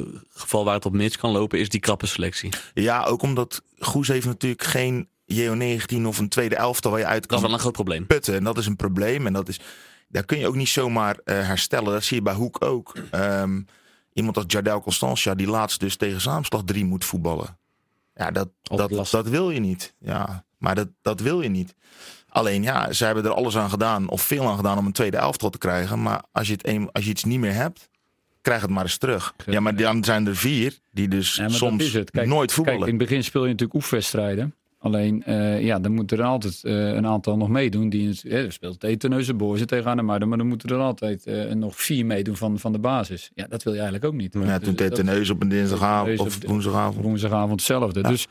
uh, 0.06 0.20
geval 0.30 0.66
waar 0.66 0.74
het 0.74 0.86
op 0.86 0.94
mis 0.94 1.18
kan 1.18 1.32
lopen 1.32 1.60
is 1.60 1.70
die 1.70 1.80
krappe 1.80 2.06
selectie? 2.06 2.50
Ja, 2.74 3.04
ook 3.04 3.22
omdat 3.22 3.62
Goes 3.80 4.08
heeft 4.08 4.26
natuurlijk 4.26 4.64
geen 4.64 5.08
JO19 5.34 6.06
of 6.06 6.18
een 6.18 6.30
tweede 6.30 6.56
elftal 6.56 6.92
waar 6.92 7.00
je 7.00 7.06
uit 7.06 7.26
kan 7.26 7.30
Dat 7.30 7.38
is 7.38 7.44
wel 7.46 7.54
een 7.54 7.60
groot 7.60 7.74
probleem. 7.74 8.08
putten. 8.08 8.36
En 8.36 8.44
dat 8.44 8.58
is 8.58 8.66
een 8.66 8.76
probleem. 8.76 9.28
En 9.28 9.34
dat 9.34 9.48
is, 9.48 9.60
daar 10.08 10.26
kun 10.26 10.40
je 10.40 10.48
ook 10.48 10.56
niet 10.56 10.70
zomaar 10.70 11.16
uh, 11.26 11.36
herstellen. 11.48 11.94
Dat 11.94 12.04
zie 12.04 12.18
je 12.18 12.24
bij 12.24 12.34
Hoek 12.34 12.66
ook. 12.66 12.96
Um, 13.16 13.66
iemand 14.14 14.36
als 14.36 14.46
Jardel 14.48 14.82
Constantia, 14.82 15.36
die 15.36 15.48
laatst 15.48 15.80
dus 15.80 15.96
tegen 15.96 16.22
Zaamslag 16.22 16.62
3 16.66 16.86
moet 16.86 17.06
voetballen. 17.06 17.58
Ja, 18.16 18.32
dat, 18.32 18.50
dat, 18.62 19.08
dat 19.12 19.28
wil 19.28 19.50
je 19.50 19.60
niet. 19.60 19.94
Ja, 20.00 20.46
maar 20.58 20.76
dat, 20.76 20.88
dat 21.02 21.20
wil 21.20 21.42
je 21.42 21.50
niet. 21.50 21.76
Alleen 22.30 22.64
ja, 22.64 22.92
ze 22.92 23.06
hebben 23.06 23.26
er 23.26 23.34
alles 23.34 23.58
aan 23.58 23.70
gedaan, 23.70 24.10
of 24.10 24.22
veel 24.22 24.48
aan 24.48 24.56
gedaan 24.56 24.78
om 24.78 24.86
een 24.86 24.92
tweede 24.92 25.18
elftal 25.18 25.50
te 25.50 25.58
krijgen. 25.58 26.02
Maar 26.02 26.24
als 26.32 26.48
je, 26.48 26.54
het 26.54 26.68
een, 26.68 26.92
als 26.92 27.04
je 27.04 27.10
iets 27.10 27.24
niet 27.24 27.40
meer 27.40 27.54
hebt, 27.54 27.90
krijg 28.42 28.62
het 28.62 28.70
maar 28.70 28.84
eens 28.84 28.98
terug. 28.98 29.34
Ja, 29.46 29.60
maar 29.60 29.76
dan 29.76 30.04
zijn 30.04 30.28
er 30.28 30.36
vier 30.36 30.78
die 30.92 31.08
dus 31.08 31.36
ja, 31.36 31.50
soms 31.50 31.92
Kijk, 31.92 32.28
nooit 32.28 32.52
voetballen. 32.52 32.80
Kijk, 32.80 32.92
in 32.92 33.00
het 33.00 33.10
begin 33.10 33.24
speel 33.24 33.42
je 33.42 33.48
natuurlijk 33.48 33.74
oefenwedstrijden. 33.74 34.56
Alleen, 34.80 35.24
uh, 35.28 35.62
ja, 35.62 35.80
dan 35.80 35.92
moeten 35.92 36.18
er 36.18 36.24
altijd 36.24 36.62
uh, 36.64 36.74
een 36.74 37.08
aantal 37.08 37.38
nog 37.38 37.50
meedoen. 37.50 37.90
Die 37.90 38.08
het, 38.08 38.24
uh, 38.24 38.50
speelt 38.50 38.80
Teteneuze, 38.80 39.34
Boorzen 39.34 39.68
tegen 39.68 39.86
Arnhem, 39.86 40.06
maar 40.06 40.20
dan 40.20 40.48
moeten 40.48 40.70
er 40.70 40.78
altijd 40.78 41.26
nog 41.54 41.76
vier 41.76 42.06
meedoen 42.06 42.36
van, 42.38 42.60
van 42.60 42.72
de 42.72 42.80
basis. 42.80 43.32
Ja, 43.34 43.48
dat 43.48 43.64
wil 43.64 43.74
je 43.74 43.80
eigenlijk 43.80 44.14
ook 44.14 44.20
niet. 44.20 44.38
Ja, 44.44 44.60
toen 44.60 44.76
Teteneuze 44.76 45.34
op 45.34 45.42
een 45.42 45.50
dinsdagavond 45.50 46.20
of 46.20 46.38
woensdagavond. 46.46 47.06
Woensdagavond 47.06 47.52
hetzelfde. 47.52 48.00
Ja. 48.02 48.10
Dus 48.10 48.28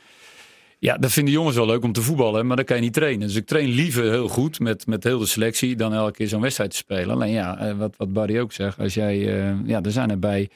ja, 0.81 0.97
dat 0.97 1.13
vinden 1.13 1.33
jongens 1.33 1.57
wel 1.57 1.67
leuk 1.67 1.83
om 1.83 1.93
te 1.93 2.03
voetballen, 2.03 2.47
maar 2.47 2.57
dan 2.57 2.65
kan 2.65 2.77
je 2.77 2.83
niet 2.83 2.93
trainen. 2.93 3.27
Dus 3.27 3.37
ik 3.37 3.47
train 3.47 3.69
liever 3.69 4.03
heel 4.03 4.29
goed 4.29 4.61
met, 4.61 4.87
met 4.87 5.05
heel 5.05 5.19
de 5.19 5.27
selectie 5.27 5.77
dan 5.77 5.93
elke 5.93 6.13
keer 6.13 6.29
zo'n 6.29 6.41
wedstrijd 6.41 6.71
te 6.71 6.77
spelen. 6.77 7.11
Alleen 7.11 7.33
ja, 7.33 7.77
wat, 7.77 7.95
wat 7.97 8.13
Barry 8.13 8.39
ook 8.39 8.53
zegt, 8.53 8.79
als 8.79 8.95
jij, 8.95 9.19
ja, 9.65 9.83
er 9.83 9.93
zijn 9.93 10.11
erbij 10.11 10.51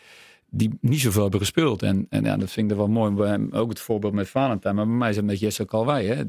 die 0.57 0.79
niet 0.81 1.01
zoveel 1.01 1.23
hebben 1.23 1.41
gespeeld. 1.41 1.83
En, 1.83 2.07
en 2.11 2.25
ja, 2.25 2.37
dat 2.37 2.51
vind 2.51 2.71
ik 2.71 2.77
er 2.77 2.87
wel 2.93 3.11
mooi. 3.11 3.49
Ook 3.51 3.69
het 3.69 3.81
voorbeeld 3.81 4.13
met 4.13 4.29
Valentijn. 4.29 4.75
Maar 4.75 4.87
bij 4.87 4.95
mij 4.95 5.11
is 5.11 5.17
het 5.17 5.25
met 5.25 5.39
Jesse 5.39 5.65
Kalwij. 5.65 6.05
Hè. 6.05 6.23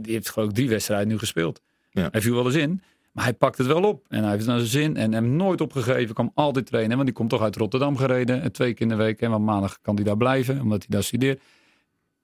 Die 0.00 0.12
heeft 0.12 0.30
geloof 0.30 0.48
ik 0.48 0.54
drie 0.54 0.68
wedstrijden 0.68 1.08
nu 1.08 1.18
gespeeld. 1.18 1.60
Ja. 1.90 2.08
Hij 2.10 2.20
viel 2.20 2.34
wel 2.34 2.46
eens 2.46 2.54
in. 2.54 2.82
Maar 3.12 3.24
hij 3.24 3.32
pakt 3.32 3.58
het 3.58 3.66
wel 3.66 3.82
op. 3.82 4.04
En 4.08 4.20
hij 4.20 4.28
heeft 4.28 4.40
het 4.40 4.48
naar 4.48 4.58
zijn 4.58 4.70
zin. 4.70 4.96
En 4.96 5.12
hem 5.12 5.36
nooit 5.36 5.60
opgegeven. 5.60 6.14
Kan 6.14 6.30
altijd 6.34 6.66
trainen. 6.66 6.92
Want 6.92 7.04
die 7.04 7.16
komt 7.16 7.30
toch 7.30 7.42
uit 7.42 7.56
Rotterdam 7.56 7.96
gereden. 7.96 8.52
Twee 8.52 8.74
keer 8.74 8.82
in 8.82 8.88
de 8.88 9.02
week. 9.02 9.20
En 9.20 9.30
want 9.30 9.44
maandag 9.44 9.80
kan 9.80 9.94
hij 9.94 10.04
daar 10.04 10.16
blijven. 10.16 10.60
Omdat 10.60 10.78
hij 10.78 10.88
daar 10.88 11.02
studeert. 11.02 11.40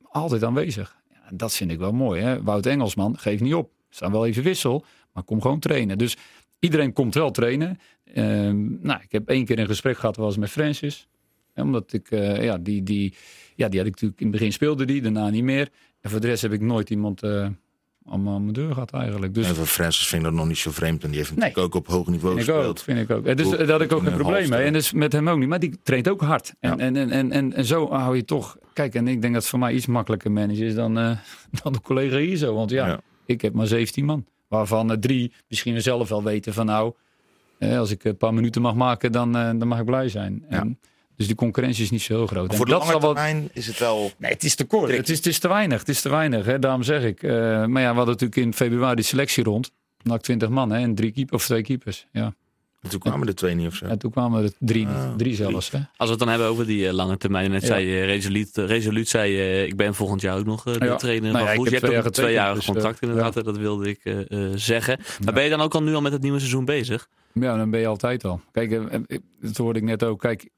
Altijd 0.02 0.44
aanwezig. 0.44 0.96
Dat 1.34 1.54
vind 1.54 1.70
ik 1.70 1.78
wel 1.78 1.92
mooi. 1.92 2.22
Hè? 2.22 2.42
Wout 2.42 2.66
Engelsman, 2.66 3.18
geef 3.18 3.40
niet 3.40 3.54
op. 3.54 3.70
Staan 3.90 4.12
wel 4.12 4.26
even 4.26 4.42
wissel. 4.42 4.84
Maar 5.12 5.22
kom 5.22 5.40
gewoon 5.40 5.58
trainen. 5.58 5.98
Dus 5.98 6.16
iedereen 6.58 6.92
komt 6.92 7.14
wel 7.14 7.30
trainen. 7.30 7.78
Um, 8.14 8.78
nou, 8.82 9.00
ik 9.02 9.12
heb 9.12 9.28
één 9.28 9.44
keer 9.44 9.58
een 9.58 9.66
gesprek 9.66 9.98
gehad. 9.98 10.16
was 10.16 10.36
met 10.36 10.50
Francis 10.50 11.08
omdat 11.54 11.92
ik, 11.92 12.10
uh, 12.10 12.42
ja, 12.44 12.58
die, 12.58 12.82
die, 12.82 13.14
ja, 13.54 13.68
die 13.68 13.78
had 13.78 13.88
ik 13.88 13.92
natuurlijk 13.92 14.20
in 14.20 14.26
het 14.26 14.36
begin 14.36 14.52
speelde 14.52 14.84
die, 14.84 15.02
daarna 15.02 15.30
niet 15.30 15.44
meer. 15.44 15.68
En 16.00 16.10
voor 16.10 16.20
de 16.20 16.26
rest 16.26 16.42
heb 16.42 16.52
ik 16.52 16.60
nooit 16.60 16.90
iemand 16.90 17.22
uh, 18.10 18.14
aan 18.14 18.42
mijn 18.42 18.52
deur 18.52 18.72
gehad 18.72 18.92
eigenlijk. 18.92 19.34
Dus... 19.34 19.48
En 19.48 19.54
voor 19.54 19.66
Francis 19.66 20.06
vind 20.06 20.22
ik 20.22 20.28
dat 20.28 20.38
nog 20.38 20.46
niet 20.46 20.58
zo 20.58 20.70
vreemd. 20.70 21.02
En 21.02 21.08
die 21.08 21.18
heeft 21.18 21.30
natuurlijk 21.30 21.56
nee. 21.56 21.64
ook 21.64 21.74
op 21.74 21.86
hoog 21.86 22.06
niveau 22.06 22.34
vind 22.34 22.46
gespeeld. 22.46 22.64
Ik 22.64 22.78
ook, 22.78 22.78
vind 22.78 23.10
ik 23.10 23.16
ook. 23.16 23.36
Dus 23.36 23.50
daar 23.50 23.70
had 23.70 23.80
ik 23.80 23.92
ook 23.92 24.06
een 24.06 24.14
probleem 24.14 24.48
mee. 24.48 24.62
En 24.62 24.72
dus 24.72 24.92
met 24.92 25.12
hem 25.12 25.28
ook 25.28 25.38
niet. 25.38 25.48
Maar 25.48 25.58
die 25.58 25.78
traint 25.82 26.08
ook 26.08 26.20
hard. 26.20 26.54
En, 26.60 26.70
ja. 26.70 26.76
en, 26.76 26.96
en, 26.96 27.10
en, 27.10 27.32
en, 27.32 27.52
en, 27.52 27.64
zo 27.64 27.90
hou 27.92 28.16
je 28.16 28.24
toch... 28.24 28.58
Kijk, 28.72 28.94
en 28.94 29.08
ik 29.08 29.20
denk 29.20 29.32
dat 29.32 29.42
het 29.42 29.50
voor 29.50 29.58
mij 29.58 29.72
iets 29.72 29.86
makkelijker 29.86 30.32
manager 30.32 30.66
is 30.66 30.74
dan, 30.74 30.98
uh, 30.98 31.16
dan 31.62 31.72
de 31.72 31.80
collega 31.80 32.16
hier 32.16 32.36
zo. 32.36 32.54
Want 32.54 32.70
ja, 32.70 32.86
ja, 32.86 33.00
ik 33.26 33.40
heb 33.40 33.52
maar 33.52 33.66
17 33.66 34.04
man. 34.04 34.24
Waarvan 34.48 34.90
uh, 34.90 34.96
drie 34.96 35.32
misschien 35.48 35.82
zelf 35.82 36.08
wel 36.08 36.22
weten 36.22 36.54
van 36.54 36.66
nou... 36.66 36.92
als 37.60 37.90
ik 37.90 38.04
een 38.04 38.16
paar 38.16 38.34
minuten 38.34 38.62
mag 38.62 38.74
maken, 38.74 39.12
dan, 39.12 39.32
dan 39.32 39.68
mag 39.68 39.78
ik 39.78 39.84
blij 39.84 40.08
zijn. 40.08 40.44
En, 40.48 40.78
ja. 40.80 40.88
Dus 41.20 41.28
die 41.28 41.38
concurrentie 41.38 41.84
is 41.84 41.90
niet 41.90 42.02
zo 42.02 42.16
heel 42.16 42.26
groot. 42.26 42.48
Maar 42.48 42.56
voor 42.56 42.66
de 42.66 42.72
lange 42.72 42.98
termijn 42.98 43.42
wat... 43.42 43.50
is 43.52 43.66
het 43.66 43.78
wel... 43.78 44.10
Nee, 44.18 44.30
het 44.30 44.44
is 44.44 44.54
te 44.54 44.64
kort. 44.64 44.90
Het 44.90 45.08
is, 45.08 45.16
het 45.16 45.26
is 45.26 45.38
te 45.38 45.48
weinig. 45.48 45.78
Het 45.78 45.88
is 45.88 46.00
te 46.00 46.08
weinig. 46.08 46.44
Hè? 46.44 46.58
Daarom 46.58 46.82
zeg 46.82 47.02
ik. 47.02 47.22
Uh, 47.22 47.30
maar 47.66 47.82
ja, 47.82 47.90
we 47.90 47.96
hadden 47.96 48.06
natuurlijk 48.06 48.36
in 48.36 48.54
februari 48.54 48.94
die 48.94 49.04
selectie 49.04 49.44
rond. 49.44 49.72
Dan 50.02 50.12
had 50.12 50.22
20 50.22 50.48
man 50.48 50.70
hè? 50.70 50.78
en 50.78 50.94
drie 50.94 51.12
keep 51.12 51.32
of 51.32 51.44
twee 51.44 51.62
keepers. 51.62 52.06
Ja. 52.12 52.34
En 52.80 52.90
toen 52.90 53.00
kwamen 53.00 53.28
er 53.28 53.34
twee 53.34 53.54
niet 53.54 53.66
of 53.66 53.74
zo. 53.74 53.84
En 53.84 53.98
toen 53.98 54.10
kwamen 54.10 54.42
er 54.42 54.52
drie, 54.58 54.86
ah, 54.86 55.14
drie 55.16 55.34
zelfs. 55.34 55.70
Hè? 55.70 55.78
Als 55.78 55.86
we 55.96 56.10
het 56.10 56.18
dan 56.18 56.28
hebben 56.28 56.46
over 56.46 56.66
die 56.66 56.84
uh, 56.84 56.92
lange 56.92 57.16
termijn. 57.16 57.50
Net 57.50 57.60
ja. 57.60 57.66
zei 57.66 57.86
je, 57.86 58.04
resoluut, 58.04 58.56
resoluut 58.56 59.08
zei 59.08 59.32
je, 59.32 59.66
ik 59.66 59.76
ben 59.76 59.94
volgend 59.94 60.20
jaar 60.20 60.38
ook 60.38 60.44
nog 60.44 60.66
uh, 60.66 60.74
de 60.74 60.84
ja. 60.84 60.96
trainer 60.96 61.32
nou 61.32 61.44
ja, 61.44 61.52
Je 61.52 61.70
hebt 61.70 61.96
ook 61.96 62.04
een 62.04 62.10
tweejarig 62.10 62.56
dus, 62.56 62.64
contract 62.64 63.02
inderdaad. 63.02 63.44
Dat 63.44 63.56
wilde 63.56 63.88
ik 63.88 64.26
zeggen. 64.54 65.00
Maar 65.24 65.34
ben 65.34 65.44
je 65.44 65.50
dan 65.50 65.60
ook 65.60 65.74
al 65.74 65.82
nu 65.82 65.94
al 65.94 66.00
met 66.00 66.12
het 66.12 66.22
nieuwe 66.22 66.38
seizoen 66.38 66.64
bezig? 66.64 67.08
Ja, 67.32 67.56
dan 67.56 67.70
ben 67.70 67.80
je 67.80 67.86
altijd 67.86 68.24
al. 68.24 68.40
Kijk, 68.52 68.80
dat 69.40 69.56
hoorde 69.56 69.78
ik 69.78 69.84
net 69.84 70.04
ook. 70.04 70.20
Kijk, 70.20 70.48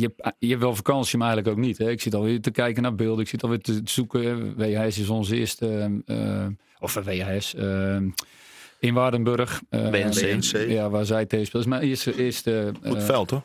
je, 0.00 0.32
je 0.38 0.48
hebt 0.48 0.60
wel 0.60 0.74
vakantie, 0.74 1.18
maar 1.18 1.28
eigenlijk 1.28 1.58
ook 1.58 1.64
niet. 1.64 1.78
Hè? 1.78 1.90
Ik 1.90 2.00
zit 2.00 2.14
alweer 2.14 2.40
te 2.40 2.50
kijken 2.50 2.82
naar 2.82 2.94
beelden. 2.94 3.24
Ik 3.24 3.28
zit 3.28 3.42
alweer 3.42 3.60
te 3.60 3.80
zoeken. 3.84 4.56
WHS 4.56 4.98
is 4.98 5.08
onze 5.08 5.36
eerste... 5.36 6.00
Uh, 6.06 6.46
of 6.78 6.94
WHS... 6.94 7.54
Uh, 7.54 7.96
in 8.78 8.94
Waardenburg. 8.94 9.62
Uh, 9.70 9.90
BNC. 9.90 10.68
Ja, 10.68 10.90
waar 10.90 11.04
zij 11.04 11.26
tegen 11.26 11.46
speelt. 11.46 11.64
Dat 11.64 11.72
is 11.72 11.78
mijn 11.78 11.90
eerste... 11.90 12.22
eerste 12.22 12.72
Goed 12.82 13.02
veld, 13.02 13.30
hoor. 13.30 13.44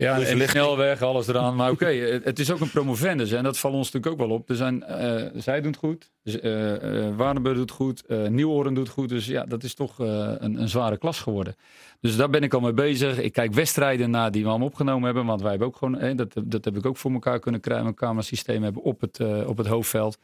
Ja, 0.00 0.20
en 0.20 0.38
de 0.38 0.48
snelweg, 0.48 1.02
alles 1.02 1.26
eraan. 1.26 1.56
Maar 1.56 1.70
oké, 1.70 1.84
okay, 1.84 2.20
het 2.24 2.38
is 2.38 2.50
ook 2.50 2.60
een 2.60 2.70
promovendus. 2.70 3.32
En 3.32 3.42
dat 3.42 3.58
valt 3.58 3.74
ons 3.74 3.90
natuurlijk 3.90 4.22
ook 4.22 4.28
wel 4.28 4.36
op. 4.36 4.50
Er 4.50 4.56
zijn, 4.56 4.84
uh, 4.88 5.22
zij 5.34 5.60
doen 5.60 5.70
het 5.70 5.80
goed. 5.80 6.10
Dus, 6.22 6.36
uh, 6.40 6.82
uh, 6.82 7.16
Waardenburg 7.16 7.56
doet 7.56 7.68
het 7.68 7.78
goed. 7.78 8.02
Uh, 8.08 8.28
Nieuworen 8.28 8.74
doet 8.74 8.86
het 8.86 8.92
goed. 8.94 9.08
Dus 9.08 9.26
ja, 9.26 9.44
dat 9.44 9.62
is 9.62 9.74
toch 9.74 9.98
een, 9.98 10.60
een, 10.60 10.68
zware 10.68 10.98
klas 10.98 11.20
geworden. 11.20 11.56
Dus 12.00 12.16
daar 12.16 12.30
ben 12.30 12.42
ik 12.42 12.54
al 12.54 12.60
mee 12.60 12.72
bezig. 12.72 13.18
Ik 13.18 13.32
kijk 13.32 13.52
wedstrijden 13.52 14.10
naar 14.10 14.30
die 14.30 14.42
we 14.42 14.48
allemaal 14.48 14.66
opgenomen 14.66 15.04
hebben. 15.04 15.26
Want 15.26 15.40
wij 15.40 15.50
hebben 15.50 15.68
ook 15.68 15.76
gewoon, 15.76 15.98
eh, 15.98 16.16
dat, 16.16 16.32
dat 16.44 16.64
heb 16.64 16.76
ik 16.76 16.86
ook 16.86 16.96
voor 16.96 17.12
elkaar 17.12 17.38
kunnen 17.38 17.60
krijgen. 17.60 17.86
Een 17.86 17.94
camerasysteem 17.94 18.62
hebben 18.62 18.82
op 18.82 19.00
het, 19.00 19.20
op 19.46 19.56
het 19.56 19.66
hoofdveld. 19.66 20.18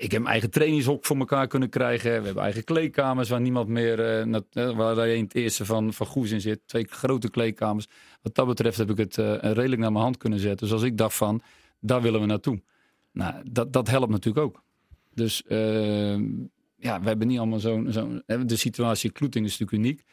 Ik 0.00 0.10
heb 0.10 0.20
mijn 0.20 0.32
eigen 0.32 0.50
trainingshok 0.50 1.04
voor 1.04 1.16
elkaar 1.16 1.46
kunnen 1.46 1.68
krijgen. 1.68 2.18
We 2.18 2.24
hebben 2.24 2.42
eigen 2.42 2.64
kleedkamers 2.64 3.28
waar 3.28 3.40
niemand 3.40 3.68
meer, 3.68 4.26
uh, 4.26 4.76
waar 4.76 5.08
in 5.08 5.24
het 5.24 5.34
eerste 5.34 5.64
van, 5.64 5.92
van 5.92 6.06
Goes 6.06 6.30
in 6.30 6.40
zit. 6.40 6.60
Twee 6.66 6.86
grote 6.88 7.30
kleedkamers. 7.30 7.88
Wat 8.22 8.34
dat 8.34 8.46
betreft 8.46 8.78
heb 8.78 8.90
ik 8.90 8.96
het 8.96 9.16
uh, 9.16 9.34
redelijk 9.40 9.80
naar 9.80 9.92
mijn 9.92 10.04
hand 10.04 10.16
kunnen 10.16 10.38
zetten. 10.38 10.66
Dus 10.66 10.72
als 10.72 10.82
ik 10.82 10.96
dacht 10.96 11.14
van, 11.14 11.42
daar 11.80 12.02
willen 12.02 12.20
we 12.20 12.26
naartoe. 12.26 12.62
Nou, 13.12 13.34
dat, 13.50 13.72
dat 13.72 13.88
helpt 13.88 14.10
natuurlijk 14.10 14.46
ook. 14.46 14.62
Dus 15.14 15.42
uh, 15.48 16.16
ja, 16.76 17.00
we 17.00 17.06
hebben 17.06 17.26
niet 17.26 17.38
allemaal 17.38 17.58
zo'n... 17.58 17.86
zo'n 17.92 18.22
de 18.26 18.56
situatie 18.56 19.10
Kloeting 19.10 19.44
is 19.46 19.58
natuurlijk 19.58 19.84
uniek. 19.84 20.04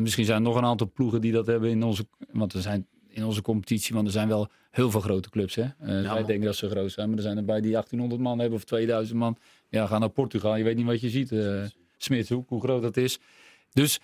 Misschien 0.00 0.24
zijn 0.24 0.36
er 0.36 0.44
nog 0.44 0.56
een 0.56 0.64
aantal 0.64 0.90
ploegen 0.94 1.20
die 1.20 1.32
dat 1.32 1.46
hebben 1.46 1.70
in 1.70 1.82
onze... 1.82 2.06
Want 2.32 2.52
er 2.52 2.60
zijn 2.60 2.86
in 3.12 3.24
onze 3.24 3.42
competitie, 3.42 3.94
want 3.94 4.06
er 4.06 4.12
zijn 4.12 4.28
wel 4.28 4.48
heel 4.70 4.90
veel 4.90 5.00
grote 5.00 5.30
clubs. 5.30 5.54
Hè? 5.54 5.62
Uh, 5.62 6.02
ja, 6.02 6.14
wij 6.14 6.24
denken 6.24 6.44
dat 6.46 6.56
ze 6.56 6.68
groot 6.68 6.92
zijn, 6.92 7.08
maar 7.08 7.16
er 7.16 7.22
zijn 7.22 7.36
er 7.36 7.44
bij 7.44 7.60
die 7.60 7.70
1800 7.70 8.20
man 8.20 8.38
hebben 8.38 8.58
of 8.58 8.64
2000 8.64 9.18
man. 9.18 9.36
Ja, 9.68 9.86
ga 9.86 9.98
naar 9.98 10.08
Portugal, 10.08 10.56
je 10.56 10.64
weet 10.64 10.76
niet 10.76 10.86
wat 10.86 11.00
je 11.00 11.10
ziet. 11.10 11.30
Uh, 11.30 11.62
Smitshoek, 11.96 12.48
hoe 12.48 12.60
groot 12.60 12.82
dat 12.82 12.96
is. 12.96 13.18
Dus 13.72 14.00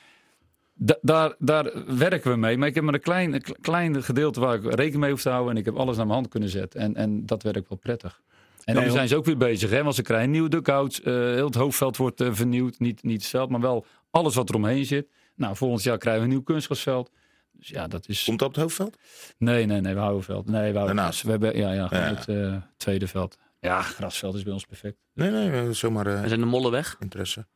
daar, 1.01 1.35
daar 1.39 1.73
werken 1.99 2.31
we 2.31 2.37
mee. 2.37 2.57
Maar 2.57 2.69
ik 2.69 2.75
heb 2.75 2.85
maar 2.85 2.95
een 2.95 3.01
klein, 3.01 3.43
klein 3.61 4.03
gedeelte 4.03 4.41
waar 4.41 4.55
ik 4.55 4.65
rekening 4.65 4.97
mee 4.97 5.11
hoef 5.11 5.23
te 5.23 5.29
houden. 5.29 5.53
En 5.53 5.59
ik 5.59 5.65
heb 5.65 5.77
alles 5.77 5.97
naar 5.97 6.07
mijn 6.07 6.19
hand 6.19 6.31
kunnen 6.31 6.49
zetten. 6.49 6.81
En, 6.81 6.95
en 6.95 7.27
dat 7.27 7.43
werkt 7.43 7.69
wel 7.69 7.79
prettig. 7.79 8.21
En 8.65 8.75
dan 8.75 8.91
zijn 8.91 9.09
ze 9.09 9.17
ook 9.17 9.25
weer 9.25 9.37
bezig. 9.37 9.71
Hè? 9.71 9.83
Want 9.83 9.95
ze 9.95 10.03
krijgen 10.03 10.31
nieuwe 10.31 10.49
dugouts. 10.49 11.01
Uh, 11.01 11.05
heel 11.15 11.47
het 11.47 11.55
hoofdveld 11.55 11.97
wordt 11.97 12.21
uh, 12.21 12.29
vernieuwd. 12.33 12.79
Niet, 12.79 13.03
niet 13.03 13.21
het 13.21 13.31
veld, 13.31 13.51
maar 13.51 13.61
wel 13.61 13.87
alles 14.11 14.35
wat 14.35 14.49
eromheen 14.49 14.85
zit. 14.85 15.09
Nou, 15.35 15.57
volgend 15.57 15.83
jaar 15.83 15.99
krijgen 15.99 16.23
we 16.23 16.29
een 16.29 16.35
nieuw 16.35 16.45
kunstgrasveld. 16.45 17.11
Dus 17.59 17.69
ja, 17.69 17.89
dat 17.89 18.09
is... 18.09 18.25
Komt 18.25 18.39
dat 18.39 18.49
op 18.49 18.55
het 18.55 18.63
hoofdveld? 18.63 18.97
Nee, 19.39 19.67
nee, 19.67 19.81
nee. 19.81 19.95
We 19.95 20.01
houden 20.01 20.23
veld. 20.23 20.47
Nee, 20.47 20.73
we 20.73 20.79
houden 20.79 20.97
Daarnaast? 20.97 21.23
We 21.23 21.31
hebben, 21.31 21.57
ja, 21.57 21.73
ja, 21.73 21.89
ja. 21.91 21.99
het 21.99 22.29
uh, 22.29 22.57
tweede 22.77 23.07
veld. 23.07 23.37
Ja, 23.61 23.83
grasveld 23.83 24.35
is 24.35 24.43
bij 24.43 24.53
ons 24.53 24.65
perfect. 24.65 24.97
Nee, 25.15 25.31
nee, 25.31 25.73
zomaar... 25.73 26.07
er 26.07 26.29
zijn 26.29 26.41
de 26.41 26.47
mollen 26.47 26.71
weg? 26.71 26.97
Interesse. 26.99 27.47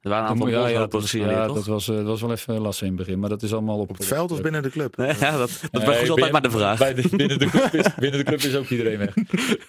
Er 0.00 0.10
waren 0.10 0.24
een 0.24 0.30
aantal 0.30 0.48
ja, 0.48 0.66
ja, 0.66 0.86
dat 0.86 1.10
ja, 1.10 1.46
dat 1.46 1.66
was, 1.66 1.86
dat 1.86 2.04
was 2.04 2.20
wel 2.20 2.32
even 2.32 2.60
lastig 2.60 2.86
in 2.86 2.96
het 2.96 3.04
begin. 3.04 3.18
Maar 3.18 3.28
dat 3.28 3.42
is 3.42 3.52
allemaal 3.52 3.78
op, 3.78 3.90
op 3.90 3.96
het 3.96 4.06
veld 4.06 4.32
of 4.32 4.40
binnen 4.40 4.62
de 4.62 4.70
club? 4.70 4.96
Nee, 4.96 5.14
ja, 5.20 5.36
dat, 5.36 5.60
dat 5.70 5.82
nee, 5.82 5.98
was 5.98 6.10
altijd 6.10 6.32
maar 6.32 6.42
de 6.42 6.50
vraag. 6.50 6.78
Bij 6.78 6.94
de, 6.94 7.08
binnen, 7.16 7.38
de 7.38 7.46
club 7.46 7.72
is, 7.72 7.94
binnen 7.94 8.18
de 8.18 8.24
club 8.24 8.40
is 8.40 8.56
ook 8.56 8.68
iedereen 8.68 8.98
weg. 8.98 9.14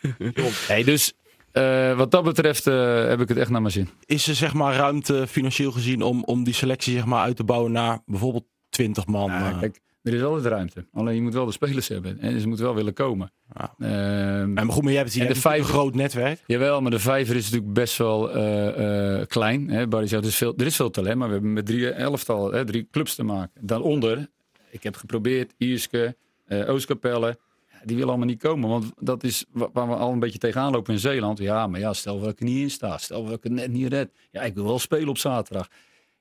hey, 0.68 0.84
dus 0.84 1.14
uh, 1.54 1.98
wat 1.98 2.12
dat 2.12 2.24
betreft 2.24 2.68
uh, 2.68 3.08
heb 3.08 3.22
ik 3.22 3.28
het 3.28 3.38
echt 3.38 3.50
naar 3.50 3.62
mijn 3.62 3.74
zin. 3.74 3.90
Is 4.06 4.28
er 4.28 4.36
zeg 4.36 4.54
maar 4.54 4.76
ruimte 4.76 5.28
financieel 5.28 5.72
gezien 5.72 6.02
om, 6.02 6.24
om 6.24 6.44
die 6.44 6.54
selectie 6.54 6.94
zeg 6.94 7.06
maar 7.06 7.24
uit 7.24 7.36
te 7.36 7.44
bouwen 7.44 7.72
naar 7.72 8.00
bijvoorbeeld 8.06 8.46
20 8.80 9.08
man? 9.08 9.32
Ja, 9.32 9.58
kijk, 9.60 9.82
er 10.04 10.14
is 10.14 10.22
altijd 10.22 10.46
ruimte. 10.46 10.86
Alleen 10.94 11.16
je 11.16 11.22
moet 11.22 11.34
wel 11.34 11.46
de 11.46 11.52
spelers 11.52 11.88
hebben. 11.88 12.20
En 12.20 12.40
ze 12.40 12.48
moeten 12.48 12.66
wel 12.66 12.76
willen 12.76 12.94
komen. 12.94 13.32
Ja. 13.54 13.74
Uh, 13.78 14.48
maar 14.48 14.66
goed, 14.72 14.84
maar 14.84 14.92
jij 14.92 15.02
hebt 15.02 15.14
hier 15.14 15.28
de 15.28 15.36
vijf, 15.36 15.62
een 15.62 15.68
groot 15.68 15.96
netwerk. 15.96 16.44
Jawel, 16.48 16.82
maar 16.82 16.92
de 16.92 17.00
vijver 17.00 17.36
is 17.36 17.44
natuurlijk 17.44 17.74
best 17.74 17.98
wel 17.98 18.38
uh, 18.38 19.18
uh, 19.18 19.26
klein. 19.28 19.70
Hè? 19.70 19.88
Barry 19.88 20.08
zegt, 20.08 20.22
er 20.24 20.30
is, 20.30 20.36
veel, 20.36 20.54
er 20.58 20.66
is 20.66 20.76
veel 20.76 20.90
talent. 20.90 21.18
Maar 21.18 21.28
we 21.28 21.34
hebben 21.34 21.54
met 21.54 21.66
drie 21.66 21.90
elftal, 21.90 22.52
hè, 22.52 22.66
drie 22.66 22.88
clubs 22.92 23.16
te 23.16 23.24
maken. 23.24 23.62
Daaronder, 23.62 24.30
ik 24.70 24.84
heb 24.84 24.96
geprobeerd, 24.96 25.54
Ierske, 25.58 26.16
Oostkapelle. 26.48 27.38
Die 27.84 27.96
willen 27.96 28.10
allemaal 28.10 28.28
niet 28.28 28.42
komen. 28.42 28.70
Want 28.70 28.92
dat 29.00 29.24
is 29.24 29.46
waar 29.52 29.88
we 29.88 29.96
al 29.96 30.12
een 30.12 30.20
beetje 30.20 30.40
tegenaan 30.40 30.72
lopen 30.72 30.94
in 30.94 31.00
Zeeland. 31.00 31.40
Ja, 31.40 31.68
maar 31.68 31.80
ja, 31.80 31.94
stel 31.94 32.20
dat 32.20 32.30
ik 32.30 32.40
er 32.40 32.46
niet 32.46 32.62
in 32.62 32.70
sta. 32.70 32.98
Stel 32.98 33.24
dat 33.24 33.34
ik 33.34 33.44
het 33.44 33.52
net 33.52 33.72
niet 33.72 33.88
red. 33.88 34.10
Ja, 34.32 34.42
ik 34.42 34.54
wil 34.54 34.64
wel 34.64 34.80
spelen 34.80 35.10
op 35.10 35.18
zaterdag. 35.18 35.68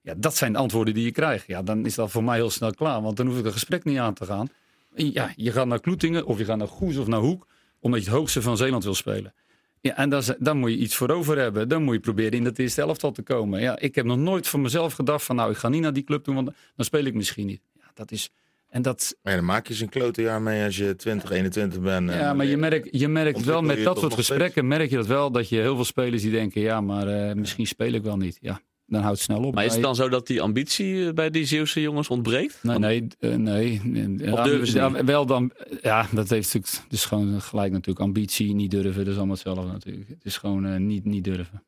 Ja, 0.09 0.14
dat 0.16 0.36
zijn 0.36 0.52
de 0.52 0.59
antwoorden 0.59 0.94
die 0.94 1.04
je 1.04 1.11
krijgt. 1.11 1.46
Ja, 1.46 1.62
dan 1.62 1.86
is 1.86 1.94
dat 1.94 2.11
voor 2.11 2.24
mij 2.24 2.36
heel 2.36 2.50
snel 2.50 2.70
klaar. 2.70 3.02
Want 3.02 3.16
dan 3.16 3.26
hoef 3.26 3.38
ik 3.38 3.44
een 3.44 3.52
gesprek 3.52 3.84
niet 3.84 3.98
aan 3.98 4.14
te 4.14 4.24
gaan. 4.24 4.48
Ja, 4.94 5.32
je 5.36 5.52
gaat 5.52 5.66
naar 5.66 5.80
Kloetingen 5.80 6.26
of 6.26 6.38
je 6.38 6.44
gaat 6.44 6.56
naar 6.56 6.68
Goes 6.68 6.96
of 6.96 7.06
naar 7.06 7.20
Hoek. 7.20 7.46
Omdat 7.80 8.00
je 8.00 8.06
het 8.06 8.14
hoogste 8.14 8.42
van 8.42 8.56
Zeeland 8.56 8.84
wil 8.84 8.94
spelen. 8.94 9.34
Ja, 9.80 9.96
en 9.96 10.09
dan, 10.11 10.22
dan 10.38 10.59
moet 10.59 10.70
je 10.70 10.76
iets 10.76 10.96
voor 10.96 11.11
over 11.11 11.38
hebben. 11.38 11.68
Dan 11.68 11.82
moet 11.82 11.94
je 11.94 12.00
proberen 12.00 12.32
in 12.32 12.44
dat 12.44 12.59
eerste 12.59 12.80
elftal 12.80 13.12
te 13.12 13.22
komen. 13.22 13.61
Ja, 13.61 13.78
ik 13.78 13.94
heb 13.94 14.04
nog 14.04 14.18
nooit 14.18 14.48
voor 14.48 14.61
mezelf 14.61 14.92
gedacht 14.92 15.24
van 15.24 15.36
nou, 15.36 15.50
ik 15.50 15.56
ga 15.56 15.68
niet 15.68 15.82
naar 15.82 15.92
die 15.92 16.04
club 16.04 16.24
doen, 16.24 16.34
want 16.34 16.50
dan 16.76 16.84
speel 16.84 17.04
ik 17.04 17.14
misschien 17.14 17.46
niet. 17.46 17.61
Ja, 17.72 17.90
dat 17.94 18.11
is... 18.11 18.30
En 18.68 18.82
dat... 18.82 19.16
Maar 19.22 19.32
ja, 19.32 19.38
dan 19.38 19.48
maak 19.48 19.66
je 19.66 19.72
eens 19.72 19.82
een 19.82 19.88
klote 19.88 20.22
jaar 20.22 20.42
mee 20.42 20.64
als 20.64 20.76
je 20.76 20.96
20, 20.96 21.30
21 21.30 21.80
bent. 21.80 22.12
Ja, 22.12 22.34
maar 22.34 22.46
je 22.46 22.56
merkt, 22.56 22.88
je 22.90 23.09
merkt 23.09 23.44
wel 23.44 23.62
met 23.62 23.84
dat 23.84 23.98
soort 23.98 24.14
gesprekken, 24.14 24.68
merk 24.68 24.90
je 24.90 24.96
dat 24.96 25.06
wel, 25.06 25.30
dat 25.30 25.48
je 25.48 25.56
heel 25.56 25.74
veel 25.74 25.84
spelers 25.84 26.22
die 26.22 26.30
denken, 26.30 26.61
ja, 26.61 26.80
maar 26.80 27.28
uh, 27.28 27.34
misschien 27.34 27.66
speel 27.66 27.92
ik 27.92 28.02
wel 28.02 28.16
niet. 28.16 28.38
Ja, 28.40 28.61
dan 28.89 29.01
houdt 29.03 29.16
het 29.16 29.26
snel 29.26 29.43
op. 29.43 29.55
Maar 29.55 29.64
is 29.64 29.72
het 29.72 29.82
dan 29.82 29.95
zo 29.95 30.09
dat 30.09 30.26
die 30.26 30.43
ambitie 30.43 31.12
bij 31.12 31.30
die 31.30 31.45
Zeeuwse 31.45 31.80
jongens 31.80 32.09
ontbreekt? 32.09 32.59
Nee, 32.62 33.07
nee. 33.20 33.80
Nee. 33.82 34.32
Of 34.32 34.41
durven 34.41 34.66
ze 34.66 34.78
ja, 34.78 35.05
wel 35.05 35.26
dan, 35.26 35.53
ja, 35.82 36.07
dat 36.12 36.28
heeft 36.28 36.55
natuurlijk, 36.55 36.82
het 36.84 36.93
is 36.93 37.05
gewoon 37.05 37.41
gelijk 37.41 37.72
natuurlijk 37.72 38.07
ambitie, 38.07 38.55
niet 38.55 38.70
durven, 38.70 39.05
dat 39.05 39.07
is 39.07 39.16
allemaal 39.16 39.34
hetzelfde 39.34 39.72
natuurlijk. 39.72 40.09
Het 40.09 40.24
is 40.24 40.36
gewoon 40.36 40.66
uh, 40.66 40.76
niet, 40.76 41.05
niet 41.05 41.24
durven. 41.24 41.62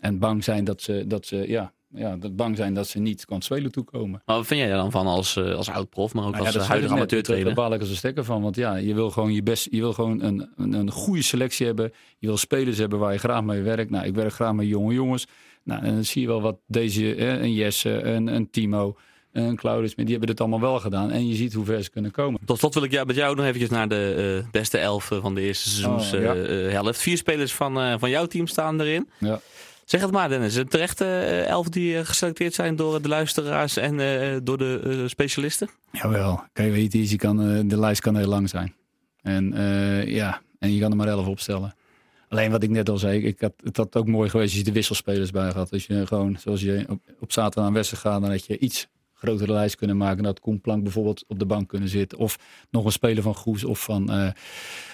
En 0.00 0.18
bang 0.18 0.44
zijn 0.44 0.64
dat 0.64 0.82
ze, 0.82 1.04
dat 1.06 1.26
ze 1.26 1.48
ja, 1.48 1.72
ja, 1.88 2.16
dat 2.16 2.36
bang 2.36 2.56
zijn 2.56 2.74
dat 2.74 2.88
ze 2.88 2.98
niet 2.98 3.24
kan 3.24 3.42
spelen 3.42 3.72
toekomen. 3.72 4.22
Maar 4.24 4.36
wat 4.36 4.46
vind 4.46 4.60
jij 4.60 4.70
dan 4.70 4.90
van 4.90 5.06
als, 5.06 5.36
uh, 5.36 5.54
als 5.54 5.68
oud-prof, 5.68 6.14
maar 6.14 6.24
ook 6.24 6.32
nou, 6.32 6.44
als 6.44 6.54
ja, 6.54 6.62
huidige 6.62 6.94
amateur 6.94 7.44
Daar 7.44 7.54
baal 7.54 7.74
ik 7.74 7.80
als 7.80 7.90
een 7.90 7.96
stekker 7.96 8.24
van. 8.24 8.42
Want 8.42 8.56
ja, 8.56 8.74
je 8.74 8.94
wil 8.94 9.10
gewoon, 9.10 9.32
je 9.32 9.42
best, 9.42 9.68
je 9.70 9.80
wil 9.80 9.92
gewoon 9.92 10.22
een, 10.22 10.48
een, 10.56 10.72
een 10.72 10.90
goede 10.90 11.22
selectie 11.22 11.66
hebben. 11.66 11.92
Je 12.18 12.26
wil 12.26 12.36
spelers 12.36 12.78
hebben 12.78 12.98
waar 12.98 13.12
je 13.12 13.18
graag 13.18 13.42
mee 13.42 13.62
werkt. 13.62 13.90
Nou, 13.90 14.06
ik 14.06 14.14
werk 14.14 14.32
graag 14.32 14.52
met 14.52 14.66
jonge 14.66 14.94
jongens. 14.94 15.26
Nou, 15.64 15.84
en 15.84 15.94
dan 15.94 16.04
zie 16.04 16.22
je 16.22 16.28
wel 16.28 16.40
wat 16.40 16.58
deze, 16.66 17.14
eh, 17.14 17.40
een 17.40 17.54
Jesse, 17.54 18.02
een, 18.02 18.26
een 18.26 18.50
Timo, 18.50 18.96
een 19.32 19.56
Claudius, 19.56 19.94
die 19.94 20.10
hebben 20.10 20.28
het 20.28 20.40
allemaal 20.40 20.60
wel 20.60 20.80
gedaan. 20.80 21.10
En 21.10 21.28
je 21.28 21.34
ziet 21.34 21.52
hoe 21.52 21.64
ver 21.64 21.82
ze 21.82 21.90
kunnen 21.90 22.10
komen. 22.10 22.40
Tot 22.44 22.58
slot 22.58 22.74
wil 22.74 22.82
ik 22.82 23.06
met 23.06 23.16
jou 23.16 23.36
nog 23.36 23.44
eventjes 23.44 23.70
naar 23.70 23.88
de 23.88 24.42
uh, 24.44 24.50
beste 24.50 24.78
elf 24.78 25.10
van 25.20 25.34
de 25.34 25.40
eerste 25.40 25.68
seizoenshelft. 25.68 26.48
Oh, 26.48 26.70
ja. 26.70 26.92
Vier 26.92 27.16
spelers 27.16 27.52
van, 27.52 27.78
uh, 27.78 27.94
van 27.98 28.10
jouw 28.10 28.26
team 28.26 28.46
staan 28.46 28.80
erin. 28.80 29.08
Ja. 29.18 29.40
Zeg 29.84 30.00
het 30.00 30.10
maar, 30.10 30.28
Dennis. 30.28 30.54
Een 30.54 30.68
terechte 30.68 31.04
elf 31.48 31.68
die 31.68 32.04
geselecteerd 32.04 32.54
zijn 32.54 32.76
door 32.76 33.02
de 33.02 33.08
luisteraars 33.08 33.76
en 33.76 33.96
door 34.44 34.58
de 34.58 35.04
specialisten? 35.06 35.68
Jawel. 35.92 36.44
Kijk, 36.52 36.72
weet 36.72 36.92
je, 36.92 37.10
je 37.10 37.16
kan, 37.16 37.68
de 37.68 37.78
lijst 37.78 38.00
kan 38.00 38.16
heel 38.16 38.28
lang 38.28 38.48
zijn. 38.48 38.74
En 39.22 39.52
ja, 40.06 40.42
en 40.58 40.74
je 40.74 40.80
kan 40.80 40.90
er 40.90 40.96
maar 40.96 41.08
elf 41.08 41.26
opstellen. 41.26 41.74
Alleen 42.34 42.50
wat 42.50 42.62
ik 42.62 42.70
net 42.70 42.88
al 42.88 42.98
zei, 42.98 43.24
ik 43.24 43.40
had, 43.40 43.52
het 43.62 43.76
had 43.76 43.96
ook 43.96 44.06
mooi 44.06 44.30
geweest 44.30 44.50
als 44.50 44.58
je 44.58 44.64
de 44.64 44.72
wisselspelers 44.72 45.30
bij 45.30 45.50
had. 45.50 45.72
Als 45.72 45.86
je 45.86 46.06
gewoon, 46.06 46.36
zoals 46.38 46.60
je 46.60 46.84
op, 46.88 47.00
op 47.20 47.32
zaterdag 47.32 47.64
aan 47.64 47.72
wedstrijd 47.72 48.02
gaat, 48.02 48.20
dan 48.20 48.30
had 48.30 48.46
je 48.46 48.58
iets 48.58 48.86
grotere 49.14 49.52
lijst 49.52 49.76
kunnen 49.76 49.96
maken. 49.96 50.22
Dat 50.22 50.40
Koen 50.40 50.60
Plank 50.60 50.82
bijvoorbeeld 50.82 51.24
op 51.28 51.38
de 51.38 51.46
bank 51.46 51.68
kunnen 51.68 51.88
zitten. 51.88 52.18
Of 52.18 52.38
nog 52.70 52.84
een 52.84 52.92
speler 52.92 53.22
van 53.22 53.34
Goes 53.34 53.64
of 53.64 53.84
van, 53.84 54.10
uh, 54.10 54.30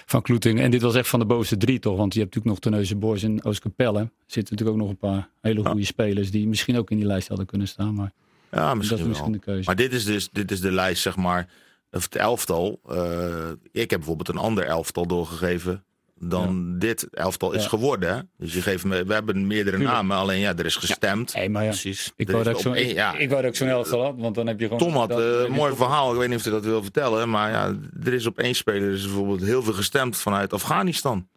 van 0.05 0.21
Kloeting. 0.21 0.59
En 0.59 0.71
dit 0.71 0.81
was 0.81 0.95
echt 0.95 1.07
van 1.07 1.19
de 1.19 1.25
bovenste 1.25 1.57
drie 1.57 1.79
toch. 1.79 1.97
Want 1.97 2.13
je 2.13 2.19
hebt 2.19 2.35
natuurlijk 2.35 2.63
nog 2.63 2.73
Teneuze 2.73 2.95
Boys 2.95 3.23
en 3.23 3.43
Oostkapelle. 3.43 4.11
Zitten 4.25 4.55
natuurlijk 4.55 4.69
ook 4.69 4.83
nog 4.83 4.89
een 4.89 5.09
paar 5.09 5.29
hele 5.41 5.65
goede 5.65 5.85
spelers 5.85 6.31
die 6.31 6.47
misschien 6.47 6.77
ook 6.77 6.91
in 6.91 6.97
die 6.97 7.05
lijst 7.05 7.27
hadden 7.27 7.45
kunnen 7.45 7.67
staan. 7.67 7.93
Maar 7.93 8.11
ja, 8.51 8.73
misschien, 8.73 8.97
dat 8.97 9.05
is 9.05 9.11
misschien 9.11 9.31
de 9.31 9.39
keuze. 9.39 9.63
Maar 9.65 9.75
dit 9.75 9.93
is 9.93 10.05
dus 10.05 10.29
dit 10.31 10.51
is 10.51 10.61
de 10.61 10.71
lijst, 10.71 11.01
zeg 11.01 11.15
maar. 11.15 11.49
Of 11.91 12.03
het 12.03 12.15
elftal. 12.15 12.79
Uh, 12.89 13.49
ik 13.71 13.89
heb 13.89 13.99
bijvoorbeeld 13.99 14.29
een 14.29 14.37
ander 14.37 14.63
elftal 14.63 15.07
doorgegeven 15.07 15.83
dan 16.23 16.69
ja. 16.71 16.79
dit 16.79 17.07
elftal 17.11 17.51
is 17.51 17.63
ja. 17.63 17.69
geworden. 17.69 18.29
Dus 18.37 18.53
je 18.53 18.61
geeft 18.61 18.83
me, 18.83 19.03
we 19.03 19.13
hebben 19.13 19.47
meerdere 19.47 19.77
Tuurlijk. 19.77 19.95
namen, 19.95 20.17
alleen 20.17 20.39
ja, 20.39 20.53
er 20.57 20.65
is 20.65 20.75
gestemd. 20.75 21.31
Ja. 21.31 21.39
Hey, 21.39 21.49
maar 21.49 21.63
ja, 21.63 21.69
precies. 21.69 22.13
Ik 22.15 22.31
wou 22.31 22.43
dat 22.43 22.55
ik 22.55 22.61
zo'n 22.61 22.77
ja. 22.87 23.17
ik, 23.17 23.31
ik 23.31 23.55
zo'n 23.55 23.67
elftal 23.67 24.03
had, 24.03 24.15
want 24.17 24.35
dan 24.35 24.47
heb 24.47 24.59
je 24.59 24.65
gewoon... 24.65 24.79
Tom 24.79 24.95
had 24.95 25.11
een 25.11 25.51
uh, 25.51 25.57
mooi 25.57 25.75
verhaal, 25.75 26.11
ik 26.11 26.19
weet 26.19 26.29
niet 26.29 26.37
of 26.37 26.43
je 26.43 26.49
dat 26.49 26.65
wil 26.65 26.83
vertellen, 26.83 27.29
maar 27.29 27.51
ja, 27.51 27.75
er 28.03 28.13
is 28.13 28.25
op 28.25 28.39
één 28.39 28.55
speler 28.55 28.91
is 28.91 29.03
bijvoorbeeld 29.03 29.43
heel 29.43 29.63
veel 29.63 29.73
gestemd 29.73 30.17
vanuit 30.17 30.53
Afghanistan. 30.53 31.27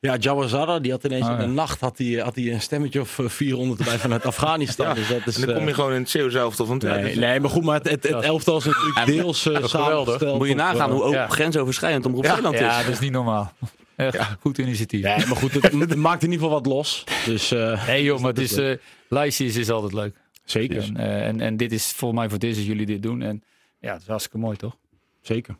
Ja, 0.00 0.16
Jawazara, 0.16 0.78
die 0.78 0.90
had 0.90 1.04
ineens 1.04 1.26
oh, 1.26 1.32
in 1.32 1.38
de 1.38 1.46
nacht 1.46 1.80
had 1.80 1.98
hij, 1.98 2.06
had 2.06 2.34
hij 2.34 2.52
een 2.52 2.60
stemmetje 2.60 3.00
of 3.00 3.20
400 3.24 3.80
erbij 3.80 3.98
vanuit 3.98 4.26
Afghanistan. 4.34 4.86
ja, 4.86 4.94
dus 4.94 5.08
dat 5.08 5.26
is, 5.26 5.36
en 5.36 5.46
dan 5.46 5.54
kom 5.54 5.64
je 5.64 5.70
uh, 5.70 5.74
gewoon 5.74 5.92
in 5.92 6.00
het 6.00 6.10
Zeeuws 6.10 6.34
elftal 6.34 6.66
van 6.66 6.78
nee, 6.78 7.02
dus, 7.02 7.14
nee, 7.14 7.40
maar 7.40 7.50
goed, 7.50 7.64
maar 7.64 7.78
het, 7.78 7.90
het, 7.90 8.02
het 8.02 8.24
elftal 8.24 8.56
is 8.56 8.64
natuurlijk 8.64 9.06
deels 9.06 9.46
uh, 9.46 9.64
samengesteld. 9.64 10.38
Moet 10.38 10.48
je 10.48 10.54
nagaan 10.54 10.90
hoe 10.90 11.02
ook 11.02 11.30
grensoverschrijdend 11.32 12.06
om 12.06 12.22
ja, 12.22 12.34
Zeeland 12.34 12.54
is. 12.54 12.60
Ja, 12.60 12.82
dat 12.82 12.92
is 12.92 13.00
niet 13.00 13.12
normaal. 13.12 13.52
Echt 13.98 14.14
ja. 14.14 14.36
goed 14.40 14.58
initiatief. 14.58 15.02
Nee, 15.02 15.26
maar 15.26 15.36
goed, 15.36 15.52
het, 15.52 15.72
het, 15.72 15.96
maakt 16.08 16.22
in 16.22 16.30
ieder 16.30 16.44
geval 16.44 16.62
wat 16.62 16.72
los. 16.72 17.04
Dus, 17.24 17.52
uh, 17.52 17.86
nee 17.86 18.02
joh, 18.02 18.20
maar 18.20 18.30
het 18.30 18.38
is, 18.38 18.58
uh, 18.58 18.76
lijstjes 19.08 19.56
is 19.56 19.70
altijd 19.70 19.92
leuk. 19.92 20.16
Zeker. 20.44 20.82
En, 20.82 20.96
uh, 20.96 21.26
en, 21.26 21.40
en 21.40 21.56
dit 21.56 21.72
is 21.72 21.92
volgens 21.92 22.20
mij 22.20 22.28
voor 22.28 22.38
dit 22.38 22.56
is 22.56 22.66
jullie 22.66 22.86
dit 22.86 23.02
doen. 23.02 23.22
En 23.22 23.42
ja, 23.80 23.92
het 23.92 24.02
is 24.02 24.08
hartstikke 24.08 24.38
mooi 24.38 24.56
toch? 24.56 24.76
Zeker. 25.20 25.56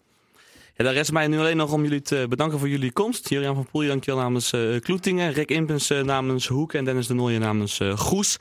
Ja, 0.78 0.84
daar 0.84 0.92
rest 0.92 1.12
mij 1.12 1.26
nu 1.26 1.38
alleen 1.38 1.56
nog 1.56 1.72
om 1.72 1.82
jullie 1.82 2.02
te 2.02 2.26
bedanken 2.28 2.58
voor 2.58 2.68
jullie 2.68 2.92
komst. 2.92 3.28
Jurian 3.28 3.54
van 3.54 3.66
Poel, 3.70 3.86
dankjewel 3.86 4.20
namens 4.20 4.52
uh, 4.52 4.80
Kloetingen. 4.80 5.32
Rick 5.32 5.50
Impens 5.50 5.90
uh, 5.90 6.02
namens 6.02 6.46
Hoek 6.46 6.72
en 6.72 6.84
Dennis 6.84 7.06
de 7.06 7.14
Nooijen 7.14 7.40
namens 7.40 7.80
uh, 7.80 7.96
Goes. 7.96 8.36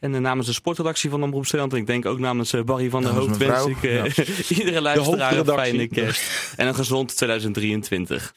En 0.00 0.22
namens 0.22 0.46
de 0.46 0.52
sportredactie 0.52 1.10
van 1.10 1.22
Omroep 1.22 1.46
Zeeland. 1.46 1.72
En 1.72 1.78
ik 1.78 1.86
denk 1.86 2.06
ook 2.06 2.18
namens 2.18 2.54
Barry 2.64 2.90
van 2.90 3.02
der 3.02 3.12
Hoofd 3.12 3.36
wens 3.36 3.66
ik 3.66 3.82
ja. 3.82 4.04
iedere 4.58 4.80
luisteraar 4.80 5.36
een 5.36 5.44
fijne 5.46 5.88
kerst. 5.88 6.54
En 6.56 6.66
een 6.66 6.74
gezond 6.74 7.16
2023. 7.16 8.34